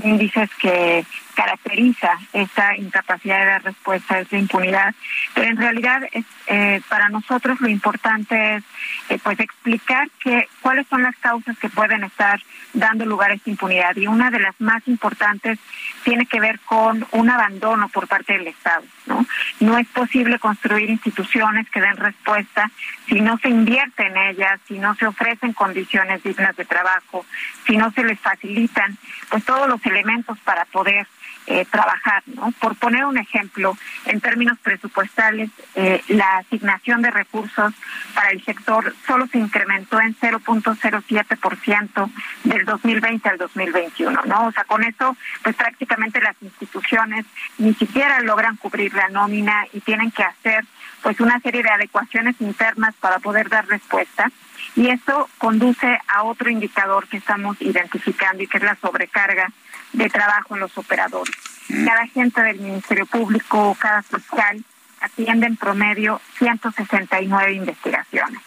índices 0.05 0.51
que, 0.61 1.05
caracteriza 1.39 2.19
esta 2.33 2.77
incapacidad 2.77 3.39
de 3.39 3.47
dar 3.47 3.63
respuesta, 3.63 4.19
esa 4.19 4.37
impunidad, 4.37 4.93
pero 5.35 5.49
en 5.49 5.57
realidad 5.57 6.03
eh, 6.49 6.81
para 6.89 7.11
nosotros 7.11 7.61
lo 7.61 7.69
importante 7.69 8.57
es 8.57 8.65
eh, 9.09 9.21
pues 9.23 9.39
explicar 9.39 10.11
que, 10.19 10.49
cuáles 10.63 10.89
son 10.89 11.05
las 11.05 11.17
causas 11.19 11.57
que 11.59 11.69
pueden 11.69 12.03
estar 12.03 12.41
dando 12.73 13.07
lugar 13.07 13.31
a 13.31 13.35
esta 13.35 13.51
impunidad 13.51 13.95
y 13.95 14.09
una 14.09 14.33
de 14.33 14.41
las 14.41 14.61
más 14.61 14.83
importantes 14.89 15.61
tiene 16.03 16.27
que 16.27 16.41
ver 16.41 16.59
con 16.59 17.07
un 17.13 17.31
abandono 17.31 17.89
por 17.89 18.09
parte 18.09 18.33
del 18.33 18.49
Estado. 18.49 18.83
¿no? 19.07 19.25
no 19.61 19.79
es 19.79 19.87
posible 19.89 20.41
construir 20.41 20.91
instituciones 20.91 21.71
que 21.71 21.81
den 21.81 21.97
respuesta 21.99 22.69
si 23.07 23.21
no 23.21 23.39
se 23.39 23.49
invierte 23.49 24.07
en 24.07 24.17
ellas, 24.17 24.61
si 24.67 24.77
no 24.79 24.97
se 24.97 25.07
ofrecen 25.07 25.53
condiciones 25.53 26.21
dignas 26.25 26.57
de 26.57 26.65
trabajo, 26.65 27.25
si 27.65 27.77
no 27.77 27.93
se 27.93 28.03
les 28.03 28.19
facilitan 28.19 28.99
pues 29.31 29.45
todos 29.45 29.69
los 29.69 29.85
elementos 29.87 30.37
para 30.41 30.65
poder 30.65 31.07
eh, 31.51 31.65
trabajar. 31.71 32.23
¿no? 32.27 32.53
Por 32.61 32.77
poner 32.77 33.07
un 33.07 33.17
ejemplo, 33.17 33.75
en 34.05 34.21
términos 34.21 34.59
presupuestales, 34.63 35.49
eh, 35.75 36.03
la 36.09 36.37
asignación 36.37 37.01
de 37.01 37.11
recursos 37.11 37.73
para 38.15 38.31
el 38.31 38.45
sector 38.45 38.95
solo 39.07 39.27
se 39.29 39.39
incrementó 39.39 39.99
en 39.99 40.15
0.07% 40.15 42.11
del 42.45 42.65
2020 42.67 43.29
al 43.31 43.39
2021. 43.39 44.23
¿no? 44.27 44.47
O 44.49 44.53
sea, 44.53 44.65
con 44.65 44.85
eso, 44.85 45.17
pues 45.43 45.57
prácticamente 45.57 46.21
las 46.21 46.37
instituciones 46.43 47.25
ni 47.57 47.73
siquiera 47.73 48.21
logran 48.21 48.57
cubrir 48.57 48.93
la 48.93 49.09
nómina 49.09 49.65
y 49.73 49.81
tienen 49.81 50.11
que 50.11 50.25
hacer 50.25 50.67
pues 51.03 51.19
una 51.19 51.41
serie 51.41 51.63
de 51.63 51.71
adecuaciones 51.71 52.37
internas 52.41 52.95
para 53.01 53.21
poder 53.21 53.49
dar 53.49 53.67
respuesta 53.69 54.31
y 54.77 54.89
esto 54.89 55.29
conduce 55.39 55.99
a 56.09 56.25
otro 56.25 56.51
indicador 56.51 57.09
que 57.09 57.17
estamos 57.17 57.61
identificando 57.63 58.43
y 58.43 58.47
que 58.47 58.59
es 58.59 58.65
la 58.65 58.77
sobrecarga 58.77 59.51
de 59.93 60.09
trabajo 60.09 60.55
en 60.55 60.61
los 60.61 60.77
operadores. 60.77 61.35
Mm. 61.69 61.87
Cada 61.87 62.03
agente 62.03 62.43
del 62.43 62.61
Ministerio 62.61 63.07
Público, 63.07 63.77
cada 63.79 64.03
fiscal, 64.03 64.65
atiende 65.01 65.47
en 65.47 65.57
promedio 65.57 66.21
169 66.39 67.53
investigaciones. 67.53 68.41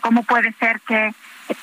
¿Cómo 0.00 0.22
puede 0.22 0.52
ser 0.54 0.80
que 0.80 1.12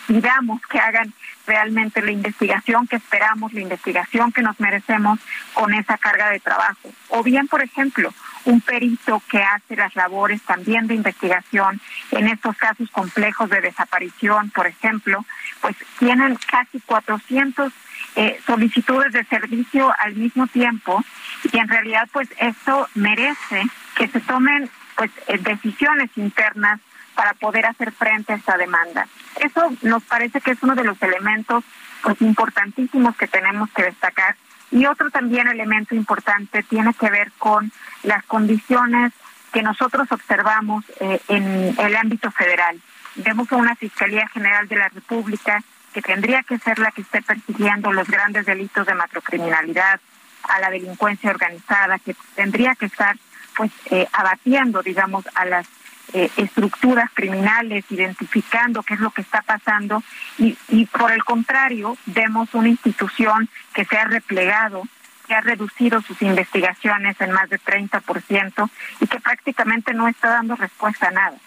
pidamos 0.05 0.61
que 0.69 0.79
hagan 0.79 1.13
realmente 1.45 2.01
la 2.01 2.11
investigación 2.11 2.87
que 2.87 2.97
esperamos, 2.97 3.53
la 3.53 3.61
investigación 3.61 4.31
que 4.31 4.41
nos 4.41 4.59
merecemos 4.59 5.19
con 5.53 5.73
esa 5.73 5.97
carga 5.97 6.29
de 6.29 6.39
trabajo? 6.39 6.89
O 7.09 7.23
bien, 7.23 7.47
por 7.47 7.61
ejemplo, 7.63 8.13
un 8.45 8.61
perito 8.61 9.21
que 9.29 9.41
hace 9.41 9.75
las 9.75 9.95
labores 9.95 10.41
también 10.43 10.87
de 10.87 10.95
investigación 10.95 11.79
en 12.11 12.27
estos 12.27 12.57
casos 12.57 12.89
complejos 12.91 13.49
de 13.49 13.61
desaparición, 13.61 14.49
por 14.51 14.67
ejemplo, 14.67 15.25
pues 15.61 15.75
tienen 15.99 16.37
casi 16.49 16.79
400 16.81 17.71
eh, 18.17 18.39
solicitudes 18.47 19.13
de 19.13 19.23
servicio 19.25 19.93
al 19.99 20.15
mismo 20.15 20.47
tiempo 20.47 21.03
y 21.51 21.57
en 21.59 21.67
realidad 21.67 22.09
pues 22.11 22.27
esto 22.39 22.89
merece 22.95 23.61
que 23.95 24.07
se 24.07 24.19
tomen 24.21 24.69
pues 24.95 25.11
eh, 25.27 25.37
decisiones 25.37 26.09
internas 26.15 26.79
para 27.13 27.35
poder 27.35 27.67
hacer 27.67 27.91
frente 27.91 28.33
a 28.33 28.37
esta 28.37 28.57
demanda. 28.57 29.07
Eso 29.39 29.71
nos 29.83 30.01
parece 30.03 30.41
que 30.41 30.49
es 30.49 30.63
uno 30.63 30.73
de 30.73 30.83
los 30.83 30.99
elementos 31.03 31.63
pues 32.01 32.19
importantísimos 32.23 33.15
que 33.15 33.27
tenemos 33.27 33.69
que 33.69 33.83
destacar 33.83 34.35
y 34.71 34.87
otro 34.87 35.11
también 35.11 35.47
elemento 35.47 35.93
importante 35.93 36.63
tiene 36.63 36.95
que 36.95 37.11
ver 37.11 37.31
con 37.37 37.71
las 38.01 38.23
condiciones 38.25 39.13
que 39.53 39.61
nosotros 39.61 40.11
observamos 40.11 40.83
eh, 40.99 41.21
en 41.27 41.75
el 41.77 41.95
ámbito 41.95 42.31
federal. 42.31 42.81
Vemos 43.15 43.51
a 43.51 43.57
una 43.57 43.75
Fiscalía 43.75 44.27
General 44.29 44.67
de 44.67 44.75
la 44.75 44.89
República 44.89 45.63
que 45.97 46.13
tendría 46.13 46.43
que 46.43 46.59
ser 46.59 46.77
la 46.77 46.91
que 46.91 47.01
esté 47.01 47.23
persiguiendo 47.23 47.91
los 47.91 48.07
grandes 48.07 48.45
delitos 48.45 48.85
de 48.85 48.93
macrocriminalidad, 48.93 49.99
a 50.43 50.59
la 50.59 50.69
delincuencia 50.69 51.31
organizada, 51.31 51.97
que 51.97 52.15
tendría 52.35 52.75
que 52.75 52.85
estar 52.85 53.17
pues 53.55 53.71
eh, 53.89 54.07
abatiendo, 54.13 54.83
digamos, 54.83 55.25
a 55.33 55.45
las 55.45 55.65
eh, 56.13 56.29
estructuras 56.37 57.09
criminales, 57.15 57.83
identificando 57.89 58.83
qué 58.83 58.93
es 58.93 58.99
lo 58.99 59.09
que 59.09 59.21
está 59.21 59.41
pasando 59.41 60.03
y, 60.37 60.55
y 60.69 60.85
por 60.85 61.11
el 61.11 61.23
contrario 61.23 61.97
vemos 62.05 62.53
una 62.53 62.69
institución 62.69 63.49
que 63.73 63.83
se 63.83 63.97
ha 63.97 64.05
replegado, 64.05 64.83
que 65.27 65.33
ha 65.33 65.41
reducido 65.41 65.99
sus 66.03 66.21
investigaciones 66.21 67.19
en 67.19 67.31
más 67.31 67.49
de 67.49 67.59
30% 67.59 68.69
y 68.99 69.07
que 69.07 69.19
prácticamente 69.19 69.95
no 69.95 70.07
está 70.07 70.29
dando 70.29 70.55
respuesta 70.55 71.07
a 71.07 71.11
nada. 71.11 71.37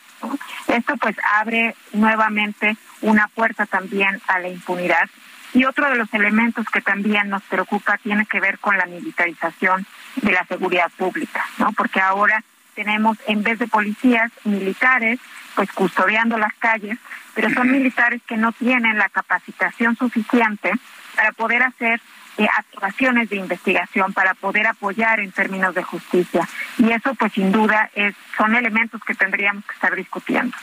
Esto 0.68 0.96
pues 0.96 1.16
abre 1.34 1.74
nuevamente 1.92 2.76
una 3.02 3.28
puerta 3.28 3.66
también 3.66 4.20
a 4.28 4.38
la 4.38 4.48
impunidad 4.48 5.08
y 5.52 5.64
otro 5.64 5.88
de 5.88 5.96
los 5.96 6.12
elementos 6.14 6.66
que 6.66 6.80
también 6.80 7.28
nos 7.28 7.42
preocupa 7.42 7.98
tiene 7.98 8.26
que 8.26 8.40
ver 8.40 8.58
con 8.58 8.76
la 8.78 8.86
militarización 8.86 9.86
de 10.16 10.32
la 10.32 10.44
seguridad 10.44 10.90
pública, 10.96 11.44
¿no? 11.58 11.72
Porque 11.72 12.00
ahora 12.00 12.44
tenemos 12.74 13.18
en 13.26 13.42
vez 13.42 13.58
de 13.58 13.66
policías 13.66 14.30
militares 14.44 15.18
pues 15.56 15.72
custodiando 15.72 16.38
las 16.38 16.54
calles, 16.54 16.98
pero 17.34 17.50
son 17.50 17.70
militares 17.70 18.22
que 18.26 18.36
no 18.36 18.52
tienen 18.52 18.96
la 18.96 19.08
capacitación 19.08 19.96
suficiente 19.96 20.72
para 21.16 21.32
poder 21.32 21.62
hacer 21.62 22.00
eh, 22.38 22.46
actuaciones 22.56 23.28
de 23.30 23.36
investigación, 23.36 24.12
para 24.12 24.34
poder 24.34 24.66
apoyar 24.66 25.20
en 25.20 25.32
términos 25.32 25.74
de 25.74 25.82
justicia. 25.82 26.48
Y 26.78 26.90
eso 26.90 27.14
pues 27.14 27.32
sin 27.32 27.52
duda 27.52 27.90
es 27.94 28.14
son 28.36 28.54
elementos 28.54 29.00
que 29.04 29.14
tendríamos 29.14 29.64
que 29.64 29.74
estar 29.74 29.94
discutiendo. 29.94 30.56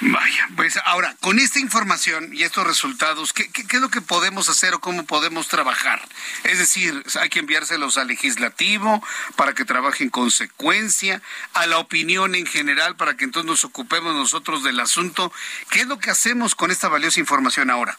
Vaya, 0.00 0.48
pues 0.56 0.78
ahora, 0.84 1.16
con 1.22 1.38
esta 1.38 1.58
información 1.58 2.28
y 2.34 2.42
estos 2.42 2.66
resultados, 2.66 3.32
¿qué, 3.32 3.48
¿qué, 3.50 3.62
es 3.62 3.80
lo 3.80 3.88
que 3.88 4.02
podemos 4.02 4.50
hacer 4.50 4.74
o 4.74 4.80
cómo 4.80 5.06
podemos 5.06 5.48
trabajar? 5.48 6.06
Es 6.44 6.58
decir, 6.58 7.02
hay 7.18 7.30
que 7.30 7.38
enviárselos 7.38 7.96
al 7.96 8.08
legislativo 8.08 9.02
para 9.36 9.54
que 9.54 9.64
trabaje 9.64 10.04
en 10.04 10.10
consecuencia, 10.10 11.22
a 11.54 11.66
la 11.66 11.78
opinión 11.78 12.34
en 12.34 12.44
general 12.44 12.96
para 12.96 13.16
que 13.16 13.24
entonces 13.24 13.50
nos 13.50 13.64
ocupemos 13.64 14.14
nosotros 14.14 14.62
del 14.62 14.80
asunto. 14.80 15.32
¿Qué 15.70 15.80
es 15.80 15.86
lo 15.86 15.98
que 15.98 16.10
hacemos 16.10 16.54
con 16.54 16.70
esta 16.70 16.88
valiosa 16.88 17.20
información 17.20 17.70
ahora? 17.70 17.96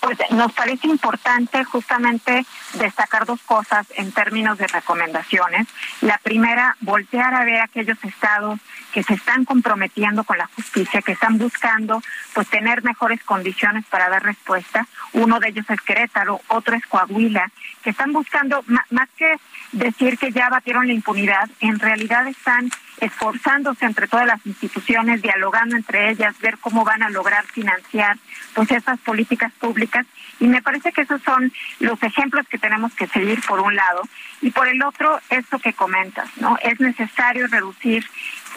Pues 0.00 0.18
nos 0.30 0.52
parece 0.52 0.86
importante 0.86 1.64
justamente 1.64 2.44
destacar 2.74 3.26
dos 3.26 3.40
cosas 3.42 3.86
en 3.96 4.12
términos 4.12 4.58
de 4.58 4.66
recomendaciones. 4.66 5.66
La 6.00 6.18
primera, 6.18 6.76
voltear 6.80 7.34
a 7.34 7.44
ver 7.44 7.60
aquellos 7.60 8.02
estados 8.04 8.60
que 8.92 9.02
se 9.02 9.14
están 9.14 9.44
comprometiendo 9.44 10.24
con 10.24 10.38
la 10.38 10.46
justicia, 10.46 11.02
que 11.02 11.12
están 11.12 11.38
buscando 11.38 12.02
pues 12.34 12.48
tener 12.48 12.82
mejores 12.82 13.22
condiciones 13.24 13.84
para 13.86 14.08
dar 14.08 14.22
respuesta. 14.22 14.86
Uno 15.12 15.40
de 15.40 15.48
ellos 15.48 15.66
es 15.68 15.80
Querétaro, 15.80 16.40
otro 16.48 16.76
es 16.76 16.86
Coahuila, 16.86 17.50
que 17.82 17.90
están 17.90 18.12
buscando 18.12 18.64
más 18.90 19.08
que 19.16 19.36
decir 19.72 20.18
que 20.18 20.32
ya 20.32 20.48
batieron 20.48 20.86
la 20.86 20.92
impunidad, 20.92 21.48
en 21.60 21.78
realidad 21.78 22.26
están 22.26 22.70
esforzándose 23.00 23.84
entre 23.84 24.08
todas 24.08 24.26
las 24.26 24.44
instituciones, 24.46 25.22
dialogando 25.22 25.76
entre 25.76 26.10
ellas, 26.10 26.38
ver 26.40 26.58
cómo 26.58 26.84
van 26.84 27.02
a 27.02 27.10
lograr 27.10 27.44
financiar 27.46 28.16
pues 28.54 28.70
esas 28.70 28.98
políticas 29.00 29.52
públicas 29.52 30.06
y 30.40 30.46
me 30.46 30.62
parece 30.62 30.92
que 30.92 31.02
esos 31.02 31.22
son 31.22 31.52
los 31.80 32.02
ejemplos 32.02 32.46
que 32.48 32.58
tenemos 32.58 32.94
que 32.94 33.06
seguir 33.06 33.40
por 33.46 33.60
un 33.60 33.74
lado 33.74 34.02
y 34.40 34.50
por 34.50 34.68
el 34.68 34.82
otro 34.82 35.20
esto 35.30 35.58
que 35.58 35.72
comentas, 35.72 36.28
¿no? 36.36 36.56
Es 36.62 36.78
necesario 36.80 37.46
reducir 37.46 38.04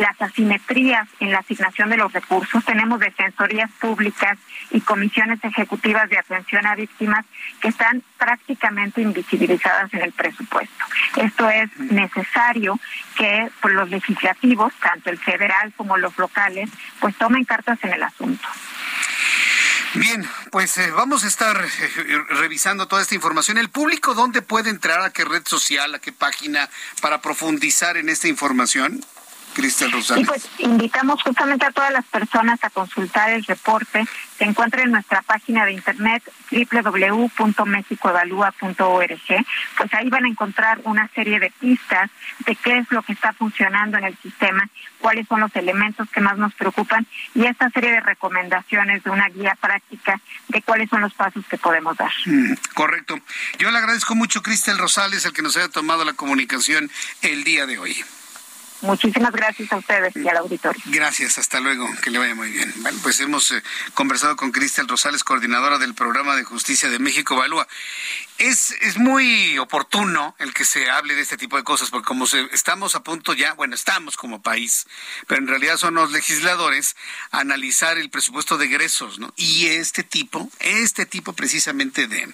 las 0.02 0.20
asimetrías 0.20 1.08
en 1.20 1.32
la 1.32 1.40
asignación 1.40 1.90
de 1.90 1.98
los 1.98 2.12
recursos. 2.12 2.66
Tenemos 2.66 3.00
defensorías 3.00 3.70
públicas 3.80 4.38
y 4.72 4.82
comisiones 4.82 5.40
ejecutivas 5.44 6.10
de 6.10 6.18
atención 6.18 6.66
a 6.66 6.76
víctimas 6.76 7.24
que 7.62 7.68
están 7.68 8.04
prácticamente 8.18 9.02
invisibilizadas 9.02 9.94
en 9.94 10.02
el 10.02 10.12
presupuesto. 10.12 10.86
Esto 11.18 11.50
es 11.50 11.70
necesario 11.78 12.80
que 13.16 13.50
pues, 13.62 13.74
los 13.76 13.90
legislativos, 13.90 14.74
tanto 14.82 15.12
el 15.12 15.20
federal 15.20 15.72
como 15.78 15.98
los 15.98 16.18
locales, 16.18 16.70
pues 17.00 17.16
tomen 17.18 17.46
cartas 17.46 17.78
en 17.84 17.94
el 17.94 18.02
asunto. 18.02 18.48
Bien, 19.94 20.28
pues 20.52 20.78
eh, 20.78 20.90
vamos 20.92 21.26
a 21.26 21.28
estar 21.28 21.58
eh, 21.64 22.24
revisando 22.30 22.88
toda 22.88 23.02
esta 23.02 23.14
información. 23.14 23.58
¿El 23.58 23.70
público 23.70 24.14
dónde 24.16 24.42
puede 24.42 24.70
entrar? 24.70 25.02
¿A 25.02 25.12
qué 25.12 25.26
red 25.26 25.46
social? 25.46 25.94
¿A 25.94 26.00
qué 26.00 26.14
página 26.14 26.70
para 27.02 27.22
profundizar 27.22 27.98
en 27.98 28.08
esta 28.08 28.30
información? 28.30 29.04
Cristel 29.54 29.92
Rosales. 29.92 30.24
Y 30.24 30.26
pues 30.26 30.50
invitamos 30.60 31.22
justamente 31.22 31.66
a 31.66 31.72
todas 31.72 31.92
las 31.92 32.06
personas 32.06 32.64
a 32.64 32.70
consultar 32.70 33.32
el 33.32 33.44
reporte. 33.46 34.08
Se 34.38 34.46
encuentra 34.46 34.84
en 34.84 34.92
nuestra 34.92 35.22
página 35.22 35.66
de 35.66 35.74
internet 35.74 36.24
www.mexicoevalúa.org. 36.52 39.46
Pues 39.78 39.94
ahí 39.94 40.10
van 40.10 40.26
a 40.26 40.28
encontrar 40.28 40.82
una 40.84 41.08
serie 41.10 41.40
de 41.40 41.52
pistas 41.60 42.10
de 42.46 42.56
qué 42.56 42.80
es 42.80 42.92
lo 42.92 43.04
que 43.04 43.14
está 43.14 43.34
funcionando 43.34 43.98
en 43.98 44.06
el 44.06 44.18
sistema, 44.18 44.68
cuáles 45.00 45.28
son 45.28 45.42
los 45.42 45.56
elementos 45.56 46.10
que 46.10 46.22
más 46.22 46.38
nos 46.38 46.54
preocupan 46.54 47.06
y 47.34 47.46
esta 47.46 47.70
serie 47.70 47.92
de 47.92 48.02
recomendaciones 48.02 49.04
de 49.04 49.10
una 49.10 49.28
guía 49.30 49.58
práctica 49.60 50.20
de 50.48 50.62
cuáles 50.62 50.90
son 50.90 51.02
los 51.02 51.14
pasos 51.14 51.46
que 51.48 51.58
podemos 51.58 51.98
dar. 51.98 52.12
Mm, 52.26 52.54
correcto. 52.74 53.20
Yo 53.58 53.72
le 53.72 53.78
agradezco 53.78 54.16
mucho, 54.16 54.42
Cristel 54.42 54.78
Rosales, 54.78 55.26
el 55.26 55.34
que 55.34 55.42
nos 55.42 55.58
haya 55.58 55.70
tomado 55.70 56.06
la 56.06 56.14
comunicación 56.14 56.90
el 57.22 57.44
día 57.44 57.66
de 57.66 57.78
hoy. 57.78 58.04
Muchísimas 58.82 59.32
gracias 59.32 59.72
a 59.72 59.78
ustedes 59.78 60.16
y 60.16 60.28
al 60.28 60.38
auditorio. 60.38 60.82
Gracias, 60.86 61.38
hasta 61.38 61.60
luego, 61.60 61.88
que 62.02 62.10
le 62.10 62.18
vaya 62.18 62.34
muy 62.34 62.50
bien. 62.50 62.74
Bueno, 62.78 62.98
pues 63.04 63.20
hemos 63.20 63.52
eh, 63.52 63.62
conversado 63.94 64.36
con 64.36 64.52
Cristel 64.52 64.88
Rosales, 64.88 65.24
coordinadora 65.24 65.78
del 65.78 65.94
programa 65.94 66.36
de 66.36 66.44
justicia 66.44 66.90
de 66.90 66.98
México 66.98 67.36
Evalúa. 67.36 67.68
Es, 68.40 68.72
es 68.82 68.98
muy 68.98 69.60
oportuno 69.60 70.36
el 70.40 70.54
que 70.56 70.66
se 70.66 70.90
hable 70.90 71.14
de 71.14 71.22
este 71.22 71.38
tipo 71.38 71.58
de 71.58 71.64
cosas, 71.64 71.92
porque 71.92 72.08
como 72.08 72.26
estamos 72.26 72.96
a 72.96 73.04
punto 73.04 73.34
ya, 73.34 73.54
bueno, 73.54 73.76
estamos 73.76 74.18
como 74.18 74.42
país, 74.42 74.88
pero 75.28 75.42
en 75.42 75.48
realidad 75.48 75.78
son 75.78 75.94
los 75.94 76.12
legisladores 76.12 76.96
a 77.30 77.42
analizar 77.42 78.00
el 78.00 78.10
presupuesto 78.10 78.58
de 78.58 78.66
egresos, 78.66 79.20
¿no? 79.20 79.32
Y 79.36 79.68
este 79.68 80.02
tipo, 80.02 80.50
este 80.60 81.06
tipo 81.06 81.34
precisamente 81.34 82.08
de, 82.08 82.34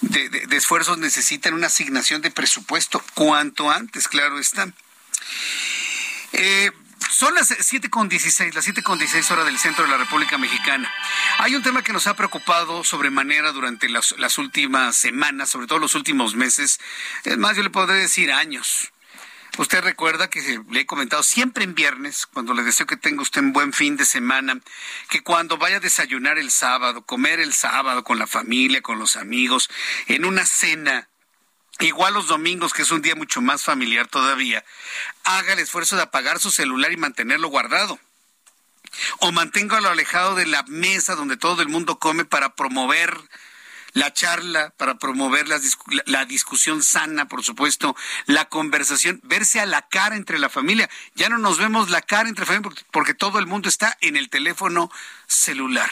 de, 0.00 0.28
de 0.28 0.56
esfuerzos 0.56 0.98
necesitan 0.98 1.54
una 1.54 1.68
asignación 1.68 2.22
de 2.22 2.32
presupuesto 2.32 3.00
cuanto 3.14 3.70
antes, 3.70 4.08
claro 4.08 4.40
está. 4.40 4.72
Eh, 6.32 6.70
son 7.10 7.34
las 7.34 7.50
7.16, 7.50 8.54
las 8.54 8.66
7.16 8.66 9.30
horas 9.30 9.44
del 9.44 9.58
centro 9.58 9.84
de 9.84 9.90
la 9.90 9.98
República 9.98 10.38
Mexicana. 10.38 10.90
Hay 11.38 11.54
un 11.54 11.62
tema 11.62 11.82
que 11.82 11.92
nos 11.92 12.06
ha 12.06 12.14
preocupado 12.14 12.84
sobremanera 12.84 13.52
durante 13.52 13.88
las, 13.88 14.14
las 14.18 14.38
últimas 14.38 14.96
semanas, 14.96 15.50
sobre 15.50 15.66
todo 15.66 15.78
los 15.78 15.94
últimos 15.94 16.34
meses, 16.34 16.80
es 17.24 17.36
más, 17.36 17.56
yo 17.56 17.62
le 17.62 17.70
podré 17.70 17.94
decir 17.94 18.32
años. 18.32 18.92
Usted 19.58 19.82
recuerda 19.82 20.30
que 20.30 20.62
le 20.70 20.80
he 20.80 20.86
comentado 20.86 21.22
siempre 21.22 21.64
en 21.64 21.74
viernes, 21.74 22.26
cuando 22.26 22.54
le 22.54 22.62
deseo 22.62 22.86
que 22.86 22.96
tenga 22.96 23.20
usted 23.20 23.42
un 23.42 23.52
buen 23.52 23.74
fin 23.74 23.96
de 23.98 24.06
semana, 24.06 24.58
que 25.10 25.22
cuando 25.22 25.58
vaya 25.58 25.76
a 25.76 25.80
desayunar 25.80 26.38
el 26.38 26.50
sábado, 26.50 27.04
comer 27.04 27.40
el 27.40 27.52
sábado 27.52 28.02
con 28.02 28.18
la 28.18 28.26
familia, 28.26 28.80
con 28.80 28.98
los 28.98 29.16
amigos, 29.16 29.68
en 30.06 30.24
una 30.24 30.46
cena, 30.46 31.09
igual 31.86 32.14
los 32.14 32.28
domingos, 32.28 32.72
que 32.72 32.82
es 32.82 32.90
un 32.90 33.02
día 33.02 33.14
mucho 33.14 33.40
más 33.40 33.64
familiar 33.64 34.08
todavía, 34.08 34.64
haga 35.24 35.52
el 35.52 35.58
esfuerzo 35.58 35.96
de 35.96 36.02
apagar 36.02 36.38
su 36.38 36.50
celular 36.50 36.92
y 36.92 36.96
mantenerlo 36.96 37.48
guardado. 37.48 37.98
O 39.20 39.32
manténgalo 39.32 39.88
alejado 39.88 40.34
de 40.34 40.46
la 40.46 40.62
mesa 40.64 41.14
donde 41.14 41.36
todo 41.36 41.62
el 41.62 41.68
mundo 41.68 41.98
come 41.98 42.24
para 42.24 42.54
promover 42.54 43.16
la 43.92 44.12
charla, 44.12 44.70
para 44.76 44.98
promover 44.98 45.46
la, 45.48 46.24
discusión 46.24 46.82
sana, 46.82 47.26
por 47.26 47.44
supuesto, 47.44 47.96
la 48.26 48.46
conversación, 48.46 49.20
verse 49.24 49.60
a 49.60 49.66
la 49.66 49.82
cara 49.82 50.16
entre 50.16 50.38
la 50.38 50.48
familia. 50.48 50.88
Ya 51.14 51.28
no 51.28 51.38
nos 51.38 51.58
vemos 51.58 51.90
la 51.90 52.02
cara 52.02 52.28
entre 52.28 52.46
familia 52.46 52.62
porque, 52.62 52.84
porque 52.90 53.14
todo 53.14 53.38
el 53.38 53.46
mundo 53.46 53.68
está 53.68 53.96
en 54.00 54.16
el 54.16 54.28
teléfono 54.28 54.90
celular. 55.26 55.90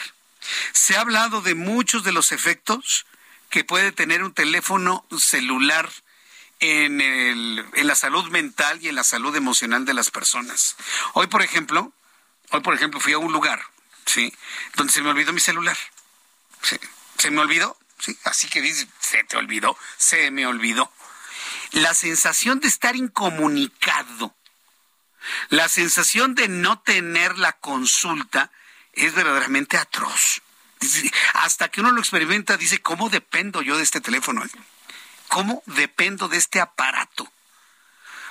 Se 0.73 0.95
ha 0.95 1.01
hablado 1.01 1.41
de 1.41 1.55
muchos 1.55 2.03
de 2.03 2.11
los 2.11 2.31
efectos 2.31 3.05
que 3.49 3.63
puede 3.63 3.91
tener 3.91 4.23
un 4.23 4.33
teléfono 4.33 5.05
celular 5.17 5.89
en, 6.59 7.01
el, 7.01 7.65
en 7.73 7.87
la 7.87 7.95
salud 7.95 8.29
mental 8.29 8.79
y 8.81 8.89
en 8.89 8.95
la 8.95 9.03
salud 9.03 9.35
emocional 9.35 9.85
de 9.85 9.93
las 9.93 10.11
personas. 10.11 10.75
Hoy, 11.13 11.27
por 11.27 11.41
ejemplo, 11.41 11.91
hoy, 12.51 12.61
por 12.61 12.73
ejemplo, 12.73 12.99
fui 12.99 13.13
a 13.13 13.17
un 13.17 13.31
lugar, 13.31 13.61
¿sí? 14.05 14.33
Donde 14.75 14.93
se 14.93 15.01
me 15.01 15.09
olvidó 15.09 15.33
mi 15.33 15.39
celular. 15.39 15.77
Se 17.17 17.31
me 17.31 17.39
olvidó, 17.39 17.77
¿sí? 17.99 18.17
Así 18.25 18.47
que 18.47 18.61
dice, 18.61 18.87
se 18.99 19.23
te 19.23 19.37
olvidó, 19.37 19.77
se 19.97 20.31
me 20.31 20.45
olvidó. 20.45 20.91
La 21.71 21.93
sensación 21.93 22.59
de 22.59 22.67
estar 22.67 22.95
incomunicado, 22.95 24.35
la 25.49 25.69
sensación 25.69 26.35
de 26.35 26.47
no 26.47 26.79
tener 26.79 27.37
la 27.37 27.53
consulta 27.53 28.51
es 28.93 29.13
verdaderamente 29.13 29.77
atroz. 29.77 30.41
Hasta 31.33 31.69
que 31.69 31.81
uno 31.81 31.91
lo 31.91 31.99
experimenta, 31.99 32.57
dice, 32.57 32.81
¿cómo 32.81 33.09
dependo 33.09 33.61
yo 33.61 33.77
de 33.77 33.83
este 33.83 34.01
teléfono? 34.01 34.43
¿Cómo 35.27 35.63
dependo 35.65 36.27
de 36.27 36.37
este 36.37 36.59
aparato? 36.59 37.31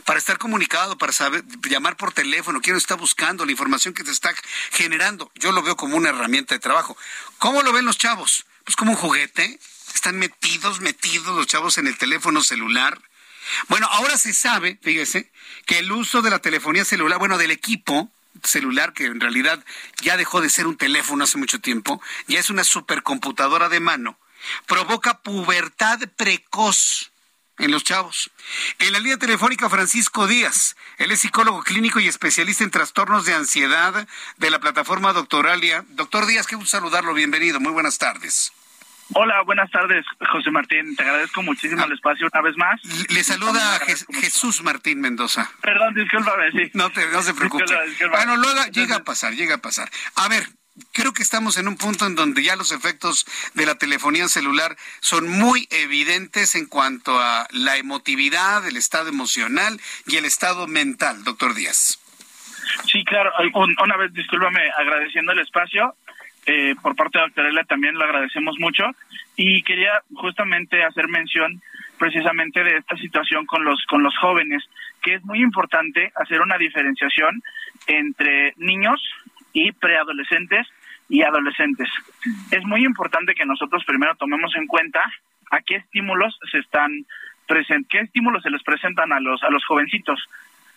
Para 0.05 0.19
estar 0.19 0.39
comunicado, 0.39 0.97
para 0.97 1.13
saber, 1.13 1.45
llamar 1.69 1.97
por 1.97 2.13
teléfono, 2.13 2.61
quién 2.63 2.77
está 2.77 2.95
buscando, 2.95 3.45
la 3.45 3.53
información 3.53 3.93
que 3.93 4.05
te 4.05 4.11
está 4.11 4.35
generando. 4.71 5.31
Yo 5.35 5.53
lo 5.53 5.63
veo 5.63 5.77
como 5.77 5.97
una 5.97 6.09
herramienta 6.09 6.55
de 6.55 6.61
trabajo. 6.61 6.97
¿Cómo 7.39 7.63
lo 7.63 7.73
ven 7.73 7.85
los 7.85 7.99
chavos? 7.99 8.47
Pues 8.65 8.77
como 8.77 8.93
un 8.93 8.97
juguete. 8.97 9.61
Están 9.95 10.19
metidos, 10.19 10.81
metidos 10.81 11.37
los 11.37 11.47
chavos 11.47 11.77
en 11.79 11.87
el 11.87 11.99
teléfono 11.99 12.43
celular. 12.43 13.01
Bueno, 13.69 13.87
ahora 13.91 14.17
se 14.17 14.33
sabe, 14.33 14.79
fíjese, 14.83 15.31
que 15.67 15.79
el 15.79 15.91
uso 15.93 16.23
de 16.23 16.31
la 16.31 16.39
telefonía 16.39 16.85
celular, 16.85 17.19
bueno, 17.19 17.39
del 17.39 17.51
equipo, 17.51 18.11
celular, 18.45 18.93
que 18.93 19.07
en 19.07 19.21
realidad 19.21 19.65
ya 20.03 20.17
dejó 20.17 20.41
de 20.41 20.51
ser 20.51 20.67
un 20.67 20.77
teléfono 20.77 21.25
hace 21.25 21.39
mucho 21.39 21.61
tiempo, 21.61 22.01
ya 22.27 22.39
es 22.39 22.51
una 22.51 22.65
supercomputadora 22.65 23.69
de 23.69 23.81
mano, 23.81 24.19
provoca 24.67 25.23
pubertad 25.23 26.01
precoz 26.17 27.11
en 27.59 27.71
los 27.71 27.85
chavos. 27.85 28.31
En 28.79 28.93
la 28.93 29.01
línea 29.01 29.19
telefónica 29.19 29.69
Francisco 29.69 30.27
Díaz, 30.27 30.77
él 30.97 31.11
es 31.11 31.21
psicólogo 31.21 31.63
clínico 31.63 32.01
y 32.01 32.09
especialista 32.09 32.65
en 32.65 32.71
trastornos 32.71 33.25
de 33.25 33.35
ansiedad 33.35 34.07
de 34.37 34.51
la 34.51 34.61
plataforma 34.61 35.13
Doctoralia. 35.13 35.85
Doctor 35.91 36.27
Díaz, 36.27 36.47
qué 36.47 36.57
gusto 36.57 36.71
saludarlo, 36.71 37.15
bienvenido, 37.15 37.61
muy 37.61 37.73
buenas 37.73 37.99
tardes. 37.99 38.53
Hola, 39.15 39.43
buenas 39.43 39.71
tardes, 39.71 40.05
José 40.31 40.51
Martín. 40.51 40.95
Te 40.95 41.03
agradezco 41.03 41.43
muchísimo 41.43 41.85
el 41.85 41.93
espacio 41.93 42.29
una 42.33 42.43
vez 42.43 42.57
más. 42.57 42.81
Le 43.09 43.25
saluda 43.25 43.81
Jesús 44.21 44.63
Martín 44.63 45.01
Mendoza. 45.01 45.51
Perdón, 45.63 45.95
discúlpame, 45.95 46.51
sí. 46.53 46.71
No, 46.75 46.91
te, 46.91 47.07
no 47.09 47.23
se 47.23 47.33
preocupe. 47.35 47.65
Bueno, 48.11 48.37
luego 48.37 48.65
llega 48.67 48.97
a 48.97 49.05
pasar, 49.05 49.33
llega 49.33 49.57
a 49.57 49.59
pasar. 49.59 49.91
A 50.17 50.29
ver, 50.29 50.47
creo 50.93 51.13
que 51.13 51.23
estamos 51.23 51.57
en 51.57 51.69
un 51.69 51.77
punto 51.77 52.07
en 52.07 52.15
donde 52.15 52.43
ya 52.43 52.57
los 52.57 52.71
efectos 52.71 53.27
de 53.55 53.65
la 53.65 53.77
telefonía 53.77 54.29
celular 54.29 54.77
son 55.01 55.29
muy 55.29 55.69
evidentes 55.71 56.55
en 56.55 56.67
cuanto 56.67 57.19
a 57.19 57.47
la 57.51 57.77
emotividad, 57.79 58.67
el 58.67 58.77
estado 58.77 59.09
emocional 59.09 59.81
y 60.07 60.17
el 60.17 60.27
estado 60.27 60.67
mental, 60.67 61.25
doctor 61.25 61.55
Díaz. 61.55 61.99
Sí, 62.87 63.05
claro. 63.05 63.33
Una 63.83 63.97
vez, 63.97 64.13
discúlpame, 64.13 64.61
agradeciendo 64.79 65.33
el 65.33 65.39
espacio. 65.41 65.97
Eh, 66.51 66.75
por 66.81 66.97
parte 66.97 67.19
de 67.19 67.25
Doctorela 67.25 67.63
también 67.65 67.95
lo 67.95 68.05
agradecemos 68.05 68.57
mucho 68.59 68.85
y 69.37 69.63
quería 69.65 70.01
justamente 70.15 70.83
hacer 70.83 71.07
mención 71.07 71.61
precisamente 71.99 72.65
de 72.65 72.79
esta 72.79 72.97
situación 72.97 73.45
con 73.45 73.65
los 73.65 73.85
con 73.85 74.03
los 74.03 74.17
jóvenes 74.17 74.65
que 75.03 75.17
es 75.17 75.25
muy 75.27 75.43
importante 75.43 76.11
hacer 76.17 76.41
una 76.41 76.57
diferenciación 76.57 77.43
entre 77.87 78.55
niños 78.57 78.99
y 79.53 79.73
preadolescentes 79.73 80.67
y 81.11 81.21
adolescentes. 81.21 81.91
Es 82.51 82.65
muy 82.65 82.83
importante 82.83 83.35
que 83.35 83.45
nosotros 83.45 83.85
primero 83.85 84.15
tomemos 84.15 84.57
en 84.57 84.67
cuenta 84.67 85.01
a 85.51 85.61
qué 85.61 85.77
estímulos 85.77 86.39
se 86.51 86.61
están 86.61 87.05
present 87.47 87.87
qué 87.91 87.99
estímulos 87.99 88.43
se 88.43 88.49
les 88.49 88.63
presentan 88.63 89.13
a 89.13 89.21
los 89.21 89.43
a 89.43 89.51
los 89.51 89.67
jovencitos. 89.67 90.19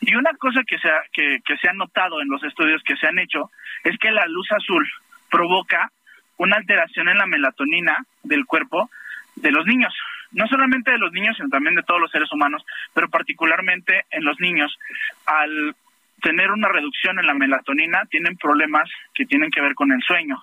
Y 0.02 0.15
una 0.15 0.34
cosa 0.34 0.64
que 0.68 0.77
se 0.80 0.89
ha, 0.89 1.02
que, 1.14 1.39
que 1.45 1.56
se 1.56 1.69
ha 1.69 1.73
notado 1.73 2.22
en 2.22 2.27
los 2.27 2.43
estudios 2.43 2.84
que 2.84 2.98
se 2.98 3.07
han 3.07 3.19
hecho 3.19 3.49
es 3.85 3.98
que 3.99 4.11
la 4.11 4.26
luz 4.26 4.52
azul 4.52 4.85
provoca 5.32 5.91
una 6.38 6.58
alteración 6.58 7.10
en 7.10 7.18
la 7.18 7.26
melatonina 7.26 8.06
del 8.24 8.45
cuerpo 8.45 8.90
de 9.36 9.52
los 9.52 9.66
niños. 9.66 9.94
No 10.32 10.48
solamente 10.48 10.91
de 10.91 10.98
los 10.98 11.12
niños, 11.12 11.36
sino 11.38 11.49
también 11.49 11.76
de 11.76 11.84
todos 11.84 11.99
los 11.99 12.12
seres 12.12 12.32
humanos, 12.32 12.64
pero 12.94 13.10
particularmente 13.10 14.06
en 14.12 14.24
los 14.24 14.40
niños. 14.40 14.78
Al 15.26 15.76
tener 16.22 16.52
una 16.52 16.70
reducción 16.70 17.20
en 17.20 17.28
la 17.28 17.34
melatonina, 17.34 18.03
tienen 18.10 18.38
problemas 18.38 18.90
que 19.14 19.26
tienen 19.26 19.52
que 19.52 19.62
ver 19.62 19.76
con 19.76 19.91
el 19.91 20.02
sueño. 20.02 20.41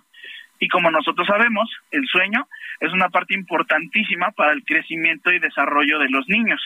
Y 0.60 0.68
como 0.68 0.90
nosotros 0.90 1.26
sabemos, 1.26 1.70
el 1.90 2.06
sueño 2.06 2.46
es 2.80 2.92
una 2.92 3.08
parte 3.08 3.34
importantísima 3.34 4.30
para 4.32 4.52
el 4.52 4.64
crecimiento 4.64 5.30
y 5.30 5.38
desarrollo 5.38 5.98
de 5.98 6.08
los 6.08 6.28
niños. 6.28 6.60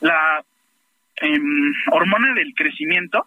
La 0.00 0.42
em, 1.16 1.72
hormona 1.92 2.34
del 2.34 2.54
crecimiento 2.54 3.26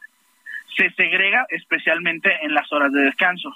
se 0.75 0.89
segrega 0.91 1.45
especialmente 1.49 2.31
en 2.41 2.53
las 2.53 2.71
horas 2.71 2.91
de 2.91 3.03
descanso. 3.03 3.55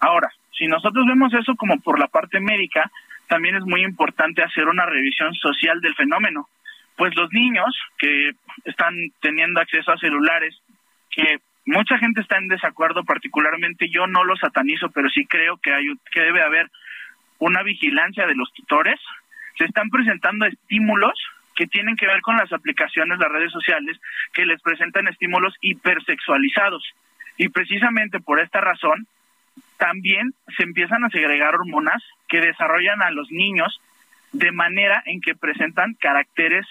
Ahora, 0.00 0.28
si 0.56 0.66
nosotros 0.66 1.04
vemos 1.06 1.32
eso 1.34 1.54
como 1.56 1.78
por 1.80 1.98
la 1.98 2.08
parte 2.08 2.40
médica, 2.40 2.90
también 3.28 3.56
es 3.56 3.64
muy 3.64 3.82
importante 3.84 4.42
hacer 4.42 4.68
una 4.68 4.86
revisión 4.86 5.34
social 5.34 5.80
del 5.80 5.94
fenómeno. 5.94 6.48
Pues 6.96 7.14
los 7.14 7.30
niños 7.32 7.66
que 7.98 8.30
están 8.64 8.94
teniendo 9.20 9.60
acceso 9.60 9.92
a 9.92 9.98
celulares, 9.98 10.56
que 11.10 11.38
mucha 11.66 11.98
gente 11.98 12.20
está 12.20 12.38
en 12.38 12.48
desacuerdo, 12.48 13.04
particularmente 13.04 13.88
yo 13.90 14.06
no 14.06 14.24
lo 14.24 14.36
satanizo, 14.36 14.90
pero 14.90 15.08
sí 15.10 15.26
creo 15.26 15.58
que, 15.58 15.74
hay, 15.74 15.86
que 16.12 16.20
debe 16.20 16.42
haber 16.42 16.70
una 17.38 17.62
vigilancia 17.62 18.26
de 18.26 18.34
los 18.34 18.50
tutores, 18.54 18.98
se 19.58 19.64
están 19.64 19.90
presentando 19.90 20.46
estímulos 20.46 21.18
que 21.54 21.66
tienen 21.66 21.96
que 21.96 22.06
ver 22.06 22.20
con 22.20 22.36
las 22.36 22.52
aplicaciones, 22.52 23.18
las 23.18 23.32
redes 23.32 23.50
sociales, 23.50 23.98
que 24.32 24.46
les 24.46 24.60
presentan 24.62 25.08
estímulos 25.08 25.54
hipersexualizados. 25.60 26.82
Y 27.38 27.48
precisamente 27.48 28.20
por 28.20 28.40
esta 28.40 28.60
razón, 28.60 29.06
también 29.78 30.32
se 30.56 30.64
empiezan 30.64 31.04
a 31.04 31.10
segregar 31.10 31.54
hormonas 31.54 32.02
que 32.28 32.40
desarrollan 32.40 33.02
a 33.02 33.10
los 33.10 33.30
niños 33.30 33.80
de 34.32 34.52
manera 34.52 35.02
en 35.06 35.20
que 35.20 35.34
presentan 35.34 35.94
caracteres 35.94 36.66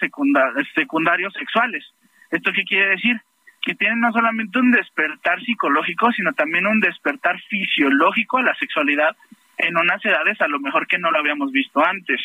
secundarios 0.74 1.32
sexuales. 1.34 1.84
¿Esto 2.30 2.52
qué 2.52 2.64
quiere 2.64 2.90
decir? 2.90 3.20
Que 3.62 3.74
tienen 3.74 4.00
no 4.00 4.12
solamente 4.12 4.58
un 4.58 4.70
despertar 4.70 5.40
psicológico, 5.42 6.12
sino 6.12 6.32
también 6.34 6.66
un 6.66 6.80
despertar 6.80 7.40
fisiológico 7.48 8.38
a 8.38 8.42
la 8.42 8.54
sexualidad 8.54 9.16
en 9.58 9.76
unas 9.76 10.04
edades 10.04 10.40
a 10.40 10.48
lo 10.48 10.60
mejor 10.60 10.86
que 10.86 10.98
no 10.98 11.10
lo 11.10 11.18
habíamos 11.18 11.50
visto 11.50 11.84
antes. 11.84 12.20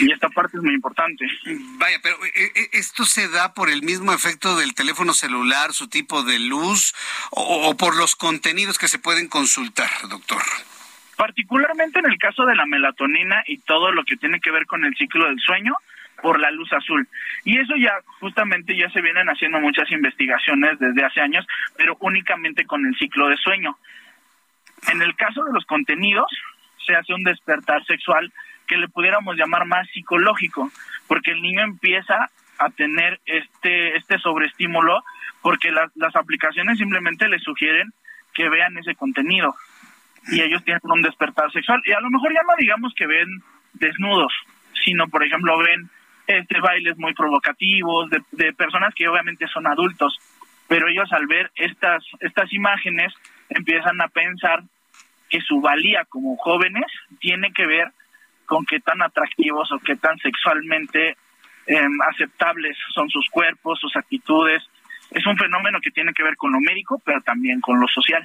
Y 0.00 0.12
esta 0.12 0.28
parte 0.28 0.56
es 0.56 0.62
muy 0.62 0.74
importante. 0.74 1.26
Vaya, 1.78 1.98
pero 2.02 2.16
eh, 2.26 2.52
eh, 2.54 2.68
¿esto 2.72 3.04
se 3.04 3.28
da 3.28 3.54
por 3.54 3.70
el 3.70 3.82
mismo 3.82 4.12
efecto 4.12 4.56
del 4.56 4.74
teléfono 4.74 5.14
celular, 5.14 5.72
su 5.72 5.88
tipo 5.88 6.22
de 6.22 6.38
luz, 6.38 6.94
o, 7.30 7.74
por 7.76 7.96
los 7.96 8.16
contenidos 8.16 8.78
que 8.78 8.88
se 8.88 8.98
pueden 8.98 9.28
consultar, 9.28 9.88
doctor? 10.08 10.42
Particularmente 11.16 12.00
en 12.00 12.06
el 12.06 12.18
caso 12.18 12.44
de 12.44 12.56
la 12.56 12.66
melatonina 12.66 13.42
y 13.46 13.58
todo 13.58 13.92
lo 13.92 14.04
que 14.04 14.16
tiene 14.16 14.40
que 14.40 14.50
ver 14.50 14.66
con 14.66 14.84
el 14.84 14.94
ciclo 14.96 15.26
del 15.26 15.38
sueño, 15.40 15.74
por 16.20 16.40
la 16.40 16.50
luz 16.50 16.72
azul. 16.72 17.06
Y 17.44 17.58
eso 17.58 17.74
ya 17.76 17.92
justamente 18.20 18.76
ya 18.76 18.90
se 18.90 19.00
vienen 19.00 19.28
haciendo 19.28 19.60
muchas 19.60 19.90
investigaciones 19.90 20.78
desde 20.78 21.04
hace 21.04 21.20
años, 21.20 21.46
pero 21.76 21.96
únicamente 22.00 22.66
con 22.66 22.84
el 22.84 22.94
ciclo 22.96 23.28
de 23.28 23.36
sueño. 23.36 23.76
En 24.88 25.02
el 25.02 25.14
caso 25.16 25.44
de 25.44 25.52
los 25.52 25.64
contenidos, 25.64 26.30
se 26.86 26.94
hace 26.94 27.14
un 27.14 27.22
despertar 27.22 27.84
sexual 27.84 28.32
que 28.66 28.76
le 28.76 28.88
pudiéramos 28.88 29.36
llamar 29.36 29.66
más 29.66 29.88
psicológico, 29.90 30.70
porque 31.06 31.32
el 31.32 31.42
niño 31.42 31.62
empieza 31.62 32.30
a 32.58 32.70
tener 32.70 33.20
este, 33.26 33.96
este 33.96 34.18
sobreestímulo, 34.18 35.02
porque 35.42 35.70
las 35.70 36.16
aplicaciones 36.16 36.78
simplemente 36.78 37.28
le 37.28 37.38
sugieren 37.38 37.92
que 38.32 38.48
vean 38.48 38.76
ese 38.78 38.94
contenido 38.94 39.54
y 40.28 40.40
ellos 40.40 40.64
tienen 40.64 40.80
un 40.84 41.02
despertar 41.02 41.50
sexual. 41.52 41.82
Y 41.84 41.92
a 41.92 42.00
lo 42.00 42.10
mejor 42.10 42.32
ya 42.32 42.42
no 42.42 42.54
digamos 42.58 42.94
que 42.94 43.06
ven 43.06 43.28
desnudos, 43.74 44.32
sino 44.84 45.08
por 45.08 45.24
ejemplo 45.24 45.58
ven 45.58 45.90
este 46.26 46.60
bailes 46.60 46.96
muy 46.96 47.12
provocativos 47.12 48.08
de, 48.10 48.22
de 48.32 48.52
personas 48.54 48.94
que 48.94 49.08
obviamente 49.08 49.46
son 49.48 49.66
adultos, 49.66 50.18
pero 50.68 50.88
ellos 50.88 51.12
al 51.12 51.26
ver 51.26 51.50
estas, 51.56 52.02
estas 52.20 52.52
imágenes 52.52 53.12
empiezan 53.50 54.00
a 54.00 54.08
pensar 54.08 54.62
que 55.34 55.40
su 55.40 55.60
valía 55.60 56.04
como 56.08 56.36
jóvenes 56.36 56.86
tiene 57.18 57.52
que 57.52 57.66
ver 57.66 57.88
con 58.46 58.64
qué 58.64 58.78
tan 58.78 59.02
atractivos 59.02 59.68
o 59.72 59.80
qué 59.80 59.96
tan 59.96 60.16
sexualmente 60.18 61.16
em, 61.66 62.00
aceptables 62.08 62.76
son 62.94 63.08
sus 63.10 63.28
cuerpos, 63.30 63.80
sus 63.80 63.96
actitudes. 63.96 64.62
Es 65.10 65.26
un 65.26 65.36
fenómeno 65.36 65.80
que 65.82 65.90
tiene 65.90 66.12
que 66.12 66.22
ver 66.22 66.36
con 66.36 66.52
lo 66.52 66.60
médico, 66.60 67.02
pero 67.04 67.20
también 67.22 67.60
con 67.60 67.80
lo 67.80 67.88
social. 67.88 68.24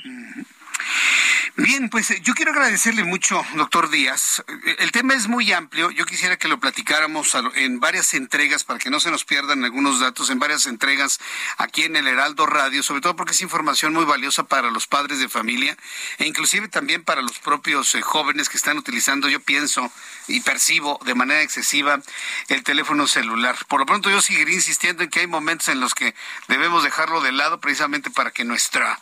Bien, 1.62 1.90
pues 1.90 2.10
eh, 2.12 2.22
yo 2.24 2.36
quiero 2.36 2.52
agradecerle 2.52 3.04
mucho, 3.04 3.44
doctor 3.56 3.90
Díaz. 3.90 4.42
Eh, 4.48 4.78
el 4.80 4.94
tema 4.94 5.14
es 5.14 5.28
muy 5.28 5.52
amplio. 5.52 5.92
Yo 5.92 6.06
quisiera 6.06 6.38
que 6.38 6.48
lo 6.48 6.58
platicáramos 6.62 7.36
en 7.56 7.82
varias 7.82 8.14
entregas 8.14 8.64
para 8.64 8.80
que 8.80 8.90
no 8.90 9.02
se 9.02 9.12
nos 9.12 9.26
pierdan 9.26 9.66
algunos 9.66 10.00
datos, 10.00 10.30
en 10.30 10.40
varias 10.40 10.68
entregas 10.68 11.20
aquí 11.58 11.84
en 11.84 11.98
el 11.98 12.08
Heraldo 12.08 12.46
Radio, 12.46 12.82
sobre 12.82 13.02
todo 13.02 13.18
porque 13.18 13.34
es 13.34 13.42
información 13.42 13.92
muy 13.92 14.06
valiosa 14.06 14.44
para 14.44 14.72
los 14.72 14.88
padres 14.88 15.20
de 15.20 15.28
familia 15.28 15.76
e 16.18 16.28
inclusive 16.28 16.70
también 16.70 17.04
para 17.04 17.22
los 17.22 17.40
propios 17.40 17.94
eh, 17.94 18.02
jóvenes 18.02 18.48
que 18.48 18.56
están 18.56 18.78
utilizando, 18.78 19.28
yo 19.28 19.42
pienso 19.42 19.92
y 20.30 20.40
percibo 20.40 20.98
de 21.04 21.14
manera 21.14 21.42
excesiva 21.42 22.00
el 22.48 22.64
teléfono 22.64 23.06
celular. 23.06 23.58
Por 23.68 23.82
lo 23.82 23.86
pronto 23.86 24.10
yo 24.10 24.22
seguiré 24.22 24.54
insistiendo 24.54 25.04
en 25.04 25.10
que 25.10 25.20
hay 25.22 25.28
momentos 25.28 25.68
en 25.68 25.82
los 25.82 25.94
que 25.94 26.16
debemos 26.48 26.84
dejarlo 26.84 27.20
de 27.20 27.34
lado 27.34 27.60
precisamente 27.60 28.12
para 28.12 28.32
que 28.32 28.46
nuestra, 28.46 28.98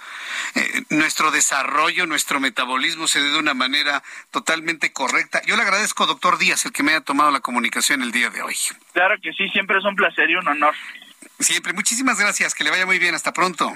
nuestro 0.90 1.30
desarrollo, 1.30 2.08
nuestro 2.08 2.40
metabolismo 2.48 3.08
se 3.08 3.20
dé 3.20 3.30
de 3.30 3.40
una 3.40 3.54
manera 3.54 4.02
totalmente 4.32 4.94
correcta. 4.94 5.42
Yo 5.46 5.56
le 5.58 5.64
agradezco, 5.64 6.06
doctor 6.06 6.38
Díaz, 6.38 6.66
el 6.66 6.72
que 6.72 6.82
me 6.82 6.92
haya 6.92 7.02
tomado 7.02 7.30
la 7.30 7.42
comunicación 7.42 8.02
el 8.02 8.12
día 8.12 8.30
de 8.30 8.42
hoy. 8.42 8.56
Claro 8.94 9.16
que 9.22 9.34
sí, 9.34 9.50
siempre 9.50 9.78
es 9.78 9.84
un 9.84 9.96
placer 9.96 10.30
y 10.30 10.36
un 10.36 10.48
honor. 10.48 10.74
Siempre, 11.40 11.74
muchísimas 11.74 12.20
gracias, 12.20 12.56
que 12.56 12.64
le 12.64 12.70
vaya 12.70 12.86
muy 12.86 13.00
bien, 13.00 13.16
hasta 13.16 13.34
pronto. 13.34 13.74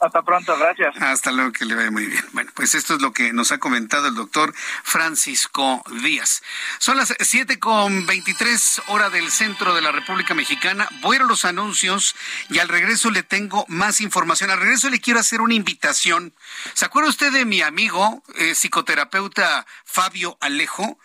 Hasta 0.00 0.22
pronto, 0.22 0.56
gracias. 0.58 0.96
Hasta 0.98 1.30
luego, 1.30 1.52
que 1.52 1.66
le 1.66 1.74
vaya 1.74 1.90
muy 1.90 2.06
bien. 2.06 2.24
Bueno, 2.32 2.50
pues 2.54 2.74
esto 2.74 2.94
es 2.94 3.02
lo 3.02 3.12
que 3.12 3.34
nos 3.34 3.52
ha 3.52 3.58
comentado 3.58 4.08
el 4.08 4.14
doctor 4.14 4.54
Francisco 4.82 5.84
Díaz. 6.02 6.42
Son 6.78 6.96
las 6.96 7.14
siete 7.20 7.58
con 7.58 8.06
veintitrés 8.06 8.80
hora 8.86 9.10
del 9.10 9.30
centro 9.30 9.74
de 9.74 9.82
la 9.82 9.92
República 9.92 10.32
Mexicana. 10.32 10.88
Voy 11.02 11.18
a 11.18 11.24
los 11.24 11.44
anuncios 11.44 12.16
y 12.48 12.60
al 12.60 12.68
regreso 12.68 13.10
le 13.10 13.22
tengo 13.22 13.66
más 13.68 14.00
información. 14.00 14.50
Al 14.50 14.60
regreso 14.60 14.88
le 14.88 15.00
quiero 15.00 15.20
hacer 15.20 15.42
una 15.42 15.54
invitación. 15.54 16.34
¿Se 16.72 16.86
acuerda 16.86 17.10
usted 17.10 17.30
de 17.30 17.44
mi 17.44 17.60
amigo 17.60 18.22
eh, 18.36 18.54
psicoterapeuta 18.54 19.66
Fabio 19.84 20.38
Alejo? 20.40 20.98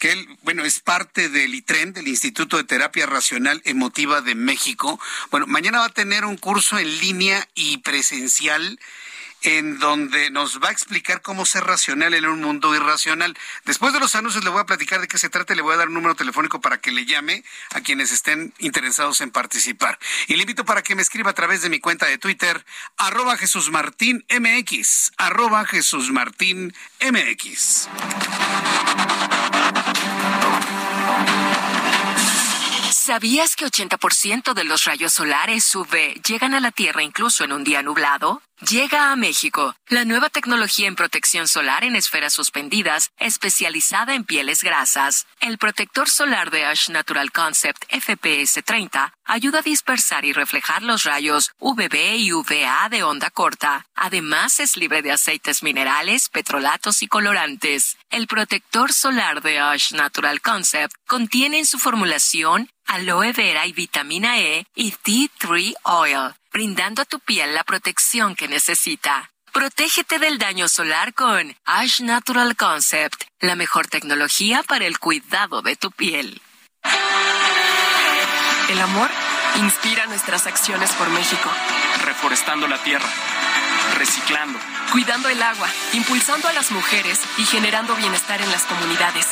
Que 0.00 0.12
él, 0.12 0.26
bueno, 0.42 0.64
es 0.64 0.80
parte 0.80 1.28
del 1.28 1.54
ITREN, 1.54 1.92
del 1.92 2.08
Instituto 2.08 2.56
de 2.56 2.64
Terapia 2.64 3.06
Racional 3.06 3.62
Emotiva 3.64 4.20
de 4.22 4.34
México. 4.34 4.98
Bueno, 5.30 5.46
mañana 5.46 5.78
va 5.78 5.86
a 5.86 5.90
tener 5.90 6.24
un 6.24 6.36
curso 6.36 6.78
en 6.78 6.98
línea 6.98 7.46
y 7.54 7.78
presencial 7.78 8.80
en 9.42 9.78
donde 9.78 10.30
nos 10.30 10.60
va 10.60 10.68
a 10.68 10.72
explicar 10.72 11.22
cómo 11.22 11.46
ser 11.46 11.64
racional 11.64 12.14
en 12.14 12.26
un 12.26 12.40
mundo 12.40 12.74
irracional. 12.74 13.36
Después 13.64 13.92
de 13.92 14.00
los 14.00 14.14
anuncios 14.14 14.44
le 14.44 14.50
voy 14.50 14.60
a 14.60 14.66
platicar 14.66 15.00
de 15.00 15.08
qué 15.08 15.18
se 15.18 15.30
trata 15.30 15.52
y 15.52 15.56
le 15.56 15.62
voy 15.62 15.74
a 15.74 15.78
dar 15.78 15.88
un 15.88 15.94
número 15.94 16.14
telefónico 16.14 16.60
para 16.60 16.78
que 16.80 16.90
le 16.90 17.06
llame 17.06 17.44
a 17.72 17.80
quienes 17.80 18.12
estén 18.12 18.52
interesados 18.58 19.20
en 19.20 19.30
participar. 19.30 19.98
Y 20.28 20.36
le 20.36 20.42
invito 20.42 20.64
para 20.64 20.82
que 20.82 20.94
me 20.94 21.02
escriba 21.02 21.30
a 21.30 21.34
través 21.34 21.62
de 21.62 21.70
mi 21.70 21.80
cuenta 21.80 22.06
de 22.06 22.18
Twitter, 22.18 22.64
arroba 22.96 23.36
Jesús 23.36 23.70
Martín 23.70 24.24
MX, 24.28 25.12
arroba 25.16 25.64
Jesús 25.64 26.10
Martín 26.10 26.74
MX. 27.00 27.88
¿Sabías 33.00 33.56
que 33.56 33.64
80% 33.64 34.52
de 34.52 34.64
los 34.64 34.84
rayos 34.84 35.14
solares 35.14 35.74
UV 35.74 36.20
llegan 36.22 36.52
a 36.52 36.60
la 36.60 36.70
Tierra 36.70 37.02
incluso 37.02 37.44
en 37.44 37.52
un 37.52 37.64
día 37.64 37.82
nublado? 37.82 38.42
Llega 38.68 39.10
a 39.10 39.16
México 39.16 39.74
la 39.88 40.04
nueva 40.04 40.28
tecnología 40.28 40.86
en 40.86 40.96
protección 40.96 41.48
solar 41.48 41.82
en 41.82 41.96
esferas 41.96 42.34
suspendidas, 42.34 43.08
especializada 43.16 44.14
en 44.14 44.24
pieles 44.24 44.62
grasas. 44.62 45.26
El 45.40 45.56
protector 45.56 46.10
solar 46.10 46.50
de 46.50 46.66
Ash 46.66 46.90
Natural 46.90 47.32
Concept 47.32 47.82
FPS 47.90 48.62
30 48.62 49.14
ayuda 49.24 49.60
a 49.60 49.62
dispersar 49.62 50.26
y 50.26 50.34
reflejar 50.34 50.82
los 50.82 51.04
rayos 51.04 51.52
UVB 51.58 52.16
y 52.16 52.34
UVA 52.34 52.88
de 52.90 53.02
onda 53.02 53.30
corta. 53.30 53.86
Además, 53.94 54.60
es 54.60 54.76
libre 54.76 55.00
de 55.00 55.12
aceites 55.12 55.62
minerales, 55.62 56.28
petrolatos 56.28 57.00
y 57.02 57.08
colorantes. 57.08 57.96
El 58.10 58.26
protector 58.26 58.92
solar 58.92 59.40
de 59.40 59.58
Ash 59.58 59.94
Natural 59.94 60.42
Concept 60.42 60.92
contiene 61.06 61.60
en 61.60 61.66
su 61.66 61.78
formulación 61.78 62.68
aloe 62.90 63.32
vera 63.32 63.66
y 63.66 63.72
vitamina 63.72 64.40
E 64.40 64.66
y 64.74 64.90
Tea 64.90 65.28
Tree 65.38 65.74
Oil 65.84 66.34
brindando 66.52 67.02
a 67.02 67.04
tu 67.04 67.20
piel 67.20 67.54
la 67.54 67.62
protección 67.62 68.34
que 68.34 68.48
necesita. 68.48 69.30
Protégete 69.52 70.18
del 70.18 70.38
daño 70.38 70.68
solar 70.68 71.14
con 71.14 71.56
Ash 71.64 72.00
Natural 72.00 72.56
Concept, 72.56 73.22
la 73.40 73.54
mejor 73.54 73.86
tecnología 73.86 74.62
para 74.64 74.86
el 74.86 74.98
cuidado 74.98 75.62
de 75.62 75.76
tu 75.76 75.90
piel. 75.92 76.40
El 78.68 78.80
amor 78.80 79.10
inspira 79.56 80.06
nuestras 80.06 80.46
acciones 80.46 80.90
por 80.92 81.08
México. 81.10 81.48
Reforestando 82.04 82.66
la 82.66 82.82
tierra, 82.82 83.08
reciclando, 83.98 84.58
cuidando 84.92 85.28
el 85.28 85.42
agua, 85.42 85.68
impulsando 85.92 86.48
a 86.48 86.52
las 86.52 86.70
mujeres 86.70 87.20
y 87.38 87.44
generando 87.44 87.94
bienestar 87.96 88.40
en 88.40 88.50
las 88.50 88.64
comunidades. 88.64 89.26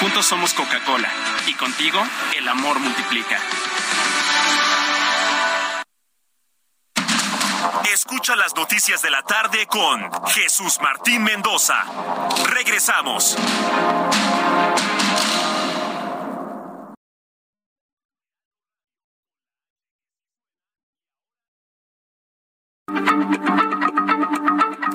Juntos 0.00 0.26
somos 0.26 0.54
Coca-Cola 0.54 1.08
y 1.48 1.54
contigo 1.54 2.00
el 2.36 2.46
amor 2.46 2.78
multiplica. 2.78 3.40
Escucha 7.92 8.36
las 8.36 8.54
noticias 8.54 9.02
de 9.02 9.10
la 9.10 9.22
tarde 9.22 9.66
con 9.66 10.08
Jesús 10.28 10.78
Martín 10.80 11.24
Mendoza. 11.24 11.84
Regresamos. 12.46 13.36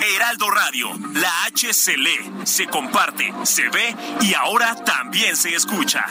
Heraldo 0.01 0.49
Radio, 0.49 0.89
la 1.13 1.43
H 1.45 1.73
se 1.73 1.95
lee, 1.95 2.31
se 2.43 2.65
comparte, 2.67 3.31
se 3.43 3.69
ve 3.69 3.95
y 4.21 4.33
ahora 4.33 4.75
también 4.83 5.35
se 5.37 5.53
escucha. 5.53 6.03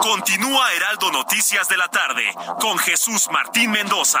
Continúa 0.00 0.72
Heraldo 0.72 1.12
Noticias 1.12 1.68
de 1.68 1.76
la 1.76 1.88
tarde 1.88 2.24
con 2.58 2.78
Jesús 2.78 3.28
Martín 3.30 3.70
Mendoza. 3.70 4.20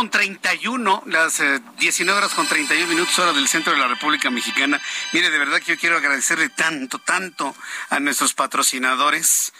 con 0.00 0.08
31, 0.08 1.02
las 1.08 1.42
19 1.78 2.10
eh, 2.10 2.18
horas 2.18 2.32
con 2.32 2.46
31 2.46 2.86
minutos 2.86 3.18
hora 3.18 3.34
del 3.34 3.46
centro 3.46 3.74
de 3.74 3.78
la 3.78 3.86
República 3.86 4.30
Mexicana. 4.30 4.80
Mire, 5.12 5.28
de 5.28 5.38
verdad 5.38 5.58
que 5.58 5.74
yo 5.74 5.78
quiero 5.78 5.98
agradecerle 5.98 6.48
tanto, 6.48 7.00
tanto 7.00 7.54
a 7.90 8.00
nuestros 8.00 8.32
patrocinadores 8.32 9.52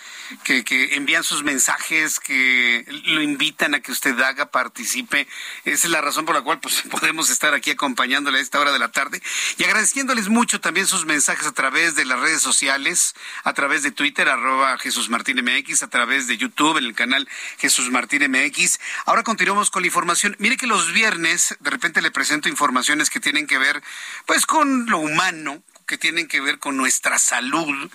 que, 0.44 0.64
que 0.64 0.94
envían 0.94 1.24
sus 1.24 1.42
mensajes, 1.42 2.20
que 2.20 2.84
lo 3.04 3.22
invitan 3.22 3.74
a 3.74 3.80
que 3.80 3.92
usted 3.92 4.18
haga, 4.20 4.50
participe. 4.50 5.26
Esa 5.64 5.86
es 5.86 5.90
la 5.90 6.00
razón 6.00 6.24
por 6.24 6.34
la 6.34 6.42
cual 6.42 6.60
pues, 6.60 6.82
podemos 6.90 7.30
estar 7.30 7.54
aquí 7.54 7.70
acompañándole 7.70 8.38
a 8.38 8.40
esta 8.40 8.60
hora 8.60 8.72
de 8.72 8.78
la 8.78 8.90
tarde 8.90 9.22
y 9.58 9.64
agradeciéndoles 9.64 10.28
mucho 10.28 10.60
también 10.60 10.86
sus 10.86 11.06
mensajes 11.06 11.46
a 11.46 11.52
través 11.52 11.94
de 11.94 12.04
las 12.04 12.20
redes 12.20 12.42
sociales, 12.42 13.14
a 13.44 13.52
través 13.52 13.82
de 13.82 13.90
Twitter, 13.90 14.28
arroba 14.28 14.78
Jesús 14.78 15.08
Martín 15.08 15.44
MX, 15.44 15.82
a 15.82 15.88
través 15.88 16.26
de 16.26 16.36
YouTube, 16.36 16.78
en 16.78 16.84
el 16.84 16.94
canal 16.94 17.28
Jesús 17.58 17.90
Martín 17.90 18.30
MX. 18.30 18.78
Ahora 19.06 19.22
continuamos 19.22 19.70
con 19.70 19.82
la 19.82 19.88
información. 19.88 20.36
Mire 20.38 20.56
que 20.56 20.66
los 20.66 20.92
viernes 20.92 21.56
de 21.60 21.70
repente 21.70 22.02
le 22.02 22.10
presento 22.10 22.48
informaciones 22.48 23.10
que 23.10 23.20
tienen 23.20 23.46
que 23.46 23.58
ver 23.58 23.82
pues 24.26 24.46
con 24.46 24.86
lo 24.86 24.98
humano, 24.98 25.62
que 25.90 25.98
tienen 25.98 26.28
que 26.28 26.40
ver 26.40 26.60
con 26.60 26.76
nuestra 26.76 27.18
salud. 27.18 27.90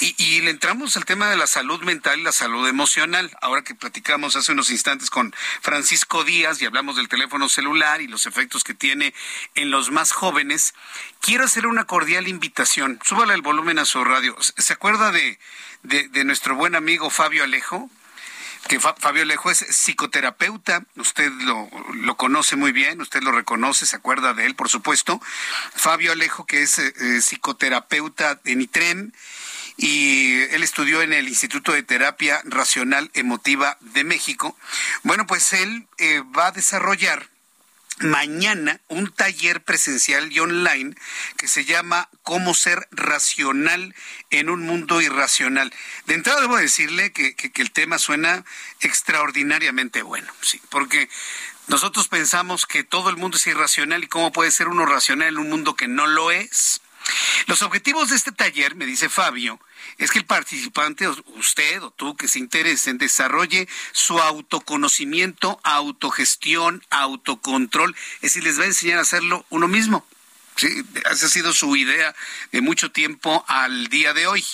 Y, 0.00 0.40
le 0.40 0.50
entramos 0.50 0.96
al 0.96 1.04
tema 1.04 1.30
de 1.30 1.36
la 1.36 1.46
salud 1.46 1.80
mental 1.82 2.18
y 2.18 2.22
la 2.24 2.32
salud 2.32 2.66
emocional. 2.66 3.30
Ahora 3.40 3.62
que 3.62 3.76
platicamos 3.76 4.34
hace 4.34 4.50
unos 4.50 4.70
instantes 4.72 5.10
con 5.10 5.32
Francisco 5.60 6.24
Díaz 6.24 6.60
y 6.60 6.66
hablamos 6.66 6.96
del 6.96 7.08
teléfono 7.08 7.48
celular 7.48 8.00
y 8.00 8.08
los 8.08 8.26
efectos 8.26 8.64
que 8.64 8.74
tiene 8.74 9.14
en 9.54 9.70
los 9.70 9.92
más 9.92 10.10
jóvenes, 10.10 10.74
quiero 11.20 11.44
hacer 11.44 11.68
una 11.68 11.84
cordial 11.84 12.26
invitación. 12.26 12.98
Súbale 13.04 13.34
el 13.34 13.42
volumen 13.42 13.78
a 13.78 13.84
su 13.84 14.02
radio. 14.02 14.36
¿Se 14.40 14.72
acuerda 14.72 15.12
de, 15.12 15.38
de 15.84 16.24
nuestro 16.24 16.56
buen 16.56 16.74
amigo 16.74 17.10
Fabio 17.10 17.44
Alejo? 17.44 17.88
Que 18.68 18.78
Fabio 18.78 19.22
Alejo 19.22 19.50
es 19.50 19.58
psicoterapeuta, 19.58 20.84
usted 20.96 21.30
lo, 21.30 21.68
lo, 21.94 22.16
conoce 22.16 22.56
muy 22.56 22.72
bien, 22.72 23.00
usted 23.00 23.22
lo 23.22 23.32
reconoce, 23.32 23.86
se 23.86 23.96
acuerda 23.96 24.34
de 24.34 24.46
él, 24.46 24.54
por 24.54 24.68
supuesto. 24.68 25.20
Fabio 25.74 26.12
Alejo, 26.12 26.46
que 26.46 26.62
es 26.62 26.78
eh, 26.78 27.20
psicoterapeuta 27.20 28.40
en 28.44 28.60
ITREM, 28.60 29.12
y 29.76 30.42
él 30.50 30.62
estudió 30.62 31.00
en 31.02 31.12
el 31.12 31.26
Instituto 31.26 31.72
de 31.72 31.82
Terapia 31.82 32.42
Racional 32.44 33.10
Emotiva 33.14 33.78
de 33.80 34.04
México. 34.04 34.56
Bueno, 35.02 35.26
pues 35.26 35.52
él 35.54 35.88
eh, 35.98 36.22
va 36.36 36.48
a 36.48 36.52
desarrollar 36.52 37.30
mañana 38.00 38.80
un 38.88 39.12
taller 39.12 39.62
presencial 39.62 40.32
y 40.32 40.40
online 40.40 40.94
que 41.36 41.48
se 41.48 41.64
llama 41.64 42.08
Cómo 42.22 42.54
ser 42.54 42.88
racional 42.90 43.94
en 44.30 44.50
un 44.50 44.62
mundo 44.62 45.00
irracional. 45.00 45.72
De 46.06 46.14
entrada 46.14 46.40
debo 46.40 46.56
decirle 46.56 47.12
que, 47.12 47.34
el 47.54 47.72
tema 47.72 47.98
suena 47.98 48.44
extraordinariamente 48.80 50.02
bueno, 50.02 50.32
sí, 50.40 50.60
porque 50.70 51.08
nosotros 51.68 52.08
pensamos 52.08 52.66
que 52.66 52.84
todo 52.84 53.10
el 53.10 53.16
mundo 53.16 53.36
es 53.36 53.46
irracional 53.46 54.02
y 54.02 54.08
cómo 54.08 54.32
puede 54.32 54.50
ser 54.50 54.68
uno 54.68 54.86
racional 54.86 55.28
en 55.28 55.38
un 55.38 55.50
mundo 55.50 55.76
que 55.76 55.88
no 55.88 56.06
lo 56.06 56.30
es. 56.30 56.80
Los 57.46 57.62
objetivos 57.62 58.10
de 58.10 58.16
este 58.16 58.32
taller, 58.32 58.74
me 58.74 58.86
dice 58.86 59.08
Fabio, 59.08 59.60
es 59.98 60.10
que 60.10 60.18
el 60.18 60.26
participante, 60.26 61.08
usted 61.08 61.82
o 61.82 61.90
tú 61.90 62.16
que 62.16 62.28
se 62.28 62.38
interesen, 62.38 62.98
desarrolle 62.98 63.68
su 63.92 64.18
autoconocimiento, 64.18 65.60
autogestión, 65.64 66.82
autocontrol. 66.90 67.94
Es 68.16 68.34
decir, 68.34 68.44
les 68.44 68.58
va 68.58 68.64
a 68.64 68.66
enseñar 68.66 68.98
a 68.98 69.02
hacerlo 69.02 69.44
uno 69.50 69.68
mismo. 69.68 70.06
Sí, 70.56 70.84
esa 71.10 71.24
ha 71.24 71.30
sido 71.30 71.54
su 71.54 71.74
idea 71.74 72.14
de 72.52 72.60
mucho 72.60 72.90
tiempo 72.90 73.44
al 73.48 73.86
día 73.86 74.12
de 74.12 74.26
hoy. 74.26 74.44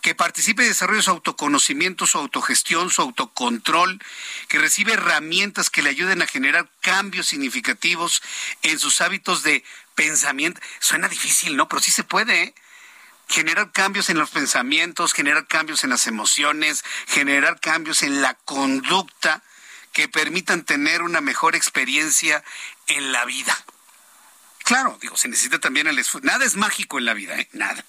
Que 0.00 0.14
participe 0.14 0.64
y 0.64 0.68
desarrolle 0.68 1.02
su 1.02 1.10
autoconocimiento, 1.10 2.06
su 2.06 2.16
autogestión, 2.16 2.90
su 2.90 3.02
autocontrol, 3.02 4.00
que 4.48 4.58
reciba 4.58 4.94
herramientas 4.94 5.68
que 5.68 5.82
le 5.82 5.90
ayuden 5.90 6.22
a 6.22 6.26
generar 6.26 6.70
cambios 6.80 7.26
significativos 7.26 8.22
en 8.62 8.78
sus 8.78 9.02
hábitos 9.02 9.42
de 9.42 9.62
pensamiento. 9.94 10.60
Suena 10.80 11.08
difícil, 11.08 11.56
¿no? 11.56 11.68
Pero 11.68 11.80
sí 11.80 11.90
se 11.90 12.04
puede. 12.04 12.42
¿eh? 12.42 12.54
generar 13.28 13.72
cambios 13.72 14.10
en 14.10 14.18
los 14.18 14.30
pensamientos, 14.30 15.14
generar 15.14 15.46
cambios 15.46 15.84
en 15.84 15.90
las 15.90 16.06
emociones, 16.06 16.84
generar 17.06 17.60
cambios 17.60 18.02
en 18.02 18.20
la 18.20 18.34
conducta 18.34 19.42
que 19.92 20.08
permitan 20.08 20.64
tener 20.64 21.02
una 21.02 21.20
mejor 21.20 21.54
experiencia 21.54 22.42
en 22.86 23.12
la 23.12 23.24
vida. 23.24 23.56
Claro, 24.64 24.98
digo, 25.00 25.16
se 25.16 25.28
necesita 25.28 25.58
también 25.58 25.86
el 25.86 25.98
esfuerzo. 25.98 26.26
Nada 26.26 26.44
es 26.44 26.56
mágico 26.56 26.98
en 26.98 27.04
la 27.04 27.14
vida, 27.14 27.38
¿eh? 27.38 27.48
nada. 27.52 27.84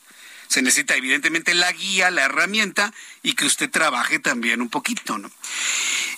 Se 0.54 0.62
necesita 0.62 0.94
evidentemente 0.96 1.56
la 1.56 1.72
guía, 1.72 2.12
la 2.12 2.26
herramienta 2.26 2.94
y 3.24 3.34
que 3.34 3.48
usted 3.48 3.72
trabaje 3.72 4.20
también 4.20 4.62
un 4.62 4.70
poquito, 4.70 5.18
¿no? 5.18 5.32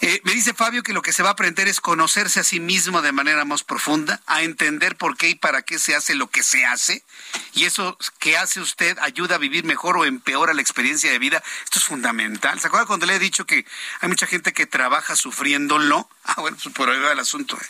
Eh, 0.01 0.19
me 0.25 0.33
dice 0.33 0.53
Fabio 0.53 0.83
que 0.83 0.91
lo 0.91 1.01
que 1.01 1.13
se 1.13 1.23
va 1.23 1.29
a 1.29 1.31
aprender 1.31 1.69
es 1.69 1.79
conocerse 1.79 2.41
a 2.41 2.43
sí 2.43 2.59
mismo 2.59 3.01
de 3.01 3.13
manera 3.13 3.45
más 3.45 3.63
profunda, 3.63 4.21
a 4.27 4.43
entender 4.43 4.97
por 4.97 5.15
qué 5.15 5.29
y 5.29 5.35
para 5.35 5.61
qué 5.61 5.79
se 5.79 5.95
hace 5.95 6.15
lo 6.15 6.29
que 6.29 6.43
se 6.43 6.65
hace, 6.65 7.05
y 7.53 7.63
eso 7.63 7.97
que 8.19 8.35
hace 8.35 8.59
usted 8.59 8.97
ayuda 8.99 9.35
a 9.35 9.37
vivir 9.37 9.63
mejor 9.63 9.95
o 9.95 10.03
empeora 10.03 10.53
la 10.53 10.61
experiencia 10.61 11.09
de 11.09 11.17
vida. 11.17 11.41
Esto 11.63 11.79
es 11.79 11.85
fundamental. 11.85 12.59
¿Se 12.59 12.67
acuerda 12.67 12.87
cuando 12.87 13.05
le 13.05 13.15
he 13.15 13.19
dicho 13.19 13.45
que 13.45 13.65
hay 14.01 14.09
mucha 14.09 14.27
gente 14.27 14.51
que 14.51 14.65
trabaja 14.65 15.15
sufriéndolo? 15.15 16.09
Ah, 16.27 16.41
bueno, 16.41 16.57
pues 16.61 16.73
por 16.73 16.89
ahí 16.89 16.99
va 16.99 17.11
el 17.11 17.19
asunto. 17.19 17.55
¿eh? 17.55 17.65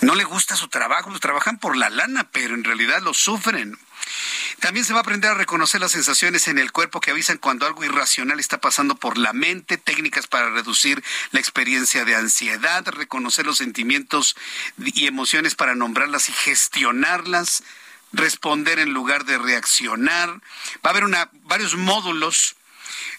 No 0.00 0.14
le 0.14 0.24
gusta 0.24 0.56
su 0.56 0.68
trabajo, 0.68 1.10
pues 1.10 1.20
trabajan 1.20 1.58
por 1.58 1.76
la 1.76 1.90
lana, 1.90 2.26
pero 2.32 2.54
en 2.54 2.64
realidad 2.64 3.02
lo 3.02 3.12
sufren. 3.12 3.78
También 4.60 4.84
se 4.84 4.92
va 4.92 5.00
a 5.00 5.02
aprender 5.02 5.30
a 5.30 5.34
reconocer 5.34 5.80
las 5.80 5.92
sensaciones 5.92 6.48
en 6.48 6.58
el 6.58 6.72
cuerpo 6.72 7.00
que 7.00 7.10
avisan 7.10 7.38
cuando 7.38 7.66
algo 7.66 7.84
irracional 7.84 8.40
está 8.40 8.60
pasando 8.60 8.94
por 8.94 9.18
la 9.18 9.32
mente, 9.32 9.76
técnicas 9.76 10.26
para 10.26 10.50
reducir 10.50 11.02
la 11.32 11.40
experiencia 11.40 12.04
de 12.04 12.14
ansiedad, 12.14 12.86
reconocer 12.86 13.46
los 13.46 13.58
sentimientos 13.58 14.36
y 14.78 15.06
emociones 15.06 15.54
para 15.54 15.74
nombrarlas 15.74 16.28
y 16.28 16.32
gestionarlas, 16.32 17.62
responder 18.12 18.78
en 18.78 18.92
lugar 18.92 19.24
de 19.24 19.38
reaccionar. 19.38 20.28
Va 20.30 20.40
a 20.84 20.88
haber 20.90 21.04
una, 21.04 21.28
varios 21.44 21.74
módulos 21.76 22.56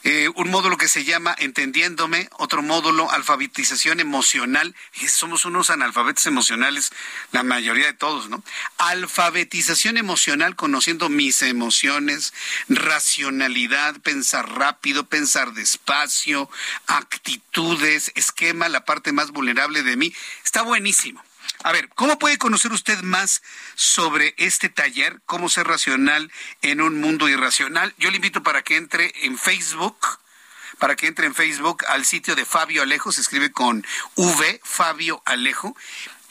eh, 0.04 0.30
un 0.36 0.50
módulo 0.50 0.78
que 0.78 0.88
se 0.88 1.04
llama 1.04 1.36
Entendiéndome, 1.38 2.30
otro 2.38 2.62
módulo 2.62 3.12
Alfabetización 3.12 4.00
Emocional. 4.00 4.76
Somos 5.08 5.46
unos 5.46 5.70
analfabetos 5.70 6.26
emocionales, 6.26 6.92
la 7.32 7.44
mayoría 7.44 7.88
de 7.88 7.94
todos, 7.94 8.30
¿no? 8.30 8.44
Alfabetización 8.78 9.98
emocional, 9.98 10.56
conociendo 10.56 11.10
mis 11.10 11.42
emociones, 11.42 12.34
racionalidad, 12.70 14.00
pensar 14.02 14.50
rápido, 14.50 15.08
pensar 15.08 15.54
despacio, 15.54 16.50
actitudes, 16.88 18.12
esquema, 18.16 18.70
la 18.70 18.86
parte 18.86 19.12
más 19.12 19.32
vulnerable 19.32 19.84
de 19.84 19.98
mí. 19.98 20.14
Está 20.44 20.62
buenísimo. 20.62 21.27
A 21.64 21.72
ver, 21.72 21.90
¿cómo 21.96 22.20
puede 22.20 22.38
conocer 22.38 22.72
usted 22.72 23.02
más 23.02 23.42
sobre 23.76 24.36
este 24.38 24.70
taller, 24.70 25.22
cómo 25.26 25.50
ser 25.50 25.68
racional 25.68 26.32
en 26.62 26.82
un 26.82 27.00
mundo 27.02 27.28
irracional? 27.30 27.94
Yo 27.98 28.10
le 28.10 28.18
invito 28.18 28.44
para 28.44 28.62
que 28.62 28.78
entre 28.78 29.12
en 29.26 29.38
Facebook, 29.38 29.98
para 30.78 30.96
que 30.96 31.08
entre 31.08 31.26
en 31.26 31.36
Facebook 31.36 31.84
al 31.88 32.06
sitio 32.06 32.36
de 32.36 32.46
Fabio 32.46 32.84
Alejo, 32.84 33.12
se 33.12 33.22
escribe 33.22 33.52
con 33.52 33.86
V, 34.16 34.62
Fabio 34.64 35.22
Alejo, 35.26 35.76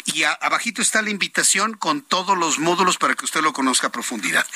y 0.07 0.23
abajito 0.23 0.82
está 0.82 1.03
la 1.03 1.11
invitación 1.11 1.74
con 1.74 2.01
todos 2.01 2.39
los 2.39 2.61
módulos 2.61 2.97
para 2.97 3.16
que 3.16 3.24
usted 3.24 3.43
lo 3.43 3.53
conozca 3.53 3.89
a 3.89 3.93
profundidad. 3.93 4.47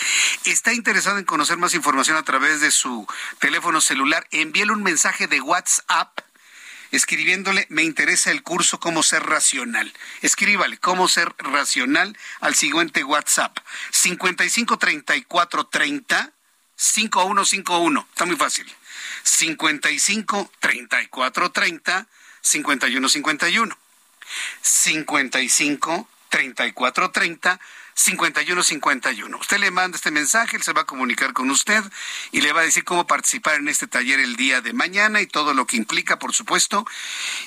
¿Está 0.44 0.72
interesado 0.72 1.18
en 1.18 1.24
conocer 1.24 1.56
más 1.58 1.74
información 1.74 2.16
a 2.16 2.22
través 2.22 2.60
de 2.60 2.70
su 2.70 3.04
teléfono 3.40 3.80
celular? 3.80 4.28
Envíele 4.30 4.70
un 4.70 4.84
mensaje 4.84 5.26
de 5.26 5.40
WhatsApp 5.40 6.20
escribiéndole 6.90 7.66
me 7.70 7.82
interesa 7.82 8.30
el 8.30 8.42
curso 8.42 8.80
cómo 8.80 9.02
ser 9.02 9.22
racional. 9.22 9.92
Escríbale 10.22 10.78
cómo 10.78 11.08
ser 11.08 11.34
racional 11.38 12.16
al 12.40 12.54
siguiente 12.54 13.04
WhatsApp 13.04 13.58
55 13.92 14.78
34 14.78 15.64
30 15.66 16.32
5151. 16.76 18.06
Está 18.10 18.24
muy 18.24 18.36
fácil. 18.36 18.66
55 19.22 20.50
34 20.60 21.50
30 21.52 22.08
51 22.40 23.08
51. 23.08 23.78
55 24.62 26.08
34 26.28 27.10
30 27.10 27.60
5151. 28.00 29.36
Usted 29.36 29.58
le 29.58 29.70
manda 29.70 29.96
este 29.96 30.10
mensaje, 30.10 30.56
él 30.56 30.62
se 30.62 30.72
va 30.72 30.82
a 30.82 30.86
comunicar 30.86 31.34
con 31.34 31.50
usted 31.50 31.82
y 32.32 32.40
le 32.40 32.52
va 32.52 32.62
a 32.62 32.64
decir 32.64 32.82
cómo 32.84 33.06
participar 33.06 33.56
en 33.56 33.68
este 33.68 33.86
taller 33.86 34.20
el 34.20 34.36
día 34.36 34.62
de 34.62 34.72
mañana 34.72 35.20
y 35.20 35.26
todo 35.26 35.52
lo 35.52 35.66
que 35.66 35.76
implica, 35.76 36.18
por 36.18 36.32
supuesto. 36.32 36.86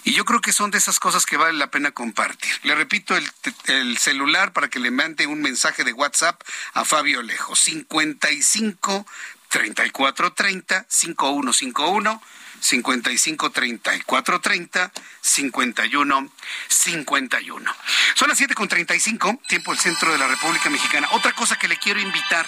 Y 0.03 0.13
yo 0.13 0.25
creo 0.25 0.41
que 0.41 0.53
son 0.53 0.69
de 0.69 0.77
esas 0.77 0.99
cosas 0.99 1.25
que 1.25 1.37
vale 1.37 1.57
la 1.57 1.71
pena 1.71 1.91
compartir. 1.91 2.51
Le 2.63 2.75
repito 2.75 3.17
el, 3.17 3.27
el 3.65 3.97
celular 3.97 4.53
para 4.53 4.69
que 4.69 4.79
le 4.79 4.91
mande 4.91 5.25
un 5.25 5.41
mensaje 5.41 5.83
de 5.83 5.93
WhatsApp 5.93 6.41
a 6.73 6.85
Fabio 6.85 7.23
Lejo. 7.23 7.55
55 7.55 9.07
34 9.49 10.33
30 10.33 10.85
5151 10.87 12.21
55 12.63 13.51
34 13.51 14.39
30 14.39 14.91
51 15.19 16.31
51. 16.69 17.75
Son 18.15 18.29
las 18.29 18.37
7 18.37 18.55
con 18.55 18.69
35, 18.69 19.41
tiempo 19.49 19.71
del 19.71 19.79
centro 19.81 20.11
de 20.13 20.17
la 20.17 20.27
República 20.27 20.69
Mexicana. 20.69 21.09
Otra 21.11 21.33
cosa 21.33 21.57
que 21.57 21.67
le 21.67 21.77
quiero 21.77 21.99
invitar 21.99 22.47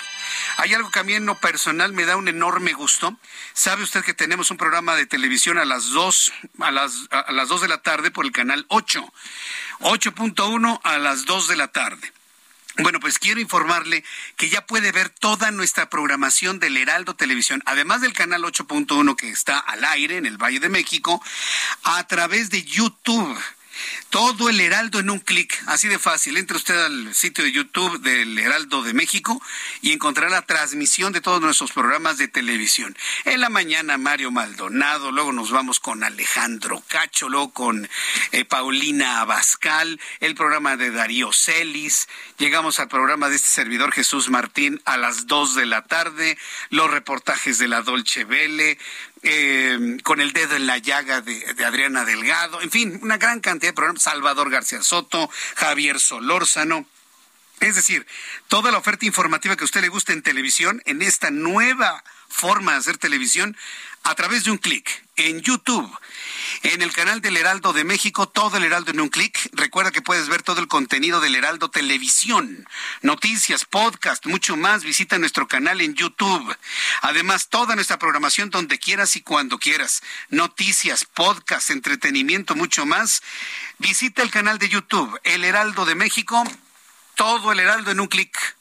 Hay 0.58 0.74
algo 0.74 0.90
que 0.90 1.00
a 1.00 1.04
mí 1.04 1.14
en 1.14 1.26
lo 1.26 1.36
personal 1.36 1.92
me 1.92 2.06
da 2.06 2.16
un 2.16 2.30
enorme 2.30 2.72
gusto. 2.72 3.18
Sabe 3.54 3.84
usted 3.84 4.06
que 4.06 4.14
tenemos 4.14 4.52
un 4.52 4.58
programa 4.58 4.96
de 4.96 5.06
televisión 5.06 5.58
a 5.58 5.66
las 5.66 5.90
2, 5.90 6.34
a 6.60 6.72
las, 6.72 7.08
a 7.12 7.32
las 7.34 7.50
2 7.50 7.62
de 7.62 7.68
la 7.68 7.82
tarde 7.82 8.10
por 8.10 8.26
el 8.26 8.32
canal 8.32 8.66
8. 8.70 9.14
8.1 9.82 10.80
a 10.84 10.98
las 10.98 11.26
2 11.26 11.48
de 11.50 11.56
la 11.58 11.68
tarde. 11.68 12.15
Bueno, 12.78 13.00
pues 13.00 13.20
quiero 13.20 13.40
informarle 13.40 14.04
que 14.36 14.50
ya 14.50 14.66
puede 14.66 14.92
ver 14.92 15.10
toda 15.10 15.50
nuestra 15.52 15.90
programación 15.90 16.60
del 16.60 16.76
Heraldo 16.76 17.16
Televisión, 17.16 17.64
además 17.66 18.02
del 18.02 18.12
canal 18.12 18.44
8.1 18.44 19.16
que 19.16 19.30
está 19.30 19.60
al 19.60 19.86
aire 19.86 20.18
en 20.18 20.26
el 20.26 20.38
Valle 20.38 20.60
de 20.60 20.68
México, 20.68 21.24
a 21.84 22.06
través 22.06 22.50
de 22.50 22.64
YouTube. 22.64 23.40
Todo 24.10 24.50
el 24.50 24.60
Heraldo 24.60 25.00
en 25.00 25.10
un 25.10 25.20
clic, 25.20 25.62
así 25.68 25.88
de 25.88 26.00
fácil. 26.00 26.38
Entre 26.38 26.58
usted 26.58 26.78
al 26.86 27.14
sitio 27.14 27.44
de 27.44 27.52
YouTube 27.52 28.00
del 28.00 28.38
Heraldo 28.40 28.82
de 28.82 28.94
México 28.94 29.42
y 29.82 29.92
encontrará 29.92 30.30
la 30.30 30.42
transmisión 30.42 31.14
de 31.14 31.22
todos 31.22 31.42
nuestros 31.42 31.72
programas 31.72 32.18
de 32.18 32.28
televisión. 32.28 32.98
En 33.26 33.42
la 33.42 33.50
mañana 33.50 33.98
Mario 33.98 34.32
Maldonado, 34.32 35.12
luego 35.12 35.32
nos 35.32 35.52
vamos 35.52 35.80
con 35.80 36.04
Alejandro 36.04 36.82
Cacho, 36.88 37.30
con 37.54 37.90
eh, 38.32 38.46
Paulina 38.46 39.20
Abascal, 39.20 40.00
el 40.20 40.36
programa 40.36 40.78
de 40.78 40.92
Darío 40.92 41.34
Celis, 41.34 42.08
llegamos 42.38 42.80
al 42.80 42.88
programa 42.88 43.30
de 43.30 43.36
este 43.36 43.50
servidor 43.50 43.92
Jesús 43.92 44.30
Martín 44.30 44.82
a 44.86 44.96
las 44.96 45.28
dos 45.28 45.56
de 45.56 45.66
la 45.66 45.82
tarde, 45.82 46.38
los 46.70 46.90
reportajes 46.92 47.58
de 47.58 47.68
la 47.68 47.82
Dolce 47.82 48.24
Vele, 48.24 48.78
eh, 49.26 49.98
con 50.04 50.22
el 50.22 50.34
dedo 50.34 50.56
en 50.56 50.68
la 50.68 50.78
llaga 50.78 51.22
de, 51.22 51.44
Adriana 51.66 52.06
Delgado, 52.06 52.62
en 52.62 52.70
fin, 52.70 53.00
una 53.02 53.18
gran 53.18 53.40
cantidad 53.40 53.72
de 53.72 53.76
programas, 53.76 54.04
Salvador 54.04 54.52
García 54.52 54.84
Soto, 54.84 55.30
Javier 55.56 56.00
Solórzano. 56.00 56.86
Es 57.60 57.76
decir, 57.76 58.06
toda 58.48 58.72
la 58.72 58.78
oferta 58.78 59.06
informativa 59.06 59.56
que 59.56 59.64
a 59.64 59.66
usted 59.66 59.82
le 59.82 59.90
gusta 59.90 60.14
en 60.14 60.22
televisión, 60.22 60.82
en 60.86 61.02
esta 61.02 61.32
nueva 61.32 62.04
forma 62.28 62.74
de 62.74 62.78
hacer 62.78 62.98
televisión, 62.98 63.58
a 64.06 64.14
través 64.14 64.44
de 64.44 64.52
un 64.52 64.57
clic 64.57 65.03
en 65.15 65.41
YouTube 65.41 65.91
en 66.61 66.82
el 66.82 66.94
canal 66.94 67.22
del 67.22 67.38
Heraldo 67.38 67.73
de 67.73 67.84
México, 67.84 68.27
todo 68.27 68.57
el 68.57 68.64
Heraldo 68.64 68.91
en 68.91 68.99
un 68.99 69.10
clic. 69.10 69.49
Recuerda 69.52 69.91
que 69.91 70.03
puedes 70.03 70.30
ver 70.30 70.44
todo 70.44 70.61
el 70.61 70.68
contenido 70.68 71.19
del 71.22 71.36
Heraldo 71.36 71.69
Televisión, 71.69 72.68
noticias, 73.02 73.65
podcast, 73.65 74.26
mucho 74.27 74.56
más. 74.56 74.84
Visita 74.84 75.18
nuestro 75.18 75.48
canal 75.48 75.82
en 75.82 75.95
YouTube. 75.95 76.56
Además, 77.02 77.49
toda 77.49 77.76
nuestra 77.76 77.98
programación 77.98 78.52
donde 78.52 78.77
quieras 78.77 79.15
y 79.15 79.22
cuando 79.22 79.57
quieras. 79.57 80.03
Noticias, 80.30 81.06
podcast, 81.06 81.72
entretenimiento, 81.72 82.56
mucho 82.56 82.86
más. 82.86 83.23
Visita 83.80 84.22
el 84.22 84.32
canal 84.32 84.60
de 84.60 84.69
YouTube, 84.69 85.19
El 85.23 85.44
Heraldo 85.44 85.86
de 85.86 85.95
México, 85.95 86.44
todo 87.15 87.52
el 87.52 87.60
Heraldo 87.60 87.91
en 87.91 87.99
un 87.99 88.07
clic. 88.07 88.56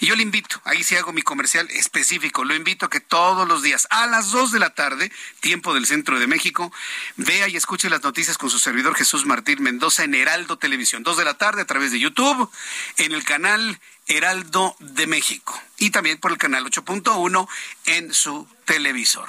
Y 0.00 0.06
yo 0.06 0.16
le 0.16 0.22
invito, 0.22 0.60
ahí 0.64 0.84
sí 0.84 0.96
hago 0.96 1.12
mi 1.12 1.22
comercial 1.22 1.68
específico, 1.70 2.44
lo 2.44 2.54
invito 2.54 2.86
a 2.86 2.90
que 2.90 3.00
todos 3.00 3.48
los 3.48 3.62
días 3.62 3.88
a 3.90 4.06
las 4.06 4.30
2 4.30 4.52
de 4.52 4.58
la 4.58 4.70
tarde, 4.70 5.10
tiempo 5.40 5.74
del 5.74 5.86
centro 5.86 6.20
de 6.20 6.26
México, 6.26 6.72
vea 7.16 7.48
y 7.48 7.56
escuche 7.56 7.90
las 7.90 8.02
noticias 8.02 8.38
con 8.38 8.50
su 8.50 8.58
servidor 8.58 8.94
Jesús 8.94 9.26
Martín 9.26 9.62
Mendoza 9.62 10.04
en 10.04 10.14
Heraldo 10.14 10.56
Televisión. 10.58 11.02
2 11.02 11.16
de 11.16 11.24
la 11.24 11.34
tarde 11.34 11.62
a 11.62 11.66
través 11.66 11.90
de 11.90 11.98
YouTube, 11.98 12.50
en 12.96 13.12
el 13.12 13.24
canal 13.24 13.80
Heraldo 14.06 14.74
de 14.78 15.06
México 15.06 15.60
y 15.76 15.90
también 15.90 16.18
por 16.18 16.32
el 16.32 16.38
canal 16.38 16.64
8.1 16.64 17.48
en 17.86 18.14
su 18.14 18.48
televisor. 18.64 19.28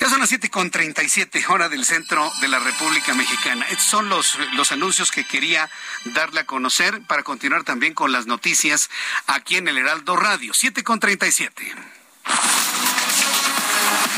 Ya 0.00 0.08
son 0.08 0.20
las 0.20 0.32
7.37 0.32 1.48
hora 1.48 1.68
del 1.68 1.84
centro 1.84 2.30
de 2.40 2.48
la 2.48 2.58
República 2.58 3.14
Mexicana. 3.14 3.64
Estos 3.70 3.86
son 3.86 4.08
los, 4.08 4.36
los 4.54 4.72
anuncios 4.72 5.10
que 5.10 5.24
quería 5.24 5.70
darle 6.06 6.40
a 6.40 6.46
conocer 6.46 7.00
para 7.06 7.22
continuar 7.22 7.64
también 7.64 7.94
con 7.94 8.12
las 8.12 8.26
noticias 8.26 8.90
aquí 9.26 9.56
en 9.56 9.68
el 9.68 9.78
Heraldo 9.78 10.16
Radio. 10.16 10.52
7.37. 10.52 11.50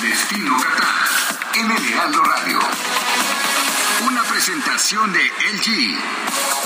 Destino 0.03 0.57
Qatar 0.61 1.07
en 1.55 1.71
el 1.71 1.93
Heraldo 1.93 2.23
Radio. 2.23 2.61
Una 4.07 4.23
presentación 4.25 5.13
de 5.13 5.25
LG. 5.25 6.66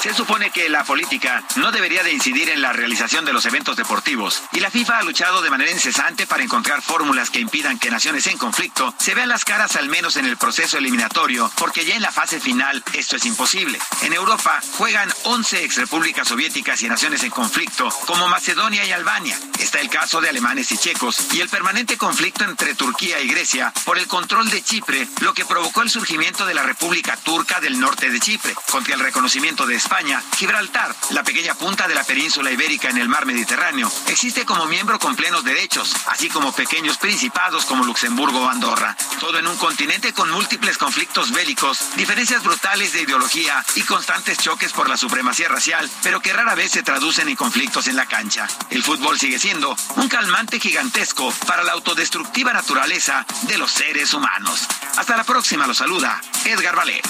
Se 0.00 0.14
supone 0.14 0.50
que 0.50 0.70
la 0.70 0.82
política 0.84 1.44
no 1.56 1.72
debería 1.72 2.02
de 2.02 2.10
incidir 2.10 2.48
en 2.48 2.62
la 2.62 2.72
realización 2.72 3.26
de 3.26 3.34
los 3.34 3.44
eventos 3.44 3.76
deportivos 3.76 4.42
y 4.50 4.60
la 4.60 4.70
FIFA 4.70 4.98
ha 4.98 5.02
luchado 5.02 5.42
de 5.42 5.50
manera 5.50 5.70
incesante 5.70 6.26
para 6.26 6.42
encontrar 6.42 6.80
fórmulas 6.80 7.28
que 7.28 7.38
impidan 7.38 7.78
que 7.78 7.90
naciones 7.90 8.26
en 8.26 8.38
conflicto 8.38 8.94
se 8.98 9.14
vean 9.14 9.28
las 9.28 9.44
caras 9.44 9.76
al 9.76 9.90
menos 9.90 10.16
en 10.16 10.24
el 10.24 10.38
proceso 10.38 10.78
eliminatorio, 10.78 11.52
porque 11.56 11.84
ya 11.84 11.96
en 11.96 12.00
la 12.02 12.12
fase 12.12 12.40
final 12.40 12.82
esto 12.94 13.16
es 13.16 13.26
imposible. 13.26 13.78
En 14.00 14.14
Europa 14.14 14.62
juegan 14.78 15.12
11 15.24 15.64
exrepúblicas 15.64 16.26
soviéticas 16.26 16.80
y 16.80 16.88
naciones 16.88 17.22
en 17.22 17.30
conflicto 17.30 17.90
como 18.06 18.26
Macedonia 18.26 18.86
y 18.86 18.92
Albania. 18.92 19.38
Está 19.58 19.80
el 19.80 19.90
caso 19.90 20.22
de 20.22 20.30
alemanes 20.30 20.72
y 20.72 20.78
checos 20.78 21.28
y 21.34 21.40
el 21.40 21.50
permanente 21.50 21.98
conflicto 21.98 22.44
entre 22.44 22.74
Turquía 22.74 23.20
y 23.20 23.28
Grecia 23.28 23.70
por 23.84 23.98
el 23.98 24.06
control 24.06 24.48
de 24.48 24.62
Chipre, 24.62 25.06
lo 25.20 25.34
que 25.34 25.44
provocó 25.44 25.82
el 25.82 25.90
surgimiento 25.90 26.46
de 26.46 26.54
la 26.54 26.62
República 26.62 27.18
Turca 27.18 27.60
del 27.60 27.78
norte 27.78 28.08
de 28.08 28.18
Chipre, 28.18 28.54
contra 28.70 28.94
el 28.94 29.00
reconocimiento 29.00 29.66
de 29.66 29.76
España, 29.90 30.22
Gibraltar, 30.36 30.94
la 31.10 31.24
pequeña 31.24 31.54
punta 31.54 31.88
de 31.88 31.96
la 31.96 32.04
península 32.04 32.52
ibérica 32.52 32.90
en 32.90 32.98
el 32.98 33.08
mar 33.08 33.26
Mediterráneo, 33.26 33.90
existe 34.06 34.44
como 34.44 34.66
miembro 34.66 35.00
con 35.00 35.16
plenos 35.16 35.42
derechos, 35.42 35.92
así 36.06 36.28
como 36.28 36.52
pequeños 36.52 36.96
principados 36.96 37.64
como 37.64 37.82
Luxemburgo 37.82 38.40
o 38.40 38.48
Andorra. 38.48 38.96
Todo 39.18 39.40
en 39.40 39.48
un 39.48 39.56
continente 39.56 40.12
con 40.12 40.30
múltiples 40.30 40.78
conflictos 40.78 41.32
bélicos, 41.32 41.96
diferencias 41.96 42.44
brutales 42.44 42.92
de 42.92 43.02
ideología 43.02 43.64
y 43.74 43.82
constantes 43.82 44.38
choques 44.38 44.72
por 44.72 44.88
la 44.88 44.96
supremacía 44.96 45.48
racial, 45.48 45.90
pero 46.04 46.20
que 46.20 46.32
rara 46.32 46.54
vez 46.54 46.70
se 46.70 46.84
traducen 46.84 47.28
en 47.28 47.34
conflictos 47.34 47.88
en 47.88 47.96
la 47.96 48.06
cancha. 48.06 48.46
El 48.70 48.84
fútbol 48.84 49.18
sigue 49.18 49.40
siendo 49.40 49.76
un 49.96 50.08
calmante 50.08 50.60
gigantesco 50.60 51.32
para 51.48 51.64
la 51.64 51.72
autodestructiva 51.72 52.52
naturaleza 52.52 53.26
de 53.42 53.58
los 53.58 53.72
seres 53.72 54.14
humanos. 54.14 54.68
Hasta 54.96 55.16
la 55.16 55.24
próxima, 55.24 55.66
lo 55.66 55.74
saluda 55.74 56.20
Edgar 56.44 56.76
Valet. 56.76 57.04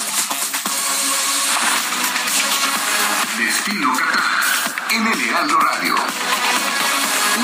Destino 3.37 3.93
Qatar 3.97 4.91
en 4.91 5.07
el 5.07 5.21
Heraldo 5.21 5.57
Radio. 5.57 5.95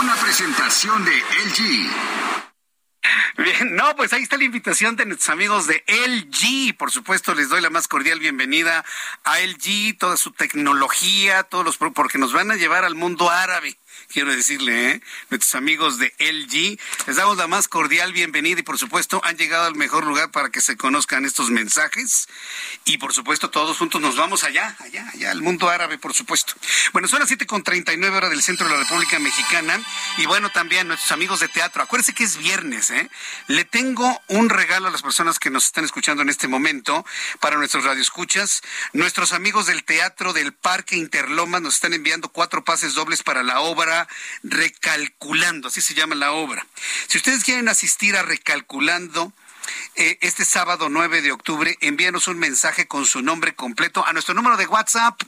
Una 0.02 0.16
presentación 0.16 1.06
de 1.06 1.12
LG. 1.12 1.90
Bien, 3.38 3.76
no, 3.76 3.96
pues 3.96 4.12
ahí 4.12 4.24
está 4.24 4.38
la 4.38 4.44
invitación 4.44 4.96
de 4.98 5.06
nuestros 5.06 5.30
amigos 5.30 5.66
de 5.68 5.84
LG. 5.88 6.76
Por 6.78 6.92
supuesto, 6.92 7.34
les 7.36 7.50
doy 7.50 7.62
la 7.62 7.70
más 7.70 7.88
cordial 7.88 8.20
bienvenida 8.20 8.84
a 9.24 9.40
LG, 9.40 9.98
toda 9.98 10.18
su 10.18 10.32
tecnología, 10.32 11.44
todos 11.44 11.64
los 11.64 11.78
porque 11.78 12.18
nos 12.18 12.34
van 12.34 12.52
a 12.52 12.56
llevar 12.56 12.84
al 12.84 12.96
mundo 12.96 13.30
árabe 13.30 13.78
quiero 14.12 14.32
decirle, 14.36 14.92
¿eh? 14.92 15.02
nuestros 15.30 15.56
amigos 15.56 15.98
de 16.00 16.14
LG. 16.20 16.80
Les 17.08 17.16
damos 17.16 17.38
la 17.38 17.48
más 17.48 17.68
cordial 17.68 18.14
bienvenida 18.14 18.60
y 18.60 18.64
por 18.64 18.78
supuesto 18.78 19.22
han 19.24 19.38
llegado 19.38 19.66
al 19.66 19.76
mejor 19.76 20.06
lugar 20.06 20.32
para 20.32 20.50
que 20.50 20.62
se 20.62 20.78
conozcan 20.78 21.26
estos 21.26 21.50
mensajes. 21.50 22.28
Y 22.86 22.98
por 22.98 23.14
supuesto 23.14 23.50
todos 23.50 23.78
juntos 23.78 24.02
nos 24.02 24.16
vamos 24.16 24.44
allá, 24.44 24.76
allá, 24.80 25.10
allá, 25.14 25.32
al 25.32 25.42
mundo 25.42 25.70
árabe, 25.70 25.98
por 25.98 26.14
supuesto. 26.14 26.54
Bueno, 26.94 27.08
son 27.08 27.20
las 27.20 27.30
7.39 27.30 28.12
horas 28.14 28.30
del 28.30 28.42
centro 28.42 28.68
de 28.68 28.74
la 28.74 28.84
República 28.84 29.20
Mexicana. 29.20 29.82
Y 30.18 30.26
bueno, 30.26 30.50
también 30.52 30.88
nuestros 30.88 31.12
amigos 31.12 31.40
de 31.40 31.48
teatro. 31.48 31.84
Acuérdense 31.84 32.14
que 32.14 32.24
es 32.24 32.38
viernes, 32.38 32.92
¿eh? 32.92 33.10
Le 33.48 33.66
tengo 33.66 34.22
un 34.28 34.50
regalo 34.50 34.88
a 34.88 34.92
las 34.92 35.02
personas 35.02 35.40
que 35.40 35.50
nos 35.50 35.66
están 35.66 35.86
escuchando 35.86 36.22
en 36.22 36.30
este 36.30 36.48
momento 36.48 37.06
para 37.40 37.58
nuestros 37.58 37.84
radioescuchas. 37.84 38.62
Nuestros 38.94 39.34
amigos 39.34 39.66
del 39.68 39.84
Teatro 39.84 40.34
del 40.34 40.54
Parque 40.54 40.96
Interlomas 40.96 41.62
nos 41.62 41.76
están 41.76 41.94
enviando 41.94 42.30
cuatro 42.30 42.64
pases 42.64 42.94
dobles 42.94 43.24
para 43.24 43.44
la 43.44 43.62
obra 43.62 43.97
Recalculando, 44.44 45.70
así 45.70 45.82
se 45.82 45.94
llama 45.94 46.16
la 46.16 46.34
obra. 46.34 46.66
Si 47.08 47.18
ustedes 47.18 47.44
quieren 47.44 47.70
asistir 47.70 48.18
a 48.18 48.24
Recalculando, 48.24 49.32
eh, 49.96 50.18
este 50.22 50.46
sábado 50.46 50.90
9 50.90 51.22
de 51.22 51.32
octubre, 51.32 51.78
envíanos 51.82 52.28
un 52.28 52.38
mensaje 52.38 52.88
con 52.88 53.06
su 53.06 53.22
nombre 53.22 53.56
completo 53.56 54.06
a 54.06 54.14
nuestro 54.14 54.34
número 54.34 54.58
de 54.58 54.68
WhatsApp 54.68 55.20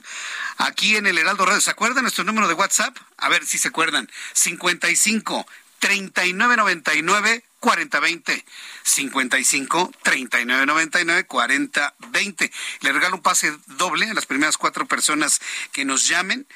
aquí 0.58 0.96
en 0.96 1.06
el 1.06 1.18
Heraldo 1.18 1.46
Radio. 1.46 1.60
¿Se 1.60 1.70
acuerdan 1.70 2.02
nuestro 2.02 2.24
número 2.24 2.48
de 2.48 2.54
WhatsApp? 2.54 2.96
A 3.18 3.28
ver 3.28 3.44
si 3.44 3.58
se 3.58 3.68
acuerdan. 3.68 4.08
55 4.32 5.46
3999 5.80 7.44
4020 7.58 8.44
55 8.82 9.92
3999 10.02 11.26
4020. 11.26 12.52
Le 12.80 12.92
regalo 12.92 13.16
un 13.16 13.22
pase 13.22 13.52
doble 13.66 14.08
a 14.08 14.14
las 14.14 14.26
primeras 14.26 14.56
cuatro 14.56 14.86
personas 14.86 15.40
que 15.72 15.84
nos 15.84 16.06
llamen 16.06 16.46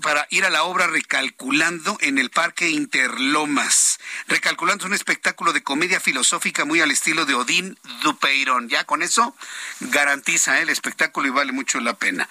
para 0.00 0.26
ir 0.30 0.44
a 0.44 0.50
la 0.50 0.64
obra 0.64 0.86
Recalculando 0.86 1.98
en 2.00 2.18
el 2.18 2.30
Parque 2.30 2.70
Interlomas. 2.70 3.98
Recalculando 4.26 4.84
es 4.84 4.88
un 4.88 4.94
espectáculo 4.94 5.52
de 5.52 5.62
comedia 5.62 6.00
filosófica 6.00 6.64
muy 6.64 6.80
al 6.80 6.90
estilo 6.90 7.26
de 7.26 7.34
Odín 7.34 7.78
Dupeirón. 8.02 8.68
Ya 8.68 8.84
con 8.84 9.02
eso 9.02 9.36
garantiza 9.80 10.58
¿eh? 10.58 10.62
el 10.62 10.70
espectáculo 10.70 11.28
y 11.28 11.30
vale 11.30 11.52
mucho 11.52 11.80
la 11.80 11.94
pena. 11.94 12.28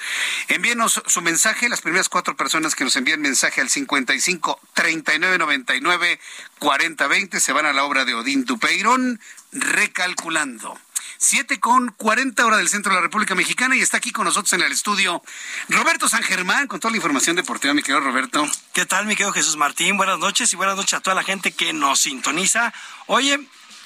Envíenos 0.48 1.02
su 1.06 1.22
mensaje, 1.22 1.70
las 1.70 1.82
primeras 1.82 2.10
cuatro 2.10 2.36
personas 2.36 2.76
que 2.76 2.84
nos 2.84 2.96
envíen 2.96 3.22
mensaje 3.22 3.62
al 3.62 3.70
55 3.70 4.60
39 4.74 5.38
99 5.38 6.20
40 6.60 7.08
20 7.08 7.40
se 7.40 7.54
van 7.54 7.66
a 7.66 7.74
la 7.74 7.84
obra 7.84 8.06
de 8.06 8.14
Odín 8.14 8.46
Dupeirón 8.46 9.20
Recalculando. 9.52 10.80
7 11.22 11.60
con 11.60 11.92
40 11.92 12.44
hora 12.44 12.58
del 12.58 12.68
centro 12.68 12.92
de 12.92 12.96
la 12.96 13.04
República 13.04 13.36
Mexicana 13.36 13.76
y 13.76 13.82
está 13.82 13.98
aquí 13.98 14.12
con 14.12 14.26
nosotros 14.26 14.52
en 14.54 14.62
el 14.62 14.72
estudio 14.72 15.22
Roberto 15.70 16.10
San 16.10 16.24
Germán 16.24 16.66
con 16.66 16.80
toda 16.80 16.90
la 16.90 16.98
información 16.98 17.36
deportiva, 17.36 17.76
mi 17.76 17.84
querido 17.84 18.00
Roberto. 18.00 18.50
¿Qué 18.74 18.88
tal, 18.88 19.06
mi 19.06 19.16
querido 19.16 19.32
Jesús 19.32 19.56
Martín? 19.56 19.98
Buenas 19.98 20.18
noches 20.18 20.52
y 20.52 20.56
buenas 20.56 20.76
noches 20.76 20.96
a 20.96 21.00
toda 21.00 21.16
la 21.16 21.22
gente 21.22 21.52
que 21.52 21.74
nos 21.74 22.00
sintoniza. 22.00 22.74
Oye, 23.06 23.40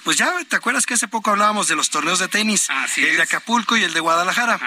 pues 0.05 0.15
ya 0.15 0.33
te 0.47 0.55
acuerdas 0.55 0.85
que 0.85 0.93
hace 0.93 1.09
poco 1.09 1.31
hablábamos 1.31 1.67
de 1.67 1.75
los 1.75 1.89
torneos 1.89 2.19
de 2.19 2.29
tenis, 2.29 2.69
el 2.95 3.17
de 3.17 3.23
Acapulco 3.23 3.75
y 3.75 3.83
el 3.83 3.91
de 3.91 3.99
Guadalajara. 3.99 4.57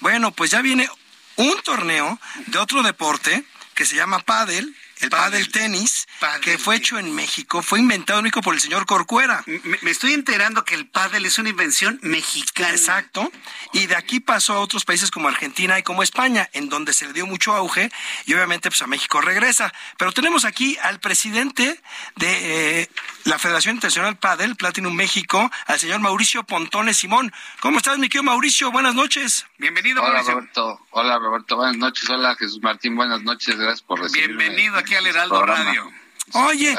Bueno, 0.00 0.32
pues 0.32 0.50
ya 0.50 0.60
viene 0.60 0.90
un 1.36 1.54
torneo 1.62 2.18
de 2.46 2.58
otro 2.58 2.82
deporte 2.82 3.44
que 3.76 3.86
se 3.86 3.94
llama 3.94 4.18
pádel 4.18 4.74
el 5.00 5.10
pádel 5.10 5.50
tenis, 5.50 6.06
que 6.42 6.58
fue 6.58 6.76
hecho 6.76 6.98
en 6.98 7.14
México, 7.14 7.62
fue 7.62 7.80
inventado 7.80 8.20
único 8.20 8.40
por 8.40 8.54
el 8.54 8.60
señor 8.60 8.86
Corcuera. 8.86 9.44
Me, 9.46 9.90
estoy 9.90 10.12
enterando 10.12 10.64
que 10.64 10.74
el 10.74 10.86
pádel 10.86 11.26
es 11.26 11.38
una 11.38 11.48
invención 11.48 11.98
mexicana. 12.02 12.70
Exacto. 12.70 13.30
Y 13.72 13.86
de 13.86 13.96
aquí 13.96 14.20
pasó 14.20 14.54
a 14.54 14.60
otros 14.60 14.84
países 14.84 15.10
como 15.10 15.28
Argentina 15.28 15.78
y 15.78 15.82
como 15.82 16.02
España, 16.02 16.48
en 16.52 16.68
donde 16.68 16.92
se 16.92 17.06
le 17.06 17.12
dio 17.12 17.26
mucho 17.26 17.54
auge 17.54 17.90
y 18.26 18.34
obviamente 18.34 18.70
pues 18.70 18.82
a 18.82 18.86
México 18.86 19.20
regresa. 19.20 19.72
Pero 19.96 20.12
tenemos 20.12 20.44
aquí 20.44 20.76
al 20.82 21.00
presidente 21.00 21.80
de 22.16 22.80
eh, 22.82 22.90
la 23.24 23.38
Federación 23.38 23.76
Internacional 23.76 24.16
Padel, 24.16 24.56
Platinum 24.56 24.94
México, 24.94 25.50
al 25.66 25.78
señor 25.78 26.00
Mauricio 26.00 26.44
Pontones 26.44 26.96
Simón. 26.96 27.32
¿Cómo 27.60 27.78
estás, 27.78 27.98
mi 27.98 28.08
querido 28.08 28.24
Mauricio? 28.24 28.72
Buenas 28.72 28.94
noches. 28.94 29.46
Bienvenido, 29.58 30.02
Hola, 30.02 30.22
Roberto. 30.22 30.80
Hola, 30.90 31.18
Roberto. 31.18 31.56
Buenas 31.56 31.76
noches. 31.76 32.08
Hola, 32.08 32.34
Jesús 32.36 32.60
Martín. 32.62 32.96
Buenas 32.96 33.22
noches. 33.22 33.56
Gracias 33.56 33.82
por 33.82 34.00
recibirme. 34.00 34.44
Bienvenido 34.44 34.76
aquí 34.88 34.94
al 34.94 35.06
Heraldo 35.06 35.44
Radio. 35.44 35.92
Oye, 36.32 36.74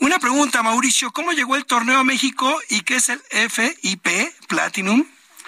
una 0.00 0.18
pregunta, 0.18 0.62
Mauricio. 0.64 1.12
¿Cómo 1.12 1.32
llegó 1.32 1.54
el 1.54 1.64
torneo 1.64 1.98
a 1.98 2.04
México 2.04 2.60
y 2.68 2.80
qué 2.80 2.96
es 2.96 3.08
el 3.08 3.20
FIP 3.30 4.08
Platinum? 4.48 5.04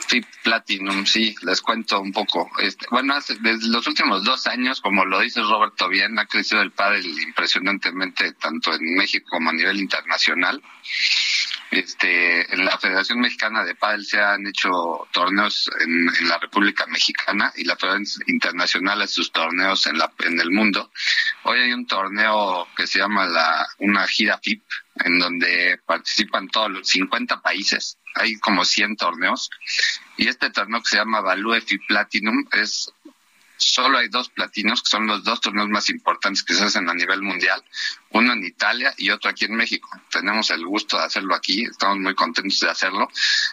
FIP 0.06 0.24
Platinum, 0.44 1.06
sí, 1.06 1.34
les 1.42 1.60
cuento 1.60 2.00
un 2.00 2.12
poco. 2.12 2.48
Este, 2.58 2.86
bueno, 2.90 3.14
desde 3.40 3.68
los 3.68 3.86
últimos 3.88 4.22
dos 4.22 4.46
años, 4.46 4.80
como 4.80 5.04
lo 5.04 5.20
dice 5.20 5.40
Roberto 5.42 5.88
bien, 5.88 6.16
ha 6.18 6.26
crecido 6.26 6.62
el 6.62 6.70
pádel 6.70 7.04
impresionantemente 7.06 8.32
tanto 8.34 8.72
en 8.74 8.94
México 8.94 9.26
como 9.30 9.50
a 9.50 9.52
nivel 9.52 9.80
internacional. 9.80 10.62
Este, 11.74 12.54
en 12.54 12.64
la 12.64 12.78
Federación 12.78 13.18
Mexicana 13.18 13.64
de 13.64 13.74
Pádel 13.74 14.06
se 14.06 14.20
han 14.20 14.46
hecho 14.46 15.08
torneos 15.12 15.68
en, 15.80 16.28
la 16.28 16.38
República 16.38 16.86
Mexicana 16.86 17.52
y 17.56 17.64
la 17.64 17.74
Federación 17.74 18.22
Internacional 18.28 19.02
hace 19.02 19.14
sus 19.14 19.32
torneos 19.32 19.84
en, 19.88 19.98
la, 19.98 20.12
el 20.20 20.52
mundo. 20.52 20.92
Hoy 21.42 21.58
hay 21.58 21.72
un 21.72 21.84
torneo 21.88 22.68
que 22.76 22.86
se 22.86 23.00
llama 23.00 23.26
la, 23.26 23.66
una 23.78 24.06
gira 24.06 24.38
FIP, 24.40 24.62
en 25.04 25.18
donde 25.18 25.80
participan 25.84 26.46
todos 26.46 26.70
los 26.70 26.88
50 26.88 27.42
países. 27.42 27.98
Hay 28.14 28.36
como 28.36 28.64
100 28.64 28.94
torneos. 28.94 29.50
Y 30.16 30.28
este 30.28 30.50
torneo 30.50 30.80
que 30.80 30.90
se 30.90 30.98
llama 30.98 31.22
Value 31.22 31.60
FIP 31.60 31.88
Platinum 31.88 32.46
es 32.52 32.88
solo 33.56 33.98
hay 33.98 34.08
dos 34.08 34.28
platinos, 34.28 34.82
que 34.82 34.90
son 34.90 35.06
los 35.06 35.24
dos 35.24 35.40
torneos 35.40 35.68
más 35.68 35.88
importantes 35.90 36.42
que 36.42 36.54
se 36.54 36.64
hacen 36.64 36.88
a 36.88 36.94
nivel 36.94 37.22
mundial, 37.22 37.62
uno 38.10 38.32
en 38.32 38.44
Italia 38.44 38.94
y 38.96 39.10
otro 39.10 39.30
aquí 39.30 39.44
en 39.44 39.54
México. 39.54 39.88
Tenemos 40.10 40.50
el 40.50 40.64
gusto 40.64 40.98
de 40.98 41.04
hacerlo 41.04 41.34
aquí, 41.34 41.64
estamos 41.64 41.98
muy 41.98 42.14
contentos 42.14 42.60
de 42.60 42.70
hacerlo. 42.70 43.08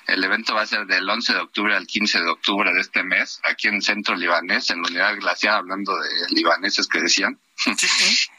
El 0.08 0.24
evento 0.24 0.54
va 0.54 0.62
a 0.62 0.68
ser 0.68 0.86
del 0.86 1.10
11 1.10 1.34
de 1.34 1.40
octubre 1.40 1.76
al 1.76 1.88
15 1.88 2.22
de 2.22 2.30
octubre 2.30 2.74
de 2.74 2.82
este 2.82 3.04
mes, 3.04 3.40
aquí 3.50 3.68
en 3.68 3.82
Centro 3.82 4.16
Libanés, 4.16 4.70
en 4.70 4.82
la 4.82 4.90
Unidad 4.90 5.16
Glacial, 5.18 5.56
hablando 5.56 5.98
de 5.98 6.10
libaneses 6.30 6.88
que 6.88 7.02
decían. 7.02 7.40
Sí, 7.56 7.76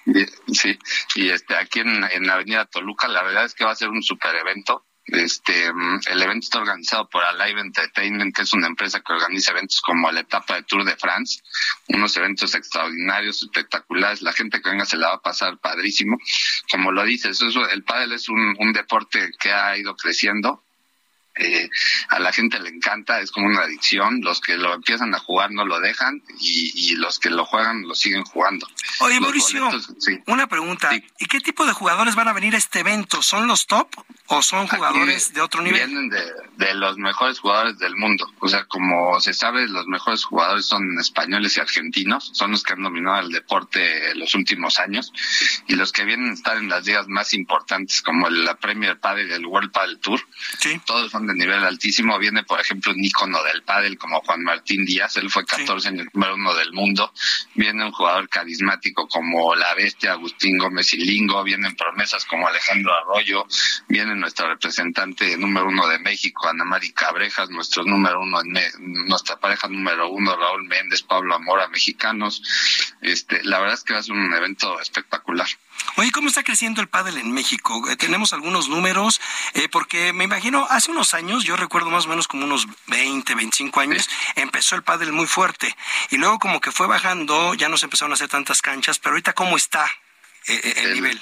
y, 1.14 1.28
este 1.30 1.55
aquí 1.56 1.80
en, 1.80 2.05
en 2.05 2.26
la 2.26 2.34
Avenida 2.34 2.66
Toluca, 2.66 3.06
la 3.09 3.22
verdad 3.22 3.44
es 3.44 3.55
que 3.55 3.64
va 3.64 3.70
a 3.72 3.76
ser 3.76 3.89
un 3.89 4.02
super 4.02 4.34
evento 4.34 4.84
este, 5.12 5.66
el 5.66 6.22
evento 6.22 6.44
está 6.44 6.59
organizado 6.59 7.09
por 7.09 7.22
Alive 7.22 7.60
Entertainment, 7.60 8.34
que 8.34 8.43
es 8.43 8.52
una 8.52 8.66
empresa 8.66 9.01
que 9.01 9.12
organiza 9.12 9.52
eventos 9.52 9.80
como 9.80 10.10
la 10.10 10.20
etapa 10.20 10.56
de 10.56 10.62
Tour 10.62 10.84
de 10.84 10.97
France, 10.97 11.43
unos 11.89 12.16
eventos 12.16 12.55
extraordinarios, 12.55 13.43
espectaculares. 13.43 14.22
La 14.22 14.32
gente 14.32 14.60
que 14.60 14.70
venga 14.70 14.84
se 14.84 14.97
la 14.97 15.09
va 15.09 15.14
a 15.14 15.22
pasar 15.22 15.59
padrísimo. 15.59 16.18
Como 16.70 16.93
lo 16.93 17.05
dices, 17.05 17.40
eso, 17.43 17.68
el 17.68 17.84
pádel 17.84 18.12
es 18.12 18.28
un, 18.28 18.56
un 18.59 18.72
deporte 18.72 19.30
que 19.39 19.51
ha 19.52 19.76
ido 19.76 19.94
creciendo 19.97 20.64
eh, 21.35 21.71
a 22.09 22.19
la 22.19 22.31
gente 22.31 22.61
le 22.61 22.69
encanta, 22.69 23.21
es 23.21 23.31
como 23.31 23.47
una 23.47 23.63
adicción, 23.63 24.21
los 24.21 24.41
que 24.41 24.57
lo 24.59 24.75
empiezan 24.75 25.15
a 25.15 25.19
jugar 25.19 25.51
no 25.51 25.65
lo 25.65 25.81
dejan 25.81 26.23
y, 26.39 26.95
los 26.97 27.19
que 27.19 27.31
lo 27.31 27.47
juegan 27.47 27.89
lo 27.89 27.95
siguen 27.95 28.23
jugando. 28.25 28.69
Oye, 29.01 29.19
Mauricio, 29.19 29.71
una 30.27 30.47
pregunta, 30.47 30.91
¿y 30.95 31.27
qué 31.27 31.41
tipo 31.41 31.65
de 31.65 31.73
jugadores 31.73 32.15
van 32.15 32.29
a 32.29 32.35
venir 32.35 32.55
a 32.55 32.59
este 32.59 32.81
evento? 32.81 33.23
¿Son 33.23 33.47
los 33.47 33.67
top 33.67 33.89
o 34.27 34.43
son 34.43 34.67
jugadores 34.67 35.33
de 35.33 35.41
otro 35.41 35.63
nivel? 35.63 35.87
Vienen 35.87 36.11
de, 36.11 36.75
los 36.75 36.97
mejores 36.97 37.39
jugadores 37.39 37.79
del 37.79 37.97
mundo, 37.97 38.31
o 38.41 38.49
sea, 38.49 38.65
como 38.65 39.21
se 39.21 39.35
sabe, 39.35 39.67
los 39.69 39.87
mejores 39.87 40.25
jugadores 40.25 40.67
son 40.67 40.99
españoles 40.99 41.57
y 41.57 41.61
argentinos, 41.61 42.31
son 42.35 42.53
los 42.53 42.63
que 42.63 42.75
han 42.75 42.83
dominado 42.83 43.21
el 43.21 43.31
deporte 43.31 44.15
los 44.15 44.35
últimos 44.35 44.79
años. 44.79 45.13
Y 45.67 45.75
los 45.75 45.93
que 45.93 46.05
vienen 46.05 46.31
a 46.31 46.35
estar 46.35 46.57
en 46.57 46.69
las 46.69 46.85
ligas 46.87 47.09
más 47.09 47.35
importantes 47.35 48.03
como 48.03 48.29
la 48.31 48.57
Premier 48.57 48.99
Padel 48.99 49.31
y 49.31 49.33
el 49.33 49.47
World 49.47 49.73
Padel 49.73 49.99
Tour, 49.99 50.21
todos 50.87 51.11
son 51.11 51.22
de 51.27 51.35
nivel 51.35 51.65
altísimo. 51.65 52.19
Viene, 52.19 52.44
por 52.44 52.61
ejemplo, 52.61 52.93
un 52.93 53.05
ícono 53.05 53.43
del 53.44 53.62
pádel 53.62 53.99
como 53.99 54.20
Juan 54.20 54.43
Martín 54.43 54.85
Díaz, 54.85 55.16
él 55.16 55.31
fue 55.31 55.44
14 55.44 55.89
en 55.89 56.01
el 56.01 56.09
número 56.12 56.35
uno 56.35 56.55
del 56.55 56.73
mundo. 56.73 57.12
Viene 57.55 57.85
un 57.85 57.93
jugador 57.93 58.28
carismático 58.28 59.09
como 59.09 59.55
la 59.55 59.74
bestia 59.74 60.12
Agustín 60.12 60.59
Gómez 60.59 60.93
y 60.94 60.99
Lingo. 60.99 61.43
Vienen 61.44 61.74
promesas 61.77 62.24
como 62.24 62.47
Alejandro 62.47 62.93
Arroyo. 62.94 63.47
Viene 63.89 64.15
nuestra 64.15 64.49
representante 64.49 65.36
número 65.36 65.69
uno 65.69 65.86
de 65.89 65.99
México, 65.99 66.49
Ana 66.49 66.65
Mari 66.65 66.93
Cabrejas, 66.93 67.51
nuestro 67.51 67.85
número 67.85 68.20
uno, 68.20 68.40
en 68.40 69.07
nuestra 69.07 69.39
pareja 69.39 69.69
número 69.69 70.11
uno, 70.11 70.36
Raúl 70.36 70.65
Méndez, 70.65 71.03
Pablo 71.03 71.35
Amora, 71.35 71.69
mexicanos. 71.69 72.43
Este, 73.01 73.43
la 73.44 73.59
verdad 73.59 73.74
es 73.74 73.85
que 73.85 73.94
va 73.94 74.01
a 74.01 74.03
ser 74.03 74.15
un 74.15 74.32
evento 74.32 74.81
espectacular. 74.81 75.49
Oye, 75.97 76.11
¿cómo 76.11 76.29
está 76.29 76.43
creciendo 76.43 76.81
el 76.81 76.89
pádel 76.89 77.19
en 77.19 77.33
México? 77.33 77.89
Eh, 77.91 77.97
tenemos 77.97 78.33
algunos 78.33 78.69
números, 78.69 79.21
eh, 79.55 79.69
porque 79.69 80.13
me 80.13 80.25
imagino, 80.25 80.67
hace 80.71 80.91
unos 80.91 81.15
años, 81.15 81.45
yo 81.45 81.57
recuerdo 81.57 81.91
más 81.91 82.07
o 82.07 82.09
menos 82.09 82.29
como 82.29 82.45
unos 82.45 82.67
20, 82.87 83.35
25 83.35 83.81
años, 83.81 84.09
empezó 84.37 84.75
el 84.75 84.83
pádel 84.83 85.13
muy 85.13 85.27
fuerte. 85.27 85.75
Y 86.11 86.17
luego 86.17 86.39
como 86.39 86.61
que 86.61 86.73
fue 86.73 86.87
bajando, 86.87 87.55
ya 87.55 87.69
no 87.69 87.77
se 87.77 87.87
empezaron 87.87 88.13
a 88.13 88.15
hacer 88.15 88.29
tantas 88.29 88.63
canchas, 88.63 88.99
pero 88.99 89.13
ahorita 89.13 89.35
¿cómo 89.35 89.57
está 89.57 89.87
eh, 90.47 90.75
el, 90.77 90.95
nivel? 90.95 91.21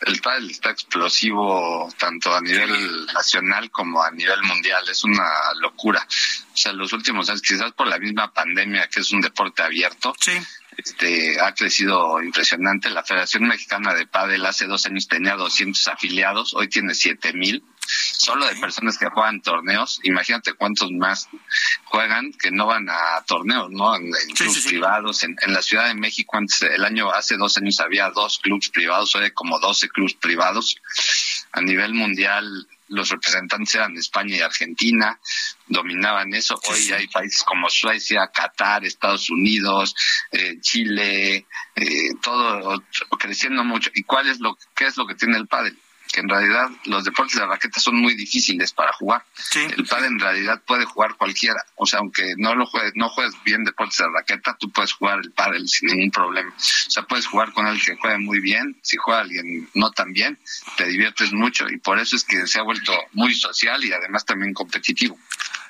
El 0.00 0.20
pádel 0.20 0.50
está 0.50 0.70
explosivo 0.70 1.92
tanto 1.98 2.34
a 2.34 2.40
nivel 2.40 3.06
nacional 3.06 3.70
como 3.70 4.02
a 4.02 4.10
nivel 4.10 4.42
mundial. 4.42 4.88
Es 4.88 5.04
una 5.04 5.28
locura. 5.60 6.06
O 6.52 6.56
sea, 6.56 6.72
los 6.72 6.92
últimos 6.92 7.28
años, 7.28 7.42
quizás 7.42 7.72
por 7.72 7.86
la 7.86 7.98
misma 7.98 8.32
pandemia, 8.32 8.88
que 8.88 9.00
es 9.00 9.12
un 9.12 9.20
deporte 9.20 9.62
abierto, 9.62 10.14
sí 10.20 10.32
este, 10.76 11.40
ha 11.40 11.52
crecido 11.54 12.22
impresionante. 12.22 12.90
La 12.90 13.02
Federación 13.02 13.44
Mexicana 13.44 13.94
de 13.94 14.06
Padel 14.06 14.44
hace 14.46 14.66
dos 14.66 14.86
años 14.86 15.08
tenía 15.08 15.34
200 15.34 15.88
afiliados, 15.88 16.54
hoy 16.54 16.68
tiene 16.68 16.94
7000 16.94 17.62
solo 17.86 18.46
de 18.46 18.56
personas 18.56 18.98
que 18.98 19.06
juegan 19.06 19.40
torneos. 19.40 20.00
Imagínate 20.02 20.52
cuántos 20.54 20.90
más 20.92 21.28
juegan 21.84 22.32
que 22.32 22.50
no 22.50 22.66
van 22.66 22.88
a 22.88 23.22
torneos, 23.26 23.70
¿no? 23.70 23.94
En, 23.96 24.10
clubes 24.34 24.66
privados. 24.66 25.22
En, 25.22 25.36
la 25.46 25.62
Ciudad 25.62 25.88
de 25.88 25.94
México, 25.94 26.36
antes, 26.36 26.62
el 26.62 26.84
año, 26.84 27.10
hace 27.10 27.36
dos 27.36 27.56
años 27.58 27.80
había 27.80 28.10
dos 28.10 28.38
clubes 28.38 28.68
privados, 28.70 29.14
hoy 29.14 29.24
hay 29.24 29.30
como 29.30 29.58
12 29.58 29.88
clubes 29.88 30.14
privados. 30.14 30.76
A 31.52 31.60
nivel 31.60 31.94
mundial, 31.94 32.66
los 32.88 33.10
representantes 33.10 33.74
eran 33.74 33.96
España 33.96 34.36
y 34.36 34.40
Argentina, 34.40 35.18
dominaban 35.66 36.32
eso. 36.34 36.60
Hoy 36.68 36.92
hay 36.92 37.06
países 37.08 37.42
como 37.42 37.68
Suecia, 37.68 38.30
Qatar, 38.32 38.84
Estados 38.84 39.30
Unidos, 39.30 39.94
eh, 40.32 40.60
Chile, 40.60 41.46
eh, 41.74 42.10
todo 42.22 42.82
creciendo 43.18 43.64
mucho. 43.64 43.90
¿Y 43.94 44.02
cuál 44.04 44.28
es 44.28 44.40
lo, 44.40 44.56
qué 44.74 44.86
es 44.86 44.96
lo 44.96 45.06
que 45.06 45.14
tiene 45.14 45.36
el 45.36 45.46
pádel? 45.46 45.76
Que 46.16 46.22
en 46.22 46.30
realidad 46.30 46.70
los 46.86 47.04
deportes 47.04 47.38
de 47.38 47.44
raqueta 47.44 47.78
son 47.78 47.96
muy 47.96 48.14
difíciles 48.14 48.72
para 48.72 48.90
jugar. 48.94 49.22
El 49.54 49.84
pádel 49.84 50.12
en 50.12 50.18
realidad 50.18 50.62
puede 50.66 50.86
jugar 50.86 51.14
cualquiera, 51.16 51.62
o 51.74 51.84
sea, 51.84 51.98
aunque 51.98 52.32
no 52.38 52.54
lo 52.54 52.64
juegues, 52.64 52.92
no 52.94 53.10
juegues 53.10 53.34
bien 53.44 53.64
deportes 53.64 53.98
de 53.98 54.06
raqueta, 54.08 54.56
tú 54.58 54.72
puedes 54.72 54.94
jugar 54.94 55.18
el 55.22 55.30
pádel 55.32 55.68
sin 55.68 55.90
ningún 55.90 56.10
problema. 56.10 56.54
O 56.56 56.90
sea, 56.90 57.02
puedes 57.02 57.26
jugar 57.26 57.52
con 57.52 57.66
alguien 57.66 57.84
que 57.84 58.00
juegue 58.00 58.16
muy 58.16 58.40
bien, 58.40 58.78
si 58.82 58.96
juega 58.96 59.20
alguien 59.20 59.68
no 59.74 59.90
tan 59.90 60.14
bien, 60.14 60.38
te 60.78 60.86
diviertes 60.86 61.34
mucho 61.34 61.68
y 61.68 61.76
por 61.76 61.98
eso 61.98 62.16
es 62.16 62.24
que 62.24 62.46
se 62.46 62.58
ha 62.58 62.62
vuelto 62.62 62.94
muy 63.12 63.34
social 63.34 63.84
y 63.84 63.92
además 63.92 64.24
también 64.24 64.54
competitivo. 64.54 65.18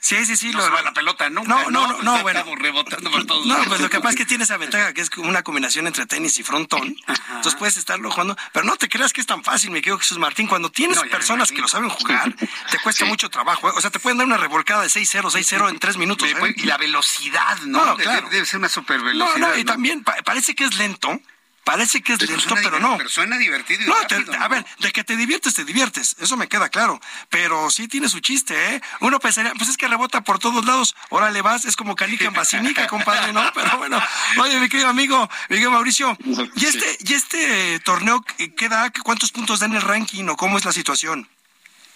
Sí, 0.07 0.25
sí, 0.25 0.37
sí. 0.37 0.51
No 0.53 0.61
lo, 0.71 0.83
la 0.83 0.93
pelota 0.93 1.29
nunca. 1.31 1.49
No, 1.49 1.69
no, 1.69 1.85
no, 1.89 2.03
no 2.03 2.19
bueno. 2.23 2.45
rebotando 2.55 3.11
por 3.11 3.25
todos 3.25 3.45
No, 3.45 3.57
pues 3.65 3.81
lo 3.81 3.91
que 3.91 3.99
pasa 3.99 4.11
es 4.11 4.17
que 4.17 4.25
tiene 4.25 4.45
esa 4.45 4.57
ventaja 4.57 4.93
que 4.93 5.01
es 5.01 5.11
una 5.17 5.43
combinación 5.43 5.89
entre 5.89 6.07
tenis 6.07 6.39
y 6.39 6.45
frontón. 6.45 6.97
Entonces 7.09 7.57
puedes 7.57 7.77
estarlo 7.77 8.13
jugando. 8.13 8.37
Pero 8.53 8.65
no 8.65 8.77
te 8.77 8.89
creas 8.89 9.13
que 9.13 9.21
es 9.21 9.27
tan 9.27 9.43
fácil, 9.43 9.73
mi 9.73 9.81
querido 9.81 9.99
Jesús 9.99 10.19
Martín. 10.19 10.47
Cuando 10.47 10.71
tienes 10.71 11.01
personas 11.11 11.51
que 11.51 11.61
lo 11.61 11.67
saben 11.67 11.89
jugar, 11.89 12.33
te 12.71 12.79
cuesta 12.79 13.05
mucho 13.05 13.29
trabajo. 13.31 13.69
¿eh? 13.69 13.73
O 13.75 13.81
sea, 13.81 13.91
te 13.91 13.99
pueden 13.99 14.19
dar 14.19 14.29
una 14.29 14.37
revolcada 14.37 14.83
de 14.83 14.89
6-0, 14.89 15.23
6-0 15.23 15.71
en 15.71 15.79
tres 15.81 15.97
minutos. 15.97 16.31
¿eh? 16.31 16.55
Y 16.55 16.67
la 16.67 16.77
velocidad, 16.77 17.59
¿no? 17.63 17.85
no 17.85 17.97
claro. 17.97 18.29
debe, 18.31 18.47
ser 18.47 18.61
una 18.61 18.69
super 18.69 19.01
velocidad. 19.01 19.41
No, 19.41 19.49
no, 19.49 19.59
y 19.59 19.65
también 19.65 20.05
parece 20.05 20.55
que 20.55 20.67
es 20.67 20.77
lento 20.77 21.21
Parece 21.67 22.01
que 22.01 22.13
es 22.13 22.23
lento, 22.23 22.55
pero 22.63 22.79
no. 22.79 22.97
Pero 22.97 23.11
suena 23.11 23.37
divertido. 23.39 23.83
Y 23.83 23.87
no, 23.87 23.95
rápido, 24.01 24.35
a 24.35 24.47
ver, 24.47 24.65
de 24.79 24.93
que 24.93 25.03
te 25.03 25.17
diviertes, 25.17 25.53
te 25.53 25.65
diviertes. 25.65 26.15
Eso 26.21 26.37
me 26.37 26.47
queda 26.47 26.69
claro. 26.69 27.01
Pero 27.29 27.71
sí 27.73 27.89
tiene 27.89 28.09
su 28.09 28.21
chiste, 28.21 28.55
¿eh? 28.77 28.81
Uno 29.01 29.19
pensaría, 29.19 29.53
pues 29.55 29.71
es 29.71 29.77
que 29.77 29.89
rebota 29.89 30.21
por 30.21 30.39
todos 30.39 30.65
lados. 30.65 30.95
Órale, 31.09 31.43
vas, 31.43 31.65
es 31.65 31.75
como 31.75 31.97
canica 31.97 32.27
en 32.27 32.35
basinica, 32.35 32.87
compadre, 32.89 33.33
¿no? 33.33 33.43
Pero 33.53 33.79
bueno. 33.79 34.01
Oye, 34.39 34.61
mi 34.61 34.69
querido 34.69 34.89
amigo, 34.89 35.29
Miguel 35.49 35.71
Mauricio, 35.71 36.17
¿y 36.55 36.67
este, 36.67 36.99
¿y 37.01 37.15
este 37.15 37.81
torneo 37.81 38.25
queda? 38.57 38.93
¿Cuántos 39.03 39.33
puntos 39.33 39.59
da 39.59 39.67
en 39.67 39.75
el 39.75 39.83
ranking 39.83 40.29
o 40.29 40.37
cómo 40.37 40.59
es 40.59 40.65
la 40.65 40.73
situación? 40.73 41.29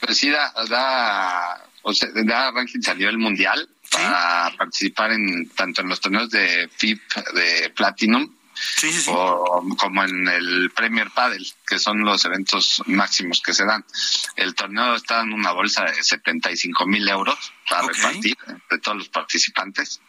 Pues 0.00 0.18
sí, 0.18 0.30
da, 0.30 0.52
da, 0.68 1.64
o 1.82 1.94
sea, 1.94 2.08
da 2.24 2.50
ranking 2.50 2.80
salió 2.80 3.08
el 3.08 3.18
mundial 3.18 3.68
para 3.88 4.50
participar 4.58 5.12
en 5.12 5.48
tanto 5.50 5.82
en 5.82 5.88
los 5.88 6.00
torneos 6.00 6.28
de 6.28 6.68
FIP 6.76 7.00
de 7.34 7.70
Platinum 7.70 8.39
O, 9.08 9.66
como 9.78 10.04
en 10.04 10.28
el 10.28 10.70
Premier 10.70 11.10
Padel, 11.10 11.46
que 11.66 11.78
son 11.78 12.00
los 12.00 12.24
eventos 12.24 12.82
máximos 12.86 13.40
que 13.40 13.54
se 13.54 13.64
dan. 13.64 13.84
El 14.36 14.54
torneo 14.54 14.94
está 14.94 15.20
en 15.22 15.32
una 15.32 15.52
bolsa 15.52 15.84
de 15.84 16.02
75 16.02 16.86
mil 16.86 17.08
euros 17.08 17.52
para 17.68 17.86
repartir 17.86 18.36
de 18.70 18.78
todos 18.78 18.98
los 18.98 19.08
participantes 19.08 20.00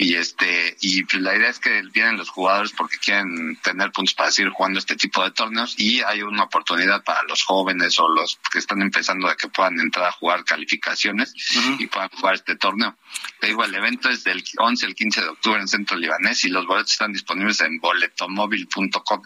y 0.00 0.14
este 0.14 0.78
y 0.80 1.04
pues, 1.04 1.22
la 1.22 1.36
idea 1.36 1.50
es 1.50 1.58
que 1.58 1.82
vienen 1.92 2.16
los 2.16 2.30
jugadores 2.30 2.72
porque 2.72 2.96
quieren 2.96 3.56
tener 3.62 3.92
puntos 3.92 4.14
para 4.14 4.32
seguir 4.32 4.50
jugando 4.50 4.78
este 4.78 4.96
tipo 4.96 5.22
de 5.22 5.30
torneos 5.30 5.74
y 5.76 6.00
hay 6.00 6.22
una 6.22 6.44
oportunidad 6.44 7.04
para 7.04 7.22
los 7.24 7.42
jóvenes 7.44 7.98
o 8.00 8.08
los 8.08 8.40
que 8.50 8.60
están 8.60 8.80
empezando 8.80 9.28
de 9.28 9.36
que 9.36 9.48
puedan 9.48 9.78
entrar 9.78 10.06
a 10.06 10.12
jugar 10.12 10.42
calificaciones 10.44 11.34
y 11.78 11.86
puedan 11.88 12.08
jugar 12.08 12.36
este 12.36 12.56
torneo. 12.56 12.96
Te 13.40 13.48
digo, 13.48 13.62
el 13.62 13.74
evento 13.74 14.08
es 14.08 14.24
del 14.24 14.42
11 14.56 14.86
al 14.86 14.94
15 14.94 15.20
de 15.20 15.28
octubre 15.28 15.60
en 15.60 15.68
Centro 15.68 15.98
Libanés 15.98 16.44
y 16.44 16.48
los 16.48 16.66
boletos 16.66 16.92
están 16.92 17.12
disponibles 17.12 17.60
en 17.60 17.78
boletomóvil.com. 17.78 19.22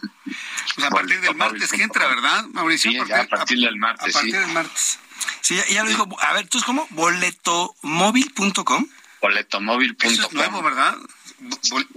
a 0.83 0.89
partir 0.89 1.21
del 1.21 1.35
martes 1.35 1.71
que 1.71 1.83
entra, 1.83 2.05
¿verdad, 2.07 2.43
Mauricio? 2.51 2.91
Sí, 2.91 3.11
a 3.13 3.25
partir 3.27 3.59
del 3.59 3.77
martes. 3.77 4.13
A 4.13 4.19
partir 4.19 4.37
del 4.37 4.51
martes. 4.51 4.99
Sí, 5.39 5.57
ya, 5.69 5.83
lo 5.83 5.89
digo. 5.89 6.05
A 6.21 6.33
ver, 6.33 6.49
¿tú 6.49 6.57
es 6.57 6.65
como 6.65 6.85
boletomóvil.com? 6.89 8.87
Boletomóvil.com. 9.25 10.11
Eso 10.11 10.27
es 10.27 10.33
nuevo, 10.33 10.61
¿verdad? 10.61 10.95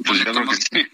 pues 0.04 0.24
yo 0.24 0.32
creo 0.32 0.48
que 0.48 0.56
sí. 0.56 0.84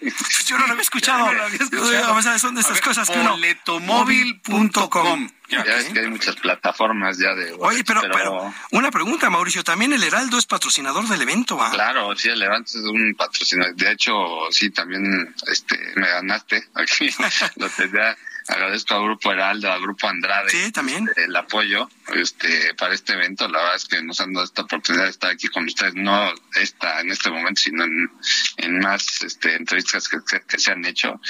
Yo 0.47 0.59
no 0.59 0.66
lo 0.66 0.73
había 0.73 0.82
escuchado. 0.82 1.27
no 1.27 1.32
lo 1.32 1.44
había 1.44 1.59
escuchado. 1.59 2.39
son 2.39 2.55
de 2.55 2.61
estas 2.61 2.78
cosas 2.81 3.09
que. 3.09 3.19
Boletomóvil.com. 3.19 5.31
Ya 5.48 5.62
ves 5.62 5.90
que 5.90 6.01
hay 6.01 6.09
muchas 6.09 6.35
plataformas 6.36 7.19
ya 7.19 7.35
de... 7.35 7.52
Oye, 7.59 7.85
pero, 7.85 8.01
pero, 8.12 8.55
una 8.73 8.90
pregunta, 8.90 9.31
Mauricio. 9.31 9.62
También 9.62 9.93
el 9.93 10.02
Heraldo 10.02 10.39
es 10.39 10.47
patrocinador 10.47 11.06
del 11.06 11.23
evento, 11.23 11.56
¿va? 11.56 11.70
Claro, 11.70 12.16
sí, 12.16 12.31
el 12.31 12.43
Heraldo 12.43 12.66
es 12.66 12.74
un 12.77 13.15
patrocinador. 13.15 13.77
De 13.77 13.93
hecho, 13.93 14.12
sí, 14.51 14.70
también 14.70 15.32
este, 15.47 15.78
me 15.97 16.09
ganaste 16.09 16.65
aquí. 16.74 17.11
lo 17.56 17.69
tendría 17.70 18.16
agradezco 18.49 18.95
a 18.95 19.03
Grupo 19.03 19.33
Heraldo, 19.33 19.71
a 19.71 19.79
Grupo 19.79 20.09
Andrade 20.09 20.51
sí, 20.51 20.73
también. 20.73 21.09
El 21.16 21.35
apoyo 21.35 21.89
este 22.15 22.75
para 22.75 22.95
este 22.95 23.15
evento. 23.15 23.49
La 23.49 23.59
verdad 23.59 23.77
es 23.77 23.87
que 23.87 24.03
nos 24.03 24.21
han 24.21 24.33
dado 24.33 24.45
esta 24.45 24.62
oportunidad 24.62 25.05
de 25.05 25.11
estar 25.11 25.31
aquí 25.31 25.49
con 25.49 25.65
ustedes, 25.65 25.95
no 25.95 26.33
esta 26.55 27.01
en 27.01 27.11
este 27.11 27.31
momento, 27.31 27.61
sino 27.61 27.85
en, 27.85 28.11
en 28.59 28.79
más 28.81 29.23
este, 29.23 29.57
entrevistas 29.57 30.09
que, 30.09 30.19
que, 30.47 30.59
se 30.59 30.73
han 30.73 30.85
hecho. 30.85 31.21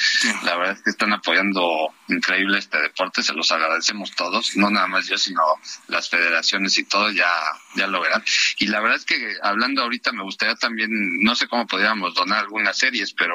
La 0.43 0.57
verdad 0.57 0.77
es 0.77 0.83
que 0.83 0.91
están 0.91 1.13
apoyando 1.13 1.95
increíble 2.09 2.59
este 2.59 2.81
deporte, 2.81 3.23
se 3.23 3.33
los 3.33 3.51
agradecemos 3.53 4.11
todos, 4.13 4.57
no 4.57 4.71
nada 4.71 4.87
más 4.87 5.07
yo, 5.07 5.17
sino 5.17 5.43
las 5.89 6.09
federaciones 6.09 6.77
y 6.79 6.85
todo, 6.85 7.11
ya, 7.11 7.31
ya 7.77 7.87
lo 7.87 8.01
verán. 8.01 8.25
Y 8.59 8.67
la 8.67 8.81
verdad 8.81 8.97
es 8.97 9.05
que 9.05 9.37
hablando 9.43 9.83
ahorita 9.83 10.13
me 10.13 10.23
gustaría 10.23 10.57
también, 10.57 10.91
no 11.21 11.35
sé 11.35 11.47
cómo 11.49 11.67
podríamos 11.67 12.15
donar 12.15 12.41
algunas 12.41 12.77
series, 12.77 13.13
pero 13.13 13.35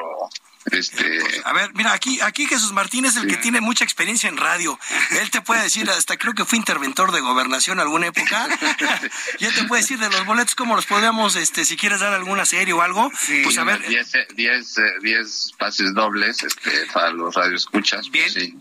este... 0.66 1.20
A 1.44 1.52
ver, 1.52 1.72
mira, 1.74 1.92
aquí, 1.92 2.20
aquí 2.20 2.46
Jesús 2.46 2.72
Martín 2.72 3.04
es 3.04 3.16
el 3.16 3.26
que 3.26 3.36
tiene 3.36 3.60
mucha 3.60 3.84
experiencia 3.84 4.28
en 4.28 4.36
radio. 4.36 4.78
Él 5.10 5.30
te 5.30 5.40
puede 5.40 5.62
decir, 5.62 5.88
hasta 5.90 6.16
creo 6.16 6.34
que 6.34 6.44
fue 6.44 6.58
interventor 6.58 7.12
de 7.12 7.20
gobernación 7.20 7.80
alguna 7.80 8.06
época. 8.08 8.48
y 9.38 9.44
él 9.44 9.54
te 9.54 9.64
puede 9.64 9.82
decir 9.82 9.98
de 9.98 10.10
los 10.10 10.24
boletos 10.26 10.54
cómo 10.54 10.76
los 10.76 10.86
podríamos, 10.86 11.36
este, 11.36 11.64
si 11.64 11.76
quieres 11.76 12.00
dar 12.00 12.12
alguna 12.12 12.44
serie 12.44 12.72
o 12.72 12.82
algo. 12.82 13.10
pues 13.42 13.58
a 13.58 13.64
ver. 13.64 13.86
10 13.86 14.12
diez, 14.34 14.76
diez, 15.02 15.52
pases 15.58 15.94
dobles 15.94 16.42
este, 16.42 16.86
para 16.92 17.10
los 17.10 17.34
radioescuchas. 17.34 18.08
Pues 18.10 18.34
Bien. 18.34 18.60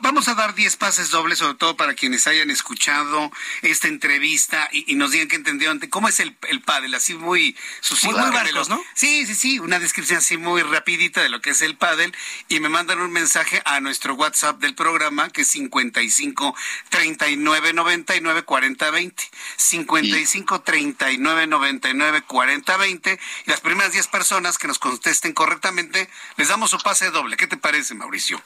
vamos 0.00 0.28
a 0.28 0.34
dar 0.34 0.54
10 0.54 0.76
pases 0.76 1.10
dobles, 1.10 1.38
sobre 1.38 1.54
todo 1.54 1.76
para 1.76 1.94
quienes 1.94 2.26
hayan 2.26 2.50
escuchado 2.50 3.30
esta 3.62 3.88
entrevista 3.88 4.68
y, 4.72 4.96
nos 4.98 5.12
digan 5.12 5.28
que 5.28 5.36
entendieron 5.36 5.78
cómo 5.90 6.08
es 6.08 6.18
el, 6.18 6.36
el 6.48 6.60
pádel, 6.60 6.94
así 6.94 7.14
muy 7.14 7.56
sucinto. 7.80 8.18
Muy, 8.18 8.30
barcos, 8.30 8.68
¿no? 8.68 8.82
Sí, 8.94 9.26
sí, 9.26 9.34
sí, 9.34 9.58
una 9.60 9.78
descripción 9.78 10.18
así 10.18 10.36
muy 10.36 10.62
rapidita 10.62 11.22
de 11.22 11.28
lo 11.28 11.40
que 11.40 11.47
es 11.50 11.62
el 11.62 11.76
pádel 11.76 12.14
y 12.48 12.60
me 12.60 12.68
mandan 12.68 13.00
un 13.00 13.12
mensaje 13.12 13.62
a 13.64 13.80
nuestro 13.80 14.14
WhatsApp 14.14 14.60
del 14.60 14.74
programa 14.74 15.30
que 15.30 15.42
es 15.42 15.48
55 15.48 16.54
39 16.90 17.72
99 17.72 18.42
40 18.42 18.90
20 18.90 19.24
55 19.56 20.60
39 20.62 21.46
99 21.46 22.22
40 22.22 22.76
20 22.76 23.20
y 23.46 23.50
las 23.50 23.60
primeras 23.60 23.92
10 23.92 24.06
personas 24.08 24.58
que 24.58 24.68
nos 24.68 24.78
contesten 24.78 25.32
correctamente 25.32 26.08
les 26.36 26.48
damos 26.48 26.70
su 26.70 26.78
pase 26.78 27.10
doble. 27.10 27.36
¿Qué 27.36 27.46
te 27.46 27.56
parece, 27.56 27.94
Mauricio? 27.94 28.40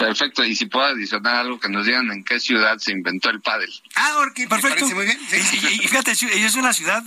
Perfecto, 0.00 0.42
y 0.42 0.56
si 0.56 0.64
puedo 0.64 0.86
adicionar 0.86 1.36
algo 1.36 1.60
que 1.60 1.68
nos 1.68 1.84
digan 1.84 2.10
en 2.10 2.24
qué 2.24 2.40
ciudad 2.40 2.78
se 2.78 2.90
inventó 2.90 3.28
el 3.28 3.42
pádel. 3.42 3.70
Ah, 3.96 4.14
porque 4.16 4.48
perfecto. 4.48 4.88
muy 4.94 5.04
bien. 5.04 5.18
Y, 5.20 5.88
fíjate, 5.88 6.12
es 6.12 6.54
una 6.54 6.72
ciudad 6.72 7.04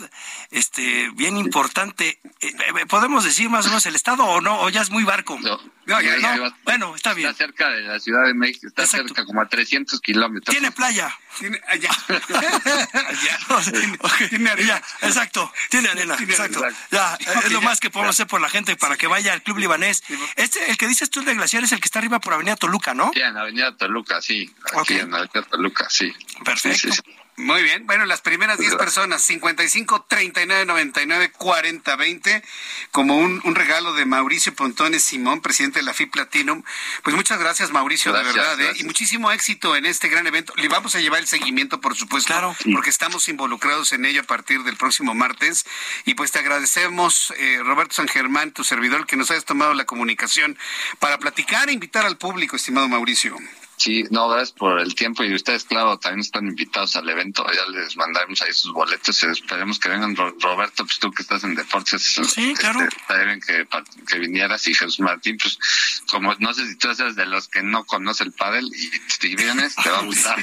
este 0.52 1.10
bien 1.16 1.36
importante. 1.38 2.20
Eh, 2.40 2.48
eh, 2.52 2.86
¿Podemos 2.88 3.24
decir 3.24 3.50
más 3.50 3.66
o 3.66 3.70
menos 3.70 3.84
el 3.88 3.96
estado 3.96 4.24
o 4.24 4.42
no? 4.42 4.62
¿O 4.62 4.70
ya 4.70 4.82
es 4.82 4.92
muy 4.92 5.04
barco? 5.04 5.40
No, 5.42 5.60
no, 5.88 6.54
bueno, 6.66 6.96
está 6.96 7.16
bien. 7.16 7.30
Está 7.30 7.46
cerca 7.46 7.70
de 7.70 7.82
la 7.82 8.00
Ciudad 8.00 8.26
de 8.28 8.36
México, 8.36 8.68
está 8.68 8.86
cerca 8.86 9.26
como 9.26 9.42
a 9.42 9.48
300 9.48 10.00
kilómetros. 10.00 10.54
Tiene 10.54 10.72
playa. 10.72 11.18
Tiene 11.40 11.60
allá. 11.68 11.90
tiene 14.30 14.50
arena. 14.50 14.82
exacto, 15.02 15.52
tiene 15.70 15.90
arena, 15.90 16.16
exacto. 16.20 16.64
Ya, 16.92 17.16
es 17.16 17.52
lo 17.52 17.62
más 17.62 17.80
que 17.80 17.90
podemos 17.90 18.16
hacer 18.16 18.28
por 18.28 18.42
la 18.42 18.50
gente 18.50 18.76
para 18.76 18.98
que 18.98 19.08
vaya 19.08 19.34
al 19.34 19.42
club 19.42 19.58
libanés. 19.58 20.04
Este, 20.36 20.70
el 20.70 20.78
que 20.78 20.88
dices 20.88 21.10
tú 21.10 21.24
de 21.24 21.34
Glaciar 21.34 21.64
es 21.64 21.72
el 21.72 21.80
que 21.80 21.86
está 21.86 22.00
arriba 22.00 22.20
por 22.20 22.34
Avenida 22.34 22.56
Toluca, 22.56 22.94
¿no? 22.94 23.12
Sí, 23.14 23.22
en 23.22 23.38
Avenida 23.38 23.76
Toluca, 23.76 24.22
sí. 24.22 24.54
Aquí 24.78 25.00
en 25.00 25.14
Avenida 25.14 25.42
Toluca, 25.44 25.88
sí. 25.90 26.14
Perfecto. 26.44 26.90
Muy 27.36 27.64
bien, 27.64 27.88
bueno, 27.88 28.06
las 28.06 28.22
primeras 28.22 28.60
10 28.60 28.76
personas, 28.76 29.24
55 29.24 30.06
39 30.08 30.66
99 30.66 31.32
40 31.32 31.96
20, 31.96 32.44
como 32.92 33.18
un, 33.18 33.42
un, 33.44 33.56
regalo 33.56 33.94
de 33.94 34.06
Mauricio 34.06 34.54
Pontones 34.54 35.04
Simón, 35.04 35.42
presidente 35.42 35.80
de 35.80 35.84
la 35.84 35.96
FI 35.96 36.06
Platinum. 36.08 36.64
Pues 37.04 37.16
muchas 37.16 37.40
gracias, 37.40 37.72
Mauricio, 37.72 38.14
de 38.14 38.24
verdad, 38.24 38.62
¿eh? 38.62 38.74
y 38.76 38.84
muchísimo 38.84 39.32
éxito 39.32 39.76
en 39.76 39.88
este 39.88 40.10
gran 40.10 40.28
evento. 40.28 40.54
Le 40.58 40.68
vamos 40.68 40.94
a 40.96 41.00
llevar 41.00 41.22
el 41.22 41.28
seguimiento, 41.28 41.82
por 41.82 41.96
supuesto, 41.96 42.28
claro. 42.28 42.56
porque 42.72 42.92
estamos 42.92 43.28
involucrados 43.28 43.94
en 43.94 44.06
ello 44.06 44.22
a 44.22 44.26
partir 44.26 44.62
del 44.62 44.78
próximo 44.78 45.16
martes. 45.16 45.66
Y 46.06 46.14
pues 46.14 46.32
te 46.32 46.38
agradecemos, 46.38 47.34
eh, 47.38 47.60
Roberto 47.64 47.96
San 47.96 48.08
Germán, 48.08 48.52
tu 48.52 48.64
servidor, 48.64 49.08
que 49.08 49.16
nos 49.16 49.32
hayas 49.32 49.46
tomado 49.46 49.74
la 49.74 49.86
comunicación 49.86 50.56
para 51.00 51.18
platicar 51.18 51.70
e 51.70 51.74
invitar 51.74 52.06
al 52.06 52.18
público, 52.18 52.58
estimado 52.58 52.88
Mauricio. 52.88 53.36
Sí, 53.78 54.06
no, 54.12 54.30
gracias 54.30 54.52
por 54.52 54.80
el 54.80 54.96
tiempo 54.96 55.24
y 55.24 55.34
ustedes, 55.34 55.64
claro, 55.66 55.98
también 55.98 56.22
están 56.22 56.48
invitados 56.48 56.96
al 56.96 57.10
evento. 57.10 57.46
Ya 57.54 57.66
les 57.72 57.98
mandaremos 57.98 58.42
ahí 58.42 58.54
sus 58.54 58.72
boletos 58.72 59.22
y 59.24 59.28
esperemos 59.28 59.80
que 59.80 59.90
vengan. 59.90 60.16
Roberto, 60.16 60.86
pues 60.86 61.00
tú 61.00 61.12
que 61.12 61.24
estás 61.24 61.44
en 61.44 61.56
deportes, 61.56 62.02
sí, 62.02 62.54
claro. 62.54 62.82
Este, 62.82 63.40
que, 63.46 63.68
que 64.08 64.20
vinieras 64.20 64.68
y 64.68 64.74
Jesús 64.74 65.00
Martín, 65.00 65.38
pues 65.38 65.58
como 66.10 66.34
no 66.36 66.54
sé 66.54 66.68
si 66.68 66.76
tú 66.76 66.90
eres 66.90 67.16
de 67.16 67.26
los 67.26 67.48
que 67.48 67.64
no 67.64 67.84
conoce 67.86 68.24
el 68.24 68.32
pádel 68.32 68.66
y 68.74 68.92
si 69.08 69.36
vienes 69.36 69.76
te 69.76 69.90
va 69.90 70.00
a 70.00 70.02
gustar. 70.06 70.38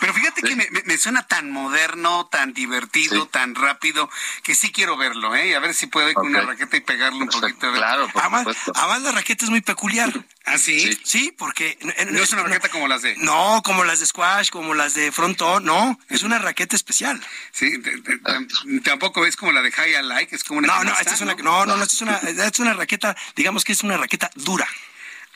Pero 0.00 0.14
fíjate 0.14 0.42
que 0.42 0.56
me, 0.56 0.98
suena 0.98 1.26
tan 1.26 1.50
moderno, 1.50 2.28
tan 2.30 2.52
divertido, 2.52 3.26
tan 3.26 3.54
rápido, 3.54 4.08
que 4.42 4.54
sí 4.54 4.72
quiero 4.72 4.96
verlo, 4.96 5.34
¿eh? 5.34 5.56
A 5.56 5.60
ver 5.60 5.74
si 5.74 5.86
puedo 5.86 6.08
ir 6.08 6.14
con 6.14 6.26
una 6.28 6.42
raqueta 6.42 6.76
y 6.76 6.80
pegarle 6.80 7.22
un 7.22 7.28
poquito. 7.28 7.72
Claro, 7.72 8.08
por 8.12 8.22
además, 8.22 8.46
además 8.74 9.02
la 9.02 9.12
raqueta 9.12 9.44
es 9.44 9.50
muy 9.50 9.60
peculiar. 9.60 10.24
¿Ah, 10.46 10.58
sí? 10.58 10.98
Sí, 11.04 11.34
porque... 11.36 11.78
No 12.10 12.22
es 12.22 12.32
una 12.32 12.42
raqueta 12.42 12.59
como 12.68 12.88
las 12.88 13.02
de... 13.02 13.16
No, 13.16 13.62
como 13.64 13.84
las 13.84 14.00
de 14.00 14.06
squash, 14.06 14.50
como 14.50 14.74
las 14.74 14.94
de 14.94 15.10
frontón, 15.12 15.64
no, 15.64 15.98
es 16.08 16.22
una 16.22 16.38
raqueta 16.38 16.76
especial. 16.76 17.20
Sí, 17.52 17.72
tampoco 18.84 19.26
es 19.26 19.36
como 19.36 19.52
la 19.52 19.62
de 19.62 19.72
high 19.72 20.02
like, 20.02 20.34
es 20.34 20.44
como 20.44 20.58
una... 20.58 20.68
No, 20.68 20.84
no, 20.84 20.92
esta 20.98 21.14
es 21.14 21.20
una... 21.20 21.34
No, 21.34 21.66
no, 21.66 21.76
no, 21.76 21.82
esta 21.82 21.94
es 21.94 22.02
una, 22.02 22.16
es 22.18 22.58
una 22.58 22.74
raqueta, 22.74 23.16
digamos 23.36 23.64
que 23.64 23.72
es 23.72 23.82
una 23.82 23.96
raqueta 23.96 24.30
dura. 24.34 24.68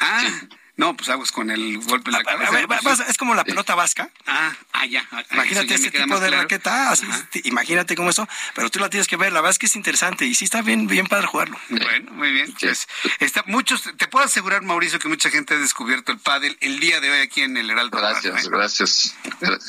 Ah, 0.01 0.29
no, 0.77 0.97
pues 0.97 1.09
hago 1.09 1.25
con 1.33 1.51
el 1.51 1.79
golpe 1.79 2.11
de 2.11 2.19
la 2.19 2.25
cabeza. 2.25 2.67
Pues, 2.83 3.01
es 3.01 3.17
como 3.17 3.35
la 3.35 3.45
pelota 3.45 3.75
vasca. 3.75 4.11
Ah, 4.27 4.53
ah 4.73 4.87
ya. 4.87 5.07
Imagínate 5.31 5.75
ese 5.75 5.91
tipo 5.91 6.19
de 6.19 6.31
raqueta, 6.31 6.91
así, 6.91 7.07
imagínate 7.45 7.95
cómo 7.95 8.11
eso, 8.11 8.29
pero 8.55 8.71
tú 8.71 8.81
la 8.81 8.91
tienes 8.91 9.07
que 9.07 9.17
ver, 9.17 9.33
la 9.33 9.41
verdad 9.41 9.53
es 9.53 9.59
que 9.59 9.67
es 9.67 9.77
interesante 9.77 10.27
y 10.27 10.35
sí 10.35 10.45
está 10.45 10.63
bien, 10.63 10.87
bien 10.87 11.07
para 11.07 11.27
jugarlo. 11.27 11.59
Bueno, 11.69 12.13
muy 12.13 12.33
bien. 12.33 12.53
Pues, 12.59 12.89
está, 13.21 13.45
muchos, 13.47 13.85
te 13.97 14.09
puedo 14.09 14.25
asegurar, 14.25 14.63
Mauricio, 14.63 14.99
que 14.99 15.09
mucha 15.09 15.31
gente 15.31 15.55
ha 15.55 15.59
descubierto 15.59 16.11
el 16.11 16.19
pádel 16.19 16.57
el 16.61 16.81
día 16.81 17.01
de 17.01 17.11
hoy 17.11 17.21
aquí 17.21 17.43
en 17.43 17.57
el 17.57 17.71
Heraldo. 17.71 17.97
Gracias, 17.97 18.49
gracias, 18.49 19.15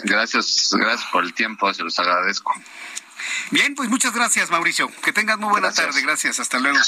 gracias, 0.04 0.72
gracias 0.74 1.10
por 1.12 1.24
el 1.24 1.34
tiempo, 1.34 1.72
se 1.74 1.84
los 1.84 2.00
agradezco. 2.00 2.54
Bien, 3.52 3.76
pues 3.76 3.90
muchas 3.90 4.14
gracias, 4.14 4.50
Mauricio. 4.50 4.92
Que 5.02 5.14
tengas 5.14 5.38
muy 5.38 5.50
buena 5.50 5.72
tarde. 5.72 6.02
Gracias, 6.02 6.40
hasta 6.40 6.60
luego. 6.60 6.80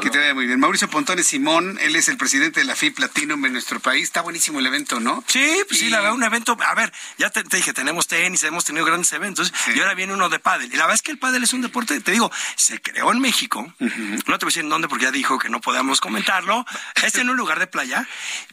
Que 0.00 0.10
te 0.10 0.18
vaya 0.18 0.34
muy 0.34 0.46
bien. 0.46 0.60
Mauricio 0.60 0.88
Pontones 0.88 1.26
Simón, 1.26 1.78
él 1.80 1.96
es 1.96 2.08
el 2.08 2.16
presidente 2.16 2.60
de 2.60 2.66
la 2.66 2.76
FIP 2.76 2.96
Platinum 2.96 3.44
en 3.44 3.52
nuestro 3.52 3.80
país. 3.80 4.04
Está 4.04 4.20
buenísimo 4.20 4.58
el 4.58 4.66
evento, 4.66 5.00
¿no? 5.00 5.24
Sí, 5.26 5.62
pues 5.68 5.80
sí, 5.80 5.90
la 5.90 5.98
verdad, 6.00 6.14
un 6.14 6.22
evento. 6.22 6.56
A 6.66 6.74
ver, 6.74 6.92
ya 7.18 7.30
te, 7.30 7.42
dije, 7.42 7.72
tenemos 7.72 8.06
tenis, 8.06 8.42
hemos 8.44 8.64
tenido 8.64 8.84
grandes 8.84 9.12
eventos 9.12 9.52
y 9.74 9.80
ahora 9.80 9.94
viene 9.94 10.12
uno 10.12 10.28
de 10.28 10.38
pádel. 10.38 10.72
Y 10.72 10.76
la 10.76 10.84
verdad 10.84 10.94
es 10.94 11.02
que 11.02 11.10
el 11.10 11.18
pádel 11.18 11.42
es 11.42 11.52
un 11.52 11.62
deporte, 11.62 12.00
te 12.00 12.12
digo, 12.12 12.30
se 12.56 12.80
creó 12.80 13.12
en 13.12 13.20
México. 13.20 13.72
No 13.78 14.38
te 14.38 14.44
voy 14.44 14.50
a 14.50 14.52
decir 14.52 14.62
en 14.62 14.68
dónde 14.68 14.88
porque 14.88 15.04
ya 15.04 15.10
dijo 15.10 15.38
que 15.38 15.48
no 15.48 15.60
podíamos 15.60 16.00
comentarlo. 16.00 16.64
Es 17.02 17.14
en 17.16 17.30
un 17.30 17.36
lugar 17.36 17.58
de 17.58 17.66
playa, 17.66 18.06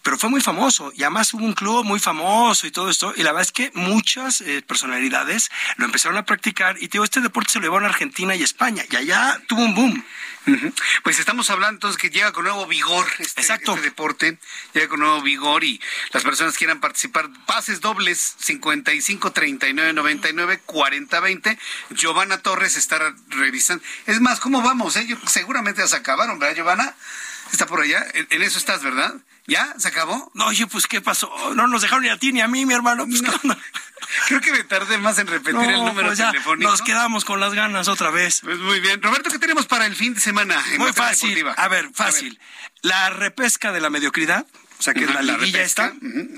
pero 0.03 0.17
fue 0.17 0.29
muy 0.29 0.41
famoso 0.41 0.91
y 0.95 1.03
además 1.03 1.33
hubo 1.33 1.45
un 1.45 1.53
club 1.53 1.85
muy 1.85 1.99
famoso 1.99 2.67
y 2.67 2.71
todo 2.71 2.89
esto. 2.89 3.13
Y 3.15 3.23
la 3.23 3.31
verdad 3.31 3.43
es 3.43 3.51
que 3.51 3.71
muchas 3.73 4.41
eh, 4.41 4.61
personalidades 4.61 5.49
lo 5.77 5.85
empezaron 5.85 6.17
a 6.17 6.25
practicar 6.25 6.77
y 6.77 6.87
te 6.87 6.93
digo, 6.93 7.03
este 7.03 7.21
deporte 7.21 7.53
se 7.53 7.59
lo 7.59 7.63
llevó 7.63 7.79
a 7.79 7.85
Argentina 7.85 8.35
y 8.35 8.43
España 8.43 8.83
y 8.89 8.95
allá 8.95 9.41
tuvo 9.47 9.61
un 9.61 9.75
boom. 9.75 10.05
Pues 11.03 11.19
estamos 11.19 11.49
hablando 11.49 11.75
entonces 11.75 12.01
que 12.01 12.09
llega 12.09 12.31
con 12.31 12.43
nuevo 12.43 12.65
vigor 12.65 13.05
este, 13.19 13.41
este, 13.41 13.75
deporte, 13.81 14.37
llega 14.73 14.87
con 14.87 14.99
nuevo 14.99 15.21
vigor 15.21 15.63
y 15.63 15.79
las 16.11 16.23
personas 16.23 16.57
quieran 16.57 16.79
participar, 16.79 17.29
pases 17.45 17.81
dobles 17.81 18.35
55 18.39 19.31
39 19.31 19.93
99 19.93 20.61
40 20.65 21.19
20. 21.19 21.59
Giovanna 21.91 22.39
Torres 22.39 22.75
estará 22.77 23.13
revisando. 23.29 23.83
Es 24.05 24.19
más, 24.21 24.39
¿cómo 24.39 24.61
vamos? 24.61 24.95
Eh? 24.95 25.07
seguramente 25.27 25.81
ya 25.81 25.87
se 25.87 25.97
acabaron, 25.97 26.39
¿verdad, 26.39 26.55
Giovanna? 26.55 26.95
Está 27.51 27.65
por 27.65 27.81
allá. 27.81 28.05
En, 28.13 28.41
eso 28.41 28.57
estás, 28.57 28.83
¿verdad? 28.83 29.15
¿Ya? 29.49 29.73
¿Se 29.77 29.87
acabó? 29.87 30.31
No, 30.33 30.45
oye, 30.45 30.67
pues 30.67 30.87
¿qué 30.87 31.01
pasó? 31.01 31.31
No 31.55 31.67
nos 31.67 31.81
dejaron 31.81 32.03
ni 32.03 32.09
a 32.09 32.17
ti 32.17 32.31
ni 32.31 32.41
a 32.41 32.47
mí, 32.47 32.65
mi 32.65 32.73
hermano. 32.73 33.05
Pues, 33.07 33.21
Creo 34.27 34.41
que 34.41 34.51
me 34.51 34.63
tardé 34.63 34.97
más 34.97 35.17
en 35.19 35.27
repetir 35.27 35.69
el 35.69 35.83
número 35.83 36.07
pues 36.07 36.19
telefónico. 36.19 36.69
Nos 36.69 36.81
quedamos 36.81 37.25
con 37.25 37.39
las 37.39 37.53
ganas 37.53 37.87
otra 37.87 38.11
vez. 38.11 38.41
Pues 38.43 38.57
muy 38.59 38.79
bien. 38.79 39.01
Roberto, 39.01 39.29
¿qué 39.29 39.39
tenemos 39.39 39.65
para 39.65 39.85
el 39.85 39.95
fin 39.95 40.13
de 40.13 40.21
semana? 40.21 40.63
muy 40.77 40.93
fácil. 40.93 41.45
A 41.57 41.67
ver, 41.67 41.89
fácil. 41.93 42.39
La 42.81 43.09
repesca 43.09 43.71
de 43.71 43.81
la 43.81 43.89
mediocridad. 43.89 44.45
O 44.79 44.81
sea, 44.81 44.93
que 44.93 45.05
la, 45.05 45.21
liguilla 45.21 45.61
está. 45.61 45.93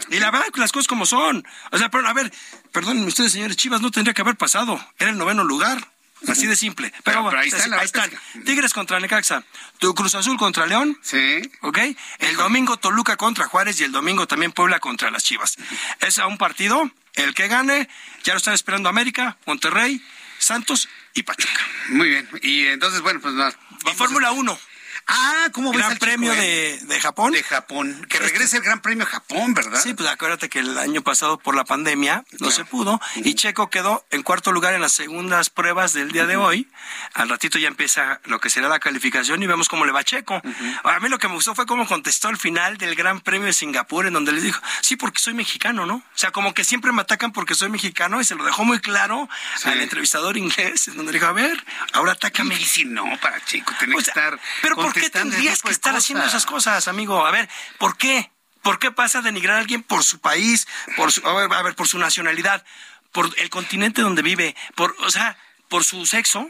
Y 0.10 0.20
la 0.20 0.32
verdad, 0.32 0.48
las 0.56 0.72
cosas 0.72 0.88
como 0.88 1.06
son. 1.06 1.46
O 1.72 1.78
sea, 1.78 1.90
pero 1.90 2.08
a 2.08 2.14
ver, 2.14 2.34
perdónenme 2.72 3.08
ustedes, 3.08 3.34
señores 3.34 3.56
Chivas, 3.56 3.82
no 3.82 3.92
tendría 3.92 4.16
que 4.16 4.22
haber 4.22 4.36
pasado. 4.36 4.84
Era 4.98 5.12
el 5.12 5.18
noveno 5.18 5.44
lugar. 5.44 5.88
Así 6.28 6.46
de 6.46 6.56
simple. 6.56 6.94
Pero, 7.04 7.30
ahí, 7.36 7.50
están, 7.84 8.12
Tigres 8.46 8.74
contra 8.74 9.00
Necaxa. 9.00 9.44
Tu 9.80 9.94
Cruz 9.96 10.16
Azul 10.16 10.38
contra 10.38 10.66
León. 10.66 10.98
Sí. 11.02 11.42
¿Ok? 11.62 11.80
El 12.20 12.36
domingo 12.36 12.78
Toluca 12.78 13.18
contra 13.18 13.48
Juárez 13.48 13.80
y 13.82 13.84
el 13.84 13.92
domingo 13.92 14.28
también 14.28 14.52
Puebla 14.52 14.80
contra 14.80 15.10
las 15.10 15.24
Chivas. 15.24 15.58
Es 16.00 16.20
a 16.20 16.28
un 16.28 16.38
partido. 16.38 16.92
El 17.14 17.34
que 17.34 17.48
gane, 17.48 17.90
ya 18.24 18.34
lo 18.34 18.38
están 18.38 18.54
esperando 18.54 18.88
América, 18.88 19.38
Monterrey, 19.46 20.02
Santos 20.38 20.88
y 21.14 21.24
Pachuca. 21.24 21.68
Muy 21.90 22.10
bien. 22.10 22.30
Y 22.42 22.68
entonces, 22.68 23.02
bueno, 23.02 23.20
pues 23.20 23.34
nada. 23.34 23.54
Y 23.86 23.96
Fórmula 23.96 24.32
1. 24.32 24.60
Ah, 25.08 25.48
¿cómo 25.52 25.72
ves 25.72 25.80
Gran 25.80 25.98
Premio 25.98 26.34
eh? 26.34 26.80
de, 26.82 26.86
de, 26.86 27.00
Japón. 27.00 27.34
De 27.34 27.44
Japón. 27.44 28.06
Que 28.10 28.20
regrese 28.20 28.58
el 28.58 28.64
Gran 28.64 28.82
Premio 28.82 29.06
de 29.06 29.12
Japón, 29.12 29.54
¿verdad? 29.54 29.82
Sí, 29.82 29.94
pues 29.94 30.10
acuérdate 30.10 30.50
que 30.50 30.60
el 30.60 30.78
año 30.78 31.02
pasado 31.02 31.38
por 31.38 31.56
la 31.56 31.66
pandemia 31.66 32.24
no 32.40 32.52
se 32.52 32.66
pudo 32.66 33.00
y 33.16 33.36
Checo 33.36 33.70
quedó 33.70 34.06
en 34.12 34.24
cuarto 34.24 34.52
lugar 34.52 34.74
en 34.74 34.82
las 34.82 34.94
segundas 34.94 35.50
pruebas 35.50 35.94
del 35.94 36.12
día 36.12 36.26
de 36.26 36.38
hoy. 36.38 36.70
Al 37.14 37.30
ratito 37.30 37.60
ya 37.60 37.68
empieza 37.68 38.22
lo 38.26 38.40
que 38.40 38.50
será 38.50 38.70
la 38.70 38.80
calificación 38.80 39.42
y 39.44 39.48
vemos 39.48 39.68
cómo 39.68 39.86
le 39.86 39.92
va 39.92 40.04
Checo. 40.04 40.42
A 40.84 41.00
mí 41.00 41.10
lo 41.10 41.18
que 41.18 41.28
me 41.28 41.36
gustó 41.36 41.56
fue 41.56 41.66
cómo 41.66 41.88
contestó 41.88 42.28
al 42.28 42.38
final 42.38 42.78
del 42.78 42.96
Gran 42.96 43.22
Premio 43.22 43.48
de 43.48 43.54
Singapur 43.54 44.06
en 44.06 44.14
donde 44.14 44.32
les 44.32 44.44
dijo, 44.44 44.62
sí, 44.82 44.96
porque 44.96 45.20
soy 45.20 45.34
mexicano, 45.34 45.86
¿no? 45.86 45.96
O 45.96 46.18
sea, 46.18 46.32
como 46.32 46.54
que 46.54 46.64
siempre 46.64 46.92
me 46.92 47.02
atacan 47.02 47.32
porque 47.32 47.56
soy 47.56 47.70
mexicano 47.70 48.22
y 48.22 48.24
se 48.24 48.36
lo 48.36 48.44
dejó 48.44 48.64
muy 48.64 48.80
claro 48.80 49.30
al 49.64 49.82
entrevistador 49.82 50.38
inglés, 50.38 50.88
en 50.88 50.98
donde 50.98 51.12
le 51.12 51.20
dijo, 51.20 51.30
a 51.30 51.34
ver, 51.34 51.64
ahora 51.94 52.14
atácame. 52.14 52.56
si 52.58 52.86
no, 52.86 53.04
para 53.22 53.44
Checo, 53.46 53.74
tiene 53.80 53.96
que 53.96 54.02
estar 54.02 54.40
Pero 54.62 54.76
¿por 54.94 55.02
qué 55.02 55.10
tendrías 55.10 55.62
que 55.62 55.72
estar 55.72 55.96
haciendo 55.96 56.26
esas 56.26 56.46
cosas, 56.46 56.88
amigo. 56.88 57.26
A 57.26 57.32
ver, 57.32 57.50
¿por 57.78 57.98
qué? 57.98 58.32
¿Por 58.62 58.80
qué 58.80 58.92
pasa 58.92 59.20
a 59.20 59.22
denigrar 59.22 59.58
a 59.58 59.60
alguien 59.60 59.82
por 59.84 60.04
su 60.04 60.20
país, 60.20 60.68
por 60.96 61.12
su, 61.12 61.26
a 61.28 61.62
ver, 61.64 61.76
por 61.76 61.88
su 61.88 61.98
nacionalidad, 61.98 62.64
por 63.12 63.30
el 63.38 63.50
continente 63.50 64.02
donde 64.02 64.22
vive, 64.22 64.56
por, 64.76 64.96
o 65.00 65.10
sea, 65.10 65.38
por 65.68 65.84
su 65.84 66.06
sexo, 66.06 66.50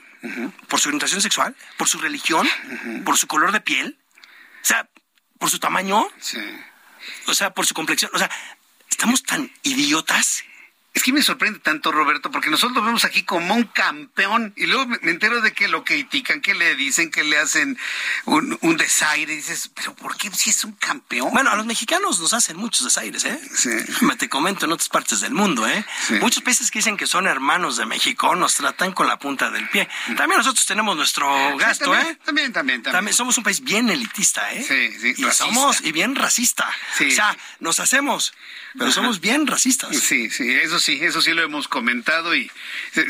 por 0.68 0.80
su 0.80 0.90
orientación 0.90 1.22
sexual, 1.22 1.56
por 1.78 1.88
su 1.88 2.00
religión, 2.00 2.50
por 3.06 3.18
su 3.18 3.28
color 3.28 3.52
de 3.52 3.62
piel, 3.62 3.98
o 4.62 4.66
sea, 4.66 4.90
por 5.40 5.50
su 5.50 5.60
tamaño, 5.60 6.08
o 7.28 7.34
sea, 7.34 7.54
por 7.54 7.66
su 7.66 7.74
complexión, 7.74 8.12
o 8.14 8.18
sea, 8.18 8.30
estamos 8.90 9.24
tan 9.24 9.52
idiotas 9.64 10.44
es 10.94 11.04
que 11.04 11.14
me 11.14 11.22
sorprende 11.22 11.60
tanto, 11.60 11.92
Roberto, 11.92 12.32
porque 12.32 12.50
nosotros 12.50 12.76
lo 12.76 12.84
vemos 12.84 13.06
aquí 13.06 13.24
como 13.24 13.56
un 13.56 13.64
campeón 13.64 14.54
y 14.58 14.66
luego 14.66 14.88
me 14.88 15.12
entero 15.12 15.40
de 15.40 15.54
que 15.54 15.70
lo 15.70 15.86
critican, 15.86 16.42
que 16.42 16.54
le 16.54 16.76
dicen, 16.76 17.12
que 17.12 17.24
le 17.24 17.38
hacen 17.38 17.78
un, 18.26 18.78
desaire. 18.78 19.32
Y 19.32 19.38
dices, 19.38 19.72
¿pero 19.74 19.96
por 19.96 20.18
qué 20.18 20.30
si 20.32 20.50
es 20.50 20.66
un 20.66 20.74
campeón? 20.74 21.32
Bueno, 21.32 21.50
a 21.50 21.56
los 21.56 21.66
mexicanos 21.66 22.20
nos 22.20 22.34
hacen 22.34 22.58
muchos 22.58 22.84
desaires, 22.84 23.24
¿eh? 23.24 23.40
Sí. 23.56 23.70
Me 24.02 24.18
te 24.18 24.28
comento 24.28 24.66
en 24.66 24.74
otras 24.74 24.90
partes 24.90 25.22
del 25.22 25.34
mundo, 25.34 25.66
¿eh? 25.66 25.86
Muchos 26.20 26.44
países 26.44 26.70
que 26.70 26.80
dicen 26.80 26.98
que 26.98 27.08
son 27.08 27.26
hermanos 27.26 27.78
de 27.78 27.86
México 27.86 28.36
nos 28.36 28.56
tratan 28.56 28.92
con 28.92 29.08
la 29.08 29.18
punta 29.18 29.50
del 29.50 29.70
pie. 29.70 29.88
También 30.18 30.40
nosotros 30.40 30.66
tenemos 30.66 30.98
nuestro 30.98 31.58
gasto, 31.58 31.96
¿eh? 31.96 32.18
También, 32.26 32.52
también, 32.52 32.84
también, 32.84 33.16
somos 33.16 33.38
un 33.38 33.46
país 33.46 33.62
bien 33.62 33.90
elitista, 33.90 34.52
¿eh? 34.54 34.66
Sí, 34.68 35.00
sí. 35.00 35.14
Y 35.18 35.32
somos, 35.32 35.80
y 35.82 35.94
bien 35.94 36.16
racista. 36.16 36.70
O 37.00 37.12
sea, 37.12 37.38
nos 37.60 37.80
hacemos, 37.80 38.34
pero 38.78 38.92
somos 38.92 39.20
bien 39.20 39.48
racistas. 39.48 39.96
Sí, 39.98 40.30
sí, 40.30 40.50
eso 40.50 40.80
sí, 40.80 41.00
eso 41.02 41.22
sí 41.22 41.32
lo 41.32 41.42
hemos 41.42 41.68
comentado 41.68 42.36
y 42.36 42.50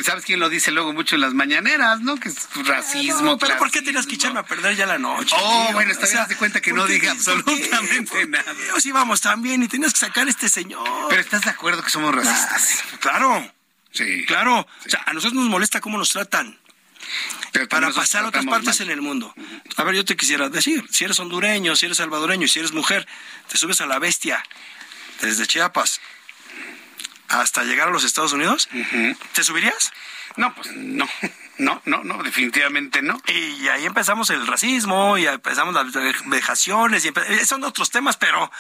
¿sabes 0.04 0.26
quién 0.26 0.40
lo 0.40 0.50
dice 0.50 0.72
luego 0.72 0.92
mucho 0.94 1.16
en 1.16 1.22
las 1.22 1.34
mañaneras, 1.34 2.02
no? 2.02 2.18
Que 2.18 2.30
es 2.30 2.48
racismo. 2.66 3.38
pero 3.38 3.58
¿por 3.58 3.70
qué 3.70 3.82
tienes 3.82 4.08
que 4.08 4.16
echarme 4.16 4.40
a 4.40 4.44
perder 4.44 4.76
ya 4.76 4.86
la 4.86 4.98
noche? 4.98 5.36
Oh, 5.40 5.70
bueno, 5.74 5.92
está 5.92 6.08
bien, 6.08 6.28
de 6.28 6.36
cuenta 6.36 6.62
que 6.62 6.74
no 6.74 6.86
diga 6.88 7.12
absolutamente 7.12 8.28
nada. 8.28 8.54
Dios, 8.54 8.86
íbamos 8.86 9.22
también 9.22 9.62
y 9.64 9.68
tenías 9.68 9.94
que 9.94 10.00
sacar 10.00 10.28
a 10.28 10.30
este 10.30 10.50
señor. 10.50 10.88
Pero 11.10 11.22
¿estás 11.22 11.44
de 11.44 11.52
acuerdo 11.52 11.84
que 11.84 11.90
somos 11.90 12.14
racistas? 12.14 12.84
Claro. 13.00 13.52
Sí. 13.92 14.26
Claro. 14.26 14.60
O 14.86 14.90
sea, 14.90 15.04
a 15.06 15.14
nosotros 15.14 15.42
nos 15.42 15.50
molesta 15.50 15.82
cómo 15.82 15.98
nos 15.98 16.10
tratan. 16.10 16.58
para 17.70 17.92
pasar 17.92 18.24
a 18.24 18.30
otras 18.30 18.46
partes 18.46 18.80
en 18.80 18.90
el 18.90 19.02
mundo. 19.02 19.34
A 19.76 19.84
ver, 19.84 19.96
yo 19.96 20.06
te 20.06 20.16
quisiera 20.16 20.50
decir, 20.50 20.86
si 20.90 21.04
eres 21.04 21.20
hondureño, 21.20 21.76
si 21.76 21.86
eres 21.86 21.98
salvadoreño, 21.98 22.48
si 22.48 22.60
eres 22.60 22.72
mujer, 22.72 23.08
te 23.48 23.58
subes 23.58 23.82
a 23.82 23.86
la 23.86 24.00
bestia 24.00 24.42
desde 25.28 25.48
Chiapas 25.48 26.02
hasta 27.28 27.64
llegar 27.64 27.88
a 27.88 27.92
los 27.92 28.04
Estados 28.04 28.34
Unidos, 28.34 28.70
¿te 29.34 29.44
subirías? 29.44 29.92
No, 30.38 30.54
pues 30.56 30.72
no. 30.76 31.08
No, 31.58 31.80
no, 31.86 32.04
no, 32.04 32.24
definitivamente 32.24 33.04
no. 33.04 33.22
Y 33.28 33.68
ahí 33.68 33.86
empezamos 33.86 34.32
el 34.32 34.48
racismo 34.48 35.20
y 35.20 35.28
empezamos 35.28 35.76
las 35.76 35.86
vejaciones 36.26 37.06
y 37.06 37.10
eh, 37.10 37.46
son 37.46 37.64
otros 37.64 37.92
temas, 37.92 38.18
pero 38.18 38.52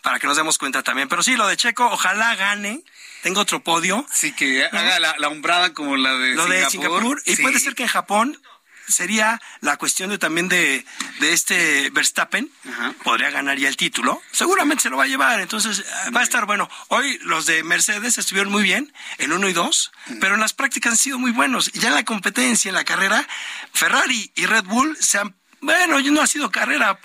para 0.00 0.18
que 0.18 0.26
nos 0.26 0.38
demos 0.38 0.56
cuenta 0.56 0.82
también. 0.82 1.06
Pero 1.06 1.22
sí, 1.22 1.36
lo 1.36 1.46
de 1.48 1.58
Checo, 1.58 1.84
ojalá 1.84 2.34
gane. 2.36 2.82
Tengo 3.22 3.40
otro 3.40 3.62
podio. 3.62 4.06
Sí, 4.10 4.32
que 4.32 4.64
haga 4.64 4.98
la, 5.00 5.16
la, 5.18 5.28
umbrada 5.28 5.74
como 5.74 5.98
la 5.98 6.14
de 6.14 6.34
lo 6.34 6.46
de 6.46 6.64
Singapur. 6.70 7.20
Y 7.26 7.36
puede 7.36 7.58
ser 7.58 7.74
que 7.74 7.82
en 7.82 7.90
Japón 7.90 8.40
sería 8.88 9.40
la 9.60 9.76
cuestión 9.76 10.10
de 10.10 10.18
también 10.18 10.48
de, 10.48 10.84
de 11.20 11.32
este 11.32 11.90
Verstappen. 11.90 12.50
Podría 13.04 13.30
ganar 13.30 13.58
ya 13.58 13.68
el 13.68 13.76
título. 13.76 14.22
Seguramente 14.32 14.82
se 14.82 14.90
lo 14.90 14.96
va 14.96 15.04
a 15.04 15.08
llevar. 15.08 15.40
Entonces 15.40 15.84
va 16.14 16.20
a 16.20 16.24
estar 16.24 16.46
bueno. 16.46 16.68
Hoy 16.88 17.18
los 17.22 17.46
de 17.46 17.62
Mercedes 17.62 18.18
estuvieron 18.18 18.52
muy 18.52 18.62
bien, 18.62 18.92
el 19.18 19.32
1 19.32 19.48
y 19.48 19.52
2, 19.52 19.92
pero 20.20 20.34
en 20.34 20.40
las 20.40 20.52
prácticas 20.52 20.92
han 20.92 20.98
sido 20.98 21.18
muy 21.18 21.32
buenos. 21.32 21.70
Y 21.74 21.80
ya 21.80 21.88
en 21.88 21.94
la 21.94 22.04
competencia, 22.04 22.68
en 22.68 22.74
la 22.74 22.84
carrera, 22.84 23.26
Ferrari 23.72 24.30
y 24.34 24.46
Red 24.46 24.64
Bull 24.64 24.96
se 25.00 25.18
han 25.18 25.34
bueno, 25.60 25.98
no 26.00 26.22
ha 26.22 26.26
sido 26.26 26.50
carrera 26.50 26.98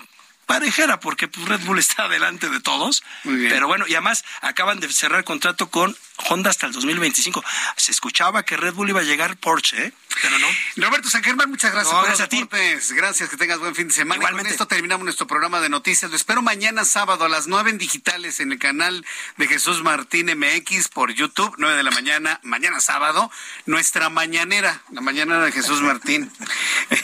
parejera 0.46 1.00
porque 1.00 1.28
pues, 1.28 1.48
Red 1.48 1.60
Bull 1.60 1.78
está 1.78 2.08
delante 2.16 2.48
de 2.48 2.60
todos. 2.60 3.02
Pero 3.24 3.66
bueno, 3.66 3.86
y 3.88 3.94
además 3.94 4.24
acaban 4.40 4.80
de 4.80 4.92
cerrar 4.92 5.24
contrato 5.24 5.70
con 5.70 5.96
Honda 6.28 6.50
hasta 6.50 6.66
el 6.66 6.72
2025. 6.72 7.42
Se 7.76 7.90
escuchaba 7.90 8.44
que 8.44 8.56
Red 8.56 8.74
Bull 8.74 8.90
iba 8.90 9.00
a 9.00 9.04
llegar 9.04 9.36
Porsche, 9.36 9.86
¿eh? 9.86 9.92
pero 10.20 10.38
no. 10.38 10.46
Roberto 10.76 11.08
San 11.08 11.22
Germán, 11.22 11.50
muchas 11.50 11.72
gracias 11.72 11.94
por 11.94 12.04
gracias 12.04 12.26
a 12.26 12.28
ti. 12.28 12.48
Gracias, 12.94 13.28
que 13.28 13.36
tengas 13.36 13.58
buen 13.58 13.74
fin 13.74 13.88
de 13.88 13.94
semana. 13.94 14.16
Igualmente. 14.16 14.48
con 14.48 14.52
esto 14.52 14.66
terminamos 14.66 15.04
nuestro 15.04 15.26
programa 15.26 15.60
de 15.60 15.68
noticias. 15.68 16.10
Lo 16.10 16.16
espero 16.16 16.42
mañana 16.42 16.84
sábado 16.84 17.24
a 17.24 17.28
las 17.28 17.46
9 17.46 17.70
en 17.70 17.78
digitales 17.78 18.40
en 18.40 18.52
el 18.52 18.58
canal 18.58 19.04
de 19.36 19.48
Jesús 19.48 19.82
Martín 19.82 20.26
MX 20.26 20.88
por 20.88 21.12
YouTube, 21.12 21.54
9 21.58 21.76
de 21.76 21.82
la 21.82 21.90
mañana, 21.90 22.40
mañana 22.42 22.80
sábado, 22.80 23.30
nuestra 23.66 24.10
mañanera, 24.10 24.82
la 24.90 25.00
mañanera 25.00 25.44
de 25.44 25.52
Jesús 25.52 25.80
Martín. 25.80 26.30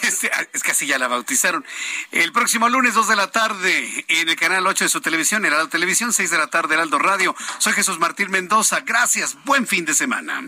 Este, 0.02 0.30
es 0.52 0.62
que 0.62 0.72
así 0.72 0.86
ya 0.86 0.98
la 0.98 1.09
bautizaron. 1.09 1.64
El 2.12 2.32
próximo 2.32 2.68
lunes, 2.68 2.94
2 2.94 3.09
de 3.09 3.16
la 3.16 3.30
tarde, 3.30 4.05
en 4.09 4.28
el 4.28 4.36
canal 4.36 4.66
8 4.66 4.85
de 4.85 4.89
su 4.89 5.01
televisión, 5.01 5.44
Heraldo 5.44 5.68
Televisión, 5.68 6.12
6 6.12 6.30
de 6.30 6.39
la 6.39 6.48
tarde, 6.48 6.74
Heraldo 6.74 6.98
Radio. 6.98 7.35
Soy 7.59 7.72
Jesús 7.72 7.98
Martín 7.98 8.30
Mendoza. 8.30 8.80
Gracias. 8.80 8.97
Buen 9.44 9.64
fin 9.64 9.84
de 9.84 9.94
semana. 9.94 10.42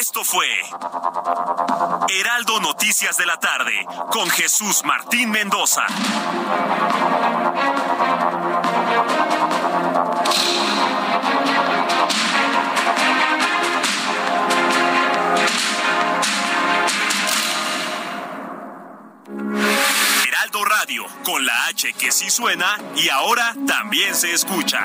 Esto 0.00 0.24
fue 0.24 0.48
Heraldo 2.08 2.58
Noticias 2.58 3.16
de 3.16 3.24
la 3.24 3.38
tarde 3.38 3.86
con 4.10 4.28
Jesús 4.30 4.82
Martín 4.84 5.30
Mendoza. 5.30 5.86
Heraldo 20.26 20.64
Radio, 20.64 21.04
con 21.24 21.46
la 21.46 21.66
H 21.66 21.92
que 21.92 22.10
sí 22.10 22.28
suena 22.28 22.76
y 22.96 23.08
ahora 23.08 23.54
también 23.68 24.16
se 24.16 24.32
escucha. 24.32 24.84